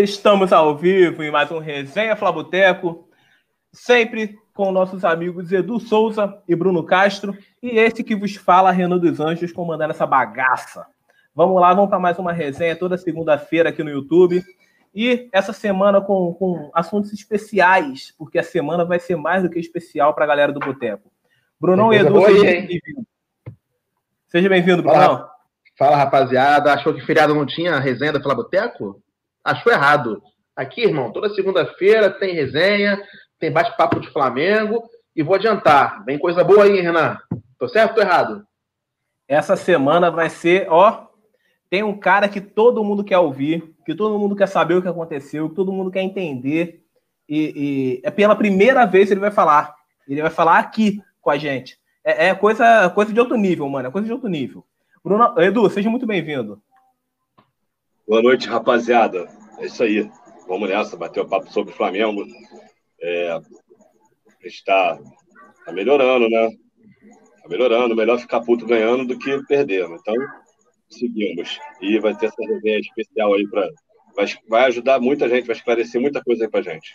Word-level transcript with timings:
Estamos 0.00 0.52
ao 0.52 0.76
vivo 0.76 1.24
em 1.24 1.30
mais 1.30 1.50
um 1.50 1.58
Resenha 1.58 2.14
Flaboteco, 2.14 3.08
sempre 3.72 4.38
com 4.54 4.70
nossos 4.70 5.04
amigos 5.04 5.50
Edu 5.50 5.80
Souza 5.80 6.40
e 6.46 6.54
Bruno 6.54 6.84
Castro, 6.84 7.36
e 7.60 7.76
esse 7.76 8.04
que 8.04 8.14
vos 8.14 8.36
fala, 8.36 8.70
Renan 8.70 8.96
dos 8.96 9.18
Anjos, 9.18 9.50
comandando 9.50 9.90
essa 9.90 10.06
bagaça. 10.06 10.86
Vamos 11.34 11.60
lá, 11.60 11.74
vamos 11.74 11.90
para 11.90 11.98
mais 11.98 12.16
uma 12.16 12.32
resenha 12.32 12.76
toda 12.76 12.96
segunda-feira 12.96 13.70
aqui 13.70 13.82
no 13.82 13.90
YouTube. 13.90 14.40
E 14.94 15.28
essa 15.32 15.52
semana 15.52 16.00
com, 16.00 16.32
com 16.34 16.70
assuntos 16.72 17.12
especiais, 17.12 18.14
porque 18.16 18.38
a 18.38 18.44
semana 18.44 18.84
vai 18.84 19.00
ser 19.00 19.16
mais 19.16 19.42
do 19.42 19.50
que 19.50 19.58
especial 19.58 20.14
para 20.14 20.22
a 20.22 20.28
galera 20.28 20.52
do 20.52 20.60
Boteco. 20.60 21.10
Brunão 21.60 21.92
e 21.92 21.96
Edu, 21.96 22.24
seja 22.24 22.42
bem-vindo. 22.44 23.06
Seja 24.28 24.48
bem-vindo, 24.48 24.82
Brunão. 24.84 25.00
Fala, 25.00 25.30
fala, 25.76 25.96
rapaziada. 25.96 26.72
Achou 26.72 26.94
que 26.94 27.04
feriado 27.04 27.34
não 27.34 27.44
tinha 27.44 27.80
resenha 27.80 28.12
da 28.12 28.22
Flaboteco? 28.22 29.02
Achou 29.46 29.72
errado. 29.72 30.22
Aqui, 30.54 30.82
irmão, 30.82 31.12
toda 31.12 31.34
segunda-feira 31.34 32.10
tem 32.10 32.34
resenha, 32.34 33.00
tem 33.38 33.52
bate-papo 33.52 34.00
de 34.00 34.10
Flamengo. 34.10 34.82
E 35.14 35.22
vou 35.22 35.34
adiantar, 35.34 36.04
vem 36.04 36.18
coisa 36.18 36.44
boa 36.44 36.64
aí, 36.64 36.80
Renan. 36.80 37.16
Tô 37.58 37.68
certo 37.68 37.90
ou 37.90 37.96
tô 37.96 38.02
errado? 38.02 38.46
Essa 39.26 39.56
semana 39.56 40.10
vai 40.10 40.28
ser, 40.28 40.66
ó. 40.68 41.06
Tem 41.70 41.82
um 41.82 41.96
cara 41.96 42.28
que 42.28 42.40
todo 42.40 42.84
mundo 42.84 43.02
quer 43.02 43.18
ouvir, 43.18 43.74
que 43.84 43.94
todo 43.94 44.18
mundo 44.18 44.36
quer 44.36 44.46
saber 44.46 44.74
o 44.74 44.82
que 44.82 44.88
aconteceu, 44.88 45.48
que 45.48 45.54
todo 45.54 45.72
mundo 45.72 45.90
quer 45.90 46.02
entender. 46.02 46.84
E, 47.28 47.52
e 47.56 48.00
é 48.04 48.10
pela 48.10 48.36
primeira 48.36 48.84
vez 48.84 49.10
ele 49.10 49.20
vai 49.20 49.30
falar. 49.30 49.74
Ele 50.06 50.22
vai 50.22 50.30
falar 50.30 50.58
aqui 50.58 51.02
com 51.20 51.30
a 51.30 51.38
gente. 51.38 51.78
É, 52.04 52.28
é 52.28 52.34
coisa, 52.34 52.88
coisa 52.90 53.12
de 53.12 53.18
outro 53.18 53.36
nível, 53.36 53.68
mano. 53.68 53.88
É 53.88 53.90
coisa 53.90 54.06
de 54.06 54.12
outro 54.12 54.28
nível. 54.28 54.64
Bruno, 55.02 55.34
Edu, 55.38 55.68
seja 55.70 55.90
muito 55.90 56.06
bem-vindo. 56.06 56.60
Boa 58.08 58.22
noite, 58.22 58.46
rapaziada. 58.46 59.26
É 59.58 59.66
isso 59.66 59.82
aí. 59.82 60.08
Vamos 60.46 60.68
nessa, 60.68 60.96
bater 60.96 61.20
o 61.20 61.28
papo 61.28 61.50
sobre 61.50 61.72
o 61.74 61.76
Flamengo. 61.76 62.24
É, 63.02 63.40
está 64.44 64.96
tá 65.64 65.72
melhorando, 65.72 66.30
né? 66.30 66.46
Está 67.34 67.48
melhorando. 67.48 67.96
Melhor 67.96 68.16
ficar 68.20 68.42
puto 68.42 68.64
ganhando 68.64 69.04
do 69.04 69.18
que 69.18 69.44
perdendo. 69.48 69.96
Então, 69.96 70.14
seguimos. 70.88 71.58
E 71.80 71.98
vai 71.98 72.16
ter 72.16 72.26
essa 72.26 72.40
resenha 72.46 72.78
especial 72.78 73.34
aí 73.34 73.44
para. 73.48 73.68
Vai, 74.14 74.26
vai 74.48 74.64
ajudar 74.66 75.00
muita 75.00 75.28
gente, 75.28 75.48
vai 75.48 75.56
esclarecer 75.56 76.00
muita 76.00 76.22
coisa 76.22 76.44
aí 76.44 76.48
para 76.48 76.62
gente. 76.62 76.94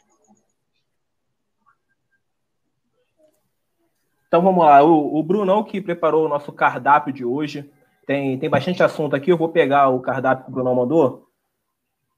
Então 4.29 4.41
vamos 4.41 4.63
lá. 4.63 4.81
O, 4.81 5.19
o 5.19 5.21
Brunão 5.21 5.61
que 5.61 5.81
preparou 5.81 6.25
o 6.25 6.29
nosso 6.29 6.53
cardápio 6.53 7.11
de 7.11 7.25
hoje 7.25 7.69
tem, 8.05 8.37
tem 8.37 8.49
bastante 8.49 8.81
assunto 8.83 9.15
aqui. 9.15 9.31
Eu 9.31 9.37
vou 9.37 9.49
pegar 9.49 9.89
o 9.89 9.99
cardápio 9.99 10.45
que 10.45 10.51
o 10.51 10.53
Bruno 10.53 10.75
mandou. 10.75 11.27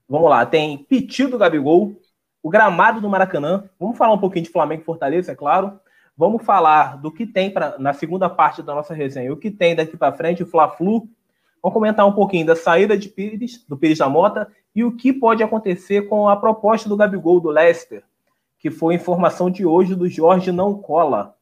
Vamos 0.08 0.30
lá. 0.30 0.46
Tem 0.46 0.78
Piti 0.78 1.26
do 1.26 1.38
Gabigol, 1.38 1.96
o 2.42 2.50
gramado 2.50 3.02
do 3.02 3.10
Maracanã. 3.10 3.70
Vamos 3.80 3.98
falar 3.98 4.14
um 4.14 4.20
pouquinho 4.20 4.46
de 4.46 4.52
Flamengo 4.52 4.82
e 4.82 4.86
Fortaleza, 4.86 5.32
é 5.32 5.36
claro. 5.36 5.80
Vamos 6.16 6.44
falar 6.44 6.98
do 6.98 7.12
que 7.12 7.26
tem 7.26 7.50
pra, 7.50 7.78
na 7.80 7.94
segunda 7.94 8.30
parte 8.30 8.62
da 8.62 8.76
nossa 8.76 8.94
resenha, 8.94 9.34
o 9.34 9.38
que 9.38 9.50
tem 9.50 9.76
daqui 9.76 9.98
para 9.98 10.14
frente, 10.14 10.44
o 10.44 10.46
Fla-Flu. 10.46 11.08
Vamos 11.62 11.74
comentar 11.74 12.06
um 12.06 12.12
pouquinho 12.12 12.46
da 12.46 12.56
saída 12.56 12.98
de 12.98 13.10
Pires, 13.10 13.66
do 13.68 13.78
Pires 13.78 13.98
da 13.98 14.10
Mota, 14.10 14.48
e 14.76 14.84
o 14.84 14.96
que 14.96 15.12
pode 15.12 15.42
acontecer 15.42 16.04
com 16.04 16.28
a 16.28 16.36
proposta 16.36 16.88
do 16.88 16.98
Gabigol 16.98 17.40
do 17.40 17.50
Leicester, 17.50 18.04
que 18.60 18.70
foi 18.70 18.96
informação 18.96 19.50
de 19.50 19.66
hoje 19.66 19.96
do 19.96 20.08
Jorge 20.08 20.52
Não 20.52 20.76
Cola. 20.76 21.36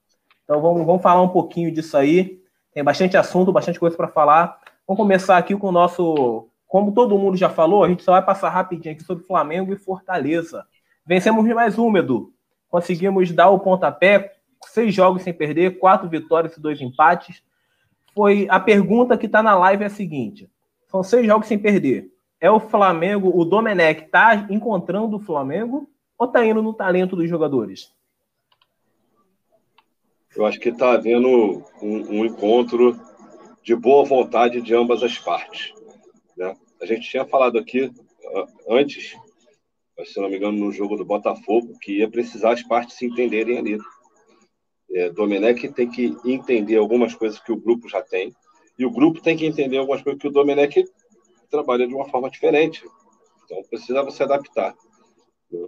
Então 0.43 0.61
vamos, 0.61 0.85
vamos 0.85 1.01
falar 1.01 1.21
um 1.21 1.29
pouquinho 1.29 1.71
disso 1.71 1.97
aí. 1.97 2.40
Tem 2.73 2.83
bastante 2.83 3.17
assunto, 3.17 3.51
bastante 3.51 3.79
coisa 3.79 3.97
para 3.97 4.07
falar. 4.07 4.59
Vamos 4.87 5.01
começar 5.01 5.37
aqui 5.37 5.55
com 5.55 5.67
o 5.67 5.71
nosso. 5.71 6.47
Como 6.67 6.93
todo 6.93 7.17
mundo 7.17 7.35
já 7.35 7.49
falou, 7.49 7.83
a 7.83 7.89
gente 7.89 8.01
só 8.01 8.13
vai 8.13 8.23
passar 8.23 8.49
rapidinho 8.49 8.95
aqui 8.95 9.03
sobre 9.03 9.25
Flamengo 9.25 9.73
e 9.73 9.77
Fortaleza. 9.77 10.65
Vencemos 11.05 11.45
mais 11.53 11.77
um, 11.77 11.95
Edu. 11.97 12.31
Conseguimos 12.69 13.29
dar 13.33 13.49
o 13.49 13.59
pontapé, 13.59 14.35
seis 14.67 14.95
jogos 14.95 15.23
sem 15.23 15.33
perder, 15.33 15.79
quatro 15.79 16.07
vitórias 16.07 16.55
e 16.55 16.61
dois 16.61 16.79
empates. 16.79 17.43
Foi 18.13 18.47
a 18.49 18.59
pergunta 18.59 19.17
que 19.17 19.25
está 19.25 19.43
na 19.43 19.53
live 19.55 19.83
é 19.83 19.87
a 19.87 19.89
seguinte: 19.89 20.49
são 20.87 21.03
seis 21.03 21.25
jogos 21.25 21.47
sem 21.47 21.59
perder. 21.59 22.09
É 22.39 22.49
o 22.49 22.59
Flamengo, 22.59 23.31
o 23.37 23.43
Domenech 23.43 24.05
está 24.05 24.47
encontrando 24.49 25.17
o 25.17 25.19
Flamengo 25.19 25.89
ou 26.17 26.27
está 26.27 26.45
indo 26.45 26.61
no 26.61 26.73
talento 26.73 27.15
dos 27.15 27.29
jogadores? 27.29 27.93
Eu 30.35 30.45
acho 30.45 30.59
que 30.59 30.69
está 30.69 30.93
havendo 30.93 31.63
um, 31.81 32.19
um, 32.19 32.25
encontro 32.25 32.99
de 33.63 33.75
boa 33.75 34.05
vontade 34.05 34.61
de 34.61 34.73
ambas 34.73 35.03
as 35.03 35.17
partes. 35.17 35.73
Né? 36.37 36.55
A 36.81 36.85
gente 36.85 37.09
tinha 37.09 37.25
falado 37.25 37.57
aqui 37.57 37.91
antes, 38.67 39.15
se 40.05 40.19
não 40.19 40.29
me 40.29 40.37
engano, 40.37 40.57
no 40.57 40.71
jogo 40.71 40.95
do 40.95 41.05
Botafogo, 41.05 41.77
que 41.81 41.99
ia 41.99 42.09
precisar 42.09 42.53
as 42.53 42.63
partes 42.63 42.97
se 42.97 43.05
entenderem 43.05 43.57
ali. 43.57 43.77
É, 44.93 45.09
Domenech 45.09 45.69
tem 45.69 45.89
que 45.89 46.15
entender 46.25 46.77
algumas 46.77 47.13
coisas 47.13 47.39
que 47.39 47.51
o 47.51 47.57
grupo 47.57 47.87
já 47.87 48.01
tem, 48.01 48.33
e 48.77 48.85
o 48.85 48.91
grupo 48.91 49.21
tem 49.21 49.37
que 49.37 49.45
entender 49.45 49.77
algumas 49.77 50.01
coisas 50.01 50.19
que 50.19 50.27
o 50.27 50.31
Domenech 50.31 50.83
trabalha 51.49 51.87
de 51.87 51.93
uma 51.93 52.09
forma 52.09 52.29
diferente. 52.29 52.83
Então 53.45 53.61
precisava 53.69 54.09
se 54.11 54.23
adaptar. 54.23 54.73
Né? 55.51 55.67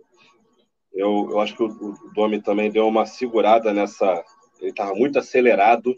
Eu, 0.94 1.30
eu 1.32 1.40
acho 1.40 1.56
que 1.56 1.64
o, 1.64 1.68
o 1.68 2.14
Domi 2.14 2.42
também 2.42 2.72
deu 2.72 2.88
uma 2.88 3.06
segurada 3.06 3.74
nessa, 3.74 4.24
ele 4.64 4.72
estava 4.72 4.96
muito 4.96 5.20
acelerado 5.20 5.96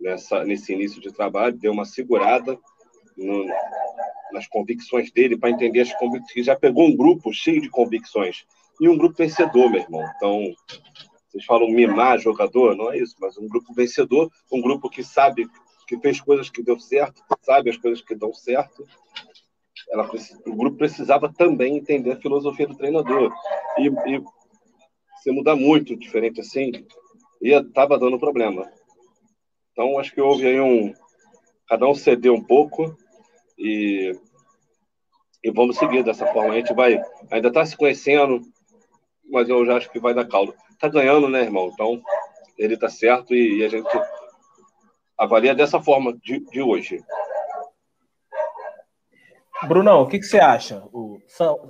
nessa, 0.00 0.42
nesse 0.44 0.72
início 0.72 1.00
de 1.00 1.12
trabalho, 1.12 1.56
deu 1.56 1.72
uma 1.72 1.84
segurada 1.84 2.58
no, 3.16 3.46
nas 4.32 4.46
convicções 4.48 5.12
dele 5.12 5.36
para 5.36 5.50
entender 5.50 5.80
as 5.80 5.92
convicções. 5.94 6.46
Já 6.46 6.56
pegou 6.56 6.86
um 6.86 6.96
grupo 6.96 7.32
cheio 7.32 7.60
de 7.60 7.68
convicções 7.68 8.44
e 8.80 8.88
um 8.88 8.96
grupo 8.96 9.16
vencedor, 9.16 9.70
meu 9.70 9.82
irmão. 9.82 10.02
Então, 10.16 10.52
vocês 11.28 11.44
falam 11.44 11.68
mimar 11.68 12.18
jogador, 12.18 12.74
não 12.74 12.92
é 12.92 12.98
isso, 12.98 13.16
mas 13.20 13.36
um 13.36 13.48
grupo 13.48 13.74
vencedor, 13.74 14.30
um 14.50 14.60
grupo 14.60 14.88
que 14.88 15.04
sabe 15.04 15.46
que 15.86 15.98
fez 15.98 16.20
coisas 16.20 16.48
que 16.48 16.62
deu 16.62 16.80
certo, 16.80 17.22
sabe 17.42 17.68
as 17.68 17.76
coisas 17.76 18.02
que 18.02 18.14
dão 18.14 18.32
certo. 18.32 18.86
Ela, 19.90 20.08
o 20.46 20.56
grupo 20.56 20.78
precisava 20.78 21.30
também 21.30 21.76
entender 21.76 22.12
a 22.12 22.20
filosofia 22.20 22.66
do 22.66 22.76
treinador. 22.76 23.30
E, 23.78 23.86
e 23.86 24.22
você 25.14 25.30
mudar 25.30 25.56
muito 25.56 25.94
diferente 25.94 26.40
assim, 26.40 26.72
e 27.44 27.52
estava 27.52 27.98
dando 27.98 28.18
problema. 28.18 28.66
Então, 29.72 29.98
acho 29.98 30.14
que 30.14 30.20
houve 30.20 30.46
aí 30.46 30.58
um. 30.58 30.94
Cada 31.68 31.86
um 31.86 31.94
cedeu 31.94 32.32
um 32.32 32.42
pouco 32.42 32.96
e, 33.58 34.18
e 35.42 35.50
vamos 35.50 35.76
seguir 35.76 36.02
dessa 36.02 36.26
forma. 36.26 36.54
A 36.54 36.56
gente 36.56 36.72
vai. 36.72 36.98
Ainda 37.30 37.48
está 37.48 37.66
se 37.66 37.76
conhecendo, 37.76 38.40
mas 39.30 39.46
eu 39.50 39.66
já 39.66 39.76
acho 39.76 39.90
que 39.90 40.00
vai 40.00 40.14
dar 40.14 40.26
caldo. 40.26 40.54
Está 40.70 40.88
ganhando, 40.88 41.28
né, 41.28 41.42
irmão? 41.42 41.70
Então, 41.70 42.00
ele 42.56 42.74
está 42.74 42.88
certo 42.88 43.34
e, 43.34 43.58
e, 43.58 43.64
a 43.64 43.68
gente 43.68 43.90
avalia 45.18 45.54
dessa 45.54 45.78
forma 45.78 46.16
de, 46.16 46.40
de 46.50 46.62
hoje. 46.62 47.04
Brunão, 49.68 50.02
o 50.02 50.06
que, 50.06 50.18
que 50.18 50.24
você 50.24 50.38
acha? 50.38 50.82
O, 50.92 51.18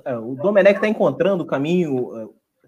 é, 0.05 0.17
o 0.17 0.35
Domenech 0.35 0.75
está 0.75 0.87
encontrando 0.87 1.43
o 1.43 1.47
caminho, 1.47 2.17
é, 2.17 2.27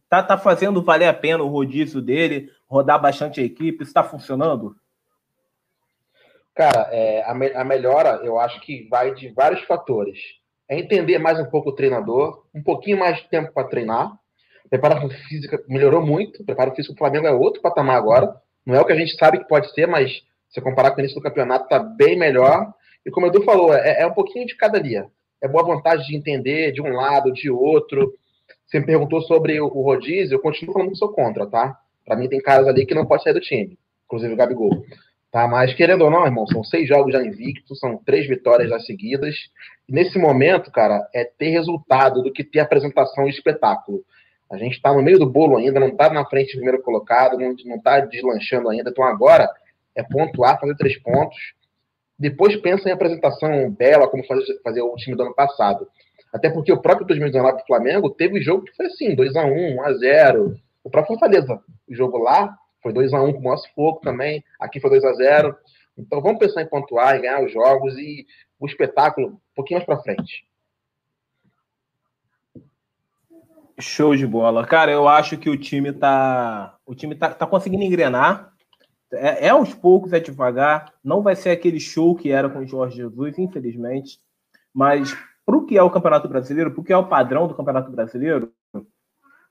tá, 0.09 0.21
tá 0.21 0.37
fazendo 0.37 0.83
valer 0.83 1.07
a 1.07 1.13
pena 1.13 1.43
o 1.43 1.49
rodízio 1.49 2.01
dele, 2.01 2.49
rodar 2.67 3.01
bastante 3.01 3.39
a 3.39 3.43
equipe? 3.43 3.83
Está 3.83 4.03
funcionando? 4.03 4.75
Cara, 6.53 6.89
é, 6.91 7.23
a, 7.23 7.33
me, 7.33 7.47
a 7.53 7.63
melhora 7.63 8.21
eu 8.23 8.39
acho 8.39 8.59
que 8.61 8.87
vai 8.89 9.13
de 9.13 9.29
vários 9.29 9.61
fatores. 9.63 10.17
É 10.67 10.77
entender 10.77 11.17
mais 11.17 11.39
um 11.39 11.45
pouco 11.45 11.69
o 11.69 11.75
treinador, 11.75 12.45
um 12.53 12.61
pouquinho 12.61 12.99
mais 12.99 13.17
de 13.17 13.29
tempo 13.29 13.53
para 13.53 13.67
treinar. 13.67 14.17
Preparação 14.69 15.09
física 15.09 15.63
melhorou 15.67 16.05
muito. 16.05 16.43
Preparo 16.43 16.75
físico 16.75 16.93
do 16.93 16.97
Flamengo 16.97 17.27
é 17.27 17.31
outro 17.31 17.61
patamar 17.61 17.95
agora. 17.95 18.35
Não 18.65 18.75
é 18.75 18.81
o 18.81 18.85
que 18.85 18.91
a 18.91 18.97
gente 18.97 19.15
sabe 19.15 19.37
que 19.37 19.47
pode 19.47 19.71
ser, 19.73 19.87
mas 19.87 20.21
se 20.49 20.59
comparar 20.59 20.91
com 20.91 20.97
o 20.97 20.99
início 20.99 21.19
do 21.19 21.23
campeonato, 21.23 21.65
está 21.65 21.79
bem 21.79 22.17
melhor. 22.17 22.73
E 23.05 23.11
como 23.11 23.25
o 23.25 23.29
Edu 23.29 23.43
falou, 23.43 23.73
é, 23.73 24.01
é 24.01 24.07
um 24.07 24.13
pouquinho 24.13 24.45
de 24.45 24.55
cada 24.57 24.81
dia. 24.81 25.07
É 25.41 25.47
boa 25.47 25.63
vontade 25.63 26.05
de 26.07 26.15
entender 26.15 26.71
de 26.71 26.81
um 26.81 26.91
lado, 26.93 27.31
de 27.31 27.49
outro. 27.49 28.13
Você 28.65 28.79
me 28.79 28.85
perguntou 28.85 29.21
sobre 29.21 29.61
o 29.61 29.67
rodízio, 29.67 30.35
eu 30.35 30.41
continuo 30.41 30.73
falando 30.73 30.89
que 30.89 30.97
sou 30.97 31.13
contra, 31.13 31.45
tá? 31.45 31.79
Para 32.07 32.15
mim, 32.15 32.29
tem 32.29 32.39
caras 32.39 32.65
ali 32.67 32.85
que 32.85 32.95
não 32.95 33.05
pode 33.05 33.23
sair 33.23 33.33
do 33.33 33.41
time, 33.41 33.77
inclusive 34.05 34.33
o 34.33 34.37
Gabigol. 34.37 34.85
Tá, 35.29 35.45
mas 35.45 35.73
querendo 35.73 36.05
ou 36.05 36.09
não, 36.09 36.25
irmão, 36.25 36.47
são 36.47 36.63
seis 36.63 36.87
jogos 36.87 37.11
já 37.11 37.21
invictos, 37.21 37.77
são 37.79 37.97
três 37.97 38.25
vitórias 38.25 38.69
já 38.69 38.79
seguidas. 38.79 39.35
E 39.87 39.91
nesse 39.91 40.17
momento, 40.17 40.71
cara, 40.71 41.05
é 41.13 41.25
ter 41.25 41.49
resultado 41.49 42.23
do 42.23 42.31
que 42.31 42.45
ter 42.45 42.61
apresentação 42.61 43.27
e 43.27 43.29
espetáculo. 43.29 44.05
A 44.49 44.57
gente 44.57 44.77
está 44.77 44.93
no 44.93 45.03
meio 45.03 45.19
do 45.19 45.29
bolo 45.29 45.57
ainda, 45.57 45.81
não 45.81 45.89
está 45.89 46.09
na 46.09 46.25
frente 46.25 46.53
do 46.53 46.59
primeiro 46.59 46.81
colocado, 46.81 47.37
não 47.37 47.51
está 47.51 47.99
deslanchando 47.99 48.69
ainda. 48.69 48.89
Então 48.89 49.03
agora 49.03 49.49
é 49.93 50.01
pontuar, 50.01 50.57
fazer 50.61 50.77
três 50.77 50.97
pontos. 50.97 51.35
Depois 52.17 52.55
pensa 52.55 52.87
em 52.87 52.93
apresentação 52.93 53.69
bela, 53.69 54.07
como 54.07 54.25
fazer, 54.25 54.61
fazer 54.63 54.81
o 54.81 54.95
time 54.95 55.17
do 55.17 55.23
ano 55.23 55.35
passado. 55.35 55.89
Até 56.33 56.49
porque 56.49 56.71
o 56.71 56.81
próprio 56.81 57.05
2019 57.05 57.57
do 57.57 57.65
Flamengo 57.65 58.09
teve 58.09 58.41
jogo 58.41 58.63
que 58.63 58.75
foi 58.75 58.85
assim, 58.85 59.13
2x1, 59.13 59.75
1x0, 59.75 60.55
o 60.87 60.89
próprio 60.89 61.19
Fortaleza, 61.19 61.61
o 61.85 61.93
jogo 61.93 62.17
lá 62.17 62.57
foi 62.81 62.93
2x1 62.93 63.33
com 63.33 63.39
o 63.39 63.43
nosso 63.43 63.69
fogo 63.73 63.99
também, 63.99 64.41
aqui 64.57 64.79
foi 64.79 64.89
2x0. 64.89 65.53
Então 65.97 66.21
vamos 66.21 66.39
pensar 66.39 66.61
em 66.61 66.69
pontuar, 66.69 67.17
em 67.17 67.21
ganhar 67.21 67.43
os 67.43 67.51
jogos 67.51 67.97
e 67.97 68.25
o 68.57 68.65
espetáculo 68.65 69.27
um 69.27 69.39
pouquinho 69.53 69.79
mais 69.79 69.85
para 69.85 70.01
frente. 70.01 70.47
Show 73.79 74.15
de 74.15 74.25
bola. 74.25 74.65
Cara, 74.65 74.91
eu 74.91 75.07
acho 75.09 75.37
que 75.37 75.49
o 75.49 75.57
time 75.57 75.91
tá. 75.91 76.77
O 76.85 76.95
time 76.95 77.13
tá, 77.13 77.33
tá 77.33 77.45
conseguindo 77.45 77.83
engrenar. 77.83 78.53
É, 79.11 79.47
é 79.47 79.49
aos 79.49 79.73
poucos, 79.73 80.13
é 80.13 80.19
devagar. 80.19 80.93
Não 81.03 81.21
vai 81.21 81.35
ser 81.35 81.49
aquele 81.49 81.79
show 81.79 82.15
que 82.15 82.31
era 82.31 82.49
com 82.49 82.59
o 82.59 82.65
Jorge 82.65 82.97
Jesus, 82.97 83.37
infelizmente. 83.37 84.19
Mas 84.73 85.15
para 85.45 85.57
o 85.57 85.65
que 85.65 85.77
é 85.77 85.83
o 85.83 85.91
Campeonato 85.91 86.27
Brasileiro, 86.27 86.71
para 86.71 86.81
o 86.81 86.83
que 86.83 86.93
é 86.93 86.97
o 86.97 87.07
padrão 87.07 87.47
do 87.47 87.53
Campeonato 87.55 87.91
Brasileiro, 87.91 88.51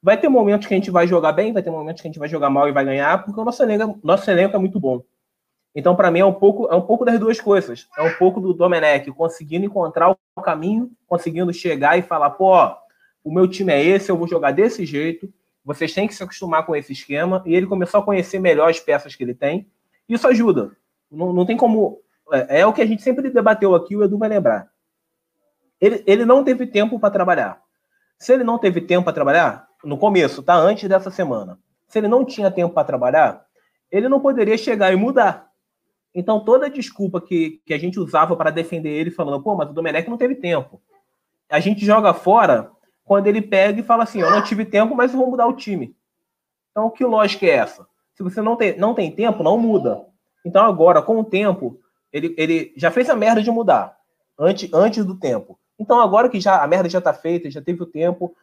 vai 0.02 0.16
ter 0.18 0.28
momentos 0.28 0.66
que 0.66 0.74
a 0.74 0.76
gente 0.76 0.90
vai 0.90 1.06
jogar 1.06 1.32
bem, 1.32 1.52
vai 1.52 1.62
ter 1.62 1.70
momentos 1.70 2.02
que 2.02 2.08
a 2.08 2.10
gente 2.10 2.18
vai 2.18 2.28
jogar 2.28 2.50
mal 2.50 2.68
e 2.68 2.72
vai 2.72 2.84
ganhar, 2.84 3.24
porque 3.24 3.40
o 3.40 3.44
nosso 3.44 3.62
elenco, 3.62 3.98
nosso 4.02 4.30
elenco 4.30 4.56
é 4.56 4.58
muito 4.58 4.78
bom. 4.78 5.02
Então, 5.74 5.94
para 5.94 6.10
mim, 6.10 6.20
é 6.20 6.24
um 6.24 6.32
pouco 6.32 6.68
é 6.72 6.74
um 6.74 6.80
pouco 6.80 7.04
das 7.04 7.20
duas 7.20 7.38
coisas. 7.38 7.86
É 7.98 8.02
um 8.02 8.14
pouco 8.14 8.40
do 8.40 8.54
Domenech 8.54 9.10
conseguindo 9.12 9.66
encontrar 9.66 10.10
o 10.10 10.42
caminho, 10.42 10.90
conseguindo 11.06 11.52
chegar 11.52 11.98
e 11.98 12.02
falar, 12.02 12.30
pô, 12.30 12.54
o 13.22 13.30
meu 13.30 13.46
time 13.46 13.72
é 13.72 13.84
esse, 13.84 14.10
eu 14.10 14.16
vou 14.16 14.26
jogar 14.26 14.52
desse 14.52 14.86
jeito, 14.86 15.30
vocês 15.62 15.92
têm 15.92 16.06
que 16.06 16.14
se 16.14 16.22
acostumar 16.22 16.64
com 16.64 16.74
esse 16.74 16.92
esquema. 16.92 17.42
E 17.44 17.54
ele 17.54 17.66
começou 17.66 18.00
a 18.00 18.02
conhecer 18.02 18.38
melhor 18.38 18.70
as 18.70 18.80
peças 18.80 19.14
que 19.14 19.24
ele 19.24 19.34
tem. 19.34 19.68
Isso 20.08 20.26
ajuda. 20.28 20.70
Não, 21.10 21.32
não 21.32 21.44
tem 21.44 21.56
como. 21.56 22.00
É, 22.32 22.60
é 22.60 22.66
o 22.66 22.72
que 22.72 22.80
a 22.80 22.86
gente 22.86 23.02
sempre 23.02 23.28
debateu 23.28 23.74
aqui, 23.74 23.96
o 23.96 24.02
Edu 24.02 24.16
vai 24.16 24.28
lembrar. 24.28 24.70
Ele, 25.80 26.02
ele 26.06 26.24
não 26.24 26.42
teve 26.42 26.66
tempo 26.66 26.98
para 26.98 27.10
trabalhar. 27.10 27.60
Se 28.18 28.32
ele 28.32 28.44
não 28.44 28.58
teve 28.58 28.80
tempo 28.80 29.04
para 29.04 29.12
trabalhar, 29.12 29.65
no 29.86 29.96
começo, 29.96 30.42
tá? 30.42 30.54
Antes 30.54 30.88
dessa 30.88 31.10
semana. 31.10 31.58
Se 31.88 31.98
ele 31.98 32.08
não 32.08 32.24
tinha 32.24 32.50
tempo 32.50 32.74
para 32.74 32.86
trabalhar, 32.86 33.46
ele 33.90 34.08
não 34.08 34.20
poderia 34.20 34.58
chegar 34.58 34.92
e 34.92 34.96
mudar. 34.96 35.50
Então, 36.14 36.40
toda 36.40 36.70
desculpa 36.70 37.20
que, 37.20 37.60
que 37.64 37.74
a 37.74 37.78
gente 37.78 38.00
usava 38.00 38.34
para 38.34 38.50
defender 38.50 38.90
ele, 38.90 39.10
falando, 39.10 39.42
pô, 39.42 39.54
mas 39.54 39.68
o 39.68 39.72
Domenech 39.72 40.08
não 40.08 40.16
teve 40.16 40.34
tempo. 40.34 40.80
A 41.48 41.60
gente 41.60 41.84
joga 41.84 42.12
fora 42.12 42.70
quando 43.04 43.26
ele 43.28 43.40
pega 43.40 43.80
e 43.80 43.84
fala 43.84 44.02
assim: 44.02 44.20
eu 44.20 44.30
não 44.30 44.42
tive 44.42 44.64
tempo, 44.64 44.94
mas 44.94 45.12
eu 45.12 45.18
vou 45.18 45.30
mudar 45.30 45.46
o 45.46 45.54
time. 45.54 45.94
Então, 46.70 46.90
que 46.90 47.04
lógica 47.04 47.46
é 47.46 47.50
essa? 47.50 47.86
Se 48.14 48.22
você 48.22 48.40
não 48.40 48.56
tem, 48.56 48.76
não 48.78 48.94
tem 48.94 49.10
tempo, 49.10 49.42
não 49.42 49.58
muda. 49.58 50.04
Então, 50.44 50.64
agora, 50.64 51.02
com 51.02 51.20
o 51.20 51.24
tempo, 51.24 51.78
ele, 52.12 52.34
ele 52.36 52.72
já 52.76 52.90
fez 52.90 53.08
a 53.10 53.16
merda 53.16 53.42
de 53.42 53.50
mudar 53.50 53.96
antes, 54.38 54.72
antes 54.72 55.04
do 55.04 55.18
tempo. 55.18 55.58
Então, 55.78 56.00
agora 56.00 56.28
que 56.28 56.40
já 56.40 56.62
a 56.62 56.66
merda 56.66 56.88
já 56.88 56.98
está 56.98 57.12
feita, 57.12 57.50
já 57.50 57.60
teve 57.60 57.82
o 57.82 57.86
tempo, 57.86 58.34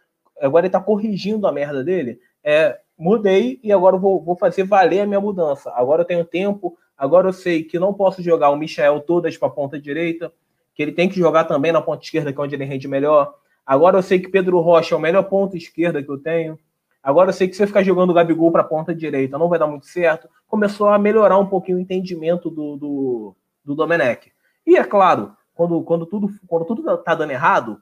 agora 0.45 0.65
ele 0.65 0.69
está 0.69 0.79
corrigindo 0.79 1.47
a 1.47 1.51
merda 1.51 1.83
dele, 1.83 2.19
é, 2.43 2.77
mudei 2.97 3.59
e 3.63 3.71
agora 3.71 3.97
vou, 3.97 4.21
vou 4.21 4.35
fazer 4.35 4.63
valer 4.63 5.01
a 5.01 5.07
minha 5.07 5.21
mudança. 5.21 5.71
Agora 5.75 6.01
eu 6.01 6.05
tenho 6.05 6.25
tempo, 6.25 6.77
Agora 6.97 7.27
eu 7.27 7.33
sei 7.33 7.63
que 7.63 7.79
não 7.79 7.93
posso 7.93 8.21
jogar 8.21 8.49
o 8.49 8.55
Michel 8.55 9.01
todas 9.01 9.35
para 9.37 9.47
a 9.47 9.51
ponta 9.51 9.79
direita, 9.79 10.31
que 10.73 10.81
ele 10.81 10.91
tem 10.91 11.09
que 11.09 11.19
jogar 11.19 11.43
também 11.45 11.71
na 11.71 11.81
ponta 11.81 12.03
esquerda, 12.03 12.31
que 12.31 12.39
é 12.39 12.43
onde 12.43 12.55
ele 12.55 12.65
rende 12.65 12.87
melhor. 12.87 13.33
Agora 13.65 13.97
eu 13.97 14.01
sei 14.01 14.19
que 14.19 14.29
Pedro 14.29 14.59
Rocha 14.59 14.95
é 14.95 14.97
o 14.97 15.01
melhor 15.01 15.23
ponta 15.23 15.57
esquerda 15.57 16.01
que 16.01 16.09
eu 16.09 16.17
tenho. 16.17 16.57
Agora 17.01 17.29
eu 17.29 17.33
sei 17.33 17.47
que 17.47 17.55
se 17.55 17.63
eu 17.63 17.67
ficar 17.67 17.83
jogando 17.83 18.11
o 18.11 18.13
Gabigol 18.13 18.51
para 18.51 18.61
a 18.61 18.65
ponta 18.65 18.95
direita 18.95 19.37
não 19.37 19.49
vai 19.49 19.59
dar 19.59 19.67
muito 19.67 19.85
certo. 19.85 20.29
Começou 20.47 20.87
a 20.87 20.97
melhorar 20.97 21.37
um 21.37 21.45
pouquinho 21.45 21.77
o 21.77 21.81
entendimento 21.81 22.49
do, 22.49 22.77
do, 22.77 23.35
do 23.65 23.75
Domenech. 23.75 24.31
E 24.65 24.77
é 24.77 24.83
claro, 24.83 25.35
quando, 25.53 25.83
quando, 25.83 26.05
tudo, 26.05 26.29
quando 26.47 26.65
tudo 26.65 26.97
tá 26.99 27.13
dando 27.15 27.31
errado, 27.31 27.81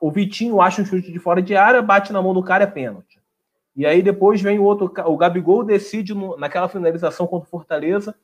o 0.00 0.10
Vitinho 0.10 0.60
acha 0.60 0.82
um 0.82 0.84
chute 0.84 1.10
de 1.12 1.18
fora 1.18 1.42
de 1.42 1.56
área, 1.56 1.82
bate 1.82 2.12
na 2.12 2.22
mão 2.22 2.34
do 2.34 2.42
cara, 2.42 2.64
é 2.64 2.66
pênalti. 2.66 3.20
E 3.76 3.84
aí 3.84 4.02
depois 4.02 4.40
vem 4.40 4.58
o 4.58 4.62
outro, 4.62 4.92
o 5.06 5.16
Gabigol 5.16 5.64
decide 5.64 6.14
no, 6.14 6.36
naquela 6.36 6.68
finalização 6.68 7.26
contra 7.26 7.46
o 7.46 7.50
Fortaleza, 7.50 8.14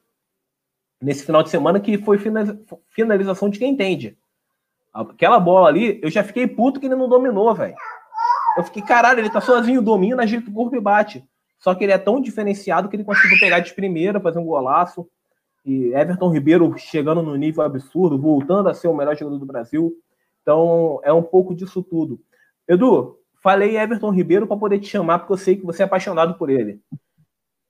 nesse 1.01 1.25
final 1.25 1.43
de 1.43 1.51
semana 1.51 1.81
que 1.81 1.99
foi 1.99 2.19
finalização 2.91 3.49
de 3.49 3.59
quem 3.59 3.73
entende. 3.73 4.17
Aquela 4.93 5.41
bola 5.41 5.69
ali, 5.69 6.01
eu 6.03 6.11
já 6.11 6.23
fiquei 6.23 6.47
puto 6.47 6.79
que 6.79 6.87
ele 6.87 6.95
não 6.95 7.09
dominou, 7.09 7.55
velho. 7.55 7.77
Eu 8.57 8.65
fiquei, 8.65 8.83
caralho, 8.83 9.21
ele 9.21 9.31
tá 9.31 9.41
sozinho, 9.41 9.81
domina, 9.81 10.23
agita 10.23 10.51
o 10.51 10.53
corpo 10.53 10.77
e 10.77 10.81
bate. 10.81 11.25
Só 11.59 11.75
que 11.75 11.85
ele 11.85 11.93
é 11.93 11.99
tão 11.99 12.21
diferenciado 12.21 12.89
que 12.89 12.97
ele 12.97 13.05
conseguiu 13.05 13.39
pegar 13.39 13.61
de 13.61 13.73
primeira, 13.75 14.21
fazer 14.21 14.39
um 14.39 14.45
golaço. 14.45 15.09
E 15.65 15.93
Everton 15.95 16.31
Ribeiro 16.31 16.75
chegando 16.77 17.23
no 17.23 17.37
nível 17.37 17.63
absurdo, 17.63 18.19
voltando 18.19 18.69
a 18.69 18.75
ser 18.75 18.89
o 18.89 18.95
melhor 18.95 19.17
jogador 19.17 19.39
do 19.39 19.47
Brasil. 19.47 19.95
Então, 20.51 21.01
é 21.05 21.13
um 21.13 21.23
pouco 21.23 21.55
disso 21.55 21.81
tudo. 21.81 22.21
Edu, 22.67 23.21
falei 23.41 23.79
Everton 23.79 24.11
Ribeiro 24.11 24.49
para 24.49 24.57
poder 24.57 24.81
te 24.81 24.89
chamar, 24.89 25.21
porque 25.21 25.33
eu 25.33 25.39
sei 25.39 25.55
que 25.55 25.65
você 25.65 25.83
é 25.83 25.85
apaixonado 25.85 26.37
por 26.37 26.51
ele. 26.51 26.81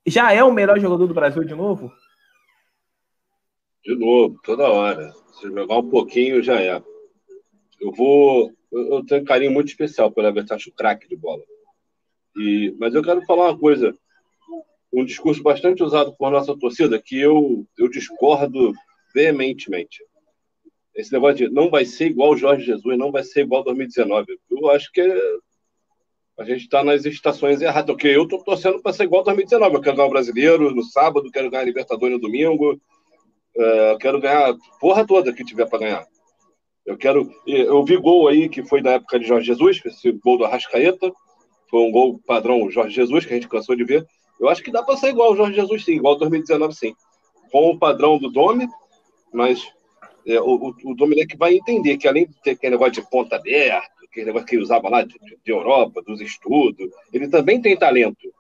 Já 0.07 0.33
é 0.33 0.43
o 0.43 0.51
melhor 0.51 0.81
jogador 0.81 1.07
do 1.07 1.13
Brasil 1.13 1.45
de 1.45 1.55
novo? 1.55 1.93
De 3.85 3.95
novo, 3.95 4.41
toda 4.43 4.67
hora. 4.67 5.13
Se 5.35 5.43
jogar 5.43 5.77
um 5.77 5.91
pouquinho, 5.91 6.43
já 6.43 6.59
é. 6.59 6.83
Eu 7.79 7.93
vou. 7.93 8.51
Eu 8.73 9.05
tenho 9.05 9.21
um 9.21 9.27
carinho 9.27 9.53
muito 9.53 9.69
especial 9.69 10.11
pelo 10.11 10.29
Everton, 10.29 10.55
acho 10.55 10.73
craque 10.73 11.07
de 11.07 11.17
bola. 11.17 11.43
E, 12.35 12.75
mas 12.81 12.95
eu 12.95 13.03
quero 13.03 13.21
falar 13.27 13.51
uma 13.51 13.59
coisa. 13.59 13.95
Um 14.91 15.05
discurso 15.05 15.43
bastante 15.43 15.83
usado 15.83 16.17
por 16.17 16.31
nossa 16.31 16.57
torcida 16.59 16.99
que 16.99 17.21
eu, 17.21 17.67
eu 17.77 17.91
discordo 17.91 18.73
veementemente. 19.15 20.03
Esse 21.01 21.13
negócio 21.13 21.37
de 21.37 21.49
não 21.49 21.71
vai 21.71 21.85
ser 21.87 22.09
igual 22.09 22.37
Jorge 22.37 22.67
Jesus, 22.67 22.99
não 22.99 23.11
vai 23.11 23.25
ser 23.25 23.41
igual 23.41 23.65
2019. 23.65 24.39
Eu 24.51 24.71
acho 24.71 24.93
que 24.93 25.01
a 26.39 26.45
gente 26.45 26.63
está 26.63 26.85
nas 26.85 27.07
estações 27.07 27.63
erradas. 27.63 27.95
Ok, 27.95 28.15
eu 28.15 28.25
estou 28.25 28.45
torcendo 28.45 28.83
para 28.83 28.93
ser 28.93 29.05
igual 29.05 29.25
2019. 29.25 29.77
Eu 29.77 29.81
quero 29.81 29.97
ganhar 29.97 30.09
o 30.09 30.11
brasileiro 30.11 30.75
no 30.75 30.83
sábado, 30.83 31.31
quero 31.31 31.51
ganhar 31.51 31.63
a 31.63 31.67
Libertadores 31.67 32.17
no 32.17 32.21
domingo, 32.21 32.79
é, 33.57 33.97
quero 33.99 34.21
ganhar 34.21 34.51
a 34.51 34.57
porra 34.79 35.07
toda 35.07 35.33
que 35.33 35.45
tiver 35.45 35.67
para 35.67 35.79
ganhar. 35.79 36.07
Eu 36.85 36.99
quero. 36.99 37.31
Eu 37.47 37.83
vi 37.83 37.97
gol 37.97 38.29
aí 38.29 38.49
que 38.49 38.63
foi 38.63 38.83
da 38.83 38.93
época 38.93 39.19
de 39.19 39.27
Jorge 39.27 39.47
Jesus, 39.47 39.81
esse 39.85 40.13
gol 40.13 40.37
do 40.37 40.45
Arrascaeta. 40.45 41.11
Foi 41.71 41.81
um 41.81 41.91
gol 41.91 42.21
padrão 42.27 42.71
Jorge 42.71 42.95
Jesus, 42.95 43.25
que 43.25 43.33
a 43.33 43.37
gente 43.37 43.49
cansou 43.49 43.75
de 43.75 43.85
ver. 43.85 44.07
Eu 44.39 44.49
acho 44.49 44.63
que 44.63 44.73
dá 44.73 44.83
para 44.83 44.97
ser 44.97 45.09
igual 45.09 45.33
o 45.33 45.37
Jorge 45.37 45.55
Jesus, 45.55 45.85
sim, 45.85 45.93
igual 45.93 46.17
2019, 46.17 46.75
sim. 46.75 46.95
Com 47.51 47.71
o 47.71 47.79
padrão 47.79 48.19
do 48.19 48.31
Domi, 48.31 48.69
mas 49.33 49.67
é, 50.27 50.41
o, 50.41 50.75
o 50.85 51.39
vai 51.39 51.55
entender 51.55 51.97
que 51.97 52.09
além 52.09 52.27
de 52.27 52.35
ter 52.43 52.53
aquele 52.53 52.73
negócio 52.73 52.95
de 52.95 53.11
ponta 53.11 53.37
aberta, 53.37 53.89
aquele 54.05 54.27
negócio 54.27 54.47
que 54.47 54.57
ele 54.57 54.63
usava 54.63 54.89
lá 54.89 55.03
de, 55.03 55.15
de 55.45 55.53
Europa, 55.53 56.03
dos 56.03 56.21
estudos, 56.21 56.91
ele 57.13 57.29
também 57.29 57.61
tem 57.61 57.77
talento. 57.77 58.33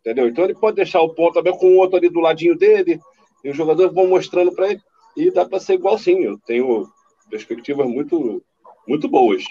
Entendeu? 0.00 0.28
Então 0.28 0.44
ele 0.44 0.54
pode 0.54 0.76
deixar 0.76 1.00
o 1.00 1.14
ponta 1.14 1.38
aberto 1.38 1.58
com 1.58 1.68
o 1.68 1.76
outro 1.76 1.96
ali 1.96 2.08
do 2.08 2.20
ladinho 2.20 2.56
dele, 2.56 3.00
e 3.44 3.50
os 3.50 3.56
jogadores 3.56 3.92
vão 3.92 4.06
mostrando 4.06 4.52
para 4.52 4.70
ele. 4.70 4.80
E 5.16 5.30
dá 5.30 5.44
para 5.44 5.60
ser 5.60 5.74
igual 5.74 5.98
sim. 5.98 6.24
Eu 6.24 6.38
tenho 6.46 6.88
perspectivas 7.30 7.86
muito, 7.86 8.42
muito 8.86 9.08
boas. 9.08 9.44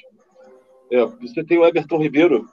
É, 0.92 1.06
você 1.06 1.44
tem 1.44 1.57
o 1.57 1.66
Everton 1.66 1.97
Ribeiro, 1.97 2.47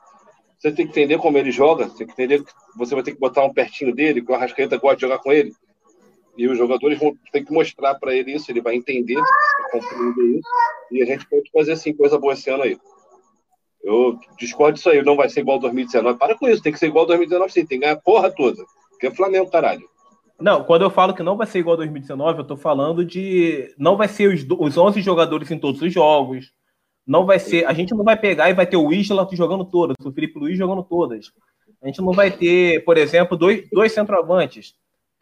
você 0.59 0.73
tem 0.73 0.87
que 0.87 0.93
entender 0.93 1.19
como 1.19 1.39
ele 1.39 1.53
joga, 1.53 1.89
você 1.89 1.99
tem 1.99 2.07
que 2.07 2.13
entender 2.13 2.45
que 2.45 2.53
você 2.77 2.95
vai 2.95 3.05
ter 3.05 3.13
que 3.13 3.21
botar 3.21 3.45
um 3.45 3.53
pertinho 3.53 3.95
dele, 3.95 4.23
que 4.23 4.31
o 4.31 4.35
Arrascaeta 4.35 4.77
gosta 4.77 4.97
de 4.97 5.03
jogar 5.03 5.19
com 5.19 5.33
ele. 5.33 5.53
E 6.37 6.49
os 6.49 6.59
jogadores 6.59 6.99
vão 6.99 7.17
ter 7.33 7.45
que 7.45 7.53
mostrar 7.53 7.95
para 7.95 8.15
ele 8.15 8.33
isso, 8.33 8.51
ele 8.51 8.61
vai 8.61 8.75
entender, 8.75 9.21
compreender 9.71 10.39
isso. 10.39 10.49
E 10.91 11.03
a 11.03 11.07
gente 11.07 11.29
pode 11.29 11.51
fazer 11.53 11.73
assim 11.73 11.95
coisa 11.95 12.19
boa 12.19 12.33
esse 12.33 12.51
ano 12.51 12.65
aí. 12.65 12.77
Eu 13.83 14.19
discordo 14.39 14.75
disso 14.75 14.89
aí, 14.89 15.03
não 15.03 15.17
vai 15.17 15.29
ser 15.29 15.41
igual 15.41 15.59
2019. 15.59 16.19
Para 16.19 16.37
com 16.37 16.49
isso, 16.49 16.63
tem 16.63 16.73
que 16.73 16.79
ser 16.79 16.87
igual 16.87 17.07
2019 17.07 17.53
sim, 17.53 17.67
tem 17.67 17.79
que 17.79 17.85
ganhar 17.85 17.97
a 17.97 18.01
porra 18.01 18.31
toda. 18.31 18.65
Porque 18.91 19.07
é 19.07 19.15
Flamengo, 19.15 19.51
caralho. 19.51 19.89
Não, 20.41 20.65
quando 20.65 20.83
eu 20.83 20.91
falo 20.91 21.15
que 21.15 21.23
não 21.23 21.37
vai 21.37 21.47
ser 21.47 21.61
igual 21.61 21.77
2019, 21.77 22.41
eu 22.41 22.47
tô 22.47 22.57
falando 22.57 23.05
de. 23.05 23.73
Não 23.79 23.97
vai 23.97 24.09
ser 24.09 24.29
os, 24.29 24.45
os 24.59 24.77
11 24.77 25.01
jogadores 25.01 25.51
em 25.51 25.59
todos 25.59 25.81
os 25.81 25.93
jogos. 25.93 26.53
Não 27.07 27.27
vai 27.27 27.39
ser. 27.39 27.67
A 27.67 27.73
gente 27.73 27.95
não 27.95 28.03
vai 28.03 28.17
pegar 28.17 28.51
e 28.51 28.55
vai 28.55 28.67
ter 28.67 28.77
o 28.77 28.93
Isla 28.93 29.29
jogando 29.33 29.65
todas, 29.65 29.97
o 30.05 30.13
Felipe 30.13 30.39
Luiz 30.39 30.59
jogando 30.59 30.83
todas. 30.83 31.31
A 31.83 31.87
gente 31.87 32.01
não 32.01 32.13
vai 32.13 32.31
ter, 32.31 32.83
por 32.85 32.97
exemplo, 32.97 33.37
dois, 33.37 33.69
dois 33.71 33.93
centroavantes. 33.93 34.75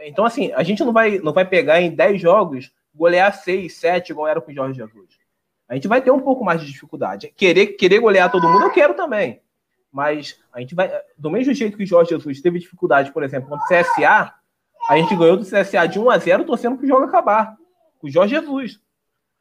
Então, 0.05 0.25
assim, 0.25 0.53
a 0.53 0.63
gente 0.63 0.85
não 0.85 0.93
vai, 0.93 1.19
não 1.19 1.33
vai 1.33 1.45
pegar 1.45 1.81
em 1.81 1.91
10 1.91 2.21
jogos, 2.21 2.73
golear 2.95 3.35
6, 3.35 3.75
7, 3.75 4.11
igual 4.11 4.29
era 4.29 4.41
com 4.41 4.51
o 4.51 4.55
Jorge 4.55 4.79
Jesus. 4.79 5.23
A 5.69 5.75
gente 5.75 5.89
vai 5.89 6.03
ter 6.03 6.11
um 6.11 6.21
pouco 6.21 6.45
mais 6.45 6.61
de 6.61 6.67
dificuldade. 6.67 7.33
Querer, 7.37 7.69
querer 7.69 7.99
golear 7.99 8.31
todo 8.31 8.49
mundo, 8.49 8.65
eu 8.65 8.73
quero 8.73 8.95
também. 8.95 9.41
Mas 9.91 10.39
a 10.53 10.61
gente 10.61 10.75
vai. 10.75 10.91
Do 11.17 11.31
mesmo 11.31 11.53
jeito 11.53 11.77
que 11.77 11.85
o 11.85 11.87
Jorge 11.87 12.11
Jesus 12.11 12.41
teve 12.41 12.59
dificuldade, 12.59 13.13
por 13.13 13.23
exemplo, 13.23 13.49
contra 13.49 13.65
o 13.65 13.83
CSA, 13.83 14.35
a 14.89 14.97
gente 14.97 15.15
ganhou 15.15 15.37
do 15.37 15.45
CSA 15.45 15.87
de 15.87 15.99
1 15.99 16.11
a 16.11 16.19
0 16.19 16.45
torcendo 16.45 16.77
para 16.77 16.85
o 16.85 16.89
jogo 16.89 17.05
acabar. 17.05 17.57
O 18.03 18.11
Jorge 18.11 18.35
Jesus. 18.35 18.81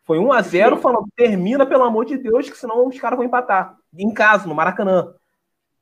Foi 0.03 0.19
1 0.19 0.31
a 0.31 0.41
0 0.41 0.77
falando, 0.77 1.07
termina, 1.15 1.65
pelo 1.65 1.83
amor 1.83 2.05
de 2.05 2.17
Deus, 2.17 2.49
que 2.49 2.57
senão 2.57 2.87
os 2.87 2.99
caras 2.99 3.17
vão 3.17 3.25
empatar. 3.25 3.77
Em 3.95 4.13
casa, 4.13 4.47
no 4.47 4.55
Maracanã. 4.55 5.13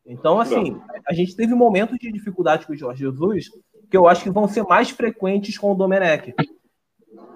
Então, 0.09 0.39
assim, 0.39 0.81
a 1.07 1.13
gente 1.13 1.35
teve 1.35 1.53
momentos 1.53 1.97
de 1.99 2.11
dificuldade 2.11 2.65
com 2.65 2.73
o 2.73 2.77
Jorge 2.77 3.03
Jesus 3.03 3.51
que 3.89 3.95
eu 3.97 4.07
acho 4.07 4.23
que 4.23 4.29
vão 4.29 4.47
ser 4.47 4.63
mais 4.63 4.89
frequentes 4.89 5.57
com 5.57 5.71
o 5.71 5.75
Domenech. 5.75 6.33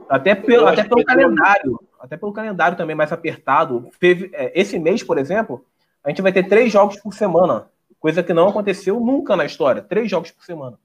Até 0.09 0.35
pelo, 0.35 0.67
até 0.67 0.83
pelo 0.83 1.03
calendário. 1.03 1.79
Até 1.99 2.17
pelo 2.17 2.33
calendário 2.33 2.77
também 2.77 2.95
mais 2.95 3.11
apertado. 3.11 3.89
Teve, 3.99 4.29
é, 4.33 4.51
esse 4.59 4.77
mês, 4.77 5.01
por 5.01 5.17
exemplo, 5.17 5.65
a 6.03 6.09
gente 6.09 6.21
vai 6.21 6.31
ter 6.31 6.47
três 6.47 6.71
jogos 6.71 6.99
por 6.99 7.13
semana. 7.13 7.69
Coisa 7.99 8.21
que 8.21 8.33
não 8.33 8.49
aconteceu 8.49 8.99
nunca 8.99 9.35
na 9.35 9.45
história. 9.45 9.81
Três 9.81 10.09
jogos 10.09 10.31
por 10.31 10.43
semana. 10.43 10.77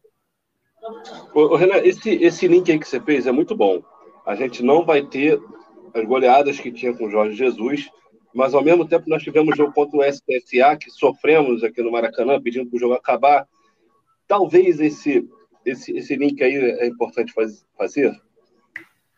Ô, 1.34 1.56
Renan, 1.56 1.78
esse, 1.78 2.10
esse 2.22 2.46
link 2.46 2.70
aí 2.70 2.78
que 2.78 2.88
você 2.88 3.00
fez 3.00 3.26
é 3.26 3.32
muito 3.32 3.56
bom. 3.56 3.82
A 4.24 4.34
gente 4.34 4.62
não 4.62 4.84
vai 4.84 5.02
ter 5.02 5.38
as 5.92 6.04
goleadas 6.04 6.60
que 6.60 6.70
tinha 6.70 6.94
com 6.94 7.06
o 7.06 7.10
Jorge 7.10 7.34
Jesus, 7.34 7.90
mas 8.34 8.54
ao 8.54 8.62
mesmo 8.62 8.86
tempo 8.86 9.08
nós 9.08 9.22
tivemos 9.22 9.56
jogo 9.56 9.72
contra 9.72 9.98
o 9.98 10.04
SPSA, 10.04 10.76
que 10.76 10.90
sofremos 10.90 11.64
aqui 11.64 11.82
no 11.82 11.90
Maracanã, 11.90 12.40
pedindo 12.40 12.68
para 12.68 12.76
o 12.76 12.80
jogo 12.80 12.94
acabar. 12.94 13.46
Talvez 14.26 14.80
esse, 14.80 15.28
esse, 15.64 15.96
esse 15.96 16.16
link 16.16 16.42
aí 16.42 16.54
é 16.54 16.86
importante 16.86 17.32
faz, 17.32 17.64
fazer, 17.76 18.14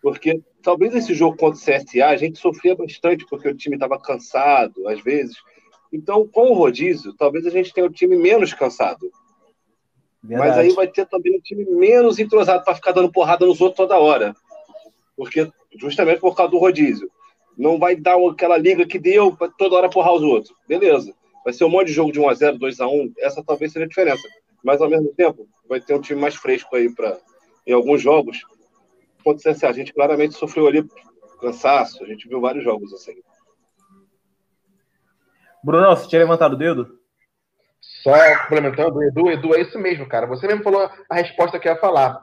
porque 0.03 0.41
talvez 0.63 0.95
esse 0.95 1.15
jogo 1.15 1.37
contra 1.37 1.59
o 1.59 1.63
CSA 1.63 2.07
a 2.07 2.17
gente 2.17 2.39
sofria 2.39 2.75
bastante, 2.75 3.27
porque 3.27 3.49
o 3.49 3.57
time 3.57 3.77
estava 3.77 3.99
cansado, 4.01 4.89
às 4.89 5.01
vezes. 5.01 5.37
Então, 5.93 6.27
com 6.27 6.51
o 6.51 6.55
rodízio, 6.55 7.15
talvez 7.15 7.47
a 7.47 7.51
gente 7.51 7.73
tenha 7.73 7.87
o 7.87 7.93
time 7.93 8.17
menos 8.17 8.55
cansado. 8.55 9.11
Verdade. 10.23 10.51
Mas 10.51 10.59
aí 10.59 10.73
vai 10.73 10.87
ter 10.87 11.07
também 11.07 11.37
um 11.37 11.41
time 11.41 11.65
menos 11.65 12.19
entrosado 12.19 12.65
para 12.65 12.75
ficar 12.75 12.93
dando 12.93 13.11
porrada 13.11 13.47
nos 13.47 13.61
outros 13.61 13.77
toda 13.77 13.99
hora. 13.99 14.35
Porque, 15.17 15.51
justamente 15.77 16.21
por 16.21 16.37
causa 16.37 16.53
do 16.53 16.59
rodízio. 16.59 17.11
Não 17.61 17.79
vai 17.79 17.95
dar 17.95 18.17
aquela 18.17 18.57
liga 18.57 18.87
que 18.87 18.99
deu 18.99 19.37
para 19.37 19.53
toda 19.53 19.77
hora 19.77 19.91
porrar 19.91 20.15
os 20.15 20.23
outros. 20.23 20.55
Beleza. 20.67 21.15
Vai 21.45 21.53
ser 21.53 21.65
um 21.65 21.69
monte 21.69 21.89
de 21.89 21.93
jogo 21.93 22.11
de 22.11 22.19
1x0, 22.19 22.59
2x1. 22.59 23.13
Essa 23.19 23.45
talvez 23.45 23.71
seja 23.71 23.85
a 23.85 23.89
diferença. 23.89 24.27
Mas, 24.65 24.81
ao 24.81 24.89
mesmo 24.89 25.13
tempo, 25.15 25.47
vai 25.69 25.79
ter 25.79 25.95
um 25.95 26.01
time 26.01 26.19
mais 26.19 26.35
fresco 26.35 26.75
aí 26.75 26.91
para 26.95 27.19
em 27.67 27.75
alguns 27.75 28.01
jogos. 28.01 28.41
Pode 29.23 29.43
ser 29.43 29.51
assim, 29.51 29.67
a 29.67 29.73
gente 29.73 29.93
claramente 29.93 30.35
sofreu 30.37 30.67
ali 30.67 30.89
cansaço. 31.39 32.03
A 32.03 32.07
gente 32.07 32.27
viu 32.27 32.41
vários 32.41 32.65
jogos 32.65 32.95
assim. 32.95 33.21
Bruno, 35.63 35.89
você 35.91 36.09
tinha 36.09 36.23
levantado 36.23 36.55
o 36.55 36.59
dedo? 36.59 36.99
Só 38.03 38.13
complementando, 38.43 39.03
Edu, 39.03 39.31
Edu, 39.31 39.55
é 39.55 39.61
isso 39.61 39.79
mesmo, 39.79 40.09
cara. 40.09 40.27
Você 40.27 40.47
mesmo 40.47 40.63
falou 40.63 40.89
a 41.11 41.15
resposta 41.15 41.59
que 41.59 41.69
eu 41.69 41.73
ia 41.73 41.79
falar. 41.79 42.23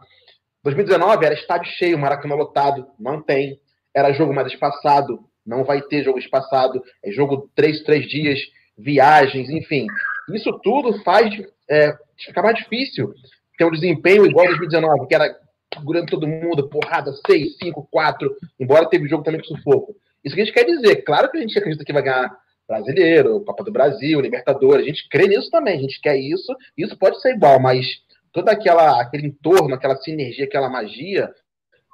2019 0.64 1.24
era 1.24 1.36
estádio 1.36 1.72
cheio, 1.74 2.00
Maracanã 2.00 2.34
lotado, 2.34 2.88
não 3.00 3.22
tem. 3.22 3.62
Era 3.94 4.14
jogo 4.14 4.34
mais 4.34 4.52
espaçado, 4.52 5.27
não 5.48 5.64
vai 5.64 5.82
ter 5.82 6.04
jogo 6.04 6.20
espaçado. 6.20 6.84
É 7.04 7.10
jogo 7.12 7.50
três, 7.56 7.82
três 7.84 8.08
dias, 8.08 8.40
viagens, 8.78 9.50
enfim. 9.50 9.88
Isso 10.34 10.52
tudo 10.62 11.02
faz 11.04 11.34
é, 11.70 11.98
ficar 12.18 12.44
mais 12.44 12.58
difícil 12.58 13.14
ter 13.58 13.66
um 13.66 13.72
desempenho 13.72 14.26
igual 14.26 14.46
2019, 14.46 15.08
que 15.08 15.16
era 15.16 15.36
segurando 15.74 16.08
todo 16.08 16.28
mundo, 16.28 16.70
porrada, 16.70 17.12
6, 17.26 17.58
5, 17.58 17.88
4, 17.90 18.36
embora 18.60 18.90
teve 18.90 19.08
jogo 19.08 19.24
também 19.24 19.42
com 19.42 19.56
sufoco. 19.56 19.96
Isso 20.24 20.36
que 20.36 20.42
a 20.42 20.46
gente 20.46 20.54
quer 20.54 20.66
dizer. 20.66 20.98
Claro 20.98 21.32
que 21.32 21.38
a 21.38 21.42
gente 21.42 21.58
acredita 21.58 21.84
que 21.84 21.94
vai 21.94 22.04
ganhar 22.04 22.38
brasileiro, 22.68 23.44
Copa 23.46 23.64
do 23.64 23.72
Brasil, 23.72 24.20
Libertadores, 24.20 24.84
a 24.84 24.88
gente 24.88 25.08
crê 25.10 25.28
nisso 25.28 25.50
também, 25.50 25.78
a 25.78 25.82
gente 25.82 26.02
quer 26.02 26.18
isso, 26.18 26.54
isso 26.78 26.98
pode 26.98 27.22
ser 27.22 27.36
igual, 27.36 27.60
mas 27.62 27.86
todo 28.34 28.50
aquela, 28.50 29.02
aquele 29.02 29.28
entorno, 29.28 29.74
aquela 29.74 29.96
sinergia, 29.96 30.44
aquela 30.44 30.70
magia, 30.70 31.32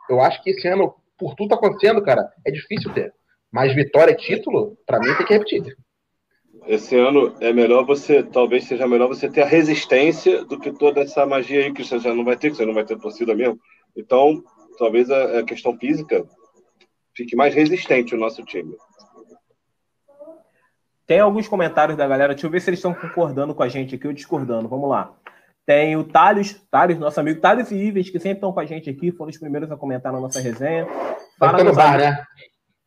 eu 0.10 0.19
acho 0.19 0.41
que 0.41 0.50
esse 0.50 0.67
ano, 0.67 0.95
por 1.17 1.36
tudo 1.36 1.50
tá 1.50 1.55
acontecendo, 1.55 2.01
cara, 2.01 2.27
é 2.43 2.51
difícil 2.51 2.91
ter. 2.91 3.13
Mas 3.53 3.75
vitória 3.75 4.12
e 4.12 4.15
título, 4.15 4.75
para 4.83 5.00
mim, 5.00 5.13
tem 5.13 5.27
que 5.27 5.33
repetir. 5.33 5.77
Esse 6.65 6.98
ano 6.98 7.36
é 7.39 7.53
melhor 7.53 7.86
você, 7.86 8.24
talvez 8.24 8.63
seja 8.63 8.88
melhor 8.88 9.07
você 9.07 9.29
ter 9.29 9.43
a 9.43 9.45
resistência 9.45 10.43
do 10.43 10.60
que 10.60 10.72
toda 10.72 11.01
essa 11.01 11.24
magia 11.24 11.60
aí 11.63 11.72
que 11.72 11.83
você 11.83 12.00
já 12.00 12.15
não 12.15 12.25
vai 12.25 12.36
ter, 12.36 12.50
que 12.50 12.57
você 12.57 12.65
não 12.65 12.74
vai 12.74 12.83
ter 12.83 12.98
torcida 12.98 13.36
mesmo. 13.36 13.60
Então, 13.95 14.43
talvez 14.79 15.12
a, 15.12 15.39
a 15.39 15.43
questão 15.43 15.77
física 15.77 16.25
fique 17.15 17.36
mais 17.36 17.53
resistente 17.53 18.15
o 18.15 18.17
nosso 18.17 18.43
time. 18.43 18.75
Tem 21.05 21.19
alguns 21.19 21.48
comentários 21.48 21.95
da 21.95 22.07
galera, 22.07 22.33
deixa 22.33 22.48
eu 22.48 22.51
ver 22.51 22.60
se 22.60 22.72
eles 22.72 22.79
estão 22.79 22.93
concordando 22.95 23.53
com 23.53 23.62
a 23.62 23.67
gente 23.67 23.93
aqui 23.93 24.07
ou 24.07 24.13
discordando. 24.13 24.67
Vamos 24.67 24.89
lá. 24.89 25.13
Tem 25.63 25.95
o 25.95 26.03
Thales, 26.03 26.60
Thales, 26.72 26.98
nosso 26.98 27.19
amigo 27.19 27.39
Thales 27.39 27.69
e 27.69 27.75
Ives, 27.75 28.10
que 28.10 28.19
sempre 28.19 28.38
estão 28.38 28.51
com 28.51 28.60
a 28.60 28.65
gente 28.65 28.89
aqui, 28.89 29.12
foram 29.12 29.29
os 29.29 29.38
primeiros 29.38 29.69
a 29.69 29.77
comentar 29.77 30.12
na 30.12 30.19
nossa 30.19 30.39
resenha. 30.39 30.88
Fala 31.38 31.63
no 31.63 31.75
bar, 31.75 32.00
né? 32.00 32.25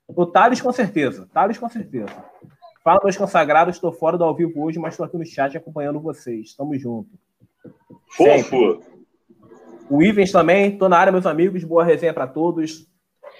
O 0.08 0.26
Thales, 0.26 0.60
com 0.60 0.72
certeza. 0.72 1.28
Thales, 1.32 1.58
com 1.58 1.68
certeza. 1.68 2.12
Fala, 2.82 3.00
meus 3.02 3.16
consagrados, 3.16 3.74
estou 3.74 3.90
fora 3.90 4.16
do 4.16 4.22
ao 4.22 4.34
vivo 4.34 4.62
hoje, 4.62 4.78
mas 4.78 4.94
estou 4.94 5.04
aqui 5.04 5.16
no 5.16 5.26
chat 5.26 5.56
acompanhando 5.56 6.00
vocês. 6.00 6.54
Tamo 6.54 6.78
junto. 6.78 7.10
Fofo! 8.16 8.80
O 9.90 10.02
Ivens 10.02 10.30
também, 10.30 10.72
estou 10.72 10.88
na 10.88 10.96
área, 10.96 11.12
meus 11.12 11.26
amigos. 11.26 11.64
Boa 11.64 11.84
resenha 11.84 12.14
para 12.14 12.26
todos. 12.26 12.86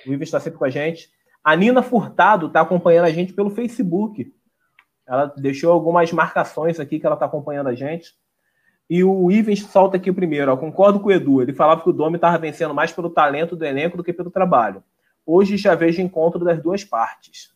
O 0.04 0.12
Ivens 0.12 0.28
está 0.28 0.40
sempre 0.40 0.58
com 0.58 0.64
a 0.64 0.70
gente. 0.70 1.08
A 1.44 1.54
Nina 1.54 1.80
Furtado 1.82 2.48
está 2.48 2.60
acompanhando 2.60 3.04
a 3.04 3.10
gente 3.10 3.32
pelo 3.32 3.50
Facebook. 3.50 4.32
Ela 5.06 5.26
deixou 5.36 5.72
algumas 5.72 6.10
marcações 6.12 6.80
aqui 6.80 6.98
que 6.98 7.06
ela 7.06 7.14
está 7.14 7.26
acompanhando 7.26 7.68
a 7.68 7.74
gente. 7.74 8.14
E 8.90 9.04
o 9.04 9.30
Ivens 9.30 9.62
solta 9.62 9.96
aqui 9.96 10.10
o 10.10 10.14
primeiro. 10.14 10.56
Concordo 10.56 10.98
com 10.98 11.08
o 11.08 11.12
Edu. 11.12 11.42
Ele 11.42 11.52
falava 11.52 11.82
que 11.82 11.88
o 11.88 11.92
Domi 11.92 12.16
estava 12.16 12.38
vencendo 12.38 12.74
mais 12.74 12.92
pelo 12.92 13.10
talento 13.10 13.54
do 13.54 13.64
elenco 13.64 13.96
do 13.96 14.02
que 14.02 14.12
pelo 14.12 14.30
trabalho. 14.30 14.82
Hoje 15.26 15.56
já 15.56 15.74
vejo 15.74 16.00
encontro 16.00 16.44
das 16.44 16.62
duas 16.62 16.84
partes. 16.84 17.52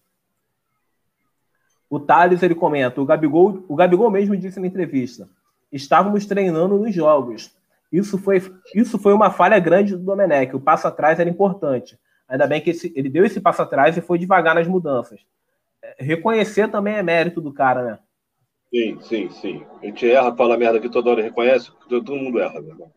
O 1.89 1.99
Thales 2.01 2.43
ele 2.43 2.55
comenta: 2.55 3.01
o 3.01 3.07
Gabigol, 3.07 3.65
o 3.69 3.77
Gabigol 3.77 4.11
mesmo 4.11 4.37
disse 4.37 4.61
na 4.61 4.67
entrevista: 4.67 5.29
estávamos 5.73 6.27
treinando 6.27 6.77
nos 6.77 6.95
jogos. 6.95 7.57
Isso 7.93 8.19
foi, 8.19 8.43
isso 8.75 8.99
foi 8.99 9.13
uma 9.13 9.31
falha 9.31 9.59
grande 9.59 9.97
do 9.97 10.05
Domenech. 10.05 10.55
O 10.55 10.61
passo 10.61 10.87
atrás 10.87 11.19
era 11.19 11.31
importante. 11.31 11.99
Ainda 12.29 12.47
bem 12.47 12.61
que 12.61 12.71
esse, 12.71 12.93
ele 12.95 13.09
deu 13.09 13.25
esse 13.25 13.41
passo 13.41 13.63
atrás 13.63 13.97
e 13.97 14.01
foi 14.01 14.19
devagar 14.19 14.55
nas 14.55 14.67
mudanças 14.67 15.21
reconhecer 15.99 16.69
também 16.71 16.95
é 16.95 17.03
mérito 17.03 17.41
do 17.41 17.53
cara, 17.53 17.83
né? 17.83 17.99
Sim, 18.73 19.01
sim, 19.01 19.31
sim. 19.31 19.67
A 19.83 19.87
gente 19.87 20.09
erra, 20.09 20.35
fala 20.35 20.57
merda 20.57 20.81
que 20.81 20.89
toda 20.89 21.11
hora 21.11 21.23
reconhece, 21.23 21.73
todo 21.89 22.17
mundo 22.17 22.39
erra, 22.39 22.61
meu 22.61 22.71
irmão. 22.71 22.93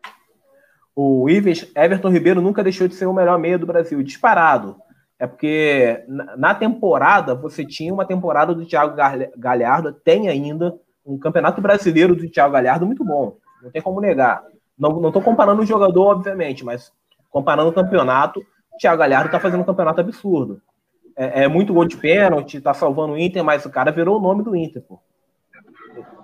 O 0.94 1.28
Ives, 1.28 1.70
Everton 1.76 2.10
Ribeiro 2.10 2.40
nunca 2.40 2.62
deixou 2.62 2.86
de 2.86 2.94
ser 2.94 3.06
o 3.06 3.12
melhor 3.12 3.38
meia 3.38 3.58
do 3.58 3.66
Brasil, 3.66 4.02
disparado. 4.02 4.76
É 5.18 5.26
porque 5.26 6.04
na 6.36 6.54
temporada 6.54 7.34
você 7.34 7.64
tinha 7.64 7.92
uma 7.92 8.04
temporada 8.04 8.54
do 8.54 8.66
Thiago 8.66 8.96
Galhardo, 9.36 9.92
tem 9.92 10.28
ainda 10.28 10.74
um 11.04 11.18
campeonato 11.18 11.60
brasileiro 11.60 12.14
do 12.14 12.28
Thiago 12.28 12.52
Galhardo 12.52 12.86
muito 12.86 13.04
bom. 13.04 13.36
Não 13.62 13.70
tem 13.70 13.82
como 13.82 14.00
negar. 14.00 14.42
Não, 14.78 15.12
tô 15.12 15.20
comparando 15.20 15.62
o 15.62 15.66
jogador, 15.66 16.16
obviamente, 16.16 16.64
mas 16.64 16.92
comparando 17.30 17.70
o 17.70 17.74
campeonato, 17.74 18.40
o 18.72 18.76
Thiago 18.78 18.98
Galhardo 18.98 19.30
tá 19.30 19.40
fazendo 19.40 19.60
um 19.60 19.64
campeonato 19.64 20.00
absurdo 20.00 20.60
é, 21.16 21.44
é, 21.44 21.48
muito 21.48 21.72
gol 21.72 21.84
de 21.84 21.96
pênalti, 21.96 22.60
tá 22.60 22.74
salvando 22.74 23.14
o 23.14 23.18
Inter, 23.18 23.44
mas 23.44 23.64
o 23.64 23.70
cara 23.70 23.92
virou 23.92 24.18
o 24.18 24.22
nome 24.22 24.42
do 24.42 24.56
Inter, 24.56 24.82
pô. 24.82 24.98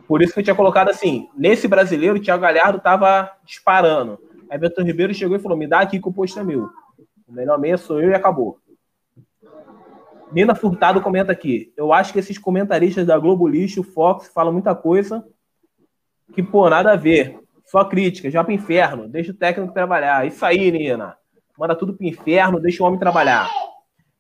Por 0.07 0.23
isso 0.23 0.35
que 0.35 0.41
eu 0.41 0.45
tinha 0.45 0.57
colocado 0.57 0.89
assim, 0.89 1.29
nesse 1.37 1.69
brasileiro, 1.69 2.17
o 2.17 2.21
Thiago 2.21 2.43
Galhardo 2.43 2.81
tava 2.81 3.31
disparando. 3.45 4.19
Aí 4.51 4.59
Beto 4.59 4.83
Ribeiro 4.83 5.15
chegou 5.15 5.37
e 5.37 5.41
falou: 5.41 5.57
me 5.57 5.69
dá 5.69 5.79
aqui 5.79 6.01
que 6.01 6.09
o 6.09 6.13
posto 6.13 6.41
é 6.41 6.45
meu. 6.45 6.69
O 7.27 7.33
melhor 7.33 7.59
meia 7.59 7.79
sou 7.79 8.03
eu 8.03 8.11
e 8.11 8.15
acabou. 8.15 8.59
Nina 10.33 10.55
Furtado 10.55 11.01
comenta 11.01 11.31
aqui. 11.31 11.73
Eu 11.77 11.93
acho 11.93 12.13
que 12.13 12.19
esses 12.19 12.37
comentaristas 12.37 13.07
da 13.07 13.17
Globo 13.17 13.47
Lixo, 13.47 13.83
Fox, 13.85 14.29
falam 14.35 14.53
muita 14.53 14.75
coisa 14.75 15.25
que, 16.35 16.43
pô, 16.43 16.69
nada 16.69 16.93
a 16.93 16.97
ver. 16.97 17.39
Só 17.65 17.85
crítica, 17.85 18.29
já 18.29 18.43
pro 18.43 18.53
inferno. 18.53 19.09
Deixa 19.09 19.31
o 19.31 19.35
técnico 19.35 19.73
trabalhar. 19.73 20.27
Isso 20.27 20.45
aí, 20.45 20.73
Nina. 20.73 21.17
Manda 21.57 21.77
tudo 21.77 21.95
pro 21.95 22.07
inferno, 22.07 22.59
deixa 22.59 22.83
o 22.83 22.87
homem 22.87 22.99
trabalhar. 22.99 23.49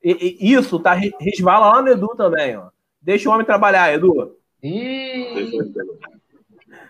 E, 0.02 0.38
e, 0.40 0.52
isso 0.52 0.78
tá 0.78 0.94
resvala 0.94 1.72
lá 1.72 1.82
no 1.82 1.88
Edu 1.88 2.08
também, 2.16 2.56
ó. 2.56 2.68
Deixa 3.02 3.28
o 3.28 3.32
homem 3.32 3.44
trabalhar, 3.46 3.92
Edu. 3.92 4.36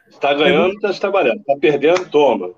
Está 0.09 0.35
ganhando, 0.35 0.75
está 0.75 0.93
trabalhando. 0.93 1.41
Está 1.41 1.57
perdendo, 1.57 2.11
toma. 2.11 2.51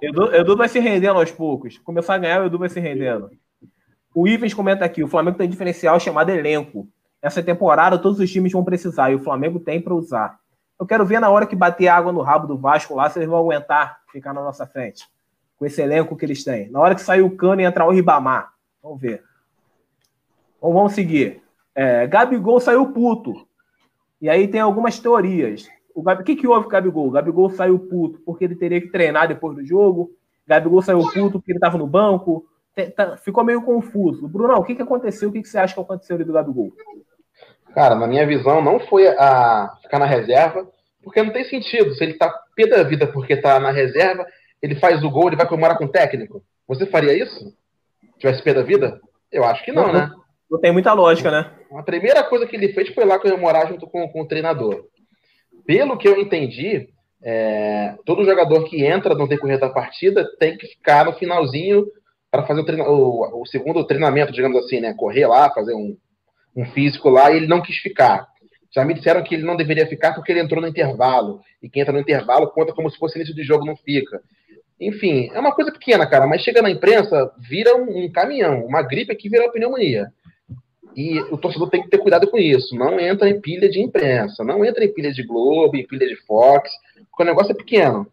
Edu, 0.00 0.34
Edu 0.34 0.56
vai 0.56 0.68
se 0.68 0.78
rendendo 0.78 1.18
aos 1.18 1.30
poucos. 1.30 1.78
Começar 1.78 2.14
a 2.14 2.18
ganhar, 2.18 2.42
o 2.42 2.46
Edu 2.46 2.58
vai 2.58 2.68
se 2.68 2.80
rendendo. 2.80 3.30
O 4.14 4.26
Ivens 4.26 4.54
comenta 4.54 4.84
aqui: 4.84 5.02
o 5.02 5.08
Flamengo 5.08 5.38
tem 5.38 5.48
diferencial 5.48 5.98
chamado 6.00 6.30
elenco. 6.30 6.88
Essa 7.20 7.42
temporada 7.42 7.98
todos 7.98 8.20
os 8.20 8.30
times 8.30 8.52
vão 8.52 8.64
precisar 8.64 9.10
e 9.10 9.14
o 9.14 9.18
Flamengo 9.18 9.58
tem 9.58 9.80
para 9.80 9.94
usar. 9.94 10.38
Eu 10.78 10.86
quero 10.86 11.06
ver 11.06 11.20
na 11.20 11.30
hora 11.30 11.46
que 11.46 11.56
bater 11.56 11.88
água 11.88 12.12
no 12.12 12.20
rabo 12.20 12.46
do 12.46 12.58
Vasco 12.58 12.94
lá, 12.94 13.08
se 13.08 13.18
eles 13.18 13.28
vão 13.28 13.38
aguentar 13.38 14.00
ficar 14.12 14.32
na 14.32 14.42
nossa 14.42 14.66
frente. 14.66 15.04
Com 15.58 15.64
esse 15.64 15.80
elenco 15.80 16.16
que 16.16 16.24
eles 16.24 16.44
têm. 16.44 16.70
Na 16.70 16.80
hora 16.80 16.94
que 16.94 17.00
sair 17.00 17.22
o 17.22 17.34
cano 17.34 17.62
e 17.62 17.64
entrar 17.64 17.86
o 17.86 17.90
Ribamar. 17.90 18.52
Vamos 18.82 19.00
ver. 19.00 19.24
Então 20.58 20.72
vamos 20.72 20.92
seguir. 20.92 21.42
É, 21.74 22.06
Gabigol 22.06 22.60
saiu 22.60 22.92
puto. 22.92 23.46
E 24.20 24.28
aí 24.28 24.48
tem 24.48 24.60
algumas 24.60 24.98
teorias. 24.98 25.68
O, 25.96 26.02
o 26.02 26.22
que, 26.22 26.36
que 26.36 26.46
houve 26.46 26.64
com 26.64 26.68
o 26.68 26.72
Gabigol? 26.72 27.08
O 27.08 27.10
Gabigol 27.10 27.48
saiu 27.48 27.78
puto 27.78 28.20
porque 28.20 28.44
ele 28.44 28.54
teria 28.54 28.82
que 28.82 28.88
treinar 28.88 29.26
depois 29.26 29.56
do 29.56 29.64
jogo. 29.64 30.10
Gabigol 30.46 30.82
saiu 30.82 31.00
puto 31.00 31.38
porque 31.38 31.52
ele 31.52 31.56
estava 31.56 31.78
no 31.78 31.86
banco. 31.86 32.44
Tá, 32.94 33.16
ficou 33.16 33.42
meio 33.42 33.62
confuso. 33.62 34.28
Bruno, 34.28 34.52
o 34.56 34.62
que, 34.62 34.74
que 34.74 34.82
aconteceu? 34.82 35.30
O 35.30 35.32
que, 35.32 35.40
que 35.40 35.48
você 35.48 35.56
acha 35.56 35.72
que 35.72 35.80
aconteceu 35.80 36.14
ali 36.14 36.24
do 36.24 36.34
Gabigol? 36.34 36.70
Cara, 37.74 37.94
na 37.94 38.06
minha 38.06 38.26
visão, 38.26 38.62
não 38.62 38.78
foi 38.78 39.08
a 39.08 39.74
ficar 39.82 39.98
na 39.98 40.04
reserva, 40.04 40.68
porque 41.02 41.22
não 41.22 41.32
tem 41.32 41.44
sentido. 41.44 41.94
Se 41.94 42.04
ele 42.04 42.14
tá 42.14 42.30
pé 42.54 42.66
da 42.66 42.82
vida 42.82 43.06
porque 43.06 43.34
tá 43.34 43.58
na 43.58 43.70
reserva, 43.70 44.26
ele 44.60 44.74
faz 44.74 45.02
o 45.02 45.10
gol, 45.10 45.28
ele 45.28 45.36
vai 45.36 45.48
comemorar 45.48 45.78
com 45.78 45.86
o 45.86 45.90
técnico. 45.90 46.42
Você 46.68 46.84
faria 46.84 47.14
isso? 47.14 47.54
Se 48.02 48.18
tivesse 48.18 48.42
pé 48.42 48.52
da 48.52 48.62
vida? 48.62 49.00
Eu 49.32 49.44
acho 49.44 49.64
que 49.64 49.72
não, 49.72 49.86
não 49.86 49.92
né? 49.94 50.10
Não 50.50 50.60
tem 50.60 50.72
muita 50.72 50.92
lógica, 50.92 51.30
né? 51.30 51.50
A 51.74 51.82
primeira 51.82 52.22
coisa 52.22 52.46
que 52.46 52.54
ele 52.54 52.74
fez 52.74 52.90
foi 52.90 53.06
lá 53.06 53.18
comemorar 53.18 53.66
junto 53.66 53.86
com, 53.86 54.06
com 54.08 54.20
o 54.20 54.28
treinador. 54.28 54.84
Pelo 55.66 55.98
que 55.98 56.06
eu 56.06 56.20
entendi, 56.20 56.88
é, 57.22 57.96
todo 58.04 58.24
jogador 58.24 58.64
que 58.64 58.84
entra 58.84 59.14
no 59.14 59.28
decorrer 59.28 59.58
da 59.58 59.68
partida 59.68 60.24
tem 60.38 60.56
que 60.56 60.66
ficar 60.68 61.04
no 61.04 61.12
finalzinho 61.12 61.86
para 62.30 62.46
fazer 62.46 62.60
o, 62.60 62.88
o, 62.88 63.42
o, 63.42 63.46
segundo 63.46 63.86
treinamento, 63.86 64.32
digamos 64.32 64.64
assim, 64.64 64.80
né? 64.80 64.94
Correr 64.94 65.26
lá, 65.26 65.50
fazer 65.50 65.74
um, 65.74 65.96
um 66.54 66.64
físico 66.66 67.08
lá 67.08 67.30
e 67.30 67.36
ele 67.36 67.46
não 67.46 67.62
quis 67.62 67.76
ficar. 67.78 68.26
Já 68.74 68.84
me 68.84 68.94
disseram 68.94 69.22
que 69.22 69.34
ele 69.34 69.44
não 69.44 69.56
deveria 69.56 69.86
ficar 69.86 70.14
porque 70.14 70.32
ele 70.32 70.40
entrou 70.40 70.60
no 70.60 70.68
intervalo. 70.68 71.40
E 71.62 71.68
quem 71.68 71.82
entra 71.82 71.94
no 71.94 72.00
intervalo 72.00 72.50
conta 72.50 72.72
como 72.72 72.90
se 72.90 72.98
fosse 72.98 73.16
início 73.16 73.34
de 73.34 73.42
jogo, 73.42 73.64
não 73.64 73.76
fica. 73.76 74.20
Enfim, 74.78 75.30
é 75.32 75.40
uma 75.40 75.54
coisa 75.54 75.72
pequena, 75.72 76.06
cara, 76.06 76.26
mas 76.26 76.42
chega 76.42 76.60
na 76.60 76.70
imprensa, 76.70 77.32
vira 77.38 77.74
um, 77.74 78.04
um 78.04 78.12
caminhão. 78.12 78.66
Uma 78.66 78.82
gripe 78.82 79.10
aqui 79.10 79.28
vira 79.28 79.44
uma 79.44 79.52
pneumonia. 79.52 80.12
E 80.96 81.20
o 81.30 81.36
torcedor 81.36 81.68
tem 81.68 81.82
que 81.82 81.90
ter 81.90 81.98
cuidado 81.98 82.26
com 82.26 82.38
isso. 82.38 82.74
Não 82.74 82.98
entra 82.98 83.28
em 83.28 83.38
pilha 83.38 83.68
de 83.68 83.82
imprensa, 83.82 84.42
não 84.42 84.64
entra 84.64 84.82
em 84.82 84.92
pilha 84.92 85.12
de 85.12 85.22
Globo, 85.22 85.76
em 85.76 85.86
pilha 85.86 86.08
de 86.08 86.16
Fox, 86.24 86.70
porque 87.10 87.22
o 87.22 87.26
negócio 87.26 87.52
é 87.52 87.54
pequeno. 87.54 88.06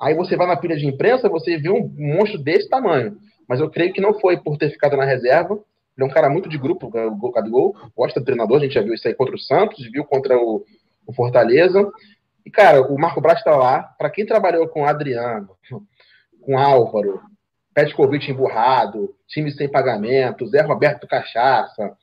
Aí 0.00 0.14
você 0.14 0.36
vai 0.36 0.46
na 0.46 0.56
pilha 0.56 0.76
de 0.76 0.86
imprensa, 0.86 1.28
você 1.28 1.56
vê 1.58 1.70
um 1.70 1.92
monstro 1.98 2.38
desse 2.38 2.68
tamanho. 2.68 3.16
Mas 3.48 3.58
eu 3.58 3.68
creio 3.68 3.92
que 3.92 4.00
não 4.00 4.14
foi 4.14 4.36
por 4.36 4.56
ter 4.56 4.70
ficado 4.70 4.96
na 4.96 5.04
reserva. 5.04 5.54
Ele 5.54 6.06
é 6.06 6.10
um 6.10 6.12
cara 6.12 6.30
muito 6.30 6.48
de 6.48 6.56
grupo, 6.56 6.86
o 6.86 7.30
Gabigol, 7.32 7.74
gosta 7.96 8.20
do 8.20 8.26
treinador, 8.26 8.58
a 8.58 8.60
gente 8.60 8.74
já 8.74 8.82
viu 8.82 8.94
isso 8.94 9.06
aí 9.08 9.14
contra 9.14 9.34
o 9.34 9.38
Santos, 9.38 9.84
viu 9.90 10.04
contra 10.04 10.38
o, 10.38 10.64
o 11.06 11.12
Fortaleza. 11.12 11.90
E, 12.46 12.50
cara, 12.50 12.80
o 12.82 12.96
Marco 12.96 13.20
Braz 13.20 13.38
está 13.38 13.56
lá. 13.56 13.82
Para 13.98 14.10
quem 14.10 14.24
trabalhou 14.24 14.68
com 14.68 14.84
Adriano, 14.84 15.50
com 16.40 16.58
Álvaro, 16.58 17.20
Petkovic 17.74 18.30
emburrado, 18.30 19.14
time 19.26 19.50
sem 19.50 19.68
pagamento, 19.68 20.46
Zé 20.46 20.60
Roberto 20.60 21.08
Cachaça, 21.08 21.96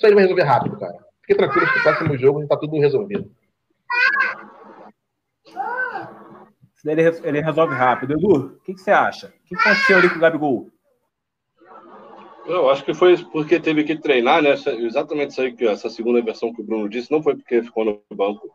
isso 0.00 0.06
aí 0.06 0.14
vai 0.14 0.22
resolver 0.22 0.44
rápido, 0.44 0.78
cara. 0.78 0.96
Fique 1.20 1.34
tranquilo 1.34 1.70
que 1.70 1.78
o 1.78 1.82
próximo 1.82 2.16
jogo 2.16 2.42
está 2.42 2.56
tudo 2.56 2.80
resolvido. 2.80 3.30
Ele, 6.86 7.02
ele 7.22 7.40
resolve 7.42 7.74
rápido. 7.74 8.14
Edu, 8.14 8.46
o 8.46 8.60
que, 8.60 8.72
que, 8.72 8.80
você 8.80 8.90
acha? 8.90 9.26
O 9.26 9.30
que, 9.46 9.54
que 9.54 9.60
aconteceu 9.60 9.98
ali 9.98 10.08
com 10.08 10.16
o 10.16 10.20
Gabigol? 10.20 10.70
Eu 12.46 12.70
acho 12.70 12.82
que 12.82 12.94
foi 12.94 13.14
porque 13.26 13.60
teve 13.60 13.84
que 13.84 13.94
treinar, 13.94 14.40
né? 14.40 14.54
Exatamente 14.78 15.32
isso 15.32 15.42
aí 15.42 15.52
que 15.52 15.66
essa 15.66 15.90
segunda 15.90 16.22
versão 16.22 16.50
que 16.50 16.62
o 16.62 16.64
Bruno 16.64 16.88
disse, 16.88 17.12
não 17.12 17.22
foi 17.22 17.36
porque 17.36 17.62
ficou 17.62 17.84
no 17.84 18.02
banco. 18.10 18.48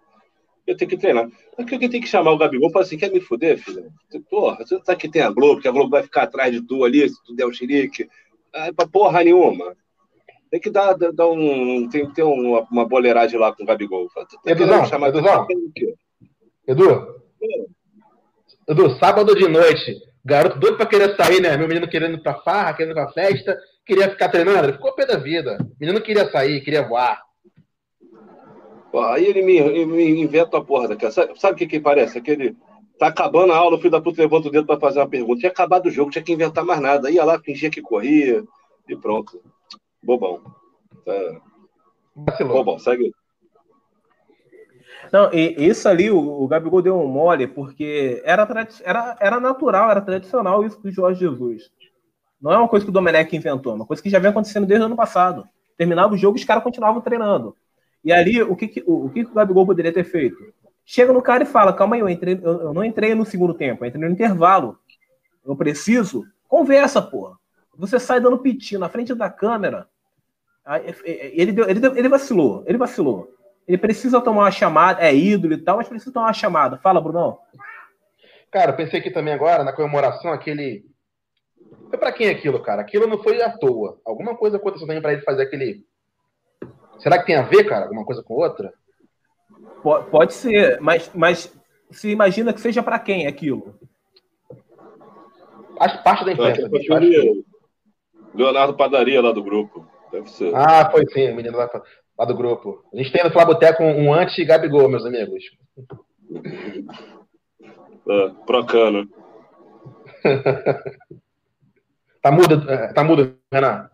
Eu 0.66 0.76
tenho 0.76 0.90
que 0.90 0.98
treinar. 0.98 1.30
Mas 1.56 1.68
que 1.68 1.76
eu 1.76 1.80
tenho 1.80 2.02
que 2.02 2.10
chamar 2.10 2.32
o 2.32 2.40
Gabigol 2.40 2.72
para 2.72 2.82
assim, 2.82 2.98
quer 2.98 3.12
me 3.12 3.22
fuder, 3.22 3.60
filho? 3.60 3.92
Porra, 4.32 4.66
você 4.66 4.82
sabe 4.84 5.00
que 5.00 5.12
tem 5.12 5.22
a 5.22 5.30
Globo, 5.30 5.62
que 5.62 5.68
a 5.68 5.72
Globo 5.72 5.92
vai 5.92 6.02
ficar 6.02 6.24
atrás 6.24 6.52
de 6.52 6.66
tu 6.66 6.84
ali, 6.84 7.08
se 7.08 7.24
tu 7.24 7.36
der 7.36 7.46
o 7.46 7.54
xerique. 7.54 8.10
É 8.52 8.72
pra 8.72 8.88
porra 8.88 9.24
nenhuma. 9.24 9.78
Tem 10.50 10.60
que 10.60 10.70
dar, 10.70 10.94
dar 10.94 11.28
um. 11.28 11.90
Tem 11.90 12.08
que 12.08 12.16
ter 12.16 12.24
uma, 12.24 12.62
uma 12.72 12.88
boleiragem 12.88 13.40
lá 13.40 13.54
com 13.54 13.64
o 13.64 13.66
Gabigol. 13.66 14.08
Tá 14.14 14.26
Eduzão, 14.46 14.86
chamar 14.86 15.10
Eduzão. 15.10 15.48
Edu, 16.68 17.22
Edu, 18.68 18.90
sábado 18.98 19.36
de 19.36 19.48
noite, 19.48 19.96
garoto 20.24 20.58
doido 20.58 20.78
pra 20.78 20.86
querer 20.86 21.16
sair, 21.16 21.40
né? 21.40 21.56
Meu 21.56 21.68
menino 21.68 21.88
querendo 21.88 22.16
ir 22.16 22.22
pra 22.22 22.36
farra, 22.36 22.74
querendo 22.74 22.94
ir 22.94 22.96
pra 22.96 23.12
festa, 23.12 23.58
queria 23.86 24.10
ficar 24.10 24.30
treinando, 24.30 24.74
ficou 24.74 24.94
pé 24.94 25.06
da 25.06 25.18
vida. 25.18 25.58
O 25.62 25.76
menino 25.80 26.02
queria 26.02 26.30
sair, 26.32 26.62
queria 26.62 26.88
voar. 26.88 27.22
Pô, 28.92 29.02
aí 29.02 29.26
ele 29.26 29.44
me, 29.44 29.58
ele 29.58 29.86
me 29.86 30.22
inventa 30.22 30.58
a 30.58 30.64
porra 30.64 30.88
daquela. 30.88 31.12
Sabe, 31.12 31.40
sabe 31.40 31.54
o 31.54 31.58
que 31.58 31.68
que 31.68 31.80
parece? 31.80 32.18
Aquele. 32.18 32.56
Tá 32.98 33.08
acabando 33.08 33.52
a 33.52 33.58
aula, 33.58 33.76
o 33.76 33.78
filho 33.78 33.92
da 33.92 34.02
puta 34.02 34.22
levanta 34.22 34.48
o 34.48 34.52
dedo 34.52 34.66
pra 34.66 34.80
fazer 34.80 35.00
uma 35.00 35.10
pergunta. 35.10 35.42
Tinha 35.42 35.52
acabado 35.52 35.88
o 35.88 35.92
jogo, 35.92 36.12
tinha 36.12 36.24
que 36.24 36.32
inventar 36.32 36.64
mais 36.64 36.80
nada. 36.80 37.12
Ia 37.12 37.26
lá, 37.26 37.38
fingia 37.40 37.70
que 37.70 37.82
corria 37.82 38.42
e 38.88 38.96
pronto. 38.96 39.42
Bobão. 40.06 40.42
Tá... 41.04 42.44
Bobão, 42.46 42.80
segue. 42.80 43.12
Não, 45.12 45.32
e 45.34 45.56
isso 45.58 45.88
ali, 45.88 46.10
o, 46.10 46.18
o 46.18 46.48
Gabigol 46.48 46.82
deu 46.82 46.98
um 47.00 47.08
mole, 47.08 47.48
porque 47.48 48.22
era, 48.24 48.48
era, 48.84 49.18
era 49.20 49.40
natural, 49.40 49.90
era 49.92 50.02
tradicional 50.02 50.66
isso 50.66 50.82
do 50.82 50.92
Jorge 50.92 51.20
Jesus. 51.20 51.72
Não 52.42 52.52
é 52.52 52.58
uma 52.58 52.68
coisa 52.68 52.86
que 52.86 52.90
o 52.90 52.94
Domenech 52.94 53.36
inventou, 53.36 53.74
é 53.74 53.76
uma 53.76 53.86
coisa 53.86 54.02
que 54.02 54.10
já 54.10 54.20
vem 54.20 54.30
acontecendo 54.30 54.68
desde 54.68 54.84
o 54.84 54.86
ano 54.88 54.96
passado. 54.96 55.48
Terminava 55.78 56.14
o 56.14 56.18
jogo, 56.18 56.38
os 56.38 56.44
caras 56.44 56.64
continuavam 56.64 57.02
treinando. 57.02 57.56
E 58.04 58.12
ali, 58.12 58.42
o 58.42 58.56
que, 58.56 58.68
que 58.68 58.84
o, 58.86 59.06
o, 59.06 59.10
que, 59.10 59.26
que 59.26 59.32
o 59.32 59.34
Gabigol 59.34 59.66
poderia 59.66 59.92
ter 59.92 60.04
feito? 60.04 60.38
Chega 60.86 61.12
no 61.12 61.22
cara 61.22 61.44
e 61.44 61.48
fala: 61.48 61.74
calma 61.74 61.96
aí, 61.96 62.02
eu, 62.02 62.10
entrei, 62.10 62.40
eu, 62.42 62.62
eu 62.62 62.74
não 62.74 62.84
entrei 62.84 63.16
no 63.16 63.26
segundo 63.26 63.54
tempo, 63.54 63.84
eu 63.84 63.88
entrei 63.88 64.08
no 64.08 64.14
intervalo. 64.14 64.78
Eu 65.46 65.56
preciso. 65.56 66.24
Conversa, 66.48 67.02
porra. 67.02 67.38
Você 67.78 68.00
sai 68.00 68.20
dando 68.20 68.38
piti 68.38 68.78
na 68.78 68.88
frente 68.88 69.14
da 69.14 69.30
câmera. 69.30 69.88
Ele, 70.68 71.52
deu, 71.52 71.70
ele, 71.70 71.80
deu, 71.80 71.96
ele 71.96 72.10
vacilou, 72.10 72.64
ele 72.66 72.78
vacilou. 72.78 73.32
Ele 73.68 73.78
precisa 73.78 74.22
tomar 74.22 74.44
uma 74.44 74.52
chamada, 74.52 75.02
é 75.02 75.14
ídolo 75.14 75.54
e 75.54 75.58
tal, 75.58 75.78
mas 75.78 75.88
precisa 75.88 76.14
tomar 76.14 76.28
uma 76.28 76.34
chamada. 76.34 76.78
Fala, 76.78 77.02
Brunão. 77.02 77.40
Cara, 78.52 78.72
eu 78.72 78.76
pensei 78.76 79.00
aqui 79.00 79.12
também 79.12 79.34
agora, 79.34 79.64
na 79.64 79.74
comemoração, 79.74 80.32
aquele. 80.32 80.86
Foi 81.90 82.00
pra 82.00 82.12
quem 82.12 82.30
aquilo, 82.30 82.62
cara? 82.62 82.82
Aquilo 82.82 83.08
não 83.08 83.22
foi 83.22 83.42
à 83.42 83.56
toa. 83.58 84.00
Alguma 84.06 84.36
coisa 84.36 84.58
aconteceu 84.58 84.88
também 84.88 85.02
pra 85.02 85.14
ele 85.14 85.22
fazer 85.22 85.44
aquele. 85.44 85.86
Será 87.00 87.20
que 87.20 87.26
tem 87.26 87.36
a 87.36 87.42
ver, 87.42 87.66
cara, 87.66 87.86
alguma 87.86 88.06
coisa 88.06 88.24
com 88.24 88.36
outra? 88.36 88.74
Pode 90.10 90.34
ser, 90.34 90.80
mas, 90.80 91.12
mas 91.14 91.54
se 91.92 92.10
imagina 92.10 92.54
que 92.54 92.62
seja 92.62 92.82
para 92.82 92.98
quem 92.98 93.28
aquilo? 93.28 93.78
Faz 95.78 95.98
parte 96.02 96.26
da 96.26 96.32
imprensa. 96.32 96.70
Leonardo 98.34 98.76
Padaria 98.76 99.22
lá 99.22 99.32
do 99.32 99.44
grupo. 99.44 99.86
Deve 100.12 100.30
ser. 100.30 100.56
Ah, 100.56 100.90
foi 100.92 101.06
sim, 101.08 101.32
o 101.32 101.36
menino 101.36 101.58
lá 101.58 101.70
lá 102.18 102.26
do 102.26 102.36
grupo. 102.36 102.84
A 102.94 102.98
gente 102.98 103.12
tem 103.12 103.24
no 103.24 103.32
Flaboteco 103.32 103.84
um, 103.84 104.06
um 104.06 104.14
anti-Gabigol, 104.14 104.90
meus 104.90 105.06
amigos. 105.06 105.44
Uh, 108.06 108.34
procano. 108.46 109.10
tá 112.22 112.32
mudo, 112.32 112.70
é, 112.70 112.94
tá 112.94 113.04
mudo, 113.04 113.38
Renan. 113.52 113.90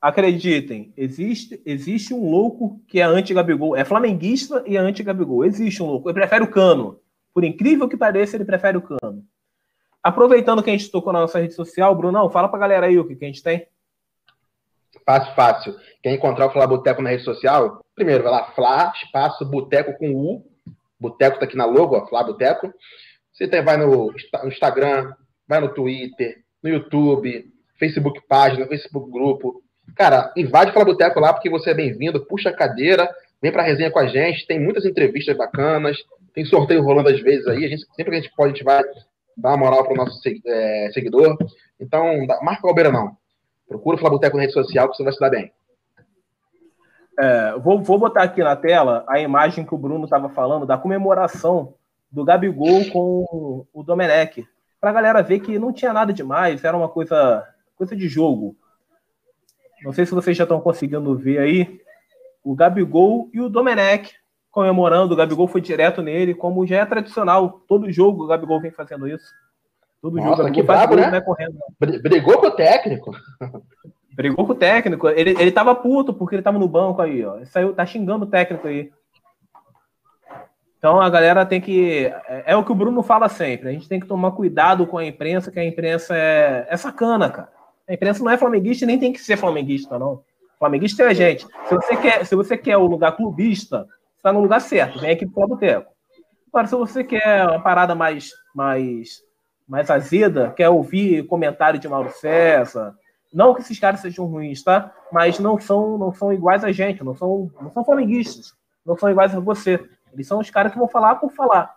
Acreditem, 0.00 0.92
existe, 0.98 1.62
existe 1.64 2.12
um 2.12 2.30
louco 2.30 2.78
que 2.86 3.00
é 3.00 3.04
anti-Gabigol. 3.04 3.74
É 3.74 3.86
flamenguista 3.86 4.62
e 4.66 4.76
é 4.76 4.80
anti-Gabigol. 4.80 5.46
Existe 5.46 5.82
um 5.82 5.86
louco. 5.86 6.10
Ele 6.10 6.18
prefere 6.18 6.44
o 6.44 6.50
cano. 6.50 7.00
Por 7.32 7.42
incrível 7.42 7.88
que 7.88 7.96
pareça, 7.96 8.36
ele 8.36 8.44
prefere 8.44 8.76
o 8.76 8.82
cano. 8.82 9.24
Aproveitando 10.02 10.62
que 10.62 10.68
a 10.68 10.74
gente 10.74 10.90
tocou 10.90 11.10
na 11.10 11.20
nossa 11.20 11.40
rede 11.40 11.54
social, 11.54 11.94
Brunão, 11.96 12.28
fala 12.28 12.50
pra 12.50 12.58
galera 12.58 12.86
aí 12.86 12.98
o 12.98 13.06
que, 13.06 13.16
que 13.16 13.24
a 13.24 13.28
gente 13.28 13.42
tem. 13.42 13.66
Fácil, 15.06 15.34
fácil. 15.34 15.76
Quer 16.02 16.12
encontrar 16.12 16.46
o 16.46 16.50
Flá 16.50 16.66
Boteco 16.66 17.02
na 17.02 17.10
rede 17.10 17.24
social? 17.24 17.80
Primeiro, 17.94 18.22
vai 18.22 18.32
lá, 18.32 18.52
Flá, 18.52 18.92
espaço, 18.96 19.44
Boteco 19.44 19.96
com 19.98 20.14
U. 20.14 20.44
Boteco 20.98 21.38
tá 21.38 21.44
aqui 21.44 21.56
na 21.56 21.66
logo, 21.66 21.96
ó, 21.96 22.06
Flá 22.06 22.24
Boteco. 22.24 22.72
Você 23.32 23.46
tem, 23.46 23.62
vai 23.62 23.76
no, 23.76 24.12
no 24.12 24.48
Instagram, 24.48 25.12
vai 25.46 25.60
no 25.60 25.68
Twitter, 25.68 26.42
no 26.62 26.70
YouTube, 26.70 27.44
Facebook 27.78 28.20
página, 28.26 28.66
Facebook 28.66 29.10
grupo. 29.10 29.62
Cara, 29.94 30.32
invade 30.36 30.70
o 30.70 30.74
Flá 30.74 30.84
Boteco 30.84 31.20
lá 31.20 31.32
porque 31.32 31.50
você 31.50 31.70
é 31.70 31.74
bem-vindo, 31.74 32.24
puxa 32.26 32.48
a 32.48 32.56
cadeira, 32.56 33.08
vem 33.42 33.52
pra 33.52 33.62
resenha 33.62 33.90
com 33.90 33.98
a 33.98 34.06
gente, 34.06 34.46
tem 34.46 34.58
muitas 34.58 34.86
entrevistas 34.86 35.36
bacanas, 35.36 35.98
tem 36.32 36.44
sorteio 36.44 36.82
rolando 36.82 37.10
às 37.10 37.20
vezes 37.20 37.46
aí, 37.46 37.64
a 37.64 37.68
gente, 37.68 37.84
sempre 37.94 38.10
que 38.10 38.16
a 38.16 38.20
gente 38.20 38.34
pode, 38.34 38.52
a 38.52 38.54
gente 38.54 38.64
vai 38.64 38.82
dar 39.36 39.50
uma 39.50 39.58
moral 39.58 39.84
pro 39.84 39.96
nosso 39.96 40.18
é, 40.46 40.90
seguidor. 40.92 41.36
Então, 41.78 42.26
marca 42.42 42.66
o 42.66 42.74
beira 42.74 42.90
não. 42.90 43.16
Procura 43.68 43.96
o 43.96 43.98
Flaboteco 43.98 44.36
na 44.36 44.42
rede 44.42 44.52
social 44.52 44.90
que 44.90 44.96
você 44.96 45.04
vai 45.04 45.12
se 45.12 45.20
dar 45.20 45.30
bem. 45.30 45.52
É, 47.18 47.58
vou, 47.58 47.82
vou 47.82 47.98
botar 47.98 48.22
aqui 48.22 48.42
na 48.42 48.56
tela 48.56 49.04
a 49.08 49.20
imagem 49.20 49.64
que 49.64 49.74
o 49.74 49.78
Bruno 49.78 50.04
estava 50.04 50.28
falando 50.28 50.66
da 50.66 50.76
comemoração 50.76 51.74
do 52.10 52.24
Gabigol 52.24 52.84
com 52.90 53.66
o 53.72 53.82
Domenech. 53.82 54.46
Para 54.80 54.90
a 54.90 54.92
galera 54.92 55.22
ver 55.22 55.40
que 55.40 55.58
não 55.58 55.72
tinha 55.72 55.92
nada 55.92 56.12
demais, 56.12 56.62
era 56.64 56.76
uma 56.76 56.88
coisa, 56.88 57.46
coisa 57.76 57.96
de 57.96 58.08
jogo. 58.08 58.56
Não 59.82 59.92
sei 59.92 60.06
se 60.06 60.14
vocês 60.14 60.36
já 60.36 60.44
estão 60.44 60.60
conseguindo 60.60 61.16
ver 61.16 61.38
aí. 61.38 61.80
O 62.42 62.54
Gabigol 62.54 63.30
e 63.32 63.40
o 63.40 63.48
Domenech 63.48 64.14
comemorando. 64.50 65.14
O 65.14 65.16
Gabigol 65.16 65.48
foi 65.48 65.60
direto 65.60 66.00
nele, 66.00 66.34
como 66.34 66.66
já 66.66 66.76
é 66.76 66.86
tradicional. 66.86 67.64
Todo 67.66 67.90
jogo 67.90 68.24
o 68.24 68.26
Gabigol 68.26 68.60
vem 68.60 68.70
fazendo 68.70 69.08
isso. 69.08 69.26
Todo 70.04 70.18
Nossa, 70.18 70.42
jogo. 70.42 70.52
Que 70.52 70.62
brabo, 70.62 70.96
né? 70.96 71.18
Correndo. 71.22 71.56
Brigou 72.02 72.38
com 72.38 72.48
o 72.48 72.50
técnico. 72.50 73.10
Brigou 74.14 74.44
com 74.44 74.52
o 74.52 74.54
técnico. 74.54 75.08
Ele, 75.08 75.30
ele 75.30 75.50
tava 75.50 75.74
puto 75.74 76.12
porque 76.12 76.34
ele 76.34 76.42
tava 76.42 76.58
no 76.58 76.68
banco 76.68 77.00
aí, 77.00 77.24
ó. 77.24 77.36
Ele 77.36 77.46
saiu, 77.46 77.72
tá 77.72 77.86
xingando 77.86 78.26
o 78.26 78.28
técnico 78.28 78.68
aí. 78.68 78.92
Então 80.76 81.00
a 81.00 81.08
galera 81.08 81.46
tem 81.46 81.58
que. 81.58 82.12
É, 82.28 82.44
é, 82.48 82.54
o 82.54 82.62
que 82.62 82.70
o 82.70 82.74
Bruno 82.74 83.02
fala 83.02 83.30
sempre. 83.30 83.70
A 83.70 83.72
gente 83.72 83.88
tem 83.88 83.98
que 83.98 84.06
tomar 84.06 84.32
cuidado 84.32 84.86
com 84.86 84.98
a 84.98 85.06
imprensa, 85.06 85.50
que 85.50 85.58
a 85.58 85.64
imprensa 85.64 86.14
é, 86.14 86.66
é 86.68 86.76
sacana, 86.76 87.30
cara. 87.30 87.48
A 87.88 87.94
imprensa 87.94 88.22
não 88.22 88.30
é 88.30 88.36
flamenguista 88.36 88.84
e 88.84 88.86
nem 88.86 88.98
tem 88.98 89.10
que 89.10 89.22
ser 89.22 89.38
flamenguista, 89.38 89.98
não. 89.98 90.22
Flamenguista 90.58 91.02
é 91.02 91.06
a 91.06 91.14
gente. 91.14 91.46
Se 91.66 91.74
você 91.74 91.96
quer, 91.96 92.26
se 92.26 92.36
você 92.36 92.58
quer 92.58 92.76
o 92.76 92.86
lugar 92.86 93.16
clubista, 93.16 93.86
você 94.14 94.22
tá 94.22 94.34
no 94.34 94.40
lugar 94.40 94.60
certo. 94.60 94.98
Vem 94.98 95.12
aqui 95.12 95.26
pro 95.26 95.48
Boteco. 95.48 95.90
Agora, 96.52 96.66
se 96.66 96.76
você 96.76 97.02
quer 97.02 97.46
uma 97.46 97.62
parada 97.62 97.94
mais, 97.94 98.32
mais 98.54 99.23
mais 99.66 99.90
azeda 99.90 100.52
quer 100.56 100.68
ouvir 100.68 101.26
comentário 101.26 101.78
de 101.78 101.88
Mauro 101.88 102.10
César. 102.12 102.94
Não 103.32 103.54
que 103.54 103.62
esses 103.62 103.78
caras 103.78 104.00
sejam 104.00 104.26
ruins, 104.26 104.62
tá? 104.62 104.94
Mas 105.10 105.38
não 105.38 105.58
são, 105.58 105.98
não 105.98 106.12
são 106.12 106.32
iguais 106.32 106.62
a 106.62 106.70
gente, 106.70 107.02
não 107.02 107.16
são, 107.16 107.50
não 107.60 107.70
são 107.70 107.84
flamenguistas, 107.84 108.54
não 108.86 108.96
são 108.96 109.10
iguais 109.10 109.34
a 109.34 109.40
você. 109.40 109.84
Eles 110.12 110.26
são 110.26 110.38
os 110.38 110.50
caras 110.50 110.72
que 110.72 110.78
vão 110.78 110.88
falar 110.88 111.16
por 111.16 111.32
falar. 111.32 111.74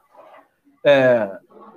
É, 0.85 1.29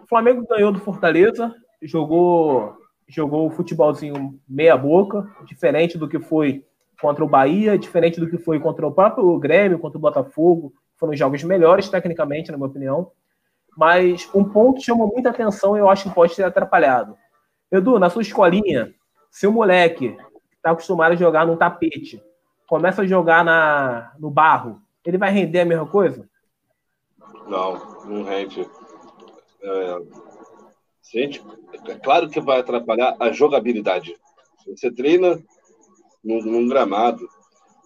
o 0.03 0.07
Flamengo 0.07 0.47
ganhou 0.47 0.71
do 0.71 0.81
Fortaleza, 0.81 1.55
jogou 1.83 2.77
jogou 3.11 3.51
futebolzinho 3.51 4.39
meia 4.49 4.77
boca, 4.77 5.29
diferente 5.45 5.99
do 5.99 6.09
que 6.09 6.21
foi 6.21 6.65
contra 7.01 7.25
o 7.25 7.29
Bahia, 7.29 7.77
diferente 7.77 8.21
do 8.21 8.29
que 8.29 8.39
foi 8.39 8.61
contra 8.61 8.87
o 8.87 8.93
próprio 8.93 9.37
Grêmio, 9.39 9.79
contra 9.79 9.99
o 9.99 10.01
Botafogo. 10.01 10.73
Foram 10.97 11.17
jogos 11.17 11.43
melhores, 11.43 11.89
tecnicamente, 11.89 12.53
na 12.53 12.57
minha 12.57 12.69
opinião. 12.69 13.11
Mas 13.81 14.29
um 14.35 14.45
ponto 14.45 14.79
que 14.79 14.85
chamou 14.85 15.11
muita 15.11 15.31
atenção 15.31 15.75
e 15.75 15.81
eu 15.81 15.89
acho 15.89 16.07
que 16.07 16.15
pode 16.15 16.37
ter 16.37 16.45
atrapalhado. 16.45 17.17
Edu, 17.73 17.99
na 17.99 18.11
sua 18.11 18.21
escolinha, 18.21 18.95
se 19.31 19.47
o 19.47 19.53
moleque 19.53 20.19
está 20.55 20.73
acostumado 20.73 21.13
a 21.13 21.17
jogar 21.17 21.47
num 21.47 21.57
tapete, 21.57 22.23
começa 22.69 23.01
a 23.01 23.07
jogar 23.07 23.43
na, 23.43 24.13
no 24.19 24.31
barro, 24.31 24.83
ele 25.03 25.17
vai 25.17 25.31
render 25.31 25.61
a 25.61 25.65
mesma 25.65 25.87
coisa? 25.87 26.29
Não, 27.47 28.05
não 28.05 28.23
rende. 28.23 28.69
É, 29.63 29.99
gente, 31.11 31.43
é 31.89 31.95
claro 31.95 32.29
que 32.29 32.39
vai 32.39 32.61
atrapalhar 32.61 33.17
a 33.19 33.33
jogabilidade. 33.33 34.15
Você 34.67 34.91
treina 34.93 35.43
num, 36.23 36.43
num, 36.43 36.69
gramado, 36.69 37.27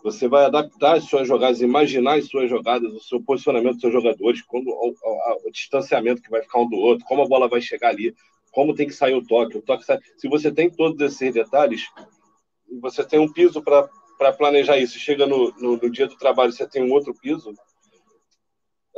você 0.05 0.29
vai 0.29 0.45
adaptar 0.45 0.99
as 0.99 1.05
suas 1.05 1.27
jogadas, 1.27 1.62
imaginar 1.62 2.19
as 2.19 2.29
suas 2.29 2.51
jogadas, 2.51 2.93
o 2.93 3.01
seu 3.01 3.23
posicionamento 3.23 3.73
dos 3.73 3.81
seus 3.81 3.93
jogadores, 3.95 4.43
quando, 4.43 4.69
o, 4.69 4.90
o, 4.90 5.49
o, 5.49 5.51
distanciamento 5.51 6.21
que 6.21 6.31
vai 6.31 6.43
ficar 6.43 6.61
um 6.61 6.69
do 6.69 6.77
outro, 6.77 7.07
como 7.07 7.23
a 7.23 7.27
bola 7.27 7.49
vai 7.49 7.62
chegar 7.62 7.88
ali, 7.88 8.14
como 8.53 8.75
tem 8.75 8.87
que 8.87 8.93
sair 8.93 9.14
o 9.14 9.27
toque. 9.27 9.57
O 9.57 9.62
toque 9.62 9.83
sai... 9.83 9.99
Se 10.19 10.29
você 10.29 10.53
tem 10.53 10.69
todos 10.69 11.01
esses 11.01 11.33
detalhes, 11.33 11.88
você 12.83 13.03
tem 13.03 13.19
um 13.19 13.33
piso 13.33 13.62
para 13.62 14.33
planejar 14.35 14.77
isso. 14.77 14.99
Chega 14.99 15.27
no, 15.27 15.51
no, 15.53 15.79
no, 15.79 15.90
dia 15.90 16.07
do 16.07 16.19
trabalho, 16.19 16.53
você 16.53 16.69
tem 16.69 16.83
um 16.83 16.93
outro 16.93 17.14
piso, 17.14 17.55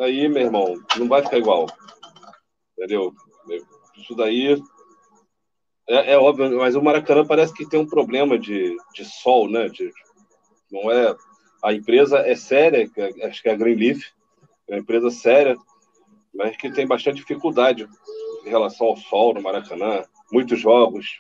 aí, 0.00 0.28
meu 0.28 0.42
irmão, 0.42 0.74
não 0.98 1.06
vai 1.06 1.22
ficar 1.22 1.38
igual. 1.38 1.66
Entendeu? 2.76 3.14
Isso 3.96 4.12
daí 4.16 4.60
é, 5.88 6.14
é, 6.14 6.18
óbvio, 6.18 6.58
mas 6.58 6.74
o 6.74 6.82
Maracanã 6.82 7.24
parece 7.24 7.54
que 7.54 7.64
tem 7.64 7.78
um 7.78 7.86
problema 7.86 8.36
de, 8.36 8.76
de 8.92 9.04
sol, 9.04 9.48
né? 9.48 9.68
De, 9.68 9.92
não 10.70 10.90
é. 10.90 11.14
A 11.62 11.72
empresa 11.72 12.18
é 12.18 12.34
séria, 12.34 12.88
é, 12.96 13.26
acho 13.26 13.42
que 13.42 13.48
é 13.48 13.52
a 13.52 13.56
Greenleaf, 13.56 14.02
é 14.68 14.74
uma 14.74 14.80
empresa 14.80 15.10
séria, 15.10 15.56
mas 16.34 16.56
que 16.56 16.70
tem 16.70 16.86
bastante 16.86 17.16
dificuldade 17.16 17.88
em 18.44 18.48
relação 18.48 18.88
ao 18.88 18.96
sol 18.96 19.34
no 19.34 19.42
Maracanã, 19.42 20.04
muitos 20.30 20.60
jogos, 20.60 21.18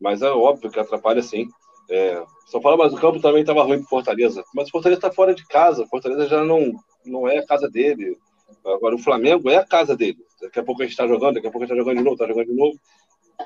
mas 0.00 0.22
é 0.22 0.30
óbvio 0.30 0.70
que 0.70 0.80
atrapalha 0.80 1.22
sim. 1.22 1.48
É, 1.90 2.22
só 2.46 2.60
fala, 2.60 2.76
mas 2.76 2.92
o 2.92 2.96
campo 2.96 3.20
também 3.20 3.42
estava 3.42 3.62
ruim 3.62 3.78
para 3.78 3.88
Fortaleza. 3.88 4.42
Mas 4.54 4.68
o 4.68 4.70
Fortaleza 4.70 4.98
está 4.98 5.12
fora 5.12 5.34
de 5.34 5.46
casa, 5.46 5.86
Fortaleza 5.86 6.26
já 6.26 6.44
não, 6.44 6.72
não 7.04 7.28
é 7.28 7.38
a 7.38 7.46
casa 7.46 7.68
dele. 7.68 8.16
Agora 8.64 8.94
o 8.94 8.98
Flamengo 8.98 9.50
é 9.50 9.56
a 9.56 9.64
casa 9.64 9.96
dele. 9.96 10.18
Daqui 10.40 10.58
a 10.58 10.62
pouco 10.62 10.82
a 10.82 10.84
gente 10.84 10.92
está 10.92 11.06
jogando, 11.06 11.34
daqui 11.34 11.46
a 11.46 11.50
pouco 11.50 11.64
a 11.64 11.66
gente 11.66 11.76
está 11.76 11.82
jogando 11.82 11.98
de 11.98 12.04
novo, 12.04 12.14
está 12.14 12.26
jogando 12.26 12.46
de 12.46 12.54
novo 12.54 12.78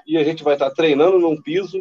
e 0.07 0.19
a 0.19 0.25
gente 0.25 0.43
vai 0.43 0.55
estar 0.55 0.71
treinando 0.71 1.19
num 1.19 1.41
piso 1.41 1.81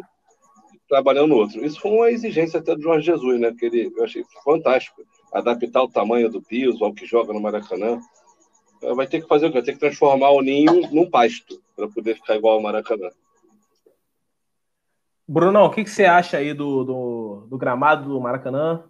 trabalhando 0.88 1.28
no 1.28 1.36
outro. 1.36 1.64
Isso 1.64 1.80
foi 1.80 1.90
uma 1.90 2.10
exigência 2.10 2.60
até 2.60 2.74
do 2.74 2.82
Jorge 2.82 3.06
Jesus, 3.06 3.40
né? 3.40 3.52
Que 3.58 3.66
ele, 3.66 3.92
eu 3.96 4.04
achei 4.04 4.24
fantástico. 4.44 5.02
Adaptar 5.32 5.82
o 5.82 5.88
tamanho 5.88 6.30
do 6.30 6.40
piso 6.40 6.84
ao 6.84 6.94
que 6.94 7.04
joga 7.04 7.32
no 7.32 7.40
Maracanã. 7.40 7.98
Vai 8.94 9.06
ter 9.06 9.20
que 9.20 9.28
fazer 9.28 9.46
o 9.46 9.48
quê? 9.48 9.58
Vai 9.58 9.64
ter 9.64 9.72
que 9.72 9.80
transformar 9.80 10.30
o 10.30 10.42
ninho 10.42 10.88
num 10.92 11.10
pasto 11.10 11.60
para 11.74 11.88
poder 11.88 12.14
ficar 12.14 12.36
igual 12.36 12.54
ao 12.54 12.62
Maracanã. 12.62 13.10
Brunão, 15.28 15.64
o 15.64 15.70
que, 15.70 15.82
que 15.82 15.90
você 15.90 16.04
acha 16.04 16.36
aí 16.36 16.54
do, 16.54 16.84
do, 16.84 17.46
do, 17.50 17.58
gramado 17.58 18.08
do 18.08 18.20
Maracanã? 18.20 18.84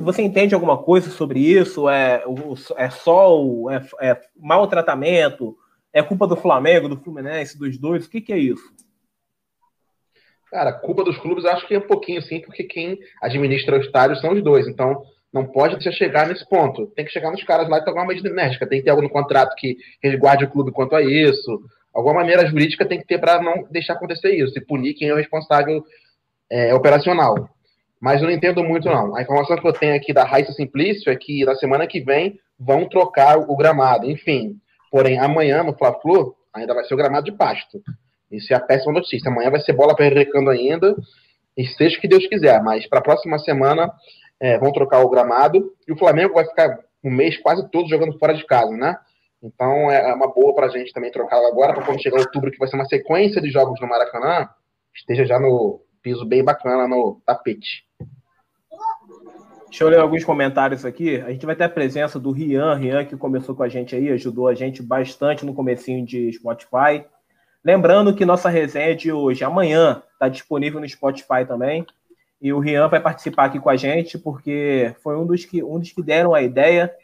Você 0.00 0.22
entende 0.22 0.54
alguma 0.54 0.78
coisa 0.78 1.10
sobre 1.10 1.38
isso? 1.38 1.88
É, 1.88 2.24
é 2.76 2.90
sol? 2.90 3.70
É, 3.70 3.86
é 4.00 4.20
maltratamento? 4.34 5.56
É 5.92 6.02
culpa 6.02 6.26
do 6.26 6.36
Flamengo, 6.36 6.88
do 6.88 6.96
Fluminense, 6.96 7.58
dos 7.58 7.76
dois? 7.76 8.06
O 8.06 8.10
que, 8.10 8.22
que 8.22 8.32
é 8.32 8.38
isso? 8.38 8.74
Cara, 10.56 10.72
culpa 10.72 11.04
dos 11.04 11.18
clubes 11.18 11.44
acho 11.44 11.68
que 11.68 11.74
é 11.74 11.78
um 11.78 11.86
pouquinho 11.86 12.22
sim, 12.22 12.40
porque 12.40 12.64
quem 12.64 12.98
administra 13.20 13.76
o 13.76 13.80
estádio 13.80 14.16
são 14.16 14.32
os 14.32 14.42
dois. 14.42 14.66
Então, 14.66 15.02
não 15.30 15.44
pode 15.44 15.74
deixar 15.74 15.92
chegar 15.92 16.26
nesse 16.26 16.48
ponto. 16.48 16.86
Tem 16.96 17.04
que 17.04 17.10
chegar 17.10 17.30
nos 17.30 17.44
caras 17.44 17.68
lá 17.68 17.76
e 17.76 17.84
tomar 17.84 18.00
uma 18.00 18.08
medida 18.08 18.30
enérgica. 18.30 18.66
Tem 18.66 18.78
que 18.78 18.84
ter 18.84 18.90
algo 18.90 19.02
no 19.02 19.10
contrato 19.10 19.54
que 19.54 19.76
resguarde 20.02 20.46
o 20.46 20.50
clube 20.50 20.72
quanto 20.72 20.96
a 20.96 21.02
isso. 21.02 21.60
Alguma 21.92 22.14
maneira 22.14 22.46
jurídica 22.46 22.86
tem 22.86 22.98
que 22.98 23.06
ter 23.06 23.18
para 23.18 23.38
não 23.42 23.66
deixar 23.70 23.92
acontecer 23.92 24.34
isso 24.34 24.56
e 24.56 24.64
punir 24.64 24.94
quem 24.94 25.10
é 25.10 25.12
o 25.12 25.18
responsável 25.18 25.84
é, 26.50 26.72
operacional. 26.72 27.50
Mas 28.00 28.22
eu 28.22 28.28
não 28.28 28.34
entendo 28.34 28.64
muito, 28.64 28.88
não. 28.88 29.14
A 29.14 29.20
informação 29.20 29.58
que 29.58 29.68
eu 29.68 29.74
tenho 29.74 29.94
aqui 29.94 30.14
da 30.14 30.24
Raíssa 30.24 30.52
Simplício 30.52 31.12
é 31.12 31.16
que 31.16 31.44
na 31.44 31.54
semana 31.56 31.86
que 31.86 32.00
vem 32.00 32.40
vão 32.58 32.88
trocar 32.88 33.36
o 33.36 33.54
gramado. 33.54 34.10
Enfim, 34.10 34.58
Porém, 34.90 35.18
amanhã 35.18 35.62
no 35.62 35.76
Fla-Flu 35.76 36.34
ainda 36.54 36.72
vai 36.72 36.82
ser 36.84 36.94
o 36.94 36.96
gramado 36.96 37.26
de 37.26 37.36
pasto. 37.36 37.82
Isso 38.30 38.52
é 38.52 38.56
a 38.56 38.60
péssima 38.60 38.92
notícia. 38.92 39.30
Amanhã 39.30 39.50
vai 39.50 39.60
ser 39.60 39.72
bola 39.72 39.94
perrecando 39.94 40.50
ainda, 40.50 40.96
e 41.56 41.66
seja 41.66 41.96
o 41.96 42.00
que 42.00 42.08
Deus 42.08 42.26
quiser. 42.26 42.62
Mas 42.62 42.86
para 42.86 42.98
a 42.98 43.02
próxima 43.02 43.38
semana 43.38 43.90
é, 44.40 44.58
vão 44.58 44.72
trocar 44.72 45.00
o 45.00 45.08
gramado 45.08 45.72
e 45.88 45.92
o 45.92 45.98
Flamengo 45.98 46.34
vai 46.34 46.44
ficar 46.44 46.78
um 47.02 47.10
mês 47.10 47.38
quase 47.38 47.68
todo 47.70 47.88
jogando 47.88 48.18
fora 48.18 48.34
de 48.34 48.44
casa, 48.44 48.70
né? 48.72 48.96
Então 49.42 49.90
é 49.90 50.12
uma 50.14 50.32
boa 50.32 50.54
para 50.54 50.66
a 50.66 50.68
gente 50.68 50.92
também 50.92 51.10
trocar 51.10 51.38
agora, 51.46 51.72
para 51.72 51.84
quando 51.84 52.02
chegar 52.02 52.18
outubro, 52.18 52.50
que 52.50 52.58
vai 52.58 52.68
ser 52.68 52.76
uma 52.76 52.86
sequência 52.86 53.40
de 53.40 53.50
jogos 53.50 53.80
no 53.80 53.88
Maracanã, 53.88 54.48
esteja 54.94 55.24
já 55.24 55.38
no 55.38 55.80
piso 56.02 56.24
bem 56.24 56.42
bacana 56.42 56.88
no 56.88 57.20
tapete. 57.24 57.84
Deixa 59.68 59.84
eu 59.84 59.88
ler 59.88 59.98
alguns 59.98 60.24
comentários 60.24 60.84
aqui. 60.84 61.20
A 61.20 61.30
gente 61.30 61.44
vai 61.44 61.54
ter 61.54 61.64
a 61.64 61.68
presença 61.68 62.18
do 62.18 62.30
Rian, 62.30 62.74
Rian 62.74 63.04
que 63.04 63.16
começou 63.16 63.54
com 63.54 63.62
a 63.62 63.68
gente 63.68 63.94
aí, 63.94 64.08
ajudou 64.10 64.48
a 64.48 64.54
gente 64.54 64.82
bastante 64.82 65.44
no 65.44 65.52
comecinho 65.52 66.04
de 66.04 66.32
Spotify. 66.32 67.04
Lembrando 67.66 68.14
que 68.14 68.24
nossa 68.24 68.48
resenha 68.48 68.94
de 68.94 69.10
hoje, 69.10 69.42
amanhã, 69.42 70.00
está 70.12 70.28
disponível 70.28 70.78
no 70.78 70.88
Spotify 70.88 71.44
também. 71.44 71.84
E 72.40 72.52
o 72.52 72.60
Rian 72.60 72.86
vai 72.86 73.00
participar 73.00 73.46
aqui 73.46 73.58
com 73.58 73.68
a 73.68 73.74
gente, 73.74 74.16
porque 74.16 74.94
foi 75.02 75.16
um 75.16 75.26
dos 75.26 75.44
que, 75.44 75.64
um 75.64 75.80
dos 75.80 75.90
que 75.90 76.00
deram 76.00 76.32
a 76.32 76.40
ideia 76.40 76.94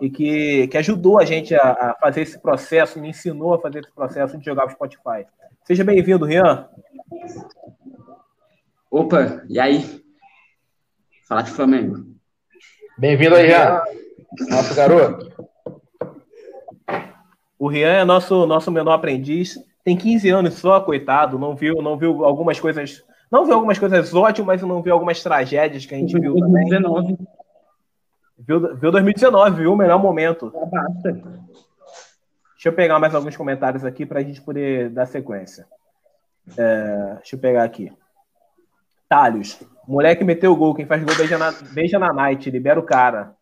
e 0.00 0.10
que, 0.10 0.66
que 0.66 0.76
ajudou 0.76 1.20
a 1.20 1.24
gente 1.24 1.54
a, 1.54 1.60
a 1.60 1.96
fazer 2.00 2.22
esse 2.22 2.36
processo, 2.40 2.98
me 2.98 3.10
ensinou 3.10 3.54
a 3.54 3.60
fazer 3.60 3.84
esse 3.84 3.92
processo 3.92 4.36
de 4.36 4.44
jogar 4.44 4.66
o 4.66 4.70
Spotify. 4.70 5.24
Seja 5.62 5.84
bem-vindo, 5.84 6.26
Rian. 6.26 6.68
Opa, 8.90 9.44
e 9.48 9.60
aí? 9.60 10.04
Falar 11.28 11.42
de 11.42 11.52
Flamengo. 11.52 12.04
Bem-vindo 12.98 13.36
aí, 13.36 13.46
Rian. 13.46 13.80
Nosso 14.48 14.74
garoto. 14.74 15.30
O 17.56 17.68
Rian 17.68 17.92
é 17.92 18.04
nosso, 18.04 18.44
nosso 18.44 18.72
menor 18.72 18.94
aprendiz. 18.94 19.69
Tem 19.84 19.96
15 19.96 20.28
anos 20.28 20.54
só, 20.54 20.80
coitado. 20.80 21.38
Não 21.38 21.54
viu, 21.54 21.82
não 21.82 21.96
viu 21.96 22.24
algumas 22.24 22.60
coisas. 22.60 23.02
Não 23.30 23.44
viu 23.44 23.54
algumas 23.54 23.78
coisas 23.78 24.12
ótimas, 24.14 24.60
mas 24.60 24.68
não 24.68 24.82
viu 24.82 24.92
algumas 24.92 25.22
tragédias 25.22 25.86
que 25.86 25.94
a 25.94 25.98
gente 25.98 26.18
viu 26.18 26.34
2019. 26.34 27.16
também. 27.16 27.28
Viu, 28.38 28.76
viu 28.76 28.90
2019, 28.90 29.56
viu 29.56 29.72
o 29.72 29.76
melhor 29.76 29.98
momento. 29.98 30.52
Basta. 30.70 31.12
Deixa 32.54 32.68
eu 32.68 32.72
pegar 32.72 32.98
mais 32.98 33.14
alguns 33.14 33.36
comentários 33.36 33.84
aqui 33.84 34.04
para 34.04 34.20
a 34.20 34.22
gente 34.22 34.40
poder 34.42 34.90
dar 34.90 35.06
sequência. 35.06 35.66
É, 36.58 37.14
deixa 37.16 37.36
eu 37.36 37.40
pegar 37.40 37.62
aqui. 37.62 37.92
Talhos. 39.08 39.60
Moleque 39.86 40.24
meteu 40.24 40.52
o 40.52 40.56
gol. 40.56 40.74
Quem 40.74 40.86
faz 40.86 41.02
gol 41.02 41.14
beija 41.16 41.38
na, 41.38 41.52
beija 41.72 41.98
na 41.98 42.12
night, 42.12 42.50
libera 42.50 42.78
o 42.78 42.84
cara. 42.84 43.34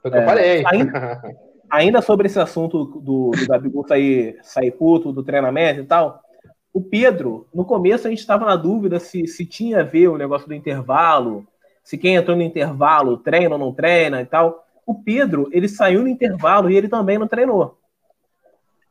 Foi 0.00 0.10
o 0.10 0.12
que 0.12 0.18
é, 0.18 0.22
eu 0.22 0.26
falei. 0.26 0.64
Ainda, 0.66 1.22
ainda, 1.72 2.02
sobre 2.02 2.26
esse 2.26 2.38
assunto 2.38 2.84
do, 2.84 3.30
do 3.30 3.46
Gabigol 3.48 3.88
sair, 3.88 4.38
sair 4.42 4.70
puto, 4.72 5.10
do 5.10 5.22
treinamento 5.22 5.80
e 5.80 5.84
tal, 5.84 6.22
o 6.70 6.82
Pedro, 6.82 7.48
no 7.52 7.64
começo 7.64 8.06
a 8.06 8.10
gente 8.10 8.20
estava 8.20 8.44
na 8.44 8.56
dúvida 8.56 9.00
se, 9.00 9.26
se 9.26 9.46
tinha 9.46 9.80
a 9.80 9.82
ver 9.82 10.08
o 10.08 10.18
negócio 10.18 10.46
do 10.46 10.54
intervalo, 10.54 11.46
se 11.82 11.96
quem 11.96 12.16
entrou 12.16 12.36
no 12.36 12.42
intervalo 12.42 13.16
treina 13.16 13.54
ou 13.54 13.58
não 13.58 13.72
treina 13.72 14.20
e 14.20 14.26
tal. 14.26 14.66
O 14.86 15.02
Pedro, 15.02 15.48
ele 15.50 15.68
saiu 15.68 16.02
no 16.02 16.08
intervalo 16.08 16.70
e 16.70 16.76
ele 16.76 16.88
também 16.88 17.18
não 17.18 17.26
treinou. 17.26 17.78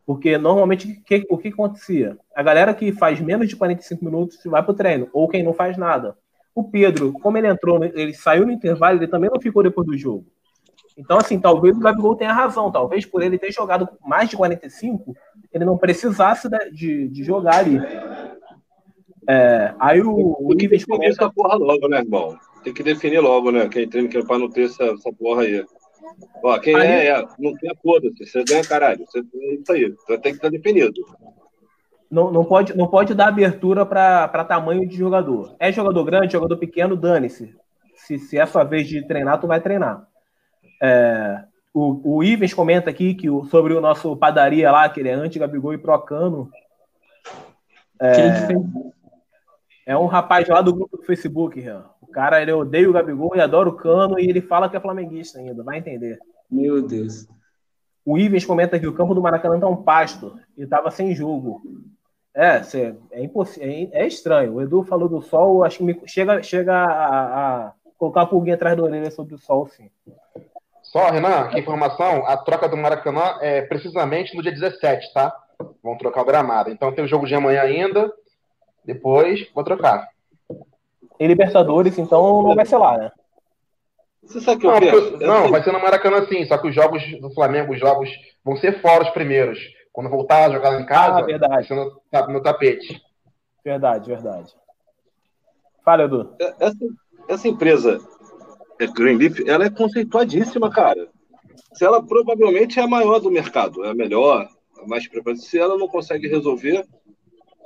Porque 0.03 0.37
normalmente 0.37 1.01
que, 1.05 1.25
o 1.29 1.37
que 1.37 1.49
acontecia? 1.49 2.17
A 2.35 2.41
galera 2.41 2.73
que 2.73 2.91
faz 2.91 3.19
menos 3.19 3.47
de 3.47 3.55
45 3.55 4.03
minutos 4.03 4.39
vai 4.45 4.63
para 4.63 4.71
o 4.71 4.75
treino, 4.75 5.07
ou 5.13 5.27
quem 5.27 5.43
não 5.43 5.53
faz 5.53 5.77
nada. 5.77 6.17
O 6.55 6.63
Pedro, 6.63 7.13
como 7.13 7.37
ele 7.37 7.47
entrou, 7.47 7.83
ele 7.83 8.13
saiu 8.13 8.45
no 8.45 8.51
intervalo, 8.51 8.97
ele 8.97 9.07
também 9.07 9.29
não 9.31 9.39
ficou 9.39 9.61
depois 9.61 9.87
do 9.87 9.97
jogo. 9.97 10.25
Então, 10.97 11.17
assim, 11.17 11.39
talvez 11.39 11.75
o 11.75 11.79
Gabigol 11.79 12.15
tenha 12.15 12.33
razão. 12.33 12.71
Talvez 12.71 13.05
por 13.05 13.21
ele 13.21 13.37
ter 13.37 13.51
jogado 13.51 13.87
mais 14.05 14.29
de 14.29 14.37
45, 14.37 15.15
ele 15.53 15.65
não 15.65 15.77
precisasse 15.77 16.49
de, 16.71 17.07
de 17.07 17.23
jogar 17.23 17.59
ali. 17.59 17.79
É, 19.27 19.73
aí 19.79 20.01
o, 20.01 20.37
o 20.39 20.53
Ives 20.59 20.85
começa... 20.85 21.23
essa 21.23 21.31
porra 21.31 21.55
logo, 21.55 21.87
né, 21.87 21.99
irmão? 21.99 22.37
Tem 22.63 22.73
que 22.73 22.83
definir 22.83 23.19
logo, 23.19 23.51
né? 23.51 23.67
Quem 23.69 23.87
treina 23.87 24.09
que 24.09 24.17
é 24.17 24.23
pra 24.23 24.37
não 24.37 24.49
ter 24.49 24.65
essa, 24.65 24.83
essa 24.83 25.11
porra 25.13 25.43
aí. 25.43 25.65
Ó, 26.43 26.59
quem 26.59 26.75
aí... 26.75 26.87
é, 26.87 27.07
é, 27.07 27.27
não 27.39 27.53
tem 27.55 27.71
foda-se. 27.81 28.25
Você 28.25 28.43
ganha 28.43 28.63
caralho. 28.63 29.05
Você, 29.07 29.19
é 29.19 29.53
isso 29.55 29.71
aí. 29.71 29.89
Você 29.89 30.17
tem 30.17 30.31
que 30.33 30.37
estar 30.37 30.49
definido 30.49 31.01
não, 32.11 32.29
não, 32.29 32.43
pode, 32.43 32.75
não 32.75 32.87
pode 32.87 33.15
dar 33.15 33.29
abertura 33.29 33.85
para 33.85 34.43
tamanho 34.43 34.85
de 34.85 34.97
jogador. 34.97 35.55
É 35.57 35.71
jogador 35.71 36.03
grande, 36.03 36.33
jogador 36.33 36.57
pequeno, 36.57 36.97
dane-se. 36.97 37.55
Se, 37.95 38.19
se 38.19 38.37
é 38.37 38.45
sua 38.45 38.65
vez 38.65 38.85
de 38.85 39.07
treinar, 39.07 39.39
tu 39.39 39.47
vai 39.47 39.61
treinar. 39.61 40.05
É, 40.81 41.43
o, 41.73 42.17
o 42.17 42.23
Ivens 42.23 42.53
comenta 42.53 42.89
aqui 42.89 43.13
que 43.13 43.29
o, 43.29 43.45
sobre 43.45 43.73
o 43.73 43.81
nosso 43.81 44.15
padaria 44.15 44.71
lá, 44.71 44.89
que 44.89 44.99
ele 44.99 45.09
é 45.09 45.13
anti-Gabigol 45.13 45.73
e 45.73 45.77
Procano. 45.77 46.49
É, 47.99 48.47
É 49.85 49.97
um 49.97 50.05
rapaz 50.05 50.47
lá 50.47 50.61
do 50.61 50.73
grupo 50.73 50.97
do 50.97 51.03
Facebook, 51.03 51.59
Rian. 51.59 51.83
O 52.01 52.07
cara, 52.07 52.41
ele 52.41 52.51
odeia 52.51 52.89
o 52.89 52.93
Gabigol 52.93 53.35
e 53.35 53.41
adora 53.41 53.67
o 53.67 53.75
Cano 53.75 54.19
e 54.19 54.29
ele 54.29 54.41
fala 54.41 54.69
que 54.69 54.77
é 54.77 54.79
flamenguista 54.79 55.39
ainda, 55.39 55.63
vai 55.63 55.79
entender. 55.79 56.19
Meu 56.49 56.81
Deus. 56.81 57.27
O 58.05 58.17
Ivens 58.17 58.45
comenta 58.45 58.79
que 58.79 58.87
o 58.87 58.93
campo 58.93 59.13
do 59.13 59.21
Maracanã 59.21 59.59
tá 59.59 59.67
um 59.67 59.83
pasto 59.83 60.39
e 60.57 60.65
tava 60.65 60.91
sem 60.91 61.13
jogo. 61.13 61.61
É, 62.33 62.63
cê, 62.63 62.95
é, 63.11 63.23
é, 63.23 63.89
é, 63.91 64.07
estranho. 64.07 64.53
O 64.53 64.61
Edu 64.61 64.83
falou 64.83 65.09
do 65.09 65.21
sol, 65.21 65.63
acho 65.63 65.79
que 65.79 65.83
me, 65.83 65.99
chega, 66.05 66.41
chega 66.41 66.73
a, 66.73 67.67
a 67.67 67.73
colocar 67.97 68.21
a 68.21 68.25
pulguinha 68.25 68.55
atrás 68.55 68.77
da 68.77 68.83
orelha 68.83 69.11
sobre 69.11 69.35
o 69.35 69.37
sol, 69.37 69.67
sim. 69.67 69.89
Só, 70.91 71.09
Renan, 71.09 71.47
que 71.47 71.57
informação, 71.57 72.27
a 72.27 72.35
troca 72.35 72.67
do 72.67 72.75
Maracanã 72.75 73.37
é 73.39 73.61
precisamente 73.61 74.35
no 74.35 74.43
dia 74.43 74.51
17, 74.51 75.13
tá? 75.13 75.33
Vão 75.81 75.97
trocar 75.97 76.21
o 76.21 76.25
gramado. 76.25 76.69
Então 76.69 76.91
tem 76.91 77.05
o 77.05 77.07
jogo 77.07 77.25
de 77.25 77.33
amanhã 77.33 77.61
ainda, 77.61 78.11
depois 78.83 79.49
vou 79.55 79.63
trocar. 79.63 80.09
Em 81.17 81.27
Libertadores, 81.27 81.97
então 81.97 82.43
não 82.43 82.55
vai 82.55 82.65
ser 82.65 82.75
lá, 82.75 82.97
né? 82.97 83.11
Você 84.21 84.41
sabe 84.41 84.59
que 84.59 84.67
não, 84.67 84.77
eu 84.79 85.17
Não, 85.19 85.49
vai 85.49 85.63
ser 85.63 85.71
no 85.71 85.81
Maracanã 85.81 86.25
sim, 86.25 86.43
só 86.43 86.57
que 86.57 86.67
os 86.67 86.75
jogos 86.75 87.01
do 87.21 87.33
Flamengo, 87.33 87.71
os 87.71 87.79
jogos 87.79 88.09
vão 88.43 88.57
ser 88.57 88.81
fora 88.81 89.03
os 89.03 89.09
primeiros. 89.11 89.59
Quando 89.93 90.09
voltar 90.09 90.45
a 90.45 90.51
jogar 90.51 90.77
em 90.77 90.85
casa, 90.85 91.19
ah, 91.19 91.23
verdade. 91.23 91.53
vai 91.53 91.63
ser 91.63 91.73
no, 91.73 92.01
no 92.33 92.43
tapete. 92.43 93.01
Verdade, 93.63 94.09
verdade. 94.09 94.53
Fala, 95.85 96.03
Edu. 96.03 96.35
É, 96.41 96.53
essa, 96.59 96.77
essa 97.29 97.47
empresa, 97.47 97.97
é 97.97 98.10
Greenleaf, 98.87 99.39
ela 99.47 99.65
é 99.65 99.69
conceituadíssima, 99.69 100.69
cara. 100.69 101.09
Se 101.73 101.85
ela 101.85 102.03
provavelmente 102.03 102.79
é 102.79 102.83
a 102.83 102.87
maior 102.87 103.19
do 103.19 103.31
mercado, 103.31 103.83
é 103.85 103.89
a 103.89 103.93
melhor, 103.93 104.47
a 104.77 104.87
mais 104.87 105.07
preparada. 105.07 105.41
Se 105.41 105.57
ela 105.57 105.77
não 105.77 105.87
consegue 105.87 106.27
resolver, 106.27 106.85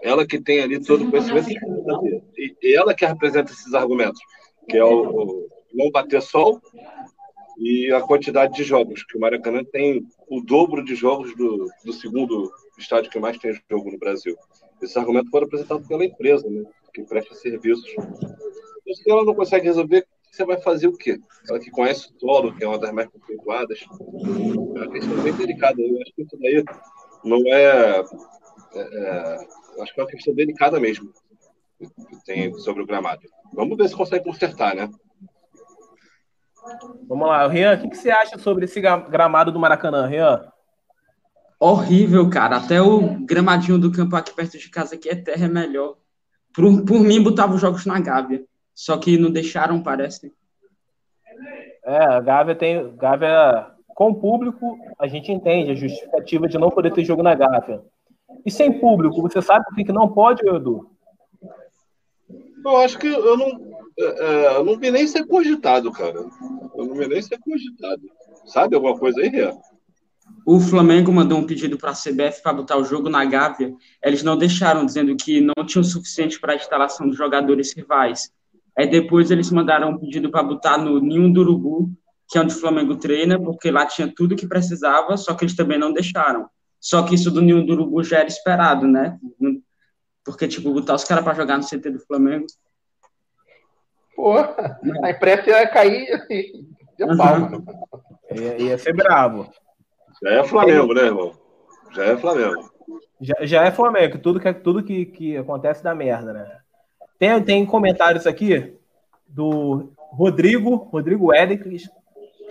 ela 0.02 0.26
que 0.26 0.40
tem 0.40 0.62
ali 0.62 0.84
todo 0.84 1.06
o 1.06 1.10
conhecimento, 1.10 1.50
e 2.38 2.76
ela 2.76 2.94
que 2.94 3.06
representa 3.06 3.52
esses 3.52 3.74
argumentos, 3.74 4.22
que 4.70 4.78
é 4.78 4.84
o, 4.84 5.10
o 5.10 5.48
não 5.74 5.92
bater 5.92 6.22
sol 6.22 6.62
e 7.58 7.92
a 7.92 8.02
quantidade 8.02 8.54
de 8.54 8.64
jogos, 8.64 9.04
que 9.04 9.18
o 9.18 9.22
Maracanã 9.22 9.64
tem 9.64 10.06
o 10.30 10.42
dobro 10.42 10.84
de 10.84 10.96
jogos 10.96 11.36
do, 11.36 11.70
do 11.84 11.94
segundo 11.94 12.52
estádio 12.78 13.10
que 13.10 13.20
mais 13.20 13.38
tem 13.38 13.54
jogo 13.70 13.92
no 13.92 13.98
Brasil. 13.98 14.36
Esse 14.82 15.00
argumento 15.00 15.30
foi 15.30 15.44
apresentado 15.44 15.88
pela 15.88 16.06
empresa, 16.06 16.50
né, 16.50 16.64
que 16.94 17.04
presta 17.04 17.34
serviços. 17.36 17.90
Então, 17.92 18.94
se 18.94 19.10
ela 19.10 19.24
não 19.24 19.34
consegue 19.34 19.66
resolver, 19.66 20.06
você 20.36 20.46
vai 20.46 20.60
fazer 20.62 20.88
o 20.88 20.98
quê? 20.98 21.20
Ela 21.50 21.60
que 21.60 21.72
conhece 21.72 22.10
o 22.14 22.20
solo, 22.20 22.56
que 22.56 22.64
é 22.64 22.68
uma 22.68 22.78
das 22.78 22.92
mais 22.92 23.08
conceituadas. 23.10 23.80
É 23.82 24.80
uma 24.80 24.92
questão 24.92 25.18
bem 25.22 25.34
delicada. 25.34 25.82
Eu 25.82 26.02
acho 26.02 26.14
que 26.14 26.24
isso 26.24 26.38
daí 26.40 26.64
não 27.24 27.38
é, 27.48 28.04
é, 28.74 28.80
é 28.80 29.82
acho 29.82 29.94
que 29.94 30.00
é 30.00 30.04
uma 30.04 30.10
questão 30.10 30.34
delicada 30.34 30.80
mesmo 30.80 31.12
que 31.80 32.26
tem 32.26 32.54
sobre 32.60 32.84
o 32.84 32.86
gramado. 32.86 33.22
Vamos 33.54 33.78
ver 33.78 33.88
se 33.90 33.96
consegue 33.96 34.26
consertar, 34.26 34.76
né? 34.76 34.90
Vamos 37.08 37.28
lá, 37.28 37.48
Rian, 37.48 37.76
o 37.76 37.82
que, 37.82 37.90
que 37.90 37.98
você 37.98 38.10
acha 38.10 38.40
sobre 38.40 38.66
esse 38.66 38.82
gramado 38.82 39.52
do 39.52 39.60
Maracanã, 39.60 40.08
Rian? 40.08 40.52
Horrível, 41.60 42.30
cara. 42.30 42.58
Até 42.58 42.82
o 42.82 43.20
gramadinho 43.26 43.78
do 43.78 43.92
campo 43.92 44.16
aqui 44.16 44.34
perto 44.34 44.58
de 44.58 44.70
casa, 44.70 44.98
que 44.98 45.10
é 45.10 45.16
terra, 45.16 45.46
é 45.46 45.50
melhor. 45.50 45.98
Por, 46.54 46.84
por 46.84 47.00
mim, 47.02 47.22
botava 47.22 47.54
os 47.54 47.62
jogos 47.62 47.86
na 47.86 48.00
Gávea. 48.00 48.44
Só 48.76 48.98
que 48.98 49.18
não 49.18 49.32
deixaram, 49.32 49.82
parece. 49.82 50.34
É, 51.86 51.98
a 51.98 52.20
Gávea 52.20 52.56
tem. 52.56 52.96
Gávea, 52.98 53.72
com 53.88 54.10
o 54.10 54.16
público, 54.16 54.78
a 55.00 55.08
gente 55.08 55.32
entende 55.32 55.72
a 55.72 55.76
justificativa 55.76 56.48
de 56.48 56.58
não 56.58 56.70
poder 56.70 56.92
ter 56.92 57.06
jogo 57.06 57.24
na 57.24 57.34
Gávea. 57.34 57.82
E 58.46 58.52
sem 58.52 58.80
público, 58.80 59.22
você 59.22 59.42
sabe 59.42 59.64
por 59.66 59.76
que 59.76 59.92
não 59.92 60.10
pode, 60.12 60.46
Edu? 60.48 60.92
Eu 62.66 62.78
acho 62.78 62.98
que 62.98 63.08
eu 63.08 63.38
não, 63.38 63.76
é, 63.98 64.04
é, 64.04 64.56
eu 64.58 64.64
não 64.64 64.78
vi 64.78 64.92
nem 64.92 65.08
ser 65.08 65.26
cogitado, 65.26 65.92
cara. 65.92 66.18
Eu 66.76 66.86
não 66.86 66.96
vi 66.96 67.08
nem 67.08 67.22
ser 67.22 67.40
cogitado. 67.40 68.02
Sabe 68.46 68.76
alguma 68.76 68.98
coisa 68.98 69.22
aí, 69.22 69.30
Ria? 69.30 69.56
O 70.46 70.60
Flamengo 70.60 71.12
mandou 71.12 71.38
um 71.38 71.46
pedido 71.46 71.78
para 71.78 71.92
a 71.92 71.94
CBF 71.94 72.42
para 72.42 72.54
botar 72.54 72.78
o 72.78 72.84
jogo 72.84 73.10
na 73.10 73.24
Gávea. 73.24 73.74
Eles 74.04 74.24
não 74.24 74.38
deixaram, 74.38 74.86
dizendo 74.86 75.16
que 75.16 75.42
não 75.42 75.66
tinha 75.66 75.82
o 75.82 75.86
suficiente 75.86 76.40
para 76.40 76.54
a 76.54 76.56
instalação 76.56 77.08
dos 77.08 77.18
jogadores 77.18 77.74
rivais. 77.74 78.32
Aí 78.78 78.88
depois 78.90 79.32
eles 79.32 79.50
mandaram 79.52 79.92
um 79.92 79.98
pedido 79.98 80.30
para 80.30 80.44
botar 80.44 80.78
no 80.78 81.00
Ninho 81.00 81.32
do 81.32 81.42
Urubu, 81.42 81.92
que 82.30 82.38
é 82.38 82.42
onde 82.42 82.54
o 82.54 82.60
Flamengo 82.60 82.96
treina, 82.96 83.40
porque 83.42 83.72
lá 83.72 83.86
tinha 83.86 84.12
tudo 84.14 84.36
que 84.36 84.48
precisava, 84.48 85.16
só 85.16 85.34
que 85.34 85.46
eles 85.46 85.56
também 85.56 85.78
não 85.78 85.94
deixaram. 85.94 86.50
Só 86.80 87.04
que 87.04 87.16
isso 87.16 87.32
do 87.32 87.42
Ninho 87.42 87.66
do 87.66 87.74
Urubu 87.74 88.04
já 88.04 88.20
era 88.20 88.28
esperado, 88.28 88.88
né? 88.88 89.18
Porque, 90.24 90.48
tipo, 90.48 90.74
botar 90.74 90.96
os 90.96 91.04
caras 91.04 91.24
para 91.24 91.36
jogar 91.36 91.58
no 91.58 91.64
CT 91.64 91.90
do 91.92 92.00
Flamengo 92.00 92.46
Porra, 94.16 94.80
a 95.04 95.10
imprensa 95.12 95.50
ia 95.50 95.68
cair 95.68 96.26
de 96.98 97.04
uhum. 97.04 97.18
palma. 97.18 97.64
Ia, 98.32 98.58
ia 98.62 98.78
ser 98.78 98.94
bravo. 98.94 99.52
Já 100.24 100.32
é 100.32 100.44
Flamengo, 100.44 100.94
né, 100.94 101.02
irmão? 101.02 101.34
Já 101.94 102.06
é 102.06 102.18
Flamengo. 102.18 102.72
Já, 103.20 103.36
já 103.42 103.64
é 103.66 103.72
Flamengo, 103.72 104.18
tudo, 104.20 104.40
que, 104.40 104.54
tudo 104.54 104.84
que, 104.84 105.06
que 105.06 105.38
acontece 105.38 105.84
dá 105.84 105.94
merda, 105.94 106.34
né? 106.34 106.60
Tem, 107.18 107.42
tem 107.44 107.66
comentários 107.66 108.28
aqui 108.28 108.74
do 109.28 109.92
Rodrigo, 109.98 110.76
Rodrigo 110.76 111.34
Edicles, 111.34 111.90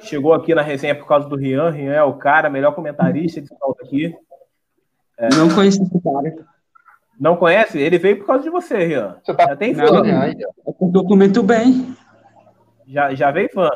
chegou 0.03 0.33
aqui 0.33 0.55
na 0.55 0.63
resenha 0.63 0.95
por 0.95 1.07
causa 1.07 1.29
do 1.29 1.37
Rian. 1.37 1.71
Rian 1.71 1.93
é 1.93 2.03
o 2.03 2.15
cara, 2.15 2.51
melhor 2.51 2.75
comentarista 2.75 3.41
de 3.41 3.49
salto 3.49 3.83
aqui. 3.83 4.15
É... 5.17 5.29
Não 5.35 5.49
conheço 5.49 5.83
esse 5.83 6.03
cara. 6.03 6.35
Não 7.19 7.37
conhece? 7.37 7.79
Ele 7.79 7.99
veio 7.99 8.19
por 8.19 8.27
causa 8.27 8.43
de 8.43 8.51
você, 8.51 8.85
Rian. 8.85 9.17
Você 9.23 9.35
tá... 9.35 9.45
Já 9.49 9.57
tem 9.57 9.75
fã. 9.75 9.85
Eu 9.85 10.91
documento 10.91 11.43
bem. 11.43 11.95
Já, 12.87 13.15
já 13.15 13.31
veio 13.31 13.51
fã. 13.53 13.71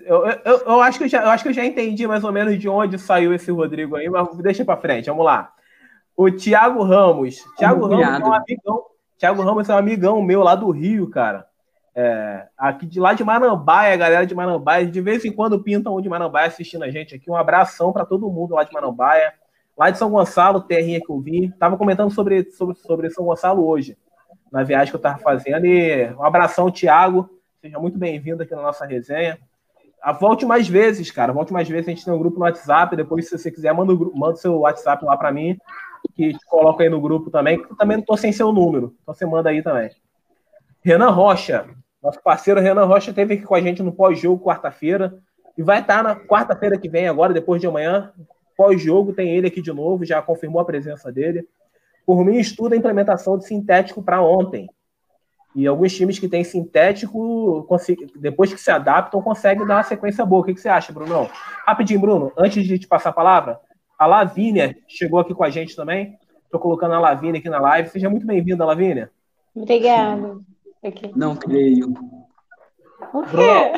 Eu, 0.00 0.26
eu, 0.26 0.58
eu, 0.66 0.80
acho 0.80 0.98
que 0.98 1.04
eu, 1.04 1.08
já, 1.08 1.22
eu 1.22 1.28
acho 1.28 1.42
que 1.42 1.50
eu 1.50 1.54
já 1.54 1.64
entendi 1.64 2.06
mais 2.06 2.24
ou 2.24 2.32
menos 2.32 2.58
de 2.58 2.68
onde 2.68 2.98
saiu 2.98 3.34
esse 3.34 3.50
Rodrigo 3.50 3.96
aí, 3.96 4.08
mas 4.08 4.34
deixa 4.38 4.64
para 4.64 4.80
frente, 4.80 5.10
vamos 5.10 5.24
lá. 5.24 5.52
O 6.16 6.30
Thiago 6.30 6.82
Ramos. 6.82 7.36
Thiago 7.56 7.86
Ramos 7.86 8.20
é 8.20 8.24
um 8.24 8.32
amigão. 8.32 8.84
Thiago 9.22 9.40
Ramos 9.40 9.68
é 9.68 9.72
um 9.72 9.78
amigão 9.78 10.20
meu 10.20 10.42
lá 10.42 10.56
do 10.56 10.68
Rio, 10.72 11.08
cara. 11.08 11.46
É, 11.94 12.48
aqui 12.58 12.84
de 12.84 12.98
lá 12.98 13.14
de 13.14 13.22
Marambaia, 13.22 13.94
a 13.94 13.96
galera 13.96 14.26
de 14.26 14.34
Marambaia, 14.34 14.84
de 14.84 15.00
vez 15.00 15.24
em 15.24 15.30
quando 15.30 15.62
pintam 15.62 15.94
um 15.94 16.00
de 16.00 16.08
Marambaia 16.08 16.48
assistindo 16.48 16.82
a 16.82 16.90
gente 16.90 17.14
aqui. 17.14 17.30
Um 17.30 17.36
abração 17.36 17.92
para 17.92 18.04
todo 18.04 18.28
mundo 18.28 18.56
lá 18.56 18.64
de 18.64 18.72
Marambaia 18.72 19.32
lá 19.78 19.90
de 19.90 19.98
São 19.98 20.10
Gonçalo, 20.10 20.62
terrinha 20.62 21.00
que 21.00 21.08
eu 21.08 21.20
vim. 21.20 21.52
Tava 21.52 21.76
comentando 21.76 22.10
sobre, 22.10 22.50
sobre, 22.50 22.74
sobre 22.74 23.10
São 23.10 23.24
Gonçalo 23.24 23.64
hoje, 23.64 23.96
na 24.50 24.64
viagem 24.64 24.90
que 24.90 24.96
eu 24.96 25.00
tava 25.00 25.18
fazendo. 25.18 25.66
E 25.66 26.12
um 26.18 26.24
abração, 26.24 26.68
Thiago. 26.68 27.30
Seja 27.60 27.78
muito 27.78 27.96
bem-vindo 27.96 28.42
aqui 28.42 28.56
na 28.56 28.62
nossa 28.62 28.84
resenha. 28.84 29.38
Ah, 30.02 30.12
volte 30.12 30.44
mais 30.44 30.66
vezes, 30.66 31.12
cara. 31.12 31.32
Volte 31.32 31.52
mais 31.52 31.68
vezes. 31.68 31.86
A 31.86 31.90
gente 31.90 32.04
tem 32.04 32.12
um 32.12 32.18
grupo 32.18 32.40
no 32.40 32.44
WhatsApp. 32.44 32.96
Depois, 32.96 33.28
se 33.28 33.38
você 33.38 33.52
quiser, 33.52 33.72
manda 33.72 33.92
o 33.92 34.18
manda 34.18 34.34
seu 34.34 34.58
WhatsApp 34.58 35.04
lá 35.04 35.16
para 35.16 35.30
mim, 35.30 35.56
que 36.14 36.32
te 36.32 36.46
coloco 36.46 36.82
aí 36.82 36.88
no 36.88 37.00
grupo 37.00 37.30
também. 37.30 37.62
Que 37.62 37.72
eu 37.72 37.76
também 37.76 37.96
não 37.96 38.04
tô 38.04 38.16
sem 38.16 38.32
seu 38.32 38.52
número. 38.52 38.94
Então 39.02 39.14
você 39.14 39.26
manda 39.26 39.50
aí 39.50 39.62
também. 39.62 39.90
Renan 40.82 41.10
Rocha. 41.10 41.66
Nosso 42.02 42.20
parceiro 42.22 42.60
Renan 42.60 42.84
Rocha 42.84 43.10
esteve 43.10 43.34
aqui 43.34 43.44
com 43.44 43.54
a 43.54 43.60
gente 43.60 43.82
no 43.82 43.92
pós-jogo 43.92 44.44
quarta-feira. 44.44 45.18
E 45.56 45.62
vai 45.62 45.80
estar 45.80 46.02
na 46.02 46.16
quarta-feira 46.16 46.78
que 46.78 46.88
vem, 46.88 47.06
agora, 47.06 47.32
depois 47.32 47.60
de 47.60 47.66
amanhã, 47.66 48.12
Pós-jogo 48.56 49.12
tem 49.12 49.36
ele 49.36 49.46
aqui 49.46 49.60
de 49.60 49.72
novo, 49.72 50.04
já 50.04 50.20
confirmou 50.22 50.60
a 50.60 50.64
presença 50.64 51.10
dele. 51.10 51.46
Por 52.06 52.24
mim, 52.24 52.38
estuda 52.38 52.74
a 52.74 52.78
implementação 52.78 53.38
de 53.38 53.46
sintético 53.46 54.02
para 54.02 54.22
ontem. 54.22 54.68
E 55.54 55.66
alguns 55.66 55.94
times 55.94 56.18
que 56.18 56.28
têm 56.28 56.44
sintético, 56.44 57.66
depois 58.16 58.52
que 58.52 58.60
se 58.60 58.70
adaptam, 58.70 59.20
conseguem 59.20 59.66
dar 59.66 59.76
uma 59.76 59.82
sequência 59.82 60.24
boa. 60.24 60.42
O 60.42 60.44
que, 60.44 60.54
você 60.54 60.68
acha, 60.68 60.92
Bruno? 60.92 61.28
Rapidinho, 61.66 62.00
Bruno, 62.00 62.32
antes 62.36 62.64
de 62.64 62.78
te 62.78 62.86
passar 62.86 63.10
a 63.10 63.12
palavra, 63.12 63.60
a 64.02 64.06
Lavínia 64.06 64.76
chegou 64.88 65.20
aqui 65.20 65.32
com 65.32 65.44
a 65.44 65.50
gente 65.50 65.76
também. 65.76 66.18
Estou 66.44 66.58
colocando 66.58 66.94
a 66.94 66.98
Lavínia 66.98 67.38
aqui 67.38 67.48
na 67.48 67.60
live. 67.60 67.88
Seja 67.88 68.10
muito 68.10 68.26
bem-vinda, 68.26 68.64
Lavínia. 68.64 69.12
Obrigada. 69.54 70.40
Não 71.14 71.36
creio. 71.36 71.94
O 73.14 73.22
quê? 73.22 73.72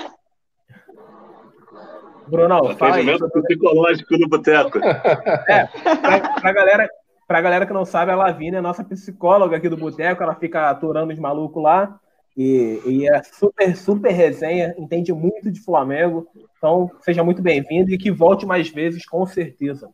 Brunão, 2.26 2.70
Atendimento 2.70 3.28
psicológico 3.28 4.16
no 4.16 4.26
boteco. 4.26 4.78
É, 5.46 5.66
pra, 5.66 6.40
pra, 6.40 6.52
galera, 6.52 6.88
pra 7.28 7.40
galera 7.42 7.66
que 7.66 7.72
não 7.74 7.84
sabe, 7.84 8.10
a 8.10 8.16
Lavínia 8.16 8.58
é 8.58 8.62
nossa 8.62 8.82
psicóloga 8.82 9.58
aqui 9.58 9.68
do 9.68 9.76
boteco, 9.76 10.22
ela 10.22 10.34
fica 10.34 10.70
aturando 10.70 11.12
os 11.12 11.18
malucos 11.18 11.62
lá. 11.62 12.00
E, 12.34 12.80
e, 12.87 13.08
é 13.08 13.22
super, 13.22 13.76
super 13.76 14.10
resenha, 14.10 14.74
entende 14.78 15.12
muito 15.12 15.50
de 15.50 15.60
Flamengo. 15.60 16.26
Então, 16.56 16.90
seja 17.02 17.22
muito 17.22 17.42
bem-vindo 17.42 17.92
e 17.92 17.98
que 17.98 18.10
volte 18.10 18.46
mais 18.46 18.70
vezes, 18.70 19.04
com 19.04 19.26
certeza. 19.26 19.92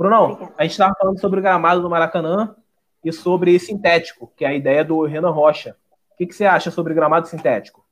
Brunão, 0.00 0.50
a 0.56 0.62
gente 0.62 0.72
estava 0.72 0.94
falando 0.98 1.20
sobre 1.20 1.40
o 1.40 1.42
gramado 1.42 1.82
do 1.82 1.90
Maracanã 1.90 2.56
e 3.04 3.12
sobre 3.12 3.58
sintético, 3.58 4.32
que 4.34 4.46
é 4.46 4.48
a 4.48 4.54
ideia 4.54 4.82
do 4.82 5.04
Renan 5.04 5.28
Rocha. 5.28 5.76
O 6.14 6.16
que, 6.16 6.26
que 6.26 6.34
você 6.34 6.46
acha 6.46 6.70
sobre 6.70 6.94
gramado 6.94 7.28
sintético? 7.28 7.84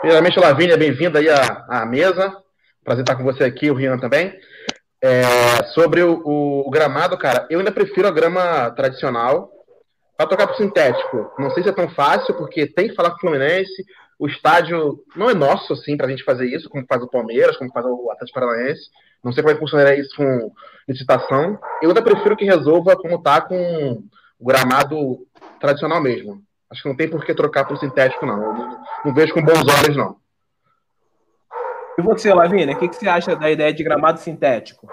Primeiramente, 0.00 0.40
Lavínia, 0.40 0.78
bem-vinda 0.78 1.18
aí 1.18 1.28
à, 1.28 1.66
à 1.68 1.84
mesa. 1.84 2.34
Prazer 2.82 3.02
estar 3.02 3.16
com 3.16 3.22
você 3.22 3.44
aqui, 3.44 3.70
o 3.70 3.74
Rian 3.74 3.98
também. 3.98 4.32
É, 5.02 5.24
sobre 5.74 6.02
o, 6.02 6.22
o, 6.24 6.68
o, 6.68 6.70
gramado, 6.70 7.18
cara, 7.18 7.46
eu 7.50 7.58
ainda 7.58 7.70
prefiro 7.70 8.08
a 8.08 8.10
grama 8.10 8.70
tradicional, 8.70 9.50
para 10.16 10.26
tocar 10.26 10.46
pro 10.46 10.56
sintético, 10.56 11.34
não 11.38 11.50
sei 11.50 11.64
se 11.64 11.68
é 11.68 11.72
tão 11.72 11.90
fácil, 11.90 12.34
porque 12.34 12.66
tem 12.66 12.88
que 12.88 12.94
falar 12.94 13.10
com 13.10 13.16
o 13.16 13.20
Fluminense. 13.20 13.84
O 14.18 14.26
estádio 14.26 15.02
não 15.16 15.28
é 15.28 15.34
nosso, 15.34 15.72
assim, 15.72 15.96
pra 15.96 16.08
gente 16.08 16.24
fazer 16.24 16.46
isso, 16.46 16.68
como 16.68 16.86
faz 16.86 17.02
o 17.02 17.08
Palmeiras, 17.08 17.56
como 17.56 17.72
faz 17.72 17.84
o 17.86 18.10
Atlético 18.10 18.38
Paranaense. 18.38 18.90
Não 19.22 19.32
sei 19.32 19.42
como 19.42 19.52
é 19.52 19.54
que 19.54 19.60
funcionaria 19.60 20.00
isso 20.00 20.16
com 20.16 20.52
licitação. 20.88 21.58
Eu 21.80 21.88
ainda 21.88 22.02
prefiro 22.02 22.36
que 22.36 22.44
resolva 22.44 22.96
como 22.96 23.22
tá 23.22 23.40
com 23.40 24.02
o 24.38 24.44
gramado 24.44 25.26
tradicional 25.60 26.00
mesmo. 26.00 26.42
Acho 26.70 26.82
que 26.82 26.88
não 26.88 26.96
tem 26.96 27.08
por 27.08 27.24
que 27.24 27.34
trocar 27.34 27.64
pro 27.64 27.76
sintético, 27.76 28.24
não. 28.24 28.42
Eu 28.42 28.52
não, 28.54 28.80
não 29.04 29.14
vejo 29.14 29.34
com 29.34 29.42
bons 29.42 29.60
olhos, 29.60 29.96
não. 29.96 30.16
E 31.98 32.02
você, 32.02 32.32
Lavínia, 32.32 32.74
o 32.74 32.78
que, 32.78 32.88
que 32.88 32.96
você 32.96 33.08
acha 33.08 33.36
da 33.36 33.50
ideia 33.50 33.72
de 33.72 33.84
gramado 33.84 34.18
sintético? 34.18 34.88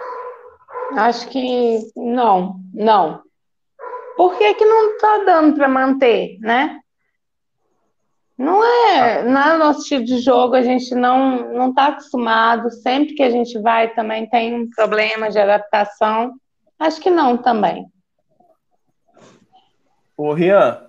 Acho 0.97 1.29
que 1.29 1.79
não, 1.95 2.60
não. 2.73 3.21
Por 4.17 4.38
que, 4.38 4.53
que 4.55 4.65
não 4.65 4.91
está 4.91 5.23
dando 5.23 5.55
para 5.55 5.69
manter, 5.69 6.38
né? 6.41 6.79
Não 8.39 8.63
é, 8.63 9.21
não 9.21 9.41
é 9.41 9.56
o 9.56 9.60
nosso 9.60 9.82
estilo 9.82 10.06
de 10.06 10.17
jogo, 10.19 10.56
a 10.56 10.62
gente 10.62 10.95
não 10.95 11.52
não 11.52 11.71
está 11.71 11.88
acostumado. 11.88 12.71
Sempre 12.71 13.13
que 13.13 13.21
a 13.21 13.30
gente 13.30 13.60
vai 13.60 13.93
também 13.93 14.30
tem 14.30 14.56
um 14.56 14.69
problema 14.69 15.30
de 15.30 15.38
adaptação. 15.38 16.32
Acho 16.80 17.02
que 17.02 17.10
não 17.10 17.36
também. 17.36 17.86
Ô, 20.15 20.32
Rian, 20.32 20.82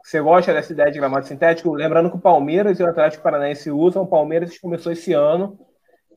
você 0.00 0.20
gosta 0.20 0.52
dessa 0.52 0.72
ideia 0.72 0.92
de 0.92 1.00
gramado 1.00 1.26
sintético? 1.26 1.74
Lembrando 1.74 2.08
que 2.08 2.16
o 2.16 2.20
Palmeiras 2.20 2.78
e 2.78 2.84
o 2.84 2.88
Atlético 2.88 3.24
Paranaense 3.24 3.68
usam. 3.68 4.04
O 4.04 4.06
Palmeiras 4.06 4.56
começou 4.56 4.92
esse 4.92 5.12
ano. 5.12 5.58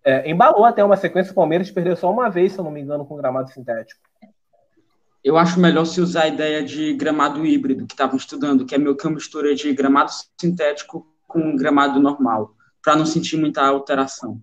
É, 0.03 0.29
embalou 0.29 0.65
até 0.65 0.83
uma 0.83 0.97
sequência. 0.97 1.31
O 1.31 1.35
Palmeiras 1.35 1.71
perdeu 1.71 1.95
só 1.95 2.11
uma 2.11 2.29
vez, 2.29 2.51
se 2.51 2.59
eu 2.59 2.63
não 2.63 2.69
me 2.69 2.81
engano, 2.81 3.07
com 3.07 3.15
gramado 3.15 3.49
sintético. 3.49 4.01
Eu 5.25 5.39
acho 5.39 5.59
melhor 5.59 5.85
se 5.85 5.99
usar 5.99 6.25
a 6.25 6.27
ideia 6.27 6.61
de 6.61 6.93
gramado 6.93 7.43
híbrido 7.43 7.87
que 7.87 7.95
estavam 7.95 8.15
estudando, 8.15 8.63
que 8.63 8.75
é 8.75 8.77
meio 8.77 8.95
que 8.95 9.07
uma 9.07 9.15
mistura 9.15 9.55
de 9.55 9.73
gramado 9.73 10.11
sintético 10.39 11.11
com 11.27 11.55
gramado 11.55 11.99
normal, 11.99 12.55
para 12.79 12.95
não 12.95 13.07
sentir 13.07 13.35
muita 13.35 13.65
alteração. 13.65 14.39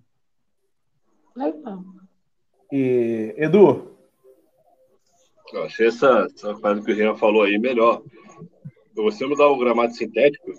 Legal. 1.33 1.81
E, 2.69 3.33
Edu? 3.37 3.95
Eu 5.53 5.63
achei 5.63 5.87
essa, 5.87 6.27
essa 6.35 6.53
coisa 6.53 6.81
que 6.81 6.91
o 6.91 6.95
Rian 6.95 7.15
falou 7.15 7.43
aí 7.43 7.57
melhor. 7.57 8.03
Você 8.93 9.25
mudar 9.25 9.47
o 9.47 9.57
gramado 9.57 9.93
sintético, 9.93 10.51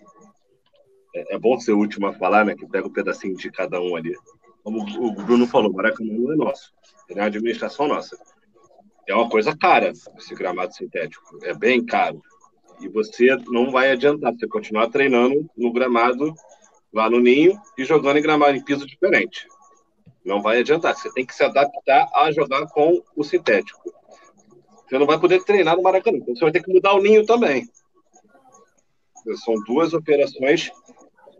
é, 1.14 1.34
é, 1.34 1.38
bom 1.38 1.60
ser 1.60 1.72
o 1.72 1.78
último 1.78 2.06
a 2.06 2.14
falar, 2.14 2.46
né? 2.46 2.54
Que 2.54 2.66
pega 2.66 2.88
um 2.88 2.92
pedacinho 2.92 3.36
de 3.36 3.50
cada 3.50 3.78
um 3.78 3.94
ali. 3.94 4.16
Como 4.62 4.80
o 4.80 5.12
Bruno 5.12 5.46
falou, 5.46 5.70
o 5.70 5.74
Maracanã 5.74 6.14
não 6.14 6.32
é 6.32 6.36
nosso, 6.36 6.72
é 7.10 7.20
a 7.20 7.26
administração 7.26 7.86
nossa 7.86 8.16
é 9.06 9.14
uma 9.14 9.28
coisa 9.28 9.56
cara 9.56 9.92
esse 10.16 10.34
gramado 10.34 10.74
sintético. 10.74 11.38
É 11.42 11.54
bem 11.54 11.84
caro. 11.84 12.22
E 12.80 12.88
você 12.88 13.36
não 13.48 13.70
vai 13.70 13.90
adiantar 13.90 14.32
você 14.32 14.46
continuar 14.46 14.88
treinando 14.88 15.48
no 15.56 15.72
gramado 15.72 16.34
lá 16.92 17.08
no 17.08 17.20
ninho 17.20 17.58
e 17.76 17.84
jogando 17.84 18.18
em 18.18 18.22
gramado 18.22 18.56
em 18.56 18.64
piso 18.64 18.86
diferente. 18.86 19.46
Não 20.24 20.40
vai 20.40 20.60
adiantar. 20.60 20.96
Você 20.96 21.12
tem 21.12 21.26
que 21.26 21.34
se 21.34 21.44
adaptar 21.44 22.08
a 22.14 22.32
jogar 22.32 22.66
com 22.68 23.02
o 23.14 23.22
sintético. 23.22 23.80
Você 24.88 24.98
não 24.98 25.06
vai 25.06 25.18
poder 25.18 25.44
treinar 25.44 25.76
no 25.76 25.82
Maracanã. 25.82 26.18
Então 26.18 26.34
você 26.34 26.44
vai 26.44 26.52
ter 26.52 26.62
que 26.62 26.72
mudar 26.72 26.94
o 26.94 27.02
ninho 27.02 27.24
também. 27.24 27.66
São 29.44 29.54
duas 29.66 29.94
operações 29.94 30.70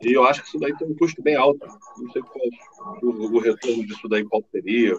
e 0.00 0.12
eu 0.12 0.24
acho 0.24 0.42
que 0.42 0.48
isso 0.48 0.58
daí 0.58 0.76
tem 0.76 0.88
um 0.88 0.96
custo 0.96 1.22
bem 1.22 1.36
alto. 1.36 1.66
Não 1.98 2.10
sei 2.10 2.22
qual 2.22 2.44
o, 3.02 3.36
o 3.36 3.38
retorno 3.38 3.86
disso 3.86 4.08
daí 4.08 4.24
qual 4.24 4.42
seria. 4.50 4.98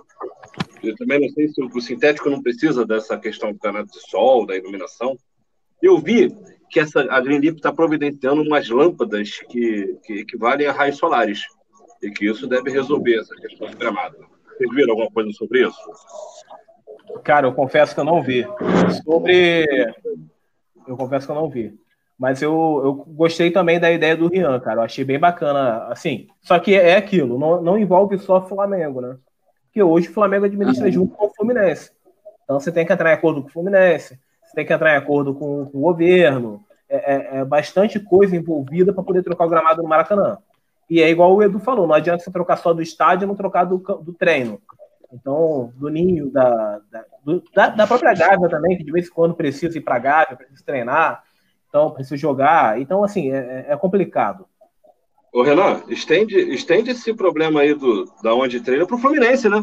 Eu 0.89 0.95
também 0.95 1.19
não 1.19 1.29
sei 1.29 1.47
se 1.47 1.61
o, 1.61 1.81
sintético 1.81 2.29
não 2.29 2.41
precisa 2.41 2.85
dessa 2.85 3.17
questão 3.17 3.51
do 3.51 3.59
canal 3.59 3.83
de 3.83 3.99
sol, 4.09 4.45
da 4.45 4.55
iluminação. 4.55 5.17
Eu 5.81 5.99
vi 5.99 6.33
que 6.69 6.79
essa, 6.79 7.01
a 7.09 7.19
Greenleaf 7.19 7.55
está 7.55 7.71
providenciando 7.71 8.41
umas 8.41 8.69
lâmpadas 8.69 9.39
que, 9.49 9.97
que 10.03 10.13
equivalem 10.19 10.67
a 10.67 10.71
raios 10.71 10.97
solares. 10.97 11.43
E 12.01 12.11
que 12.11 12.25
isso 12.25 12.47
deve 12.47 12.69
resolver 12.69 13.19
essa 13.19 13.35
questão 13.35 13.67
de 13.67 13.75
gramado. 13.75 14.17
Vocês 14.57 14.69
viram 14.73 14.91
alguma 14.91 15.11
coisa 15.11 15.31
sobre 15.31 15.67
isso? 15.67 15.79
Cara, 17.23 17.47
eu 17.47 17.53
confesso 17.53 17.93
que 17.93 17.99
eu 17.99 18.05
não 18.05 18.21
vi. 18.21 18.45
Sobre. 19.03 19.65
Eu 20.87 20.95
confesso 20.95 21.25
que 21.25 21.31
eu 21.31 21.35
não 21.35 21.49
vi. 21.49 21.73
Mas 22.17 22.41
eu, 22.41 22.81
eu 22.83 22.93
gostei 22.93 23.51
também 23.51 23.79
da 23.79 23.91
ideia 23.91 24.15
do 24.15 24.27
Rian, 24.27 24.59
cara. 24.59 24.81
Eu 24.81 24.85
achei 24.85 25.03
bem 25.03 25.19
bacana, 25.19 25.87
assim. 25.87 26.27
Só 26.41 26.57
que 26.59 26.73
é 26.73 26.95
aquilo, 26.95 27.37
não, 27.37 27.61
não 27.61 27.77
envolve 27.77 28.17
só 28.17 28.45
Flamengo, 28.47 29.01
né? 29.01 29.17
Porque 29.75 29.83
hoje 29.83 30.07
o 30.07 30.13
Flamengo 30.13 30.45
administra 30.45 30.85
uhum. 30.85 30.91
junto 30.91 31.15
com 31.17 31.25
o 31.25 31.33
Fluminense. 31.35 31.91
Então 32.45 32.57
você 32.57 32.71
tem 32.71 32.85
que 32.85 32.93
entrar 32.93 33.11
em 33.11 33.13
acordo 33.13 33.41
com 33.41 33.49
o 33.49 33.51
Fluminense, 33.51 34.17
você 34.41 34.55
tem 34.55 34.65
que 34.65 34.71
entrar 34.71 34.93
em 34.93 34.97
acordo 34.97 35.33
com, 35.33 35.65
com 35.65 35.77
o 35.77 35.81
governo. 35.81 36.63
É, 36.87 36.95
é, 36.95 37.37
é, 37.39 37.45
bastante 37.45 37.99
coisa 37.99 38.37
envolvida 38.37 38.93
para 38.93 39.03
poder 39.03 39.21
trocar 39.21 39.45
o 39.45 39.49
gramado 39.49 39.83
no 39.83 39.89
Maracanã. 39.89 40.37
E 40.89 41.01
é 41.01 41.09
igual 41.09 41.35
o 41.35 41.43
Edu 41.43 41.59
falou, 41.59 41.85
não 41.85 41.93
adianta 41.93 42.23
você 42.23 42.31
trocar 42.31 42.55
só 42.55 42.73
do 42.73 42.81
estádio 42.81 43.25
e 43.25 43.27
não 43.27 43.35
trocar 43.35 43.65
do, 43.65 43.79
do 43.79 44.13
treino. 44.13 44.61
Então, 45.11 45.73
do 45.75 45.89
ninho, 45.89 46.29
da, 46.31 46.79
da, 46.89 47.03
do, 47.25 47.43
da, 47.53 47.67
da 47.67 47.85
própria 47.85 48.13
Gávea 48.13 48.47
também, 48.47 48.77
que 48.77 48.83
de 48.83 48.93
vez 48.93 49.07
em 49.07 49.11
quando 49.11 49.35
precisa 49.35 49.77
ir 49.77 49.81
para 49.81 49.95
a 49.95 49.99
Gávea, 49.99 50.37
precisa 50.37 50.63
treinar 50.65 51.21
então 51.75 51.91
precisa 51.91 52.15
jogar. 52.15 52.79
Então, 52.79 53.03
assim, 53.03 53.33
é, 53.33 53.65
é 53.67 53.75
complicado. 53.75 54.47
Ô, 55.35 55.41
Renan, 55.41 55.83
estende, 55.89 56.33
estende 56.53 56.91
esse 56.91 57.13
problema 57.13 57.59
aí 57.59 57.73
do, 57.73 58.05
da 58.23 58.33
onde 58.33 58.61
treina 58.61 58.87
para 58.87 58.95
o 58.95 58.97
Fluminense, 58.97 59.49
né? 59.49 59.61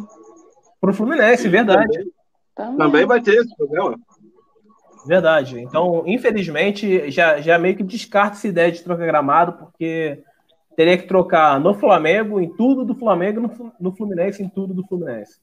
Para 0.79 0.91
o 0.91 0.93
Fluminense, 0.93 1.49
verdade. 1.49 2.07
Também, 2.55 2.77
também 2.77 3.07
vai 3.07 3.23
ter 3.23 3.37
esse 3.37 3.57
problema. 3.57 3.99
Verdade. 5.07 5.59
Então, 5.61 6.03
infelizmente, 6.07 7.11
já, 7.11 7.41
já 7.41 7.59
meio 7.59 7.75
que 7.75 7.83
descarta 7.83 8.37
essa 8.37 8.49
ideia 8.49 8.71
de 8.71 8.83
trocar 8.83 9.07
gramado, 9.07 9.55
porque 9.55 10.23
teria 10.77 10.99
que 10.99 11.07
trocar 11.07 11.59
no 11.59 11.73
Flamengo, 11.73 12.39
em 12.39 12.55
tudo 12.55 12.85
do 12.85 12.95
Flamengo, 12.95 13.41
no, 13.41 13.73
no 13.81 13.97
Fluminense, 13.97 14.43
em 14.43 14.51
tudo 14.51 14.75
do 14.75 14.87
Fluminense. 14.87 15.41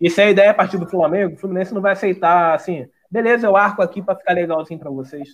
E 0.00 0.08
se 0.08 0.22
a 0.22 0.30
ideia 0.30 0.46
é 0.46 0.50
a 0.50 0.54
partir 0.54 0.78
do 0.78 0.88
Flamengo, 0.88 1.34
o 1.34 1.38
Fluminense 1.38 1.74
não 1.74 1.82
vai 1.82 1.94
aceitar 1.94 2.54
assim, 2.54 2.86
beleza, 3.10 3.48
eu 3.48 3.56
arco 3.56 3.82
aqui 3.82 4.00
para 4.00 4.14
ficar 4.14 4.34
legalzinho 4.34 4.78
para 4.78 4.92
vocês. 4.92 5.28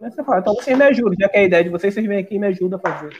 Você 0.00 0.22
fala, 0.22 0.38
então 0.38 0.54
vocês 0.54 0.78
me 0.78 0.84
ajudam, 0.84 1.14
já 1.18 1.28
que 1.28 1.36
é 1.38 1.40
a 1.40 1.44
ideia 1.44 1.64
de 1.64 1.70
vocês, 1.70 1.92
vocês 1.92 2.06
vêm 2.06 2.18
aqui 2.18 2.36
e 2.36 2.38
me 2.38 2.46
ajudam 2.46 2.78
a 2.78 2.88
fazer. 2.88 3.10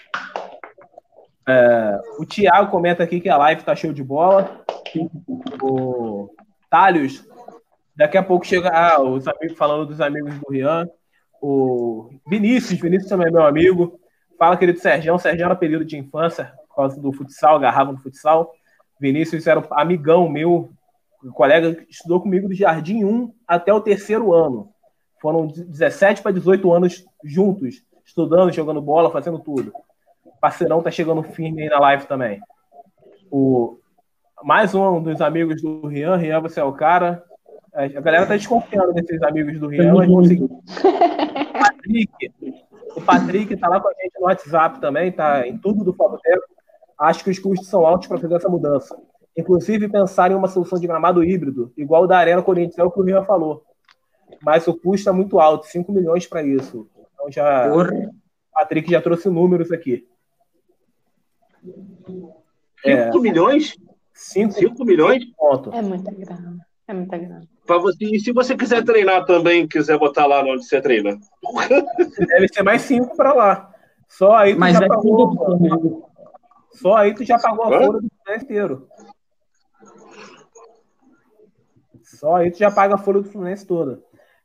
É, 1.46 2.00
o 2.18 2.24
Thiago 2.24 2.70
comenta 2.70 3.02
aqui 3.02 3.20
que 3.20 3.28
a 3.28 3.37
live 3.37 3.62
tá 3.62 3.76
show 3.76 3.92
de 3.92 4.02
bola. 4.02 4.64
O 5.62 6.30
Thalios, 6.70 7.24
daqui 7.94 8.16
a 8.16 8.22
pouco 8.22 8.46
chega 8.46 8.70
ah, 8.70 9.00
os 9.00 9.26
amigos 9.28 9.57
falando 9.57 9.87
dos 9.87 10.00
amigos 10.00 10.35
do 10.38 10.50
Rian. 10.50 10.88
O 11.40 12.11
Vinícius, 12.26 12.80
Vinícius 12.80 13.09
também 13.09 13.28
é 13.28 13.30
meu 13.30 13.44
amigo. 13.44 14.00
Fala, 14.38 14.57
querido 14.57 14.78
Sérgio. 14.78 15.18
Sérgio 15.18 15.44
era 15.44 15.54
período 15.54 15.85
de 15.85 15.98
infância, 15.98 16.52
por 16.68 16.76
causa 16.76 17.00
do 17.00 17.12
futsal, 17.12 17.57
agarrava 17.57 17.92
no 17.92 17.98
futsal. 17.98 18.52
Vinícius 18.98 19.46
era 19.46 19.61
um 19.61 19.64
amigão 19.72 20.28
meu, 20.28 20.70
um 21.22 21.30
colega 21.30 21.74
que 21.74 21.92
estudou 21.92 22.20
comigo 22.20 22.48
do 22.48 22.54
Jardim 22.54 23.04
1 23.04 23.35
até 23.46 23.72
o 23.72 23.80
terceiro 23.80 24.33
ano. 24.33 24.70
Foram 25.20 25.46
17 25.46 26.22
para 26.22 26.33
18 26.33 26.72
anos 26.72 27.04
juntos, 27.22 27.83
estudando, 28.04 28.52
jogando 28.52 28.80
bola, 28.80 29.11
fazendo 29.11 29.38
tudo. 29.38 29.72
O 30.44 30.46
parceirão 30.46 30.83
tá 30.83 30.90
chegando 30.90 31.22
firme 31.22 31.62
aí 31.62 31.68
na 31.70 31.80
live 31.80 32.04
também. 32.07 32.38
O, 33.30 33.78
mais 34.42 34.74
um 34.74 35.02
dos 35.02 35.22
amigos 35.22 35.62
do 35.62 35.87
Rian. 35.87 36.16
Rian, 36.16 36.38
você 36.40 36.61
é 36.61 36.64
o 36.64 36.74
cara. 36.74 37.24
A 37.72 37.87
galera 37.87 38.26
tá 38.26 38.37
desconfiando 38.37 38.92
desses 38.92 39.22
amigos 39.22 39.59
do 39.59 39.68
Rian, 39.68 39.94
mas. 39.94 40.07
O 40.11 40.48
Patrick, 41.59 42.33
o 42.94 43.00
Patrick 43.00 43.57
tá 43.57 43.68
lá 43.68 43.80
com 43.80 43.88
a 43.88 43.92
gente 43.92 44.20
no 44.20 44.26
WhatsApp 44.26 44.80
também, 44.83 45.11
tá 45.11 45.48
em 45.48 45.57
tudo 45.57 45.83
do 45.83 45.94
Faboteco. 45.94 46.44
Acho 46.98 47.24
que 47.24 47.30
os 47.30 47.38
custos 47.38 47.68
são 47.68 47.87
altos 47.87 48.07
para 48.07 48.18
fazer 48.18 48.35
essa 48.35 48.48
mudança. 48.48 48.94
Inclusive, 49.35 49.88
pensar 49.88 50.30
em 50.30 50.35
uma 50.35 50.48
solução 50.48 50.78
de 50.78 50.87
gramado 50.87 51.24
híbrido, 51.24 51.72
igual 51.74 52.02
o 52.02 52.07
da 52.07 52.18
Arena 52.18 52.42
Corinthians, 52.42 52.78
é 52.78 52.85
o 52.85 52.90
que 52.90 53.00
o 53.00 53.02
Rian 53.02 53.24
falou 53.24 53.64
mas 54.42 54.66
o 54.66 54.74
custo 54.74 55.09
é 55.09 55.12
muito 55.12 55.40
alto, 55.40 55.66
5 55.66 55.90
milhões 55.90 56.27
para 56.27 56.42
isso. 56.42 56.87
Então 57.14 57.31
já. 57.31 57.69
Porra. 57.71 58.10
Patrick 58.52 58.90
já 58.90 59.00
trouxe 59.00 59.29
números 59.31 59.73
aqui. 59.73 60.06
5 61.65 62.44
é, 62.85 63.10
milhões? 63.21 63.77
5 64.12 64.85
milhões? 64.85 65.25
Ponto. 65.37 65.73
É 65.73 65.83
muita 65.83 66.10
grana. 66.12 66.58
É 66.87 66.92
muita 66.92 67.17
grana. 67.17 67.48
Pra 67.67 67.79
você, 67.79 68.04
e 68.04 68.21
se 68.21 68.31
você 68.31 68.54
quiser 68.56 68.85
treinar 68.85 69.25
também, 69.25 69.67
quiser 69.67 69.98
botar 69.98 70.27
lá 70.27 70.42
onde 70.42 70.65
você 70.65 70.81
treina? 70.81 71.19
Deve 72.29 72.48
ser 72.48 72.62
mais 72.62 72.83
5 72.83 73.17
para 73.17 73.33
lá. 73.33 73.75
Só 74.08 74.33
aí 74.37 74.54
tu 74.54 74.60
Mas 74.60 74.77
já 74.77 74.85
é 74.85 74.88
pagou. 74.88 76.10
Só 76.73 76.96
aí 76.96 77.15
tu 77.15 77.25
já 77.25 77.38
pagou 77.38 77.65
a 77.65 77.69
folha 77.69 77.92
do 77.92 78.10
Fluminense 78.10 78.44
inteiro. 78.44 78.88
Só 82.02 82.37
aí 82.37 82.50
tu 82.50 82.58
já 82.58 82.71
paga 82.71 82.96
a 82.96 82.98
folha 82.98 83.23
do 83.23 83.31
Fluminense 83.31 83.67
toda. 83.67 84.02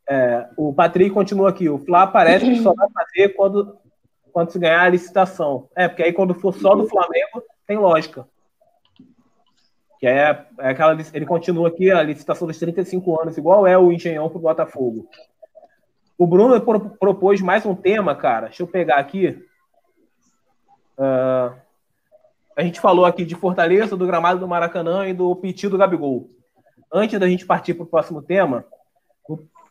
É, 0.09 0.49
o 0.57 0.73
Patrick 0.73 1.11
continua 1.11 1.49
aqui. 1.49 1.69
O 1.69 1.77
Flá 1.77 2.07
parece 2.07 2.45
que 2.45 2.63
só 2.63 2.73
vai 2.73 2.87
fazer 2.91 3.29
quando, 3.35 3.77
quando 4.31 4.51
se 4.51 4.59
ganhar 4.59 4.81
a 4.81 4.89
licitação. 4.89 5.67
É, 5.75 5.87
porque 5.87 6.03
aí 6.03 6.13
quando 6.13 6.33
for 6.33 6.53
só 6.53 6.75
do 6.75 6.87
Flamengo, 6.87 7.43
tem 7.67 7.77
lógica. 7.77 8.27
Que 9.99 10.07
é, 10.07 10.45
é 10.59 10.69
aquela. 10.69 10.97
Ele 11.13 11.25
continua 11.25 11.67
aqui 11.67 11.91
a 11.91 12.01
licitação 12.01 12.47
dos 12.47 12.57
35 12.57 13.21
anos, 13.21 13.37
igual 13.37 13.67
é 13.67 13.77
o 13.77 13.91
Engenhão 13.91 14.29
pro 14.29 14.39
Botafogo. 14.39 15.09
O 16.17 16.27
Bruno 16.27 16.59
propôs 16.99 17.41
mais 17.41 17.65
um 17.65 17.75
tema, 17.75 18.15
cara. 18.15 18.47
Deixa 18.47 18.63
eu 18.63 18.67
pegar 18.67 18.95
aqui. 18.95 19.41
Uh, 20.97 21.55
a 22.55 22.61
gente 22.61 22.81
falou 22.81 23.05
aqui 23.05 23.23
de 23.23 23.35
Fortaleza, 23.35 23.95
do 23.95 24.05
gramado 24.05 24.39
do 24.39 24.47
Maracanã 24.47 25.07
e 25.07 25.13
do 25.13 25.33
piti 25.35 25.69
do 25.69 25.77
Gabigol. 25.77 26.27
Antes 26.91 27.17
da 27.17 27.27
gente 27.27 27.45
partir 27.45 27.73
para 27.73 27.83
o 27.83 27.87
próximo 27.87 28.21
tema, 28.21 28.65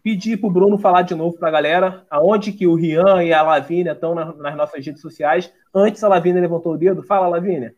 pedir 0.08 0.38
para 0.38 0.48
o 0.48 0.50
Bruno 0.50 0.78
falar 0.78 1.02
de 1.02 1.14
novo 1.14 1.36
para 1.36 1.48
a 1.48 1.52
galera 1.52 2.06
aonde 2.08 2.50
que 2.50 2.66
o 2.66 2.74
Rian 2.74 3.22
e 3.22 3.30
a 3.30 3.42
Lavínia 3.42 3.92
estão 3.92 4.14
na, 4.14 4.32
nas 4.32 4.56
nossas 4.56 4.84
redes 4.84 5.02
sociais. 5.02 5.52
Antes 5.74 6.02
a 6.02 6.08
Lavínia 6.08 6.40
levantou 6.40 6.72
o 6.72 6.78
dedo. 6.78 7.02
Fala, 7.02 7.28
Lavínia. 7.28 7.74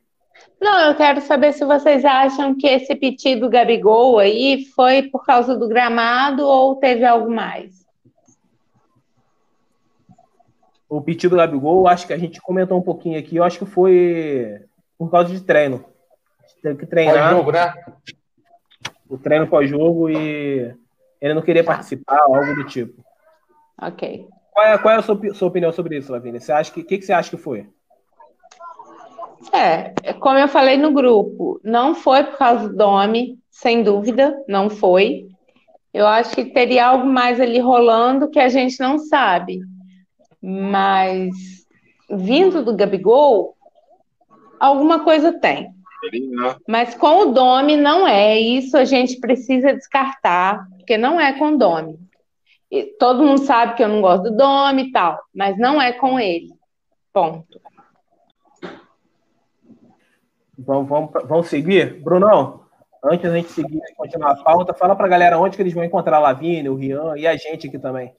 Não, 0.61 0.79
eu 0.87 0.95
quero 0.95 1.21
saber 1.23 1.53
se 1.53 1.65
vocês 1.65 2.05
acham 2.05 2.57
que 2.57 2.69
esse 2.69 2.95
piti 2.95 3.35
do 3.35 3.51
Gabigol 3.51 4.21
aí 4.21 4.65
foi 4.77 5.03
por 5.03 5.27
causa 5.27 5.57
do 5.57 5.67
gramado 5.67 6.47
ou 6.47 6.77
teve 6.77 7.05
algo 7.05 7.29
mais? 7.29 7.85
O 10.89 11.01
piti 11.01 11.29
do 11.29 11.37
Gabigol, 11.37 11.89
acho 11.89 12.07
que 12.07 12.13
a 12.13 12.19
gente 12.19 12.41
comentou 12.41 12.79
um 12.79 12.83
pouquinho 12.83 13.19
aqui, 13.19 13.37
eu 13.37 13.45
acho 13.45 13.59
que 13.59 13.67
foi 13.67 14.61
por 14.97 15.11
causa 15.11 15.35
de 15.35 15.41
treino. 15.41 15.85
Teve 16.63 16.79
que 16.79 16.87
treinar. 16.87 17.35
Pós-jogo, 17.35 17.53
né? 17.53 17.75
O 19.09 19.19
treino 19.19 19.49
pós-jogo 19.49 20.09
e 20.09 20.73
ele 21.21 21.35
não 21.35 21.43
queria 21.43 21.65
participar, 21.65 22.21
algo 22.21 22.55
do 22.55 22.65
tipo. 22.65 23.05
Ok. 23.81 24.27
Qual 24.53 24.67
é, 24.67 24.79
qual 24.79 24.95
é 24.95 24.99
a 24.99 25.03
sua, 25.03 25.35
sua 25.35 25.49
opinião 25.49 25.73
sobre 25.73 25.99
isso, 25.99 26.13
Lavínia? 26.13 26.41
Você 26.41 26.53
acha 26.53 26.73
que, 26.73 26.83
que, 26.83 26.99
que 26.99 27.05
você 27.05 27.13
acha 27.13 27.31
que 27.31 27.37
foi? 27.37 27.67
É, 29.53 30.13
como 30.15 30.39
eu 30.39 30.49
falei 30.49 30.77
no 30.77 30.93
grupo, 30.93 31.61
não 31.65 31.95
foi 31.95 32.25
por 32.25 32.37
causa 32.37 32.69
do 32.69 32.77
Domi, 32.77 33.39
sem 33.51 33.83
dúvida, 33.83 34.37
não 34.47 34.69
foi. 34.69 35.29
Eu 35.93 36.07
acho 36.07 36.35
que 36.35 36.45
teria 36.45 36.87
algo 36.87 37.07
mais 37.07 37.41
ali 37.41 37.59
rolando 37.59 38.31
que 38.31 38.39
a 38.39 38.49
gente 38.49 38.79
não 38.81 38.99
sabe. 38.99 39.61
Mas 40.43 41.31
vindo 42.09 42.63
do 42.63 42.77
Gabigol, 42.77 43.57
alguma 44.59 45.05
coisa 45.05 45.33
tem. 45.33 45.73
Mas 46.67 46.95
com 46.95 47.23
o 47.23 47.33
Domi 47.33 47.77
não 47.77 48.07
é. 48.07 48.39
Isso 48.39 48.77
a 48.77 48.85
gente 48.85 49.19
precisa 49.19 49.75
descartar, 49.75 50.67
porque 50.77 50.97
não 50.97 51.21
é 51.21 51.39
com 51.39 51.53
o 51.53 51.59
Domi. 51.59 51.99
todo 52.99 53.23
mundo 53.23 53.41
sabe 53.45 53.75
que 53.75 53.83
eu 53.83 53.89
não 53.89 54.01
gosto 54.01 54.25
do 54.25 54.37
Domi 54.37 54.85
e 54.85 54.93
tal, 54.93 55.21
mas 55.35 55.59
não 55.59 55.81
é 55.81 55.93
com 55.93 56.19
ele. 56.19 56.49
Ponto. 57.13 57.61
Vamos, 60.59 60.89
vamos, 60.89 61.11
vamos 61.25 61.47
seguir? 61.49 62.03
Brunão, 62.03 62.65
antes 63.03 63.31
da 63.31 63.37
gente 63.37 63.51
seguir 63.51 63.79
e 63.79 63.95
continuar 63.95 64.33
a 64.33 64.43
pauta, 64.43 64.75
fala 64.75 64.95
pra 64.95 65.09
galera 65.09 65.39
onde 65.39 65.57
que 65.57 65.63
eles 65.63 65.73
vão 65.73 65.85
encontrar 65.85 66.19
a 66.19 66.21
Lavínia, 66.21 66.71
o 66.71 66.77
Rian 66.77 67.15
e 67.17 67.27
a 67.27 67.37
gente 67.37 67.67
aqui 67.67 67.79
também. 67.79 68.15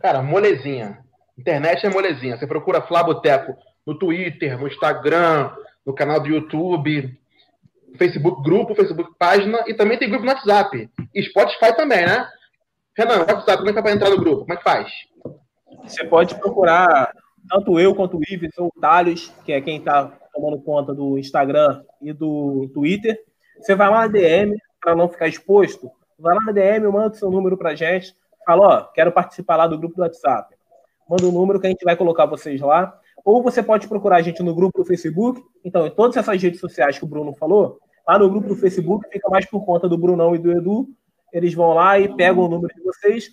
Cara, 0.00 0.22
molezinha. 0.22 1.04
Internet 1.36 1.86
é 1.86 1.90
molezinha. 1.90 2.36
Você 2.36 2.46
procura 2.46 2.82
Flaboteco 2.82 3.56
no 3.86 3.98
Twitter, 3.98 4.58
no 4.58 4.68
Instagram, 4.68 5.50
no 5.84 5.94
canal 5.94 6.20
do 6.20 6.28
YouTube, 6.28 7.18
Facebook 7.96 8.42
grupo, 8.42 8.74
Facebook 8.74 9.12
página 9.18 9.64
e 9.66 9.74
também 9.74 9.98
tem 9.98 10.08
grupo 10.08 10.24
no 10.24 10.30
WhatsApp. 10.30 10.88
E 11.14 11.22
Spotify 11.22 11.74
também, 11.76 12.06
né? 12.06 12.26
Renan, 12.96 13.20
WhatsApp, 13.20 13.58
como 13.58 13.70
é 13.70 13.72
que 13.72 13.78
é 13.78 13.82
para 13.82 13.92
entrar 13.92 14.10
no 14.10 14.18
grupo? 14.18 14.40
Como 14.42 14.52
é 14.52 14.56
que 14.56 14.62
faz? 14.62 14.92
Você 15.84 16.04
pode 16.04 16.34
procurar 16.34 17.12
tanto 17.48 17.80
eu 17.80 17.94
quanto 17.94 18.18
o 18.18 18.22
Ives 18.28 18.56
ou 18.58 18.68
o 18.68 18.80
Thales, 18.80 19.32
que 19.44 19.52
é 19.52 19.60
quem 19.60 19.78
está 19.78 20.06
tomando 20.32 20.60
conta 20.62 20.94
do 20.94 21.18
Instagram 21.18 21.82
e 22.00 22.12
do 22.12 22.70
Twitter. 22.74 23.18
Você 23.58 23.74
vai 23.74 23.90
lá 23.90 24.00
na 24.02 24.08
DM, 24.08 24.56
para 24.80 24.94
não 24.94 25.08
ficar 25.08 25.28
exposto, 25.28 25.90
vai 26.18 26.34
lá 26.34 26.40
na 26.46 26.52
DM, 26.52 26.86
manda 26.88 27.14
o 27.14 27.14
seu 27.14 27.30
número 27.30 27.56
para 27.56 27.74
gente, 27.74 28.14
fala, 28.44 28.66
ó, 28.66 28.84
quero 28.84 29.12
participar 29.12 29.56
lá 29.56 29.66
do 29.66 29.78
grupo 29.78 29.96
do 29.96 30.02
WhatsApp. 30.02 30.54
Manda 31.08 31.24
o 31.24 31.28
um 31.28 31.32
número 31.32 31.60
que 31.60 31.66
a 31.66 31.70
gente 31.70 31.84
vai 31.84 31.96
colocar 31.96 32.26
vocês 32.26 32.60
lá 32.60 32.96
ou 33.24 33.42
você 33.42 33.62
pode 33.62 33.88
procurar 33.88 34.16
a 34.16 34.22
gente 34.22 34.42
no 34.42 34.54
grupo 34.54 34.78
do 34.78 34.84
Facebook. 34.84 35.42
Então, 35.64 35.86
em 35.86 35.90
todas 35.90 36.16
essas 36.16 36.42
redes 36.42 36.60
sociais 36.60 36.98
que 36.98 37.04
o 37.04 37.08
Bruno 37.08 37.34
falou, 37.34 37.78
lá 38.06 38.18
no 38.18 38.28
grupo 38.28 38.48
do 38.48 38.56
Facebook 38.56 39.08
fica 39.10 39.28
mais 39.28 39.46
por 39.46 39.64
conta 39.64 39.88
do 39.88 39.98
Brunão 39.98 40.34
e 40.34 40.38
do 40.38 40.52
Edu. 40.52 40.88
Eles 41.32 41.54
vão 41.54 41.74
lá 41.74 41.98
e 41.98 42.14
pegam 42.14 42.44
o 42.44 42.48
número 42.48 42.74
de 42.74 42.82
vocês 42.82 43.30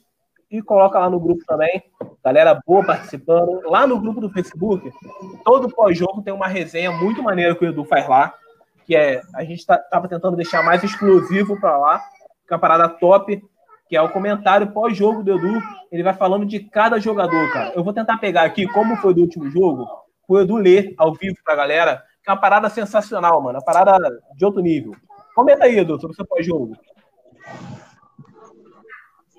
e 0.49 0.61
coloca 0.61 0.99
lá 0.99 1.09
no 1.09 1.19
grupo 1.19 1.43
também. 1.45 1.83
Galera 2.23 2.59
boa 2.65 2.85
participando. 2.85 3.61
Lá 3.65 3.88
no 3.88 3.99
grupo 3.99 4.21
do 4.21 4.29
Facebook, 4.29 4.91
todo 5.43 5.69
pós-jogo 5.69 6.21
tem 6.21 6.33
uma 6.33 6.47
resenha 6.47 6.91
muito 6.91 7.23
maneira 7.23 7.55
que 7.55 7.65
o 7.65 7.69
Edu 7.69 7.83
faz 7.85 8.07
lá, 8.07 8.33
que 8.85 8.95
é 8.95 9.21
a 9.33 9.43
gente 9.43 9.59
estava 9.59 9.81
tá, 9.83 10.07
tentando 10.07 10.38
deixar 10.38 10.63
mais 10.63 10.83
exclusivo 10.83 11.59
para 11.59 11.77
lá, 11.77 11.99
que 12.47 12.53
é 12.53 12.55
uma 12.55 12.59
parada 12.59 12.88
top 12.88 13.41
que 13.88 13.95
é 13.95 14.01
o 14.01 14.09
comentário 14.09 14.71
pós-jogo 14.71 15.23
do 15.23 15.33
Edu. 15.33 15.61
Ele 15.91 16.03
vai 16.03 16.13
falando 16.13 16.45
de 16.45 16.59
cada 16.59 16.99
jogador, 16.99 17.51
cara. 17.51 17.73
Eu 17.75 17.83
vou 17.83 17.93
tentar 17.93 18.17
pegar 18.17 18.43
aqui 18.43 18.67
como 18.67 18.97
foi 18.97 19.13
do 19.13 19.21
último 19.21 19.49
jogo, 19.49 19.88
o 20.27 20.39
Edu 20.39 20.57
ler 20.57 20.93
ao 20.97 21.13
vivo 21.13 21.38
pra 21.43 21.55
galera, 21.55 22.03
que 22.23 22.29
é 22.29 22.33
uma 22.33 22.39
parada 22.39 22.69
sensacional, 22.69 23.41
mano. 23.41 23.59
Uma 23.59 23.65
parada 23.65 23.97
de 24.35 24.45
outro 24.45 24.61
nível. 24.61 24.93
Comenta 25.33 25.65
aí, 25.65 25.79
Edu, 25.79 25.99
sobre 25.99 26.13
o 26.13 26.15
seu 26.15 26.25
pós-jogo. 26.25 26.75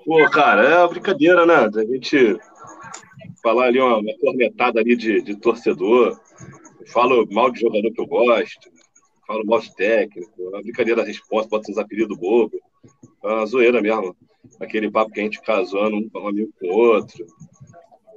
Pô, 0.05 0.29
cara, 0.31 0.63
é 0.63 0.77
uma 0.79 0.87
brincadeira, 0.87 1.45
né? 1.45 1.55
A 1.55 1.85
gente 1.85 2.39
falar 3.43 3.65
ali 3.65 3.79
uma, 3.79 3.97
uma 3.97 4.17
cornetada 4.19 4.79
ali 4.79 4.95
de, 4.95 5.21
de 5.21 5.35
torcedor. 5.35 6.19
falo 6.87 7.27
mal 7.31 7.51
de 7.51 7.59
jogador 7.59 7.91
que 7.91 8.01
eu 8.01 8.07
gosto, 8.07 8.69
falo 9.27 9.45
mal 9.45 9.59
de 9.59 9.75
técnico, 9.75 10.31
é 10.39 10.49
uma 10.49 10.61
brincadeira 10.61 11.01
da 11.01 11.07
resposta, 11.07 11.49
bota 11.49 11.71
uns 11.71 11.77
apelidos 11.77 12.17
bobo. 12.17 12.57
É 13.23 13.27
uma 13.27 13.45
zoeira 13.45 13.81
mesmo 13.81 14.15
aquele 14.59 14.91
papo 14.91 15.11
que 15.11 15.19
a 15.19 15.23
gente 15.23 15.41
casando 15.41 15.97
um, 15.97 16.27
amigo 16.27 16.51
com 16.59 16.67
o 16.67 16.77
outro. 16.77 17.25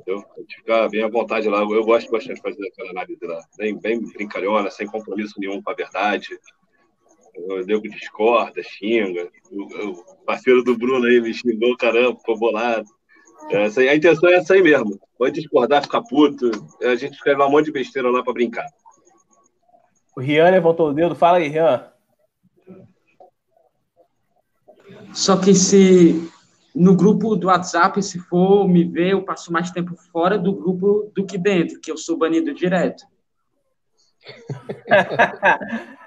Entendeu? 0.01 0.25
A 0.37 0.41
gente 0.41 0.57
fica 0.57 0.89
bem 0.89 1.05
à 1.05 1.09
vontade 1.09 1.49
lá. 1.49 1.61
Eu 1.61 1.85
gosto 1.85 2.11
bastante 2.11 2.37
de 2.37 2.43
fazer 2.43 2.67
aquela 2.67 2.91
análise 2.91 3.25
lá. 3.25 3.41
Bem, 3.57 3.79
bem 3.79 4.01
brincalhona, 4.01 4.71
sem 4.71 4.87
compromisso 4.87 5.35
nenhum 5.39 5.63
com 5.63 5.71
a 5.71 5.75
verdade. 5.75 6.29
O 7.37 7.61
nego 7.61 7.83
discorda, 7.83 8.63
xinga. 8.63 9.31
O, 9.51 9.91
o, 9.91 10.25
parceiro 10.27 10.63
do 10.63 10.77
Bruno 10.77 11.07
aí 11.07 11.21
me 11.21 11.33
xingou, 11.33 11.77
caramba, 11.77 12.19
ficou 12.19 12.39
bolado. 12.39 12.87
Essa, 13.51 13.81
a 13.81 13.95
intenção 13.95 14.29
é 14.29 14.35
essa 14.35 14.55
aí 14.55 14.63
mesmo. 14.63 14.99
Pode 15.19 15.41
discordar, 15.41 15.83
ficar 15.83 16.03
puto. 16.03 16.51
A 16.83 16.95
gente 16.95 17.15
escreve 17.15 17.43
um 17.43 17.51
monte 17.51 17.67
de 17.67 17.73
besteira 17.73 18.11
lá 18.11 18.23
para 18.23 18.33
brincar. 18.33 18.67
O 20.17 20.21
Rian 20.21 20.51
levantou 20.51 20.91
o 20.91 20.93
dedo. 20.93 21.15
Fala 21.15 21.39
aí, 21.39 21.49
Rian. 21.49 21.92
Só 25.13 25.37
que 25.37 25.55
se 25.55 26.31
no 26.75 26.97
grupo 26.97 27.37
do 27.37 27.49
WhatsApp, 27.49 28.03
se 28.03 28.19
for 28.19 28.67
me 28.67 28.85
ver, 28.85 29.11
eu 29.11 29.23
passo 29.23 29.53
mais 29.53 29.71
tempo 29.71 29.95
fora 30.11 30.39
do 30.39 30.55
grupo 30.55 31.13
do 31.15 31.25
que 31.25 31.37
dentro, 31.37 31.81
que 31.81 31.91
eu 31.91 31.97
sou 31.97 32.17
banido 32.17 32.55
direto. 32.55 33.05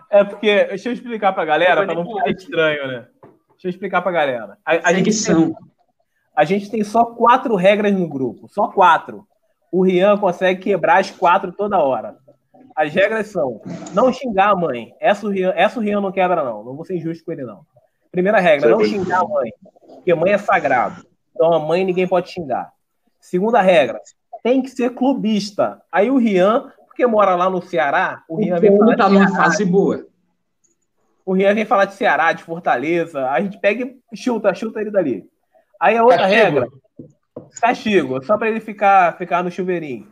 é 0.09 0.23
porque, 0.23 0.65
deixa 0.65 0.89
eu 0.89 0.93
explicar 0.93 1.33
pra 1.33 1.45
galera, 1.45 1.85
para 1.85 1.93
não 1.93 2.05
ficar 2.05 2.29
estranho, 2.31 2.87
né? 2.87 3.07
Deixa 3.51 3.67
eu 3.67 3.69
explicar 3.69 4.01
pra 4.01 4.11
galera. 4.11 4.57
A, 4.65 4.89
a 4.89 4.93
gente 4.93 5.23
tem, 5.23 5.55
a 6.35 6.45
gente 6.45 6.69
tem 6.69 6.83
só 6.83 7.05
quatro 7.05 7.55
regras 7.55 7.93
no 7.93 8.07
grupo, 8.07 8.47
só 8.49 8.67
quatro. 8.67 9.27
O 9.71 9.83
Rian 9.83 10.17
consegue 10.17 10.61
quebrar 10.61 10.99
as 10.99 11.11
quatro 11.11 11.51
toda 11.51 11.77
hora. 11.77 12.17
As 12.75 12.93
regras 12.93 13.27
são 13.27 13.61
não 13.93 14.11
xingar 14.11 14.51
a 14.51 14.55
mãe. 14.55 14.93
Essa 14.99 15.27
o 15.27 15.29
Rian, 15.29 15.53
essa 15.55 15.79
o 15.79 15.81
Rian 15.81 16.01
não 16.01 16.11
quebra, 16.11 16.43
não. 16.43 16.63
Não 16.63 16.75
vou 16.75 16.85
ser 16.85 16.95
injusto 16.95 17.23
com 17.23 17.31
ele, 17.31 17.43
não. 17.43 17.65
Primeira 18.15 18.39
regra, 18.39 18.69
não 18.69 18.81
xingar 18.81 19.19
a 19.19 19.27
mãe, 19.27 19.51
porque 19.87 20.15
mãe 20.15 20.31
é 20.31 20.37
sagrado. 20.37 21.05
Então 21.35 21.51
a 21.51 21.59
mãe 21.59 21.83
ninguém 21.83 22.07
pode 22.07 22.29
xingar. 22.29 22.71
Segunda 23.19 23.61
regra, 23.61 23.99
tem 24.41 24.61
que 24.61 24.69
ser 24.69 24.91
clubista. 24.91 25.81
Aí 25.91 26.09
o 26.09 26.15
Rian, 26.15 26.71
porque 26.87 27.05
mora 27.05 27.35
lá 27.35 27.49
no 27.49 27.61
Ceará, 27.61 28.23
o 28.29 28.37
Rian 28.37 28.57
vem 28.57 28.77
falar 28.77 28.95
tá 28.95 29.09
de 29.09 29.13
numa 29.15 29.35
fase 29.35 29.65
boa. 29.65 30.07
O 31.25 31.33
Rian 31.33 31.53
vem 31.53 31.65
falar 31.65 31.83
de 31.83 31.95
Ceará, 31.95 32.31
de 32.31 32.41
Fortaleza, 32.41 33.29
a 33.29 33.41
gente 33.41 33.59
pega 33.59 33.93
e 34.13 34.15
chuta, 34.15 34.55
chuta 34.55 34.79
ele 34.79 34.91
dali. 34.91 35.29
Aí 35.77 35.97
a 35.97 36.03
outra 36.03 36.19
castigo. 36.19 36.41
regra, 36.41 36.67
castigo, 37.59 38.23
só 38.23 38.37
para 38.37 38.47
ele 38.47 38.61
ficar, 38.61 39.17
ficar 39.17 39.43
no 39.43 39.51
chuveirinho. 39.51 40.07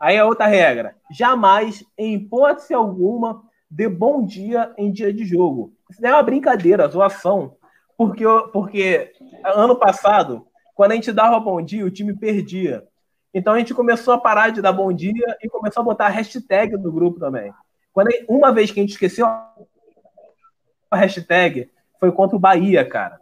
Aí 0.00 0.18
a 0.18 0.26
outra 0.26 0.48
regra, 0.48 0.96
jamais, 1.08 1.84
em 1.96 2.14
hipótese 2.14 2.74
alguma, 2.74 3.44
dê 3.70 3.88
bom 3.88 4.24
dia 4.26 4.74
em 4.76 4.90
dia 4.90 5.12
de 5.12 5.24
jogo. 5.24 5.72
É 6.02 6.10
uma 6.10 6.22
brincadeira, 6.22 6.88
zoação. 6.88 7.56
Porque, 7.96 8.24
porque 8.52 9.12
ano 9.44 9.76
passado, 9.76 10.46
quando 10.74 10.92
a 10.92 10.94
gente 10.94 11.12
dava 11.12 11.38
bom 11.38 11.62
dia, 11.62 11.84
o 11.84 11.90
time 11.90 12.14
perdia. 12.14 12.84
Então 13.32 13.52
a 13.52 13.58
gente 13.58 13.74
começou 13.74 14.14
a 14.14 14.18
parar 14.18 14.50
de 14.50 14.62
dar 14.62 14.72
bom 14.72 14.92
dia 14.92 15.36
e 15.42 15.48
começou 15.48 15.80
a 15.80 15.84
botar 15.84 16.08
hashtag 16.08 16.76
no 16.76 16.92
grupo 16.92 17.18
também. 17.18 17.52
Quando, 17.92 18.10
uma 18.28 18.52
vez 18.52 18.70
que 18.70 18.80
a 18.80 18.82
gente 18.82 18.92
esqueceu 18.92 19.26
a 19.26 20.96
hashtag, 20.96 21.70
foi 21.98 22.12
contra 22.12 22.36
o 22.36 22.40
Bahia, 22.40 22.84
cara. 22.84 23.20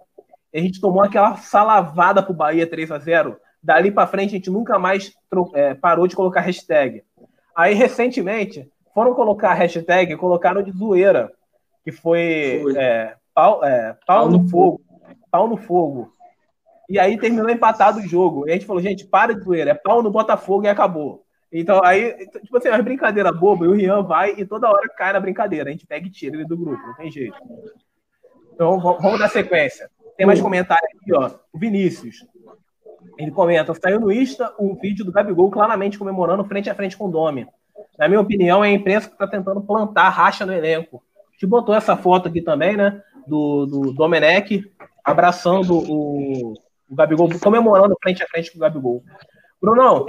A 0.54 0.58
gente 0.58 0.80
tomou 0.80 1.02
aquela 1.02 1.36
salavada 1.36 2.22
pro 2.22 2.34
Bahia 2.34 2.66
3 2.66 2.90
a 2.90 2.98
0 2.98 3.36
Dali 3.62 3.92
para 3.92 4.08
frente 4.08 4.30
a 4.30 4.36
gente 4.38 4.50
nunca 4.50 4.76
mais 4.76 5.12
é, 5.54 5.72
parou 5.72 6.08
de 6.08 6.16
colocar 6.16 6.40
hashtag. 6.40 7.04
Aí 7.54 7.74
recentemente 7.74 8.68
foram 8.92 9.14
colocar 9.14 9.54
hashtag 9.54 10.12
e 10.12 10.16
colocaram 10.16 10.62
de 10.62 10.72
zoeira, 10.72 11.32
que 11.84 11.92
foi, 11.92 12.60
foi. 12.62 12.76
É, 12.76 13.16
pau, 13.34 13.64
é, 13.64 13.96
pau, 14.06 14.24
pau, 14.24 14.30
no, 14.30 14.38
no 14.38 14.48
fogo. 14.48 14.82
fogo. 14.86 15.16
Pau 15.30 15.48
no 15.48 15.56
fogo. 15.56 16.12
E 16.88 16.98
aí 16.98 17.18
terminou 17.18 17.48
empatado 17.48 18.00
o 18.00 18.06
jogo. 18.06 18.46
E 18.46 18.50
a 18.50 18.54
gente 18.54 18.66
falou, 18.66 18.82
gente, 18.82 19.06
para 19.06 19.34
de 19.34 19.42
zoeira, 19.42 19.70
é 19.70 19.74
pau 19.74 20.02
no 20.02 20.10
Botafogo 20.10 20.64
e 20.64 20.68
acabou. 20.68 21.24
Então, 21.52 21.82
aí, 21.84 22.26
tipo 22.40 22.56
assim, 22.56 22.68
as 22.68 22.82
brincadeiras 22.82 23.38
bobas, 23.38 23.68
e 23.68 23.70
o 23.70 23.74
Rian 23.74 24.02
vai 24.02 24.34
e 24.38 24.44
toda 24.44 24.70
hora 24.70 24.88
cai 24.88 25.12
na 25.12 25.20
brincadeira. 25.20 25.68
A 25.68 25.72
gente 25.72 25.86
pega 25.86 26.06
e 26.06 26.10
tira 26.10 26.36
ele 26.36 26.46
do 26.46 26.56
grupo, 26.56 26.82
não 26.86 26.94
tem 26.94 27.10
jeito. 27.10 27.36
Então, 28.54 28.80
vamos 28.80 29.18
dar 29.18 29.28
sequência. 29.28 29.90
Tem 30.16 30.26
mais 30.26 30.40
comentário 30.40 30.86
aqui, 30.96 31.12
ó. 31.14 31.30
O 31.52 31.58
Vinícius. 31.58 32.26
Ele 33.18 33.30
comenta: 33.30 33.74
saiu 33.74 34.00
no 34.00 34.10
Insta 34.10 34.54
um 34.58 34.74
vídeo 34.74 35.04
do 35.04 35.12
Gabigol 35.12 35.50
claramente 35.50 35.98
comemorando 35.98 36.44
frente 36.44 36.70
a 36.70 36.74
frente 36.74 36.96
com 36.96 37.06
o 37.06 37.10
Domi. 37.10 37.46
Na 37.98 38.08
minha 38.08 38.20
opinião, 38.20 38.64
é 38.64 38.68
a 38.68 38.72
imprensa 38.72 39.08
que 39.08 39.14
está 39.14 39.26
tentando 39.26 39.60
plantar 39.60 40.08
racha 40.08 40.46
no 40.46 40.52
elenco. 40.52 41.02
Gente 41.42 41.50
botou 41.50 41.74
essa 41.74 41.96
foto 41.96 42.28
aqui 42.28 42.40
também, 42.40 42.76
né? 42.76 43.02
Do, 43.26 43.66
do 43.66 43.92
Domenech 43.92 44.64
abraçando 45.04 45.76
o, 45.76 46.52
o 46.88 46.94
Gabigol, 46.94 47.28
comemorando 47.42 47.96
frente 48.00 48.22
a 48.22 48.28
frente 48.28 48.52
com 48.52 48.58
o 48.58 48.60
Gabigol. 48.60 49.02
Brunão. 49.60 50.06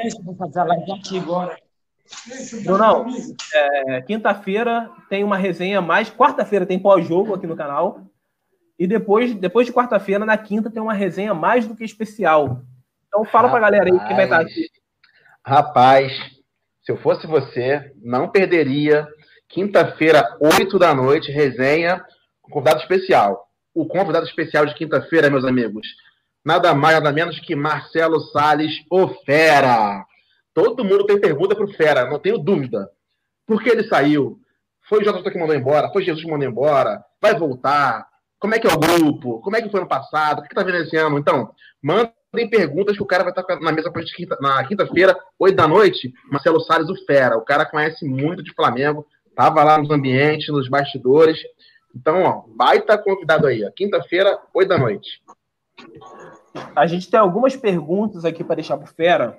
Brunão, 2.64 3.08
é, 3.56 4.02
quinta-feira 4.04 4.92
tem 5.10 5.24
uma 5.24 5.36
resenha 5.36 5.82
mais. 5.82 6.12
Quarta-feira 6.12 6.68
tem 6.68 6.78
pós-jogo 6.78 7.34
aqui 7.34 7.48
no 7.48 7.58
canal. 7.58 8.02
E 8.78 8.86
depois, 8.86 9.34
depois 9.34 9.66
de 9.66 9.74
quarta-feira, 9.74 10.24
na 10.24 10.38
quinta, 10.38 10.70
tem 10.70 10.84
uma 10.84 10.94
resenha 10.94 11.34
mais 11.34 11.68
do 11.68 11.76
que 11.76 11.84
especial. 11.84 12.62
Então 13.08 13.26
fala 13.26 13.48
rapaz, 13.48 13.52
pra 13.54 13.72
galera 13.72 13.86
aí 13.86 14.08
que 14.08 14.14
vai 14.14 14.26
estar 14.26 14.40
aqui. 14.40 14.70
Rapaz, 15.44 16.12
se 16.84 16.92
eu 16.92 16.98
fosse 16.98 17.26
você, 17.26 17.92
não 18.04 18.30
perderia. 18.30 19.08
Quinta-feira, 19.54 20.36
8 20.40 20.80
da 20.80 20.96
noite, 20.96 21.32
resenha 21.32 22.04
convidado 22.42 22.80
especial. 22.80 23.48
O 23.72 23.86
convidado 23.86 24.26
especial 24.26 24.66
de 24.66 24.74
quinta-feira, 24.74 25.30
meus 25.30 25.46
amigos, 25.46 25.88
nada 26.44 26.74
mais, 26.74 26.96
nada 26.96 27.12
menos 27.12 27.40
que 27.40 27.56
Marcelo 27.56 28.20
Salles, 28.32 28.74
o 28.90 29.08
Fera. 29.24 30.04
Todo 30.56 30.84
mundo 30.84 31.06
tem 31.06 31.22
pergunta 31.22 31.56
pro 31.56 31.72
Fera, 31.74 32.10
não 32.10 32.18
tenho 32.18 32.40
dúvida. 32.40 32.90
Por 33.46 33.62
que 33.62 33.70
ele 33.70 33.88
saiu? 33.88 34.40
Foi 34.90 35.00
o 35.00 35.02
JJ 35.04 35.32
que 35.32 35.40
mandou 35.40 35.56
embora? 35.56 35.92
Foi 35.92 36.04
Jesus 36.04 36.26
que 36.26 36.32
mandou 36.32 36.48
embora? 36.50 37.04
Vai 37.22 37.38
voltar? 37.38 38.08
Como 38.40 38.56
é 38.56 38.60
que 38.60 38.66
é 38.66 38.74
o 38.74 38.80
grupo? 38.80 39.40
Como 39.42 39.56
é 39.56 39.62
que 39.62 39.70
foi 39.70 39.82
ano 39.82 39.90
passado? 39.90 40.40
O 40.40 40.42
que 40.42 40.48
está 40.48 40.64
vendo 40.64 40.80
esse 40.80 40.98
ano? 40.98 41.20
Então, 41.20 41.52
mandem 41.80 42.50
perguntas 42.50 42.98
que 42.98 43.04
o 43.04 43.08
cara 43.08 43.24
vai 43.24 43.32
estar 43.32 43.46
na 43.62 43.72
mesa 43.72 43.92
na 44.42 44.64
quinta-feira, 44.66 45.16
8 45.38 45.56
da 45.56 45.68
noite. 45.68 46.12
Marcelo 46.32 46.60
Salles, 46.62 46.90
o 46.90 47.06
Fera. 47.06 47.38
O 47.38 47.46
cara 47.46 47.66
conhece 47.66 48.04
muito 48.04 48.44
de 48.44 48.52
Flamengo, 48.54 49.06
estava 49.34 49.64
lá 49.64 49.78
nos 49.78 49.90
ambientes, 49.90 50.48
nos 50.48 50.70
bastidores. 50.70 51.40
Então, 51.96 52.24
ó, 52.24 52.44
baita 52.56 52.98
convidado 52.98 53.48
aí. 53.48 53.70
Quinta-feira, 53.76 54.40
8 54.54 54.70
da 54.70 54.78
noite. 54.78 55.22
A 56.76 56.86
gente 56.86 57.10
tem 57.10 57.20
algumas 57.20 57.56
perguntas 57.56 58.24
aqui 58.26 58.44
para 58.44 58.56
deixar 58.56 58.78
para 58.78 58.86
o 58.86 58.94
Fera. 58.94 59.38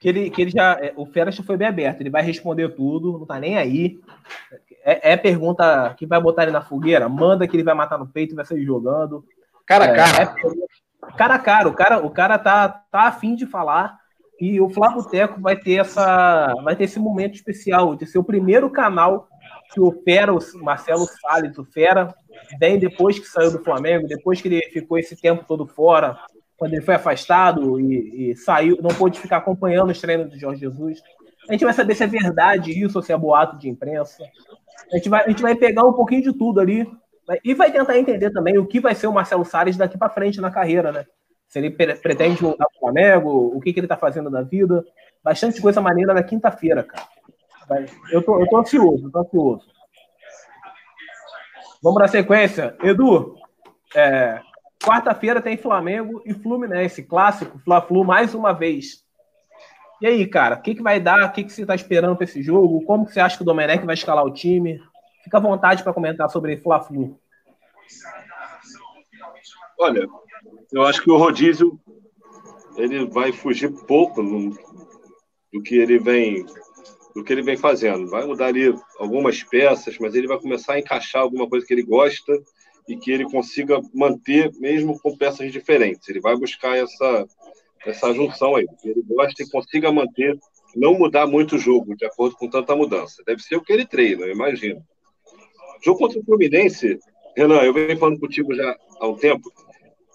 Que 0.00 0.08
ele, 0.08 0.30
que 0.30 0.42
ele 0.42 0.50
já. 0.50 0.78
É, 0.80 0.92
o 0.96 1.06
Fera 1.06 1.30
já 1.30 1.42
foi 1.42 1.56
bem 1.56 1.66
aberto, 1.66 2.00
ele 2.00 2.10
vai 2.10 2.22
responder 2.22 2.68
tudo, 2.74 3.18
não 3.18 3.26
tá 3.26 3.38
nem 3.38 3.56
aí. 3.56 3.98
É, 4.84 5.12
é, 5.12 5.16
pergunta 5.16 5.92
que 5.96 6.06
vai 6.06 6.20
botar 6.20 6.44
ele 6.44 6.52
na 6.52 6.62
fogueira? 6.62 7.08
Manda 7.08 7.46
que 7.48 7.56
ele 7.56 7.64
vai 7.64 7.74
matar 7.74 7.98
no 7.98 8.06
peito 8.06 8.32
e 8.32 8.36
vai 8.36 8.44
sair 8.44 8.64
jogando. 8.64 9.24
Cara 9.66 9.84
a 9.84 9.88
é, 9.88 9.96
cara. 9.96 10.22
É, 10.22 11.12
cara 11.16 11.34
a 11.34 11.38
cara. 11.38 11.68
O 11.68 11.74
cara, 11.74 11.98
o 12.06 12.10
cara 12.10 12.38
tá, 12.38 12.68
tá 12.68 13.02
afim 13.02 13.34
de 13.34 13.46
falar. 13.46 13.98
E 14.40 14.60
o 14.60 14.68
Flávio 14.68 15.04
Teco 15.04 15.40
vai 15.40 15.56
ter 15.56 15.80
essa. 15.80 16.52
Vai 16.62 16.76
ter 16.76 16.84
esse 16.84 16.98
momento 16.98 17.34
especial 17.34 17.96
de 17.96 18.06
ser 18.06 18.18
o 18.18 18.24
primeiro 18.24 18.70
canal 18.70 19.28
que 19.72 19.80
o 19.80 19.92
Fera, 20.04 20.32
o 20.32 20.38
Marcelo 20.62 21.06
Salles, 21.06 21.58
o 21.58 21.64
Fera, 21.64 22.14
vem 22.58 22.78
depois 22.78 23.18
que 23.18 23.26
saiu 23.26 23.50
do 23.50 23.62
Flamengo, 23.62 24.06
depois 24.06 24.40
que 24.40 24.48
ele 24.48 24.62
ficou 24.70 24.98
esse 24.98 25.20
tempo 25.20 25.44
todo 25.46 25.66
fora, 25.66 26.18
quando 26.56 26.72
ele 26.72 26.82
foi 26.82 26.94
afastado 26.94 27.78
e, 27.78 28.30
e 28.30 28.36
saiu, 28.36 28.78
não 28.80 28.90
pôde 28.90 29.20
ficar 29.20 29.38
acompanhando 29.38 29.90
os 29.90 30.00
treinos 30.00 30.30
do 30.30 30.38
Jorge 30.38 30.60
Jesus. 30.60 31.02
A 31.48 31.52
gente 31.52 31.64
vai 31.64 31.74
saber 31.74 31.94
se 31.94 32.04
é 32.04 32.06
verdade 32.06 32.70
isso 32.72 32.98
ou 32.98 33.02
se 33.02 33.12
é 33.12 33.16
boato 33.16 33.58
de 33.58 33.68
imprensa. 33.68 34.22
A 34.92 34.96
gente 34.96 35.08
vai, 35.08 35.24
a 35.24 35.28
gente 35.28 35.42
vai 35.42 35.54
pegar 35.54 35.84
um 35.84 35.92
pouquinho 35.92 36.22
de 36.22 36.32
tudo 36.32 36.60
ali 36.60 36.86
e 37.44 37.54
vai 37.54 37.70
tentar 37.70 37.98
entender 37.98 38.30
também 38.30 38.58
o 38.58 38.66
que 38.66 38.80
vai 38.80 38.94
ser 38.94 39.06
o 39.06 39.12
Marcelo 39.12 39.44
Salles 39.44 39.76
daqui 39.76 39.98
para 39.98 40.10
frente 40.10 40.40
na 40.40 40.50
carreira, 40.50 40.92
né? 40.92 41.04
Se 41.48 41.58
ele 41.58 41.70
pretende 41.70 42.42
voltar 42.42 42.66
para 42.66 42.76
o 42.76 42.80
Flamengo, 42.80 43.56
o 43.56 43.60
que, 43.60 43.72
que 43.72 43.80
ele 43.80 43.86
está 43.86 43.96
fazendo 43.96 44.30
da 44.30 44.42
vida. 44.42 44.84
Bastante 45.24 45.60
coisa 45.60 45.80
maneira 45.80 46.12
na 46.12 46.22
quinta-feira, 46.22 46.82
cara. 46.84 47.08
Eu 48.10 48.22
tô, 48.22 48.38
eu 48.40 48.46
tô 48.46 48.58
ansioso, 48.58 49.06
eu 49.06 49.10
tô 49.10 49.18
ansioso. 49.18 49.66
Vamos 51.82 52.00
na 52.00 52.08
sequência. 52.08 52.76
Edu, 52.82 53.36
é, 53.94 54.40
quarta-feira 54.82 55.40
tem 55.40 55.56
Flamengo 55.56 56.22
e 56.24 56.34
Fluminense, 56.34 57.02
clássico, 57.02 57.58
Fla-Flu 57.60 58.04
mais 58.04 58.34
uma 58.34 58.52
vez. 58.52 59.04
E 60.00 60.06
aí, 60.06 60.26
cara, 60.26 60.56
o 60.56 60.62
que, 60.62 60.74
que 60.74 60.82
vai 60.82 61.00
dar? 61.00 61.24
O 61.24 61.32
que, 61.32 61.44
que 61.44 61.52
você 61.52 61.62
está 61.62 61.74
esperando 61.74 62.14
para 62.14 62.24
esse 62.24 62.42
jogo? 62.42 62.84
Como 62.84 63.04
que 63.04 63.12
você 63.12 63.20
acha 63.20 63.36
que 63.36 63.42
o 63.42 63.46
Domenech 63.46 63.84
vai 63.84 63.94
escalar 63.94 64.24
o 64.24 64.32
time? 64.32 64.80
Fica 65.24 65.38
à 65.38 65.40
vontade 65.40 65.82
para 65.82 65.92
comentar 65.92 66.30
sobre 66.30 66.56
Fla-Flu. 66.58 67.18
Olha, 69.80 70.06
eu 70.72 70.82
acho 70.82 71.02
que 71.02 71.10
o 71.10 71.16
rodízio 71.16 71.78
ele 72.76 73.06
vai 73.06 73.32
fugir 73.32 73.72
pouco 73.86 74.22
do 74.22 75.62
que 75.62 75.76
ele 75.76 75.98
vem 75.98 76.44
do 77.14 77.24
que 77.24 77.32
ele 77.32 77.42
vem 77.42 77.56
fazendo. 77.56 78.08
Vai 78.08 78.24
mudar 78.24 78.46
ali 78.46 78.72
algumas 78.98 79.42
peças, 79.42 79.98
mas 79.98 80.14
ele 80.14 80.28
vai 80.28 80.38
começar 80.38 80.74
a 80.74 80.78
encaixar 80.78 81.22
alguma 81.22 81.48
coisa 81.48 81.66
que 81.66 81.72
ele 81.72 81.82
gosta 81.82 82.32
e 82.88 82.96
que 82.96 83.10
ele 83.10 83.24
consiga 83.24 83.80
manter 83.92 84.52
mesmo 84.60 84.98
com 85.00 85.16
peças 85.16 85.50
diferentes. 85.50 86.08
Ele 86.08 86.20
vai 86.20 86.36
buscar 86.36 86.76
essa 86.76 87.26
essa 87.86 88.12
junção 88.12 88.56
aí, 88.56 88.66
que 88.80 88.88
ele 88.88 89.02
gosta 89.02 89.42
e 89.42 89.48
consiga 89.48 89.90
manter, 89.92 90.38
não 90.74 90.94
mudar 90.98 91.26
muito 91.26 91.56
o 91.56 91.58
jogo 91.58 91.96
de 91.96 92.04
acordo 92.04 92.36
com 92.36 92.48
tanta 92.48 92.74
mudança. 92.74 93.22
Deve 93.26 93.42
ser 93.42 93.56
o 93.56 93.62
que 93.62 93.72
ele 93.72 93.86
treina, 93.86 94.26
eu 94.26 94.32
imagino. 94.32 94.82
Jogo 95.82 96.00
contra 96.00 96.18
o 96.18 96.24
Fluminense, 96.24 96.98
Renan, 97.36 97.62
eu 97.62 97.72
venho 97.72 97.98
falando 97.98 98.18
contigo 98.18 98.54
já 98.54 98.76
há 99.00 99.06
um 99.06 99.16
tempo. 99.16 99.50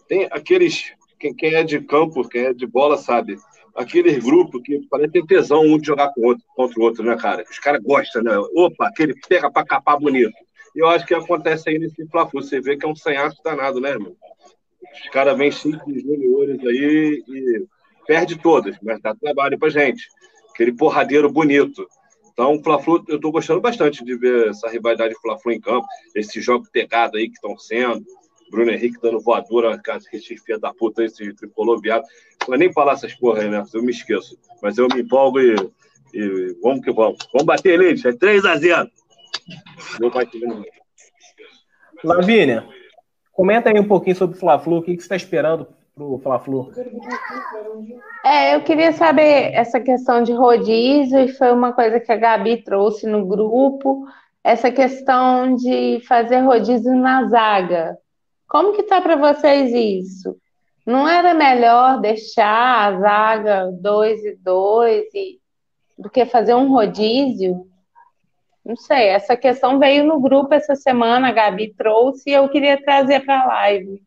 Tem 0.07 0.27
aqueles, 0.31 0.93
quem, 1.19 1.33
quem 1.33 1.55
é 1.55 1.63
de 1.63 1.79
campo, 1.81 2.27
quem 2.27 2.45
é 2.45 2.53
de 2.53 2.65
bola, 2.65 2.97
sabe? 2.97 3.37
Aquele 3.75 4.19
grupo 4.19 4.61
que 4.61 4.85
parece 4.89 5.11
ter 5.11 5.25
tesão 5.25 5.61
um 5.61 5.79
de 5.79 5.87
jogar 5.87 6.13
com 6.13 6.21
o 6.21 6.25
outro, 6.25 6.43
contra 6.55 6.79
o 6.79 6.83
outro, 6.83 7.03
né, 7.03 7.15
cara? 7.17 7.43
Os 7.49 7.59
caras 7.59 7.81
gostam, 7.81 8.21
né? 8.21 8.37
Opa, 8.55 8.87
aquele 8.87 9.15
pega 9.27 9.51
pra 9.51 9.65
capar 9.65 9.99
bonito. 9.99 10.33
E 10.75 10.79
eu 10.79 10.87
acho 10.87 11.05
que 11.05 11.13
acontece 11.13 11.69
aí 11.69 11.79
nesse 11.79 12.05
fla 12.07 12.25
Você 12.25 12.59
vê 12.59 12.77
que 12.77 12.85
é 12.85 12.89
um 12.89 12.95
sanhaço 12.95 13.41
danado, 13.43 13.79
né, 13.79 13.91
irmão? 13.91 14.15
Os 14.93 15.09
caras 15.09 15.37
vêm 15.37 15.51
cheios 15.51 15.83
de 15.85 15.99
juniores 15.99 16.59
aí 16.65 17.23
e 17.27 17.65
perde 18.05 18.37
todas, 18.37 18.77
mas 18.81 19.01
dá 19.01 19.15
trabalho 19.15 19.57
pra 19.57 19.69
gente. 19.69 20.07
Aquele 20.51 20.73
porradeiro 20.73 21.31
bonito. 21.31 21.87
Então, 22.31 22.55
o 22.55 22.63
Fla-Flu, 22.63 23.03
eu 23.07 23.15
estou 23.17 23.31
gostando 23.31 23.61
bastante 23.61 24.03
de 24.03 24.15
ver 24.15 24.49
essa 24.49 24.67
rivalidade 24.67 25.15
Fla-Flu 25.21 25.51
em 25.51 25.61
campo, 25.61 25.85
esse 26.15 26.41
jogo 26.41 26.67
pegado 26.71 27.17
aí 27.17 27.27
que 27.27 27.35
estão 27.35 27.57
sendo. 27.57 28.03
Bruno 28.53 28.71
Henrique 28.71 29.01
dando 29.01 29.19
voadora, 29.19 29.81
esse 30.13 30.37
filho 30.37 30.59
da 30.59 30.73
puta, 30.73 31.03
esse 31.03 31.33
tricolor 31.33 31.81
viado. 31.81 32.03
Não 32.41 32.47
vou 32.47 32.57
nem 32.57 32.71
falar 32.71 32.93
essas 32.93 33.13
porra 33.15 33.41
aí, 33.41 33.49
né? 33.49 33.63
Eu 33.73 33.81
me 33.81 33.91
esqueço. 33.91 34.37
Mas 34.61 34.77
eu 34.77 34.87
me 34.93 35.01
empolgo 35.01 35.39
e, 35.39 35.55
e 36.13 36.55
vamos 36.61 36.85
que 36.85 36.91
vamos. 36.91 37.17
Vamos 37.33 37.45
bater, 37.45 37.79
Leite. 37.79 38.07
É 38.07 38.11
3x0. 38.11 38.87
Lavínia, 42.03 42.67
Comenta 43.33 43.71
aí 43.71 43.79
um 43.79 43.87
pouquinho 43.87 44.15
sobre 44.15 44.37
o 44.37 44.39
Fla-Flu, 44.39 44.77
o 44.77 44.83
que, 44.83 44.91
você 44.91 45.01
está 45.01 45.15
esperando 45.15 45.67
para 45.95 46.03
o 46.03 46.19
Fla-Flu? 46.19 46.71
É, 48.23 48.55
eu 48.55 48.61
queria 48.61 48.91
saber 48.93 49.51
essa 49.53 49.79
questão 49.79 50.21
de 50.21 50.31
rodízio, 50.31 51.19
e 51.19 51.29
foi 51.29 51.51
uma 51.51 51.73
coisa 51.73 51.99
que 51.99 52.11
a 52.11 52.15
Gabi 52.15 52.63
trouxe 52.63 53.07
no 53.07 53.25
grupo, 53.25 54.05
essa 54.43 54.71
questão 54.71 55.55
de 55.55 55.99
fazer 56.07 56.41
rodízio 56.41 56.95
na 56.95 57.27
zaga. 57.27 57.97
Como 58.53 58.73
que 58.73 58.83
tá 58.83 59.01
para 59.01 59.15
vocês 59.15 59.73
isso? 59.73 60.39
Não 60.85 61.09
era 61.09 61.33
melhor 61.33 61.99
deixar 61.99 62.85
a 62.85 62.99
zaga 62.99 63.71
2 63.71 64.25
e 64.25 64.35
2 64.35 65.05
do 65.97 66.07
que 66.07 66.23
fazer 66.27 66.53
um 66.53 66.69
rodízio? 66.69 67.67
Não 68.63 68.75
sei, 68.75 69.07
essa 69.07 69.35
questão 69.35 69.79
veio 69.79 70.03
no 70.03 70.21
grupo 70.21 70.53
essa 70.53 70.75
semana, 70.75 71.29
a 71.29 71.31
Gabi 71.31 71.73
trouxe 71.73 72.29
e 72.29 72.33
eu 72.33 72.47
queria 72.47 72.79
trazer 72.79 73.25
para 73.25 73.41
a 73.41 73.47
live. 73.47 74.03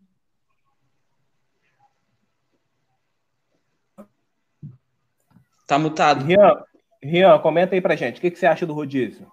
Tá 5.66 5.76
mutado. 5.76 6.24
Rian, 6.24 6.62
Rian, 7.02 7.38
comenta 7.40 7.74
aí 7.74 7.80
pra 7.80 7.96
gente. 7.96 8.18
O 8.18 8.20
que, 8.20 8.30
que 8.30 8.38
você 8.38 8.46
acha 8.46 8.64
do 8.64 8.74
rodízio? 8.74 9.26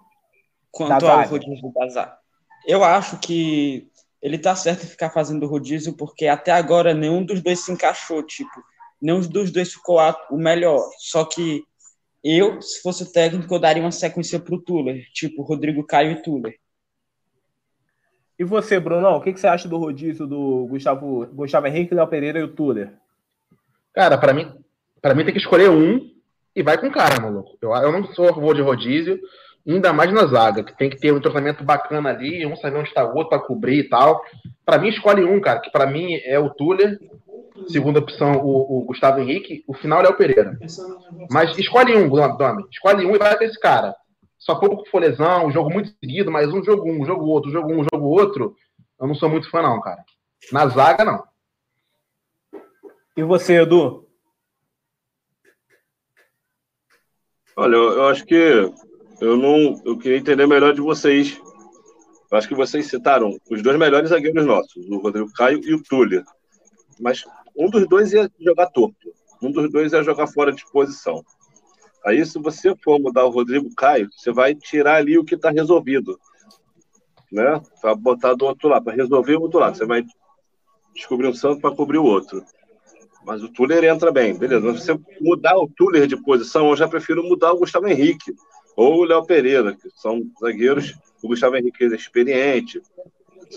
Quanto 0.72 1.06
ao 1.06 1.24
rodízio 1.24 1.72
da 1.72 1.88
zaga. 1.88 2.18
Eu 2.66 2.82
acho 2.82 3.20
que 3.20 3.88
ele 4.24 4.38
tá 4.38 4.56
certo 4.56 4.84
em 4.84 4.88
ficar 4.88 5.10
fazendo 5.10 5.46
rodízio, 5.46 5.92
porque 5.92 6.26
até 6.26 6.50
agora 6.50 6.94
nenhum 6.94 7.22
dos 7.22 7.42
dois 7.42 7.60
se 7.60 7.70
encaixou, 7.70 8.22
tipo, 8.22 8.64
nenhum 9.00 9.20
dos 9.20 9.50
dois 9.50 9.74
ficou 9.74 10.00
o 10.30 10.38
melhor. 10.38 10.80
Só 10.98 11.26
que 11.26 11.62
eu, 12.24 12.58
se 12.62 12.80
fosse 12.80 13.02
o 13.02 13.12
técnico, 13.12 13.54
eu 13.54 13.58
daria 13.58 13.82
uma 13.82 13.92
sequência 13.92 14.40
para 14.40 14.54
o 14.54 14.62
Tuller, 14.62 15.04
tipo 15.12 15.42
Rodrigo 15.42 15.86
Caio 15.86 16.12
e 16.12 16.22
Tuller. 16.22 16.58
E 18.38 18.44
você, 18.44 18.80
Bruno, 18.80 19.10
o 19.10 19.20
que, 19.20 19.34
que 19.34 19.38
você 19.38 19.46
acha 19.46 19.68
do 19.68 19.76
rodízio 19.76 20.26
do 20.26 20.66
Gustavo, 20.68 21.26
Gustavo 21.26 21.66
Henrique, 21.66 21.94
Léo 21.94 22.08
Pereira 22.08 22.38
e 22.38 22.44
o 22.44 22.54
Tuller? 22.54 22.94
Cara, 23.92 24.16
para 24.16 24.32
mim, 24.32 24.50
para 25.02 25.14
mim 25.14 25.26
tem 25.26 25.34
que 25.34 25.40
escolher 25.40 25.68
um 25.68 26.00
e 26.56 26.62
vai 26.62 26.80
com 26.80 26.90
cara, 26.90 27.20
maluco. 27.20 27.58
Eu, 27.60 27.72
eu 27.72 27.92
não 27.92 28.06
sou 28.14 28.30
a 28.30 28.34
favor 28.34 28.54
de 28.54 28.62
rodízio, 28.62 29.20
ainda 29.66 29.92
mais 29.92 30.12
na 30.12 30.26
zaga, 30.26 30.62
que 30.62 30.76
tem 30.76 30.90
que 30.90 30.98
ter 30.98 31.12
um 31.12 31.20
tratamento 31.20 31.64
bacana 31.64 32.10
ali, 32.10 32.44
um 32.44 32.56
saber 32.56 32.78
onde 32.78 32.88
está 32.88 33.04
o 33.04 33.14
outro 33.14 33.30
para 33.30 33.38
cobrir 33.38 33.78
e 33.78 33.88
tal. 33.88 34.22
Para 34.64 34.78
mim, 34.78 34.88
escolhe 34.88 35.24
um, 35.24 35.40
cara, 35.40 35.60
que 35.60 35.70
para 35.70 35.86
mim 35.86 36.14
é 36.24 36.38
o 36.38 36.50
Tuller, 36.50 36.98
segunda 37.68 37.98
opção 37.98 38.32
o, 38.38 38.78
o, 38.78 38.84
Gustavo 38.84 39.20
Henrique, 39.20 39.64
o 39.66 39.74
final 39.74 40.02
é 40.02 40.08
o 40.08 40.16
Pereira. 40.16 40.58
Mas 41.30 41.56
escolhe 41.58 41.96
um, 41.96 42.08
Domi, 42.08 42.64
escolhe 42.70 43.06
um 43.06 43.14
e 43.14 43.18
vai 43.18 43.36
com 43.36 43.44
esse 43.44 43.58
cara. 43.58 43.94
Só 44.38 44.56
pouco 44.56 44.78
com 44.78 44.90
folezão, 44.90 45.46
um 45.46 45.50
jogo 45.50 45.72
muito 45.72 45.90
seguido, 45.98 46.30
mas 46.30 46.52
um 46.52 46.62
jogo 46.62 46.90
um, 46.90 47.02
um 47.02 47.06
jogo 47.06 47.24
outro, 47.24 47.48
um 47.48 47.52
jogo 47.52 47.72
um, 47.72 47.80
um 47.80 47.86
jogo 47.90 48.06
outro, 48.06 48.56
eu 49.00 49.06
não 49.06 49.14
sou 49.14 49.28
muito 49.28 49.50
fã 49.50 49.62
não, 49.62 49.80
cara. 49.80 50.04
Na 50.52 50.66
zaga, 50.66 51.04
não. 51.04 51.24
E 53.16 53.22
você, 53.22 53.62
Edu? 53.62 54.06
Olha, 57.56 57.76
eu, 57.76 57.92
eu 57.92 58.08
acho 58.08 58.26
que 58.26 58.70
eu 59.20 59.36
não. 59.36 59.80
Eu 59.84 59.96
queria 59.98 60.18
entender 60.18 60.46
melhor 60.46 60.74
de 60.74 60.80
vocês. 60.80 61.40
Eu 62.30 62.38
acho 62.38 62.48
que 62.48 62.54
vocês 62.54 62.86
citaram 62.86 63.38
os 63.50 63.62
dois 63.62 63.78
melhores 63.78 64.10
zagueiros 64.10 64.44
nossos, 64.44 64.84
o 64.88 64.98
Rodrigo 64.98 65.32
Caio 65.32 65.60
e 65.62 65.74
o 65.74 65.82
Túlio. 65.82 66.24
Mas 67.00 67.24
um 67.56 67.68
dos 67.70 67.86
dois 67.88 68.12
ia 68.12 68.30
jogar 68.40 68.66
torto. 68.66 69.12
Um 69.40 69.50
dos 69.52 69.70
dois 69.70 69.92
ia 69.92 70.02
jogar 70.02 70.26
fora 70.26 70.52
de 70.52 70.64
posição. 70.72 71.24
Aí, 72.04 72.24
se 72.26 72.38
você 72.38 72.74
for 72.76 73.00
mudar 73.00 73.24
o 73.24 73.30
Rodrigo 73.30 73.72
Caio, 73.74 74.08
você 74.12 74.32
vai 74.32 74.54
tirar 74.54 74.96
ali 74.96 75.16
o 75.16 75.24
que 75.24 75.36
está 75.36 75.50
resolvido. 75.50 76.18
Né? 77.32 77.60
Para 77.80 77.94
botar 77.94 78.34
do 78.34 78.44
outro 78.44 78.68
lado, 78.68 78.84
para 78.84 78.94
resolver 78.94 79.36
o 79.36 79.42
outro 79.42 79.60
lado. 79.60 79.76
Você 79.76 79.86
vai 79.86 80.04
descobrir 80.94 81.28
um 81.28 81.34
santo 81.34 81.60
para 81.60 81.74
cobrir 81.74 81.98
o 81.98 82.04
outro. 82.04 82.44
Mas 83.24 83.42
o 83.42 83.48
Tuller 83.48 83.84
entra 83.84 84.12
bem, 84.12 84.34
beleza. 84.36 84.66
Mas 84.66 84.80
se 84.80 84.86
você 84.86 85.00
mudar 85.20 85.56
o 85.56 85.68
Tuller 85.68 86.06
de 86.06 86.16
posição, 86.16 86.68
eu 86.68 86.76
já 86.76 86.86
prefiro 86.86 87.22
mudar 87.22 87.52
o 87.52 87.58
Gustavo 87.58 87.88
Henrique 87.88 88.34
ou 88.76 89.00
o 89.00 89.04
Léo 89.04 89.24
Pereira, 89.24 89.74
que 89.74 89.88
são 89.94 90.22
zagueiros. 90.40 90.94
O 91.22 91.28
Gustavo 91.28 91.56
Henrique 91.56 91.84
é 91.84 91.88
experiente, 91.88 92.82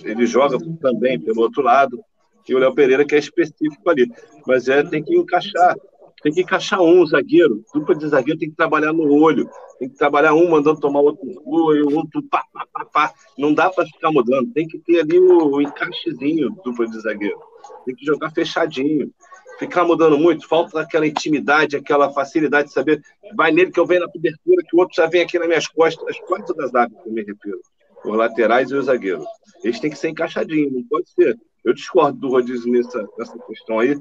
ele 0.04 0.26
joga 0.26 0.58
também 0.80 1.20
pelo 1.20 1.42
outro 1.42 1.62
lado, 1.62 2.04
e 2.48 2.56
o 2.56 2.60
Léo 2.60 2.74
Pereira 2.74 3.06
que 3.06 3.16
é 3.16 3.20
específico 3.20 3.90
ali. 3.90 4.10
Mas 4.46 4.70
é, 4.70 4.82
tem 4.84 5.04
que 5.04 5.16
encaixar. 5.16 5.76
Tem 6.24 6.32
que 6.32 6.42
encaixar 6.42 6.82
um 6.82 7.06
zagueiro. 7.06 7.64
Dupla 7.74 7.94
de 7.94 8.08
zagueiro 8.08 8.40
tem 8.40 8.50
que 8.50 8.56
trabalhar 8.56 8.94
no 8.94 9.12
olho. 9.14 9.50
Tem 9.78 9.90
que 9.90 9.98
trabalhar 9.98 10.34
um 10.34 10.50
mandando 10.50 10.80
tomar 10.80 11.02
outro 11.02 11.26
gol 11.44 11.76
e 11.76 11.82
o 11.82 11.96
outro 11.96 12.24
pá, 12.24 12.44
pá, 12.54 12.66
pá, 12.72 12.86
pá. 12.86 13.14
Não 13.38 13.54
dá 13.54 13.70
para 13.70 13.86
ficar 13.86 14.12
mudando. 14.12 14.52
Tem 14.54 14.68
que 14.68 14.80
ter 14.80 15.02
ali 15.02 15.20
o, 15.20 15.56
o 15.56 15.62
encaixezinho 15.62 16.50
dupla 16.64 16.88
de 16.88 17.00
zagueiro. 17.02 17.40
Tem 17.86 17.94
que 17.94 18.06
jogar 18.06 18.32
fechadinho 18.32 19.12
ficar 19.58 19.84
mudando 19.84 20.18
muito, 20.18 20.48
falta 20.48 20.82
aquela 20.82 21.08
intimidade, 21.08 21.76
aquela 21.76 22.12
facilidade 22.12 22.68
de 22.68 22.74
saber, 22.74 23.02
vai 23.36 23.52
nele 23.52 23.72
que 23.72 23.80
eu 23.80 23.86
venho 23.86 24.02
na 24.02 24.12
cobertura, 24.12 24.64
que 24.64 24.76
o 24.76 24.80
outro 24.80 24.96
já 24.96 25.08
vem 25.08 25.22
aqui 25.22 25.38
nas 25.40 25.48
minhas 25.48 25.68
costas, 25.68 26.08
as 26.08 26.20
costas 26.22 26.56
das 26.56 26.74
águas, 26.76 27.02
que 27.02 27.10
eu 27.10 27.14
me 27.14 27.24
refiro, 27.24 27.60
os 28.06 28.16
laterais 28.16 28.70
e 28.70 28.76
os 28.76 28.86
zagueiros. 28.86 29.26
Eles 29.64 29.80
têm 29.80 29.90
que 29.90 29.98
ser 29.98 30.10
encaixadinhos, 30.10 30.72
não 30.72 30.84
pode 30.84 31.10
ser. 31.10 31.38
Eu 31.66 31.74
discordo 31.74 32.18
do 32.18 32.30
Rodízio 32.30 32.72
nessa, 32.72 33.08
nessa 33.18 33.38
questão 33.40 33.80
aí, 33.80 34.00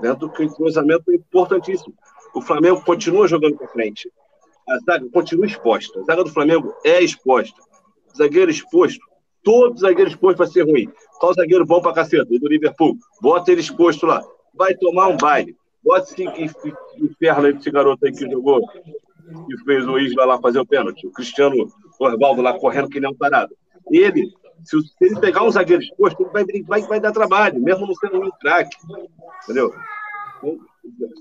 dentro 0.00 0.30
que 0.30 0.42
o 0.42 0.44
entrosamento 0.44 1.10
é 1.10 1.14
importantíssimo. 1.14 1.94
O 2.34 2.42
Flamengo 2.42 2.82
continua 2.84 3.28
jogando 3.28 3.56
para 3.56 3.68
frente. 3.68 4.10
A 4.68 4.78
zaga 4.80 5.08
continua 5.10 5.46
exposta. 5.46 5.98
A 6.00 6.02
zaga 6.02 6.24
do 6.24 6.30
Flamengo 6.30 6.74
é 6.84 7.02
exposta. 7.02 7.58
Zagueiro 8.16 8.50
exposto. 8.50 9.00
Todo 9.42 9.78
zagueiro 9.78 10.10
exposto 10.10 10.38
vai 10.38 10.46
ser 10.46 10.62
ruim. 10.62 10.92
Qual 11.18 11.32
zagueiro 11.32 11.64
bom 11.64 11.80
para 11.80 11.94
caceta? 11.94 12.26
O 12.30 12.38
do 12.38 12.48
Liverpool. 12.48 12.98
Bota 13.22 13.50
ele 13.50 13.62
exposto 13.62 14.04
lá 14.04 14.22
vai 14.58 14.74
tomar 14.74 15.08
um 15.08 15.16
baile. 15.16 15.56
Bota 15.82 16.12
esse 16.12 16.24
inferno 16.98 17.46
aí 17.46 17.70
garoto 17.70 18.04
aí 18.04 18.12
que 18.12 18.30
jogou, 18.30 18.60
que 18.68 19.56
fez 19.64 19.86
o 19.86 19.98
Isla 19.98 20.24
lá 20.24 20.40
fazer 20.40 20.58
o 20.58 20.66
pênalti. 20.66 21.06
O 21.06 21.12
Cristiano 21.12 21.72
Osvaldo 21.98 22.42
lá 22.42 22.58
correndo 22.58 22.88
que 22.88 23.00
nem 23.00 23.10
um 23.10 23.14
parado. 23.14 23.56
Ele, 23.90 24.28
se, 24.64 24.76
ele 25.00 25.18
pegar 25.20 25.44
um 25.44 25.50
zagueiro 25.50 25.82
exposto, 25.82 26.20
ele 26.20 26.30
vai, 26.30 26.62
vai, 26.62 26.82
vai 26.82 27.00
dar 27.00 27.12
trabalho, 27.12 27.62
mesmo 27.62 27.86
não 27.86 27.94
sendo 27.94 28.20
um 28.20 28.30
craque. 28.40 28.76
Entendeu? 29.44 29.72
Então, 30.38 30.58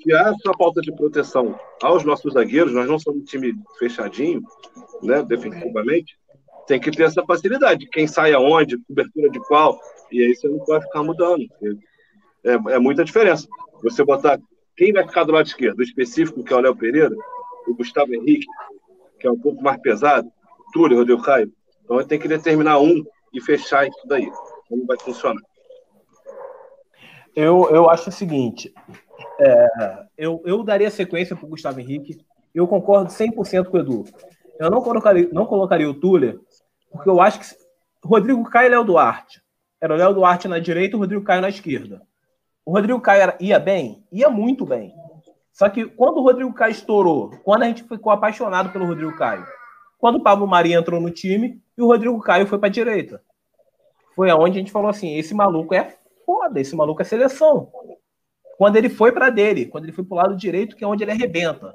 se 0.01 0.13
há 0.13 0.29
essa 0.29 0.51
falta 0.57 0.81
de 0.81 0.91
proteção 0.93 1.57
aos 1.81 2.03
nossos 2.03 2.33
zagueiros, 2.33 2.73
nós 2.73 2.87
não 2.87 2.99
somos 2.99 3.21
um 3.21 3.25
time 3.25 3.53
fechadinho, 3.77 4.41
né, 5.03 5.23
defensivamente, 5.23 6.17
tem 6.67 6.79
que 6.79 6.91
ter 6.91 7.03
essa 7.03 7.23
facilidade. 7.23 7.87
Quem 7.91 8.07
sai 8.07 8.33
aonde, 8.33 8.77
cobertura 8.79 9.29
de 9.29 9.39
qual, 9.39 9.79
e 10.11 10.21
aí 10.21 10.35
você 10.35 10.47
não 10.47 10.59
pode 10.59 10.85
ficar 10.85 11.03
mudando 11.03 11.45
é, 12.47 12.75
é 12.75 12.79
muita 12.79 13.03
diferença. 13.03 13.47
Você 13.83 14.03
botar 14.03 14.39
quem 14.75 14.93
vai 14.93 15.05
ficar 15.05 15.23
do 15.23 15.31
lado 15.31 15.47
esquerdo, 15.47 15.81
específico, 15.81 16.43
que 16.43 16.53
é 16.53 16.55
o 16.55 16.59
Léo 16.59 16.75
Pereira, 16.75 17.15
o 17.67 17.75
Gustavo 17.75 18.13
Henrique, 18.13 18.47
que 19.19 19.27
é 19.27 19.31
um 19.31 19.39
pouco 19.39 19.61
mais 19.61 19.79
pesado, 19.81 20.31
Túlio, 20.71 20.97
Rodrigo 20.97 21.21
Caio. 21.21 21.51
Então 21.83 22.03
tem 22.03 22.19
que 22.19 22.27
determinar 22.27 22.79
um 22.79 23.03
e 23.33 23.41
fechar 23.41 23.87
isso 23.87 24.07
daí. 24.07 24.29
Como 24.69 24.85
vai 24.85 24.97
funcionar? 24.99 25.41
Eu, 27.35 27.69
eu 27.71 27.89
acho 27.89 28.09
o 28.09 28.11
seguinte: 28.11 28.73
é, 29.39 29.67
eu, 30.17 30.41
eu 30.45 30.63
daria 30.63 30.89
sequência 30.89 31.35
para 31.35 31.45
o 31.45 31.49
Gustavo 31.49 31.79
Henrique. 31.79 32.17
Eu 32.53 32.67
concordo 32.67 33.11
100% 33.11 33.65
com 33.65 33.77
o 33.77 33.79
Edu. 33.79 34.03
Eu 34.59 34.71
não 34.71 34.81
colocaria, 34.81 35.29
não 35.31 35.45
colocaria 35.45 35.89
o 35.89 35.93
Túlio, 35.93 36.41
porque 36.91 37.09
eu 37.09 37.21
acho 37.21 37.39
que 37.39 37.45
Rodrigo 38.03 38.43
Caio 38.49 38.67
e 38.67 38.69
Léo 38.69 38.83
Duarte. 38.83 39.41
Era 39.79 39.93
o 39.93 39.97
Léo 39.97 40.13
Duarte 40.13 40.47
na 40.47 40.57
direita 40.57 40.95
e 40.95 40.97
o 40.97 40.99
Rodrigo 40.99 41.23
Caio 41.23 41.41
na 41.41 41.49
esquerda. 41.49 42.01
O 42.67 42.73
Rodrigo 42.73 42.99
Caio 42.99 43.33
ia 43.39 43.57
bem? 43.57 44.03
Ia 44.11 44.29
muito 44.29 44.65
bem. 44.65 44.93
Só 45.53 45.69
que 45.69 45.85
quando 45.85 46.17
o 46.17 46.21
Rodrigo 46.21 46.53
Caio 46.53 46.73
estourou, 46.73 47.31
quando 47.45 47.63
a 47.63 47.65
gente 47.67 47.85
ficou 47.85 48.11
apaixonado 48.11 48.73
pelo 48.73 48.85
Rodrigo 48.85 49.15
Caio, 49.15 49.45
quando 49.97 50.17
o 50.17 50.21
Pablo 50.21 50.45
Maria 50.45 50.77
entrou 50.77 50.99
no 50.99 51.09
time 51.09 51.61
e 51.77 51.81
o 51.81 51.85
Rodrigo 51.87 52.19
Caio 52.19 52.45
foi 52.45 52.59
para 52.59 52.67
a 52.67 52.71
direita. 52.71 53.21
Foi 54.17 54.29
aonde 54.29 54.57
a 54.57 54.59
gente 54.59 54.71
falou 54.73 54.89
assim: 54.89 55.15
esse 55.15 55.33
maluco 55.33 55.73
é 55.73 55.95
foda, 56.25 56.59
esse 56.59 56.75
maluco 56.75 57.01
é 57.01 57.05
seleção. 57.05 57.71
Quando 58.57 58.75
ele 58.75 58.89
foi 58.89 59.13
para 59.13 59.29
dele, 59.29 59.67
quando 59.67 59.85
ele 59.85 59.93
foi 59.93 60.03
para 60.03 60.15
o 60.15 60.17
lado 60.17 60.35
direito, 60.35 60.75
que 60.75 60.83
é 60.83 60.87
onde 60.87 61.05
ele 61.05 61.11
arrebenta. 61.11 61.73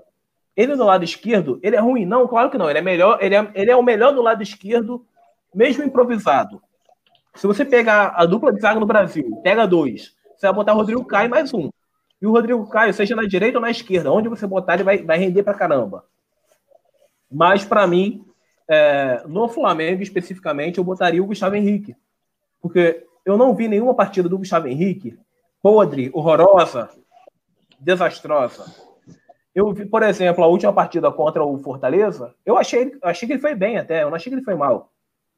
Ele 0.55 0.77
do 0.77 0.85
lado 0.85 1.05
esquerdo, 1.05 1.59
ele 1.63 1.75
é 1.75 1.81
ruim? 1.81 2.05
Não, 2.05 2.29
claro 2.29 2.51
que 2.51 2.59
não. 2.59 2.69
Ele 2.69 2.81
é 2.81 2.83
melhor, 2.83 3.17
ele 3.23 3.35
é, 3.35 3.51
ele 3.55 3.71
é 3.71 3.77
o 3.77 3.83
melhor 3.83 4.13
do 4.13 4.21
lado 4.21 4.43
esquerdo, 4.43 5.07
mesmo 5.55 5.85
improvisado. 5.85 6.63
Se 7.35 7.47
você 7.47 7.65
pegar 7.65 8.13
a 8.15 8.27
dupla 8.27 8.53
de 8.53 8.61
zaga 8.61 8.79
no 8.79 8.85
Brasil, 8.85 9.41
pega 9.43 9.67
dois, 9.67 10.15
você 10.43 10.47
vai 10.49 10.55
botar 10.57 10.75
o 10.75 10.77
Rodrigo 10.77 11.05
Caio 11.05 11.31
mais 11.31 11.55
um. 11.55 11.71
E 12.21 12.27
o 12.27 12.33
Rodrigo 12.33 12.69
Caio, 12.69 12.93
seja 12.93 13.15
na 13.15 13.23
direita 13.23 13.59
ou 13.59 13.63
na 13.63 13.71
esquerda, 13.71 14.11
onde 14.11 14.29
você 14.29 14.45
botar, 14.45 14.75
ele 14.75 14.83
vai, 14.83 14.99
vai 14.99 15.17
render 15.17 15.45
pra 15.45 15.55
caramba. 15.55 16.05
Mas, 17.31 17.65
para 17.65 17.87
mim, 17.87 18.25
é, 18.69 19.23
no 19.29 19.49
Flamengo 19.49 20.03
especificamente, 20.03 20.79
eu 20.79 20.85
botaria 20.85 21.23
o 21.23 21.27
Gustavo 21.27 21.55
Henrique. 21.55 21.95
Porque 22.61 23.07
eu 23.25 23.39
não 23.39 23.55
vi 23.55 23.69
nenhuma 23.69 23.95
partida 23.95 24.29
do 24.29 24.37
Gustavo 24.37 24.67
Henrique 24.67 25.17
podre, 25.63 26.11
horrorosa, 26.13 26.91
desastrosa. 27.79 28.65
Eu 29.55 29.73
vi, 29.73 29.87
por 29.87 30.03
exemplo, 30.03 30.43
a 30.43 30.49
última 30.49 30.73
partida 30.73 31.09
contra 31.13 31.45
o 31.45 31.57
Fortaleza, 31.59 32.35
eu 32.45 32.59
achei, 32.59 32.99
achei 33.03 33.29
que 33.29 33.35
ele 33.35 33.41
foi 33.41 33.55
bem 33.55 33.79
até, 33.79 34.03
eu 34.03 34.09
não 34.09 34.17
achei 34.17 34.29
que 34.29 34.35
ele 34.35 34.45
foi 34.45 34.57
mal. 34.57 34.91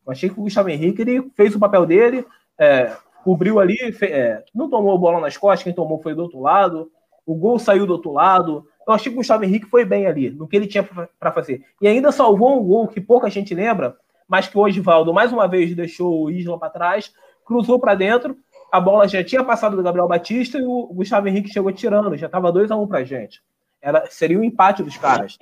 Eu 0.06 0.12
achei 0.12 0.30
que 0.30 0.40
o 0.40 0.44
Gustavo 0.44 0.70
Henrique 0.70 1.02
ele 1.02 1.30
fez 1.36 1.54
o 1.54 1.58
papel 1.58 1.84
dele, 1.84 2.26
é, 2.58 2.96
cobriu 3.24 3.58
ali, 3.58 3.76
é, 4.02 4.44
não 4.54 4.68
tomou 4.68 4.98
bola 4.98 5.18
nas 5.18 5.36
costas, 5.36 5.64
quem 5.64 5.72
tomou 5.72 5.98
foi 6.00 6.14
do 6.14 6.22
outro 6.22 6.40
lado, 6.40 6.90
o 7.26 7.34
gol 7.34 7.58
saiu 7.58 7.86
do 7.86 7.94
outro 7.94 8.12
lado. 8.12 8.66
Eu 8.86 8.92
achei 8.92 9.10
que 9.10 9.16
o 9.16 9.20
Gustavo 9.20 9.44
Henrique 9.44 9.66
foi 9.66 9.82
bem 9.82 10.06
ali, 10.06 10.28
no 10.28 10.46
que 10.46 10.54
ele 10.54 10.66
tinha 10.66 10.86
para 11.18 11.32
fazer. 11.32 11.64
E 11.80 11.88
ainda 11.88 12.12
salvou 12.12 12.60
um 12.60 12.62
gol 12.62 12.86
que 12.86 13.00
pouca 13.00 13.30
gente 13.30 13.54
lembra, 13.54 13.96
mas 14.28 14.46
que 14.46 14.58
o 14.58 14.60
Osvaldo 14.60 15.14
mais 15.14 15.32
uma 15.32 15.48
vez 15.48 15.74
deixou 15.74 16.24
o 16.24 16.30
Isla 16.30 16.58
para 16.58 16.68
trás, 16.68 17.12
cruzou 17.46 17.78
para 17.78 17.94
dentro, 17.94 18.36
a 18.70 18.78
bola 18.78 19.08
já 19.08 19.24
tinha 19.24 19.42
passado 19.42 19.74
do 19.74 19.82
Gabriel 19.82 20.06
Batista 20.06 20.58
e 20.58 20.62
o 20.62 20.88
Gustavo 20.92 21.28
Henrique 21.28 21.48
chegou 21.48 21.72
tirando, 21.72 22.16
já 22.16 22.26
estava 22.26 22.52
2 22.52 22.70
a 22.70 22.76
1 22.76 22.82
um 22.82 22.86
para 22.86 23.04
gente. 23.04 23.42
Era, 23.80 24.04
seria 24.06 24.38
um 24.38 24.44
empate 24.44 24.82
dos 24.82 24.96
caras. 24.98 25.38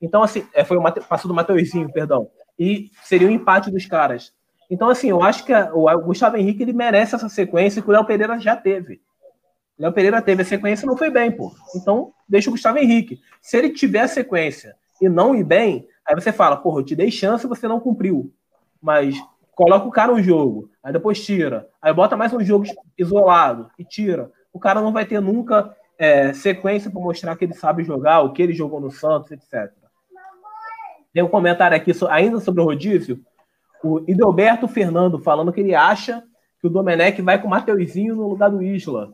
Então, 0.00 0.22
assim, 0.22 0.46
é, 0.54 0.62
foi 0.64 0.76
o 0.76 0.82
Mate, 0.82 1.00
passou 1.00 1.28
do 1.28 1.34
Mateuzinho, 1.34 1.90
perdão. 1.92 2.30
E 2.58 2.90
seria 3.02 3.26
um 3.26 3.30
empate 3.30 3.70
dos 3.70 3.86
caras. 3.86 4.32
Então, 4.70 4.90
assim, 4.90 5.08
eu 5.08 5.22
acho 5.22 5.44
que 5.44 5.52
o 5.54 5.86
Gustavo 6.00 6.36
Henrique 6.36 6.62
ele 6.62 6.72
merece 6.72 7.14
essa 7.14 7.28
sequência 7.28 7.80
que 7.80 7.88
o 7.88 7.92
Léo 7.92 8.04
Pereira 8.04 8.38
já 8.38 8.54
teve. 8.54 9.00
O 9.78 9.82
Léo 9.82 9.92
Pereira 9.92 10.20
teve 10.20 10.42
a 10.42 10.44
sequência 10.44 10.84
e 10.84 10.86
não 10.86 10.96
foi 10.96 11.10
bem, 11.10 11.30
pô. 11.30 11.52
Então, 11.74 12.12
deixa 12.28 12.50
o 12.50 12.52
Gustavo 12.52 12.78
Henrique. 12.78 13.18
Se 13.40 13.56
ele 13.56 13.70
tiver 13.70 14.00
a 14.00 14.08
sequência 14.08 14.76
e 15.00 15.08
não 15.08 15.34
ir 15.34 15.44
bem, 15.44 15.88
aí 16.04 16.14
você 16.14 16.32
fala, 16.32 16.56
porra, 16.56 16.80
eu 16.80 16.84
te 16.84 16.94
dei 16.94 17.10
chance 17.10 17.46
e 17.46 17.48
você 17.48 17.66
não 17.66 17.80
cumpriu. 17.80 18.32
Mas 18.80 19.16
coloca 19.54 19.86
o 19.86 19.90
cara 19.90 20.12
no 20.12 20.22
jogo, 20.22 20.70
aí 20.82 20.92
depois 20.92 21.24
tira. 21.24 21.68
Aí 21.80 21.92
bota 21.92 22.16
mais 22.16 22.32
um 22.32 22.40
jogo 22.40 22.66
isolado 22.96 23.70
e 23.78 23.84
tira. 23.84 24.30
O 24.52 24.58
cara 24.58 24.80
não 24.80 24.92
vai 24.92 25.06
ter 25.06 25.20
nunca 25.20 25.74
é, 25.98 26.32
sequência 26.32 26.90
para 26.90 27.00
mostrar 27.00 27.36
que 27.36 27.44
ele 27.44 27.54
sabe 27.54 27.82
jogar, 27.84 28.20
o 28.20 28.32
que 28.32 28.42
ele 28.42 28.52
jogou 28.52 28.80
no 28.80 28.90
Santos, 28.90 29.32
etc. 29.32 29.72
Tem 31.12 31.22
um 31.22 31.28
comentário 31.28 31.76
aqui 31.76 31.92
ainda 32.10 32.38
sobre 32.38 32.60
o 32.60 32.64
rodízio 32.64 33.20
o 33.82 34.00
Idelberto 34.08 34.66
Fernando 34.68 35.18
falando 35.18 35.52
que 35.52 35.60
ele 35.60 35.74
acha 35.74 36.22
que 36.60 36.66
o 36.66 36.70
Domenech 36.70 37.20
vai 37.22 37.40
com 37.40 37.46
o 37.46 37.50
Mateuzinho 37.50 38.16
no 38.16 38.28
lugar 38.28 38.50
do 38.50 38.62
Isla. 38.62 39.12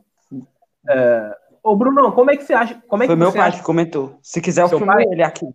É, 0.88 1.36
Ô, 1.64 1.74
Bruno, 1.74 2.12
como 2.12 2.30
é 2.30 2.36
que 2.36 2.44
você 2.44 2.52
acha? 2.52 2.82
Como 2.86 3.02
é 3.02 3.06
Foi 3.06 3.16
que 3.16 3.18
meu 3.18 3.32
você 3.32 3.38
pai 3.38 3.48
acha... 3.48 3.58
que 3.58 3.64
comentou. 3.64 4.18
Se 4.20 4.38
quiser, 4.42 4.60
eu 4.60 4.68
Seu 4.68 4.76
filmo 4.76 4.92
pai? 4.92 5.02
ele 5.04 5.22
aqui. 5.22 5.46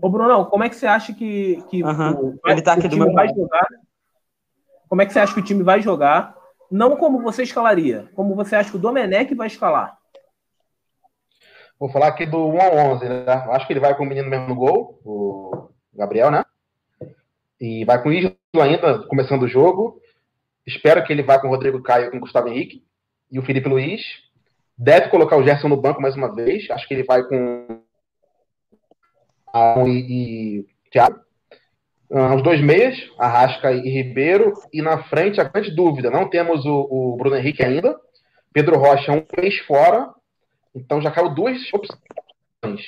Ô, 0.00 0.08
Brunão, 0.08 0.46
como 0.46 0.64
é 0.64 0.70
que 0.70 0.76
você 0.76 0.86
acha 0.86 1.12
que, 1.12 1.62
que 1.68 1.82
Aham, 1.82 2.14
o, 2.14 2.38
ele 2.46 2.62
tá 2.62 2.70
o 2.70 2.78
aqui 2.78 2.88
do 2.88 2.94
time 2.94 3.04
meu 3.04 3.12
vai 3.12 3.26
lado. 3.26 3.36
jogar? 3.36 3.66
Como 4.88 5.02
é 5.02 5.06
que 5.06 5.12
você 5.12 5.18
acha 5.18 5.34
que 5.34 5.40
o 5.40 5.44
time 5.44 5.62
vai 5.62 5.82
jogar? 5.82 6.34
Não 6.70 6.96
como 6.96 7.20
você 7.20 7.42
escalaria, 7.42 8.08
como 8.14 8.34
você 8.34 8.56
acha 8.56 8.70
que 8.70 8.76
o 8.76 8.80
Domenech 8.80 9.34
vai 9.34 9.48
escalar. 9.48 9.98
Vou 11.78 11.90
falar 11.90 12.08
aqui 12.08 12.24
do 12.24 12.38
1 12.48 12.60
ao 12.60 12.76
11, 12.94 13.08
né? 13.08 13.44
Eu 13.46 13.52
acho 13.52 13.66
que 13.66 13.72
ele 13.74 13.80
vai 13.80 13.94
com 13.94 14.04
o 14.04 14.06
menino 14.06 14.30
mesmo 14.30 14.48
no 14.48 14.54
gol, 14.54 15.00
o 15.04 15.68
Gabriel, 15.94 16.30
né? 16.30 16.44
E 17.60 17.84
vai 17.84 18.02
com 18.02 18.08
o 18.08 18.12
Isla 18.12 18.36
ainda, 18.60 19.06
começando 19.06 19.42
o 19.42 19.48
jogo. 19.48 20.00
Espero 20.66 21.02
que 21.04 21.12
ele 21.12 21.22
vá 21.22 21.38
com 21.38 21.48
o 21.48 21.50
Rodrigo 21.50 21.82
Caio 21.82 22.10
com 22.10 22.18
o 22.18 22.20
Gustavo 22.20 22.48
Henrique. 22.48 22.84
E 23.30 23.38
o 23.38 23.42
Felipe 23.42 23.68
Luiz. 23.68 24.02
Deve 24.76 25.08
colocar 25.08 25.36
o 25.36 25.42
Gerson 25.42 25.68
no 25.68 25.76
banco 25.76 26.00
mais 26.00 26.14
uma 26.14 26.32
vez. 26.32 26.70
Acho 26.70 26.86
que 26.86 26.94
ele 26.94 27.02
vai 27.02 27.24
com 27.24 27.82
Arão 29.52 29.88
e, 29.88 30.60
e 30.60 30.66
Thiago. 30.90 31.18
Ah, 32.10 32.34
os 32.34 32.42
dois 32.42 32.60
meias, 32.60 32.96
Arrasca 33.18 33.72
e 33.72 33.88
Ribeiro. 33.90 34.54
E 34.72 34.80
na 34.80 35.02
frente, 35.04 35.40
a 35.40 35.44
grande 35.44 35.70
dúvida, 35.74 36.10
não 36.10 36.28
temos 36.28 36.64
o, 36.64 36.88
o 36.90 37.16
Bruno 37.16 37.36
Henrique 37.36 37.64
ainda. 37.64 37.98
Pedro 38.52 38.78
Rocha 38.78 39.12
um 39.12 39.24
mês 39.36 39.58
fora. 39.60 40.10
Então 40.74 41.02
já 41.02 41.10
caiu 41.10 41.34
duas 41.34 41.58
opções. 41.72 42.82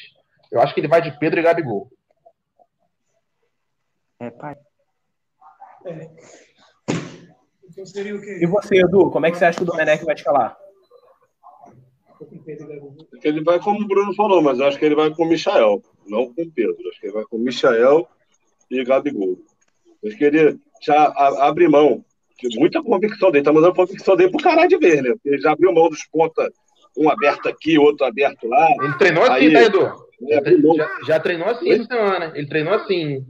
Eu 0.51 0.61
acho 0.61 0.75
que 0.75 0.81
ele 0.81 0.89
vai 0.89 1.03
de 1.03 1.17
Pedro 1.19 1.41
e 1.41 1.43
Gabigol. 1.43 1.91
É, 4.21 4.31
pai. 4.31 4.55
Então 7.71 7.87
seria 7.87 8.15
o 8.15 8.21
quê? 8.21 8.39
E 8.43 8.47
você, 8.47 8.77
Edu, 8.81 9.11
como 9.11 9.25
é 9.27 9.31
que 9.31 9.39
você 9.39 9.47
acha 9.47 9.57
que 9.57 9.63
o 9.63 9.67
Domenech 9.67 10.05
vai 10.05 10.15
escalar? 10.15 10.57
Ele 13.25 13.43
vai 13.43 13.59
como 13.59 13.81
o 13.83 13.89
Bruno 13.89 14.15
falou, 14.15 14.43
mas 14.43 14.61
acho 14.61 14.79
que 14.79 14.85
ele 14.85 14.95
vai 14.95 15.11
com 15.11 15.25
o 15.25 15.29
Michael, 15.29 15.83
não 16.07 16.33
com 16.35 16.43
o 16.43 16.51
Pedro. 16.51 16.77
Acho 16.91 17.01
que 17.01 17.07
ele 17.07 17.15
vai 17.15 17.25
com 17.25 17.37
o 17.37 17.41
Michael 17.41 18.07
e 18.71 18.85
Gabigol. 18.85 19.39
Acho 20.05 20.17
que 20.17 20.25
ele 20.25 20.59
já 20.83 21.05
abre 21.39 21.67
mão 21.69 22.05
de 22.39 22.59
muita 22.59 22.83
convicção 22.83 23.31
dele. 23.31 23.45
Tá 23.45 23.53
mandando 23.53 23.75
convicção 23.75 24.17
dele 24.17 24.31
pro 24.31 24.43
caralho 24.43 24.69
de 24.69 24.77
ver, 24.77 25.03
né? 25.03 25.11
Porque 25.13 25.29
Ele 25.31 25.41
já 25.41 25.53
abriu 25.53 25.73
mão 25.73 25.89
dos 25.89 26.05
pontas, 26.07 26.53
um 26.97 27.09
aberto 27.09 27.49
aqui, 27.49 27.79
outro 27.79 28.05
aberto 28.07 28.47
lá. 28.47 28.69
Ele 28.83 28.99
treinou 28.99 29.23
assim, 29.25 29.33
Aí- 29.33 29.53
tá, 29.53 29.63
Edu? 29.63 30.77
Já, 30.77 30.99
já 31.07 31.21
treinou 31.21 31.49
assim 31.49 31.71
essa 31.71 31.85
semana. 31.85 32.33
Ele 32.35 32.47
treinou 32.47 32.75
assim. 32.75 33.27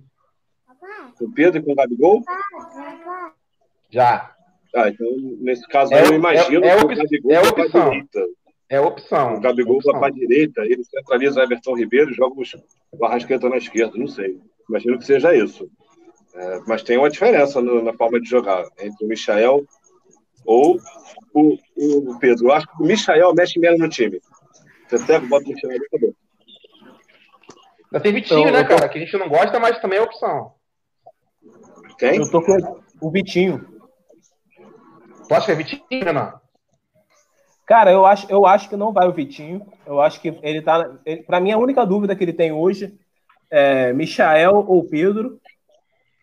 Com 1.20 1.26
o 1.26 1.32
Pedro 1.32 1.60
e 1.60 1.62
com 1.62 1.72
o 1.72 1.74
Gabigol. 1.74 2.22
Já. 3.90 4.34
Ah, 4.74 4.88
então, 4.88 5.06
nesse 5.40 5.66
caso 5.68 5.92
É 5.92 6.06
eu 6.06 6.14
imagino 6.14 6.64
é- 6.64 6.68
é 6.68 6.76
que 6.78 6.84
o 6.84 6.88
Gabigol 6.88 7.32
é 7.32 7.40
vai 7.42 7.52
pra 7.52 7.62
opção. 7.64 7.90
direita. 7.90 8.24
É 8.68 8.80
opção. 8.80 9.34
O 9.34 9.40
Gabigol 9.40 9.76
opção. 9.76 9.92
vai 9.92 10.00
para 10.00 10.08
a 10.10 10.18
direita, 10.18 10.62
ele 10.62 10.82
centraliza 10.84 11.40
o 11.40 11.42
Everton 11.42 11.76
Ribeiro 11.76 12.10
e 12.10 12.14
joga 12.14 12.40
os- 12.40 12.54
o 12.92 13.04
Arrascaeta 13.04 13.48
na 13.48 13.56
esquerda, 13.56 13.96
não 13.98 14.06
sei. 14.06 14.38
Imagino 14.68 14.98
que 14.98 15.04
seja 15.04 15.34
isso. 15.34 15.68
É, 16.34 16.60
mas 16.66 16.82
tem 16.84 16.96
uma 16.96 17.10
diferença 17.10 17.60
no- 17.60 17.82
na 17.82 17.92
forma 17.92 18.20
de 18.20 18.28
jogar 18.28 18.64
entre 18.80 19.04
o 19.04 19.08
Michael 19.08 19.64
ou 20.46 20.78
o, 21.34 21.56
o 21.76 22.18
Pedro. 22.20 22.46
Eu 22.46 22.52
acho 22.52 22.66
que 22.68 22.82
o 22.82 22.86
Michael 22.86 23.34
mexe 23.34 23.58
menos 23.58 23.80
no 23.80 23.88
time. 23.88 24.20
Você 24.88 25.04
pega, 25.04 25.26
bota 25.26 25.44
o 25.46 25.48
Michael 25.52 25.74
e 25.82 25.86
acabou. 25.86 26.14
Tem 28.00 28.12
Vitinho, 28.12 28.40
Então, 28.40 28.52
né, 28.52 28.62
cara? 28.64 28.88
Que 28.88 28.98
a 28.98 29.00
gente 29.00 29.16
não 29.18 29.28
gosta, 29.28 29.58
mas 29.58 29.80
também 29.80 29.98
é 29.98 30.02
opção. 30.02 30.52
Quem? 32.00 32.16
Eu 32.16 32.30
tô 32.30 32.40
com 32.40 32.80
o 33.02 33.10
Vitinho. 33.10 33.62
Tu 35.28 35.34
acha 35.34 35.46
que 35.46 35.52
é 35.52 35.54
Vitinho, 35.54 35.84
Renan? 35.90 36.32
Cara, 37.66 37.92
eu 37.92 38.06
acho, 38.06 38.26
eu 38.30 38.46
acho 38.46 38.70
que 38.70 38.76
não 38.76 38.90
vai 38.90 39.06
o 39.06 39.12
Vitinho. 39.12 39.66
Eu 39.86 40.00
acho 40.00 40.18
que 40.18 40.34
ele 40.42 40.62
tá. 40.62 40.90
Ele, 41.04 41.22
para 41.22 41.38
mim, 41.38 41.52
a 41.52 41.58
única 41.58 41.84
dúvida 41.84 42.16
que 42.16 42.24
ele 42.24 42.32
tem 42.32 42.52
hoje 42.52 42.98
é 43.50 43.92
Michael 43.92 44.64
ou 44.66 44.82
Pedro. 44.88 45.38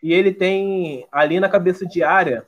E 0.01 0.11
ele 0.11 0.33
tem 0.33 1.05
ali 1.11 1.39
na 1.39 1.47
cabeça 1.47 1.85
de 1.85 2.01
área. 2.01 2.43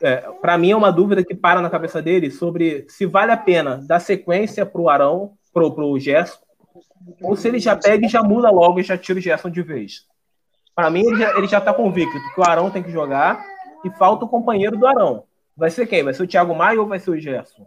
É, 0.00 0.16
para 0.40 0.56
mim, 0.56 0.70
é 0.70 0.76
uma 0.76 0.92
dúvida 0.92 1.24
que 1.24 1.34
para 1.34 1.60
na 1.60 1.68
cabeça 1.68 2.00
dele 2.00 2.30
sobre 2.30 2.86
se 2.88 3.04
vale 3.04 3.32
a 3.32 3.36
pena 3.36 3.80
dar 3.84 3.98
sequência 3.98 4.64
pro 4.64 4.88
Arão, 4.88 5.32
pro, 5.52 5.72
pro 5.72 5.98
Gerson, 5.98 6.38
ou 7.20 7.34
se 7.34 7.48
ele 7.48 7.58
já 7.58 7.74
pega 7.74 8.06
e 8.06 8.08
já 8.08 8.22
muda 8.22 8.48
logo 8.50 8.78
e 8.78 8.84
já 8.84 8.96
tira 8.96 9.18
o 9.18 9.22
Gerson 9.22 9.50
de 9.50 9.62
vez. 9.62 10.06
Para 10.74 10.90
mim, 10.90 11.00
ele 11.06 11.16
já, 11.16 11.38
ele 11.38 11.46
já 11.46 11.60
tá 11.60 11.72
convicto 11.72 12.18
que 12.34 12.40
o 12.40 12.44
Arão 12.44 12.70
tem 12.70 12.82
que 12.82 12.90
jogar 12.90 13.44
e 13.84 13.90
falta 13.90 14.24
o 14.24 14.28
companheiro 14.28 14.76
do 14.76 14.86
Arão. 14.86 15.24
Vai 15.56 15.70
ser 15.70 15.86
quem? 15.86 16.02
Vai 16.02 16.12
ser 16.12 16.24
o 16.24 16.26
Thiago 16.26 16.54
Maia 16.54 16.80
ou 16.80 16.88
vai 16.88 16.98
ser 16.98 17.10
o 17.10 17.20
Gerson? 17.20 17.64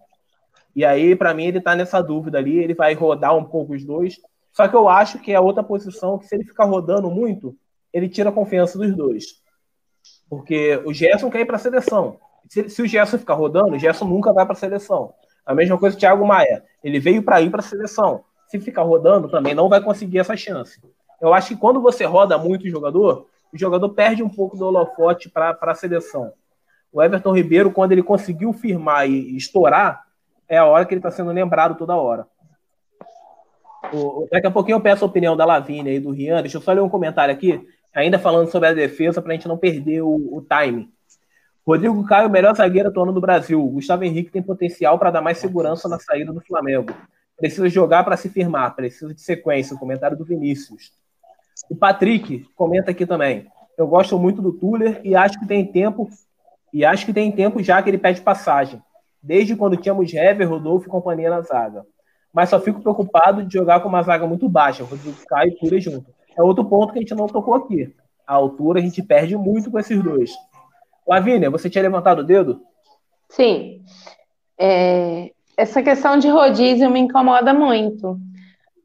E 0.76 0.84
aí, 0.84 1.16
para 1.16 1.34
mim, 1.34 1.46
ele 1.46 1.62
tá 1.62 1.76
nessa 1.76 2.02
dúvida 2.02 2.38
ali, 2.38 2.58
ele 2.58 2.74
vai 2.74 2.94
rodar 2.94 3.36
um 3.36 3.44
pouco 3.44 3.74
os 3.74 3.84
dois. 3.84 4.20
Só 4.52 4.68
que 4.68 4.76
eu 4.76 4.90
acho 4.90 5.20
que 5.20 5.32
é 5.32 5.40
outra 5.40 5.64
posição 5.64 6.20
que, 6.20 6.28
se 6.28 6.36
ele 6.36 6.44
ficar 6.44 6.66
rodando 6.66 7.10
muito, 7.10 7.56
ele 7.94 8.10
tira 8.10 8.30
a 8.30 8.34
confiança 8.34 8.78
dos 8.78 8.96
dois. 8.96 9.42
Porque 10.30 10.82
o 10.86 10.94
Gerson 10.94 11.30
quer 11.30 11.42
ir 11.42 11.46
para 11.46 11.56
a 11.56 11.60
seleção. 11.60 12.20
Se, 12.50 12.70
se 12.70 12.82
o 12.82 12.88
Gerson 12.88 13.18
ficar 13.18 13.36
rodando, 13.36 13.76
o 13.76 13.80
Gerson 13.80 14.06
nunca 14.06 14.34
vai 14.34 14.46
para 14.46 14.54
a 14.54 14.58
seleção. 14.58 15.14
A 15.46 15.56
mesma 15.56 15.78
coisa 15.78 15.96
o 15.96 16.00
Thiago 16.00 16.26
Maia. 16.26 16.64
Ele 16.84 17.00
veio 17.00 17.24
para 17.24 17.42
ir 17.42 17.50
para 17.50 17.62
a 17.62 17.64
seleção. 17.64 18.24
Se 18.48 18.60
ficar 18.60 18.84
rodando, 18.84 19.30
também 19.30 19.56
não 19.56 19.70
vai 19.70 19.82
conseguir 19.82 20.20
essa 20.20 20.36
chance. 20.36 20.82
Eu 21.22 21.34
acho 21.34 21.50
que 21.50 21.56
quando 21.56 21.82
você 21.82 22.06
roda 22.06 22.38
muito 22.38 22.66
o 22.66 22.70
jogador, 22.70 23.28
o 23.54 23.58
jogador 23.58 23.90
perde 23.90 24.24
um 24.24 24.30
pouco 24.30 24.58
do 24.58 24.66
holofote 24.66 25.30
para 25.30 25.58
a 25.60 25.76
seleção. 25.76 26.32
O 26.92 27.02
Everton 27.02 27.36
Ribeiro, 27.36 27.72
quando 27.72 27.92
ele 27.92 28.04
conseguiu 28.04 28.54
firmar 28.54 29.10
e, 29.10 29.36
estourar, 29.36 30.04
é 30.48 30.58
a 30.58 30.66
hora 30.66 30.86
que 30.86 30.94
ele 30.94 31.00
está 31.00 31.12
sendo 31.12 31.32
lembrado 31.32 31.78
toda 31.78 31.96
hora. 31.96 32.28
O, 33.94 34.28
daqui 34.32 34.48
a 34.48 34.52
pouquinho 34.52 34.76
eu 34.76 34.82
peço 34.82 35.04
a 35.04 35.08
opinião 35.08 35.36
da 35.36 35.46
Lavínia 35.46 35.94
e 35.94 36.00
do 36.00 36.12
Rian. 36.12 36.42
Deixa 36.42 36.58
eu 36.58 36.62
só 36.62 36.72
ler 36.74 36.82
um 36.82 36.90
comentário 36.90 37.34
aqui, 37.34 37.66
ainda 37.94 38.20
falando 38.20 38.50
sobre 38.50 38.70
a 38.70 38.74
defesa, 38.74 39.22
para 39.22 39.32
a 39.32 39.36
gente 39.36 39.48
não 39.48 39.58
perder 39.58 40.02
o, 40.02 40.38
o 40.38 40.42
time. 40.42 40.90
Rodrigo 41.66 42.02
Caio, 42.06 42.30
melhor 42.30 42.56
zagueiro 42.56 42.90
atuando 42.90 43.12
do 43.12 43.20
Brasil. 43.20 43.62
Gustavo 43.68 44.06
Henrique 44.06 44.32
tem 44.32 44.42
potencial 44.42 44.98
para 44.98 45.12
dar 45.12 45.22
mais 45.22 45.38
segurança 45.38 45.90
na 45.90 46.00
saída 46.00 46.32
do 46.32 46.40
Flamengo. 46.40 46.94
Precisa 47.36 47.68
jogar 47.68 48.04
para 48.06 48.16
se 48.16 48.30
firmar, 48.30 48.74
precisa 48.74 49.14
de 49.14 49.22
sequência. 49.22 49.76
O 49.76 49.80
comentário 49.80 50.18
do 50.18 50.24
Vinícius. 50.24 50.94
O 51.70 51.76
Patrick 51.76 52.46
comenta 52.56 52.92
aqui 52.92 53.06
também. 53.06 53.48
Eu 53.78 53.88
gosto 53.88 54.18
muito 54.18 54.42
do 54.42 54.54
Tuller 54.54 55.02
e 55.04 55.16
acho 55.16 55.40
que 55.40 55.48
tem 55.48 55.66
tempo 55.66 56.10
e 56.74 56.84
acho 56.84 57.06
que 57.06 57.14
tem 57.14 57.32
tempo 57.32 57.62
já 57.64 57.82
que 57.82 57.90
ele 57.90 57.98
pede 57.98 58.22
passagem. 58.22 58.82
Desde 59.22 59.56
quando 59.56 59.78
tínhamos 59.78 60.14
Hever, 60.14 60.50
Rodolfo 60.50 60.88
e 60.88 60.92
companhia 60.92 61.30
na 61.30 61.42
zaga. 61.42 61.86
Mas 62.34 62.50
só 62.50 62.60
fico 62.60 62.82
preocupado 62.82 63.44
de 63.44 63.54
jogar 63.54 63.80
com 63.80 63.90
uma 63.90 64.04
zaga 64.04 64.28
muito 64.28 64.48
baixa, 64.48 64.84
Rodrigo 64.84 65.18
Caio 65.28 65.52
e 65.52 65.56
Tuller 65.56 65.82
junto. 65.82 66.06
É 66.38 66.42
outro 66.42 66.66
ponto 66.66 66.94
que 66.94 67.00
a 67.00 67.02
gente 67.02 67.16
não 67.16 67.28
tocou 67.28 67.56
aqui. 67.56 67.94
A 68.26 68.34
altura 68.34 68.80
a 68.80 68.84
gente 68.84 69.02
perde 69.02 69.36
muito 69.36 69.72
com 69.72 69.80
esses 69.80 70.02
dois. 70.04 70.32
Lavínia, 71.08 71.50
você 71.50 71.70
tinha 71.70 71.82
levantado 71.82 72.20
o 72.20 72.24
dedo? 72.24 72.62
Sim. 73.30 73.82
É, 74.60 75.32
essa 75.56 75.82
questão 75.82 76.20
de 76.20 76.28
rodízio 76.28 76.90
me 76.90 77.00
incomoda 77.00 77.54
muito, 77.54 78.20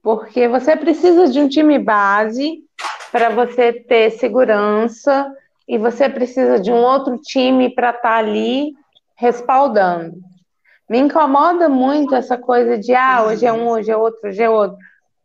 porque 0.02 0.48
você 0.48 0.76
precisa 0.76 1.28
de 1.28 1.40
um 1.40 1.48
time 1.48 1.78
base 1.78 2.64
para 3.12 3.30
você 3.30 3.72
ter 3.72 4.10
segurança 4.10 5.32
e 5.68 5.78
você 5.78 6.08
precisa 6.08 6.58
de 6.58 6.72
um 6.72 6.82
outro 6.82 7.16
time 7.18 7.72
para 7.72 7.90
estar 7.90 8.16
ali 8.16 8.72
respaldando. 9.14 10.16
Me 10.90 10.98
incomoda 10.98 11.68
muito 11.68 12.14
essa 12.14 12.36
coisa 12.36 12.76
de 12.76 12.92
ah, 12.94 13.24
hoje 13.24 13.46
é 13.46 13.52
um, 13.52 13.68
hoje 13.68 13.90
é 13.90 13.96
outro, 13.96 14.28
hoje 14.28 14.42
é 14.42 14.50
outro. 14.50 14.76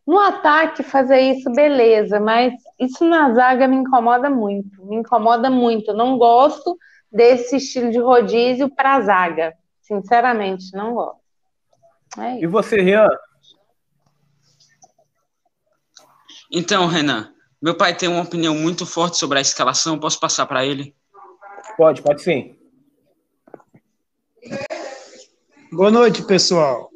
No 0.06 0.18
ataque, 0.18 0.82
fazer 0.82 1.20
isso, 1.20 1.50
beleza, 1.52 2.18
mas 2.18 2.54
isso 2.78 3.04
na 3.04 3.34
zaga 3.34 3.68
me 3.68 3.76
incomoda 3.76 4.30
muito. 4.30 4.82
Me 4.86 4.96
incomoda 4.96 5.50
muito. 5.50 5.90
Eu 5.90 5.96
não 5.96 6.16
gosto 6.16 6.78
desse 7.12 7.56
estilo 7.56 7.90
de 7.90 7.98
rodízio 7.98 8.70
para 8.70 8.94
a 8.94 9.00
zaga. 9.02 9.54
Sinceramente, 9.82 10.72
não 10.72 10.94
gosto. 10.94 11.20
É 12.18 12.42
e 12.42 12.46
você, 12.46 12.80
Rian? 12.80 13.06
Então, 16.50 16.86
Renan, 16.86 17.32
meu 17.60 17.76
pai 17.76 17.94
tem 17.96 18.08
uma 18.08 18.22
opinião 18.22 18.54
muito 18.54 18.86
forte 18.86 19.16
sobre 19.18 19.38
a 19.38 19.42
escalação. 19.42 19.98
Posso 19.98 20.18
passar 20.18 20.46
para 20.46 20.64
ele? 20.64 20.94
Pode, 21.76 22.02
pode 22.02 22.22
sim. 22.22 22.56
Boa 25.70 25.90
noite, 25.90 26.22
pessoal. 26.24 26.90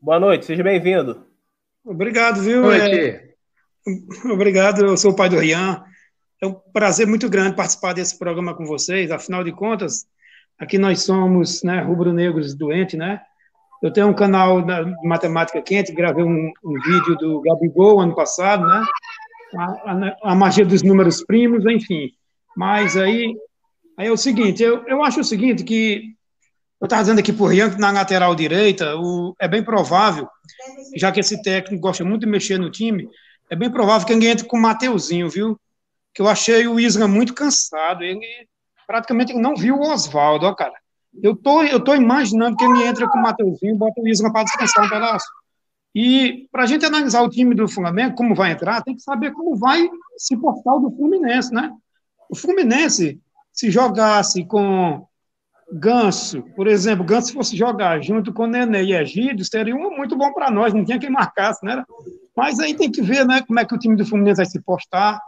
Boa 0.00 0.20
noite, 0.20 0.46
seja 0.46 0.62
bem-vindo. 0.62 1.26
Obrigado, 1.84 2.40
viu? 2.40 2.62
Boa 2.62 2.76
É, 2.76 2.88
noite. 3.86 4.30
obrigado, 4.32 4.84
eu 4.84 4.96
sou 4.96 5.10
o 5.12 5.16
pai 5.16 5.28
do 5.28 5.38
Rian. 5.38 5.82
É 6.40 6.46
um 6.46 6.54
prazer 6.54 7.06
muito 7.06 7.28
grande 7.28 7.56
participar 7.56 7.92
desse 7.94 8.18
programa 8.18 8.54
com 8.54 8.64
vocês. 8.64 9.10
Afinal 9.10 9.42
de 9.42 9.52
contas, 9.52 10.06
aqui 10.58 10.78
nós 10.78 11.02
somos 11.02 11.62
né, 11.62 11.80
rubro-negros 11.80 12.54
doentes, 12.54 12.98
né? 12.98 13.20
Eu 13.82 13.92
tenho 13.92 14.08
um 14.08 14.14
canal 14.14 14.62
de 14.62 15.06
matemática 15.06 15.60
quente, 15.60 15.92
gravei 15.92 16.24
um, 16.24 16.52
um, 16.64 16.72
vídeo 16.80 17.16
do 17.16 17.40
Gabigol 17.42 18.00
ano 18.00 18.14
passado, 18.14 18.66
né? 18.66 18.84
A, 19.56 19.64
a, 19.64 20.16
a, 20.32 20.34
magia 20.34 20.64
dos 20.64 20.82
números 20.82 21.22
primos, 21.24 21.64
enfim. 21.66 22.10
Mas 22.56 22.96
aí, 22.96 23.34
aí 23.96 24.06
é 24.06 24.12
o 24.12 24.16
seguinte, 24.16 24.62
eu, 24.62 24.82
eu 24.86 25.02
acho 25.04 25.20
o 25.20 25.24
seguinte, 25.24 25.62
que 25.62 26.14
Eu 26.80 26.86
estava 26.86 27.02
dizendo 27.02 27.20
aqui 27.20 27.32
por 27.32 27.48
Rian 27.48 27.70
que 27.70 27.78
na 27.78 27.90
lateral 27.90 28.34
direita 28.34 28.96
o, 28.96 29.34
é 29.38 29.46
bem 29.46 29.62
provável, 29.62 30.28
já 30.96 31.12
que 31.12 31.20
esse 31.20 31.40
técnico 31.42 31.82
gosta 31.82 32.04
muito 32.04 32.22
de 32.22 32.26
mexer 32.26 32.58
no 32.58 32.70
time, 32.70 33.08
é 33.50 33.56
bem 33.56 33.70
provável 33.70 34.06
que 34.06 34.12
ele 34.12 34.26
entre 34.26 34.46
com 34.46 34.56
o 34.56 34.60
Mateuzinho, 34.60 35.28
viu? 35.28 35.58
Que 36.12 36.22
eu 36.22 36.28
achei 36.28 36.66
o 36.66 36.80
Isla 36.80 37.06
muito 37.06 37.34
cansado. 37.34 38.02
Ele 38.02 38.48
praticamente 38.86 39.34
não 39.34 39.54
viu 39.54 39.76
o 39.76 39.92
Oswaldo, 39.92 40.46
ó, 40.46 40.54
cara. 40.54 40.74
Eu 41.22 41.34
tô, 41.36 41.62
eu 41.62 41.82
tô 41.82 41.94
imaginando 41.94 42.56
que 42.56 42.64
ele 42.64 42.84
entra 42.84 43.08
com 43.08 43.18
o 43.18 43.22
Mateuzinho, 43.22 43.76
bota 43.76 44.00
o 44.00 44.08
Isla 44.08 44.32
para 44.32 44.44
descansar 44.44 44.84
um 44.84 44.88
pedaço. 44.88 45.26
E 45.94 46.48
para 46.50 46.64
a 46.64 46.66
gente 46.66 46.84
analisar 46.84 47.22
o 47.22 47.30
time 47.30 47.54
do 47.54 47.68
Flamengo, 47.68 48.16
como 48.16 48.34
vai 48.34 48.50
entrar, 48.50 48.82
tem 48.82 48.96
que 48.96 49.02
saber 49.02 49.32
como 49.32 49.56
vai 49.56 49.88
se 50.16 50.36
portar 50.36 50.74
o 50.74 50.80
do 50.80 50.96
Fluminense, 50.96 51.54
né? 51.54 51.70
O 52.28 52.34
Fluminense, 52.34 53.20
se 53.52 53.70
jogasse 53.70 54.44
com 54.44 55.06
Ganso, 55.72 56.42
por 56.56 56.66
exemplo, 56.66 57.04
Ganso 57.04 57.32
fosse 57.32 57.56
jogar 57.56 58.02
junto 58.02 58.32
com 58.32 58.46
Nenê 58.46 58.82
e 58.82 58.92
Egídio, 58.94 59.44
seria 59.44 59.74
um 59.74 59.96
muito 59.96 60.16
bom 60.16 60.32
para 60.32 60.50
nós, 60.50 60.74
não 60.74 60.84
tinha 60.84 60.98
quem 60.98 61.10
marcasse, 61.10 61.64
né? 61.64 61.84
Mas 62.36 62.58
aí 62.58 62.74
tem 62.74 62.90
que 62.90 63.00
ver 63.00 63.24
né, 63.24 63.42
como 63.46 63.60
é 63.60 63.64
que 63.64 63.74
o 63.74 63.78
time 63.78 63.96
do 63.96 64.04
Fluminense 64.04 64.38
vai 64.38 64.46
se 64.46 64.60
postar. 64.60 65.20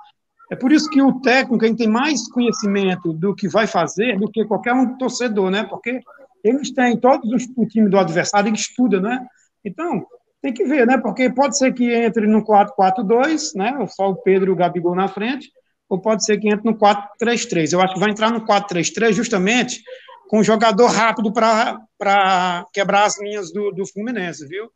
É 0.51 0.55
por 0.55 0.71
isso 0.71 0.89
que 0.89 1.03
o 1.03 1.21
técnico 1.21 1.65
ele 1.65 1.77
tem 1.77 1.89
mais 1.89 2.29
conhecimento 2.31 3.13
do 3.13 3.35
que 3.35 3.49
vai 3.49 3.67
fazer 3.67 4.19
do 4.19 4.31
que 4.31 4.45
qualquer 4.45 4.73
um 4.75 4.97
torcedor, 4.97 5.51
né? 5.51 5.65
Porque 5.65 6.01
eles 6.45 6.73
têm, 6.73 6.97
todos 6.97 7.31
os, 7.33 7.49
o 7.57 7.67
time 7.67 7.89
do 7.89 7.99
adversário, 7.99 8.49
ele 8.49 8.57
estuda, 8.57 9.01
né? 9.01 9.27
Então, 9.65 10.07
tem 10.41 10.53
que 10.53 10.65
ver, 10.65 10.87
né? 10.87 10.99
Porque 10.99 11.29
pode 11.31 11.59
ser 11.59 11.73
que 11.73 11.93
entre 11.93 12.27
no 12.27 12.45
4-4-2, 12.45 13.55
né? 13.57 13.87
Só 13.89 14.11
o 14.11 14.17
Pedro 14.17 14.51
e 14.51 14.53
o 14.53 14.57
Gabigol 14.57 14.95
na 14.95 15.09
frente, 15.09 15.51
ou 15.89 16.01
pode 16.01 16.25
ser 16.25 16.39
que 16.39 16.49
entre 16.49 16.71
no 16.71 16.79
4-3-3. 16.79 17.73
Eu 17.73 17.81
acho 17.81 17.95
que 17.95 18.01
vai 18.01 18.11
entrar 18.11 18.31
no 18.31 18.47
4-3-3 18.47 19.13
justamente 19.13 19.83
com 20.29 20.39
um 20.39 20.45
jogador 20.45 20.87
rápido 20.87 21.33
para 21.33 22.65
quebrar 22.73 23.05
as 23.05 23.21
linhas 23.21 23.53
do, 23.53 23.73
do 23.73 23.87
Fluminense, 23.87 24.47
viu? 24.47 24.71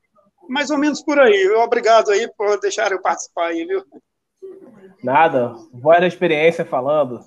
Mais 0.48 0.70
ou 0.70 0.78
menos 0.78 1.02
por 1.02 1.18
aí. 1.20 1.48
Obrigado 1.58 2.10
aí 2.10 2.28
por 2.36 2.58
deixar 2.58 2.90
eu 2.90 3.00
participar 3.00 3.46
aí, 3.46 3.64
viu? 3.64 3.84
Nada. 5.02 5.54
Voz 5.72 6.00
da 6.00 6.06
experiência 6.06 6.64
falando. 6.64 7.20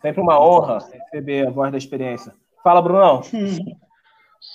Sempre 0.00 0.20
uma 0.20 0.40
honra 0.40 0.78
receber 0.92 1.46
a 1.46 1.50
voz 1.50 1.70
da 1.70 1.78
experiência. 1.78 2.32
Fala, 2.62 2.82
Brunão. 2.82 3.22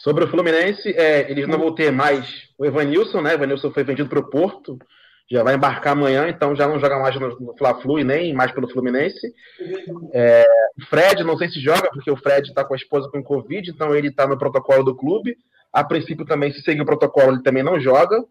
Sobre 0.03 0.23
o 0.23 0.27
Fluminense, 0.27 0.89
é, 0.97 1.29
eles 1.29 1.47
não 1.47 1.59
vão 1.59 1.73
ter 1.73 1.91
mais 1.91 2.49
o 2.57 2.65
Evanilson, 2.65 3.21
né? 3.21 3.31
O 3.31 3.33
Evanilson 3.33 3.71
foi 3.71 3.83
vendido 3.83 4.09
para 4.09 4.19
o 4.19 4.29
Porto 4.29 4.79
já 5.29 5.41
vai 5.41 5.55
embarcar 5.55 5.93
amanhã, 5.93 6.29
então 6.29 6.55
já 6.55 6.67
não 6.67 6.79
joga 6.79 6.99
mais 6.99 7.19
no, 7.19 7.39
no 7.39 7.57
Fla-Flu 7.57 7.99
e 7.99 8.03
nem 8.03 8.33
mais 8.33 8.51
pelo 8.51 8.69
Fluminense. 8.69 9.33
É, 10.13 10.45
o 10.77 10.85
Fred, 10.85 11.23
não 11.23 11.37
sei 11.37 11.49
se 11.49 11.59
joga, 11.59 11.89
porque 11.91 12.11
o 12.11 12.17
Fred 12.17 12.47
está 12.47 12.63
com 12.63 12.73
a 12.73 12.77
esposa 12.77 13.09
com 13.09 13.23
Covid, 13.23 13.69
então 13.71 13.95
ele 13.95 14.09
está 14.09 14.27
no 14.27 14.37
protocolo 14.37 14.83
do 14.83 14.95
clube. 14.95 15.35
A 15.73 15.83
princípio 15.83 16.25
também, 16.25 16.51
se 16.51 16.61
seguir 16.61 16.81
o 16.81 16.85
protocolo, 16.85 17.33
ele 17.33 17.43
também 17.43 17.63
não 17.63 17.79
joga. 17.79 18.23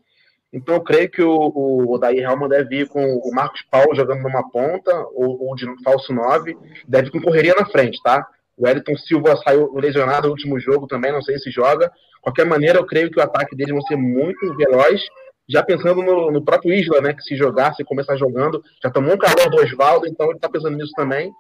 Então 0.55 0.77
eu 0.77 0.81
creio 0.81 1.11
que 1.11 1.21
o, 1.21 1.53
o 1.53 2.01
Helman 2.05 2.49
deve 2.49 2.83
ir 2.83 2.89
com 2.89 3.05
o 3.05 3.35
Marcos 3.35 3.61
Paulo 3.69 3.93
jogando 3.93 4.23
numa 4.23 4.49
ponta, 4.51 4.95
ou, 5.13 5.49
ou 5.49 5.57
de 5.57 5.67
falso 5.83 6.15
9, 6.15 6.57
deve 6.87 7.11
com 7.11 7.21
correria 7.21 7.55
na 7.59 7.67
frente, 7.67 8.01
tá? 8.01 8.25
O 8.57 8.69
Elton 8.69 8.97
Silva 8.97 9.37
saiu 9.43 9.75
lesionado 9.75 10.29
no 10.29 10.33
último 10.33 10.61
jogo 10.61 10.87
também, 10.87 11.11
não 11.11 11.21
sei 11.21 11.39
se 11.39 11.51
joga. 11.51 11.89
De 11.89 12.21
qualquer 12.23 12.47
maneira, 12.47 12.79
eu 12.79 12.87
creio 12.87 13.11
que 13.11 13.19
o 13.19 13.23
ataque 13.23 13.57
deles 13.57 13.75
vai 13.75 13.83
ser 13.83 13.97
muito 13.97 14.57
veloz 14.57 15.03
já 15.49 15.61
pensando 15.61 16.01
no, 16.03 16.31
no, 16.31 16.45
próprio 16.45 16.73
Isla, 16.73 17.01
né? 17.01 17.13
Que 17.13 17.23
se 17.23 17.37
jogar, 17.37 17.75
se 17.75 17.83
começar 17.83 18.17
jogando, 18.17 18.63
já 18.81 18.91
tomou 18.91 19.15
um 19.15 19.19
calor 19.19 19.51
do 19.51 19.57
Oswaldo, 19.57 20.07
então 20.07 20.31
ele 20.31 20.39
tá 20.39 20.49
pensando 20.49 20.77
nisso 20.77 20.93
também. 20.95 21.33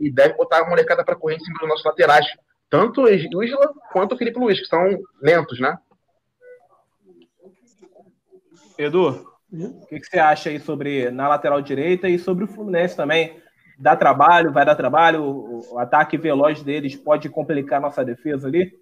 E 0.00 0.10
deve 0.10 0.34
botar 0.34 0.60
a 0.60 0.68
molecada 0.68 1.04
para 1.04 1.14
correr 1.14 1.36
em 1.36 1.40
cima 1.40 1.58
dos 1.60 1.68
nossos 1.68 1.84
laterais. 1.84 2.26
Tanto 2.70 3.02
o 3.02 3.08
Isla 3.08 3.70
quanto 3.92 4.14
o 4.14 4.18
Felipe 4.18 4.38
Luiz, 4.38 4.58
que 4.58 4.66
são 4.66 4.98
lentos, 5.20 5.60
né? 5.60 5.76
Edu, 8.78 9.26
o 9.52 9.86
que, 9.86 10.00
que, 10.00 10.06
você 10.06 10.18
acha 10.18 10.48
aí 10.48 10.58
sobre 10.58 11.10
na 11.10 11.28
lateral 11.28 11.60
direita 11.60 12.08
e 12.08 12.18
sobre 12.18 12.44
o 12.44 12.48
Fluminense 12.48 12.96
também? 12.96 13.40
Dá 13.78 13.96
trabalho, 13.96 14.52
vai 14.52 14.64
dar 14.64 14.74
trabalho? 14.74 15.22
O, 15.22 15.74
o 15.74 15.78
ataque 15.78 16.16
veloz 16.16 16.62
deles 16.62 16.96
pode 16.96 17.28
complicar 17.28 17.80
nossa 17.80 18.04
defesa 18.04 18.48
ali? 18.48 18.72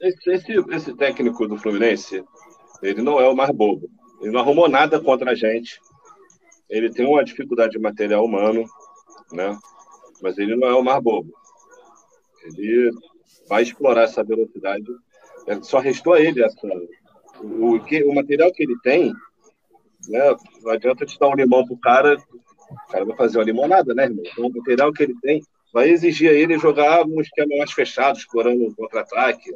Esse, 0.00 0.30
esse, 0.30 0.52
esse, 0.70 0.94
técnico 0.96 1.46
do 1.46 1.58
Fluminense, 1.58 2.24
ele 2.82 3.02
não 3.02 3.20
é 3.20 3.28
o 3.28 3.34
mais 3.34 3.50
bobo. 3.50 3.90
Ele 4.20 4.30
não 4.30 4.40
arrumou 4.40 4.68
nada 4.68 5.00
contra 5.00 5.32
a 5.32 5.34
gente. 5.34 5.80
Ele 6.70 6.90
tem 6.90 7.06
uma 7.06 7.24
dificuldade 7.24 7.72
de 7.72 7.78
material 7.78 8.24
humano, 8.24 8.64
né? 9.32 9.58
Mas 10.22 10.38
ele 10.38 10.56
não 10.56 10.68
é 10.68 10.74
o 10.74 10.84
mais 10.84 11.02
bobo. 11.02 11.32
Ele 12.44 12.90
vai 13.48 13.62
explorar 13.62 14.02
essa 14.02 14.22
velocidade. 14.22 14.84
É, 15.48 15.62
só 15.62 15.78
restou 15.78 16.14
a 16.14 16.20
ele 16.20 16.42
essa. 16.42 16.56
O, 17.40 17.80
que, 17.80 18.02
o 18.04 18.14
material 18.14 18.52
que 18.52 18.62
ele 18.62 18.76
tem, 18.82 19.12
né? 20.08 20.36
Não 20.62 20.72
adianta 20.72 21.06
te 21.06 21.18
dar 21.18 21.28
um 21.28 21.34
limão 21.34 21.66
pro 21.66 21.76
cara, 21.78 22.16
o 22.70 22.92
cara 22.92 23.04
vai 23.04 23.16
fazer 23.16 23.38
uma 23.38 23.44
limonada, 23.44 23.94
né, 23.94 24.04
irmão? 24.04 24.22
Então, 24.26 24.46
o 24.46 24.52
material 24.54 24.92
que 24.92 25.02
ele 25.02 25.14
tem 25.20 25.42
vai 25.72 25.88
exigir 25.90 26.30
a 26.30 26.34
ele 26.34 26.58
jogar 26.58 27.04
um 27.04 27.20
esquema 27.20 27.56
mais 27.56 27.72
fechado, 27.72 28.18
explorando 28.18 28.64
um 28.64 28.74
contra-ataque, 28.74 29.50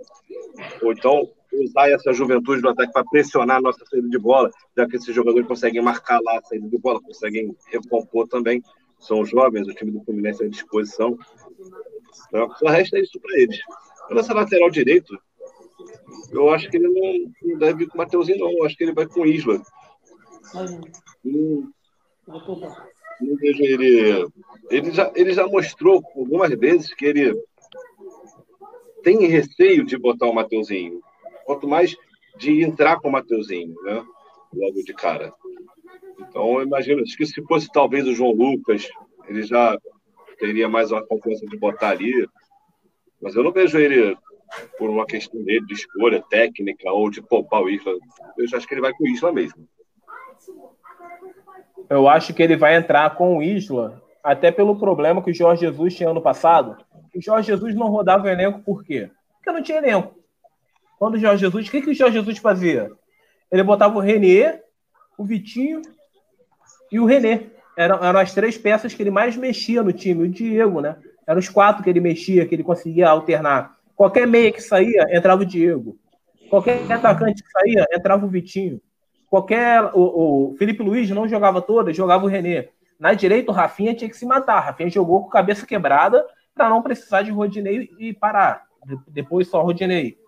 ou 0.83 0.93
então 0.93 1.29
usar 1.53 1.91
essa 1.91 2.13
juventude 2.13 2.63
do 2.63 2.69
ataque 2.69 2.93
para 2.93 3.05
pressionar 3.05 3.59
a 3.59 3.61
nossa 3.61 3.85
saída 3.85 4.09
de 4.09 4.19
bola, 4.19 4.51
já 4.77 4.87
que 4.87 4.97
esses 4.97 5.15
jogadores 5.15 5.47
conseguem 5.47 5.83
marcar 5.83 6.21
lá 6.23 6.39
a 6.39 6.43
saída 6.43 6.69
de 6.69 6.79
bola, 6.79 7.01
conseguem 7.03 7.55
recompor 7.71 8.27
também. 8.29 8.63
São 8.99 9.25
jovens, 9.25 9.67
o 9.67 9.75
time 9.75 9.91
do 9.91 10.03
Fluminense 10.05 10.43
é 10.43 10.47
à 10.47 10.49
disposição. 10.49 11.19
Então, 12.29 12.51
só 12.57 12.69
resta 12.69 12.99
isso 12.99 13.19
para 13.21 13.39
eles. 13.39 13.59
Nessa 14.11 14.35
lateral 14.35 14.71
direito, 14.71 15.19
eu 16.33 16.51
acho 16.51 16.69
que 16.71 16.77
ele 16.77 16.89
não, 16.89 17.33
não 17.43 17.59
deve 17.59 17.85
ir 17.85 17.87
com 17.89 17.95
o 17.95 17.99
Mateuzinho, 17.99 18.39
não. 18.39 18.51
Eu 18.51 18.65
acho 18.65 18.77
que 18.77 18.85
ele 18.85 18.95
vai 18.95 19.07
com 19.07 19.21
o 19.21 19.27
Isla. 19.27 19.63
Hum, 21.25 21.71
não 22.27 23.37
vejo 23.37 23.63
ele. 23.63 24.27
Ele 24.71 24.91
já, 24.91 25.13
ele 25.15 25.33
já 25.33 25.47
mostrou 25.47 26.03
algumas 26.17 26.51
vezes 26.59 26.95
que 26.95 27.05
ele 27.07 27.35
tem 29.03 29.27
receio 29.27 29.85
de 29.85 29.99
botar 29.99 30.27
o 30.27 30.35
Mateuzinho. 30.35 31.01
Quanto 31.45 31.69
mais 31.69 31.97
de 32.39 32.63
entrar 32.63 33.01
com 33.01 33.09
o 33.09 33.13
Mateuzinho, 33.13 33.75
né? 33.83 34.05
Logo 34.55 34.83
de 34.83 34.95
cara. 34.95 35.33
Então, 36.21 36.59
eu 36.59 36.63
imagino, 36.63 37.03
acho 37.03 37.17
que 37.17 37.27
se 37.27 37.43
fosse 37.43 37.69
talvez 37.73 38.07
o 38.07 38.15
João 38.15 38.33
Lucas, 38.33 38.89
ele 39.29 39.43
já 39.43 39.77
teria 40.39 40.69
mais 40.69 40.91
uma 40.93 41.05
confiança 41.05 41.47
de 41.47 41.57
botar 41.57 41.91
ali. 41.91 42.29
Mas 43.21 43.35
eu 43.35 43.43
não 43.43 43.53
vejo 43.53 43.79
ele 43.79 44.17
por 44.79 44.91
uma 44.91 45.07
questão 45.07 45.43
dele 45.43 45.67
de 45.67 45.75
escolha 45.75 46.23
técnica 46.29 46.91
ou 46.91 47.11
de 47.11 47.23
poupar 47.23 47.63
o 47.63 47.71
Isla. 47.71 47.93
Eu 48.37 48.47
acho 48.55 48.67
que 48.67 48.75
ele 48.75 48.81
vai 48.81 48.93
com 48.93 49.05
o 49.05 49.09
Isla 49.09 49.33
mesmo 49.33 49.67
eu 51.93 52.09
acho 52.09 52.33
que 52.33 52.43
ele 52.43 52.57
vai 52.57 52.75
entrar 52.75 53.15
com 53.17 53.37
o 53.37 53.43
Isla, 53.43 54.03
até 54.25 54.51
pelo 54.51 54.79
problema 54.79 55.23
que 55.23 55.31
o 55.31 55.35
Jorge 55.35 55.67
Jesus 55.67 55.95
tinha 55.95 56.09
ano 56.09 56.23
passado. 56.23 56.77
O 57.15 57.21
Jorge 57.21 57.49
Jesus 57.49 57.75
não 57.75 57.89
rodava 57.89 58.25
o 58.25 58.29
elenco 58.29 58.61
por 58.61 58.83
quê? 58.83 59.11
Porque 59.37 59.53
não 59.53 59.63
tinha 59.63 59.79
elenco. 59.79 60.15
Quando 60.99 61.15
o 61.15 61.19
Jorge 61.19 61.41
Jesus, 61.41 61.69
o 61.69 61.71
que, 61.71 61.83
que 61.83 61.91
o 61.91 61.95
Jorge 61.95 62.15
Jesus 62.15 62.39
fazia? 62.39 62.91
Ele 63.51 63.63
botava 63.63 63.97
o 63.97 64.01
Renier, 64.01 64.63
o 65.19 65.25
Vitinho 65.25 65.83
e 66.91 66.99
o 66.99 67.05
René. 67.05 67.49
Eram, 67.77 68.03
eram 68.03 68.21
as 68.21 68.33
três 68.33 68.57
peças 68.57 68.95
que 68.95 69.03
ele 69.03 69.11
mais 69.11 69.37
mexia 69.37 69.83
no 69.83 69.93
time. 69.93 70.25
O 70.25 70.29
Diego, 70.29 70.81
né? 70.81 70.97
Eram 71.27 71.41
os 71.41 71.49
quatro 71.49 71.83
que 71.83 71.91
ele 71.91 72.01
mexia, 72.01 72.47
que 72.47 72.55
ele 72.55 72.63
conseguia 72.63 73.09
alternar. 73.09 73.77
Qualquer 74.03 74.27
meia 74.27 74.51
que 74.51 74.61
saía, 74.61 75.07
entrava 75.17 75.43
o 75.43 75.47
Diego. 75.47 75.97
Qualquer 76.51 76.91
atacante 76.91 77.41
que 77.41 77.49
saía, 77.49 77.87
entrava 77.93 78.27
o 78.27 78.29
Vitinho. 78.29 78.81
Qualquer. 79.31 79.93
O, 79.95 80.51
o 80.51 80.57
Felipe 80.57 80.83
Luiz 80.83 81.09
não 81.11 81.29
jogava 81.29 81.63
toda, 81.63 81.93
jogava 81.93 82.25
o 82.25 82.29
René. 82.29 82.71
Na 82.99 83.15
direita, 83.15 83.53
o 83.53 83.55
Rafinha 83.55 83.95
tinha 83.95 84.11
que 84.11 84.17
se 84.17 84.27
matar. 84.27 84.59
Rafinha 84.59 84.91
jogou 84.91 85.23
com 85.23 85.29
cabeça 85.29 85.65
quebrada 85.65 86.27
para 86.53 86.69
não 86.69 86.83
precisar 86.83 87.23
de 87.23 87.31
Rodinei 87.31 87.91
e 87.97 88.13
parar. 88.13 88.65
Depois 89.07 89.47
só 89.47 89.63
Rodinei. 89.63 90.19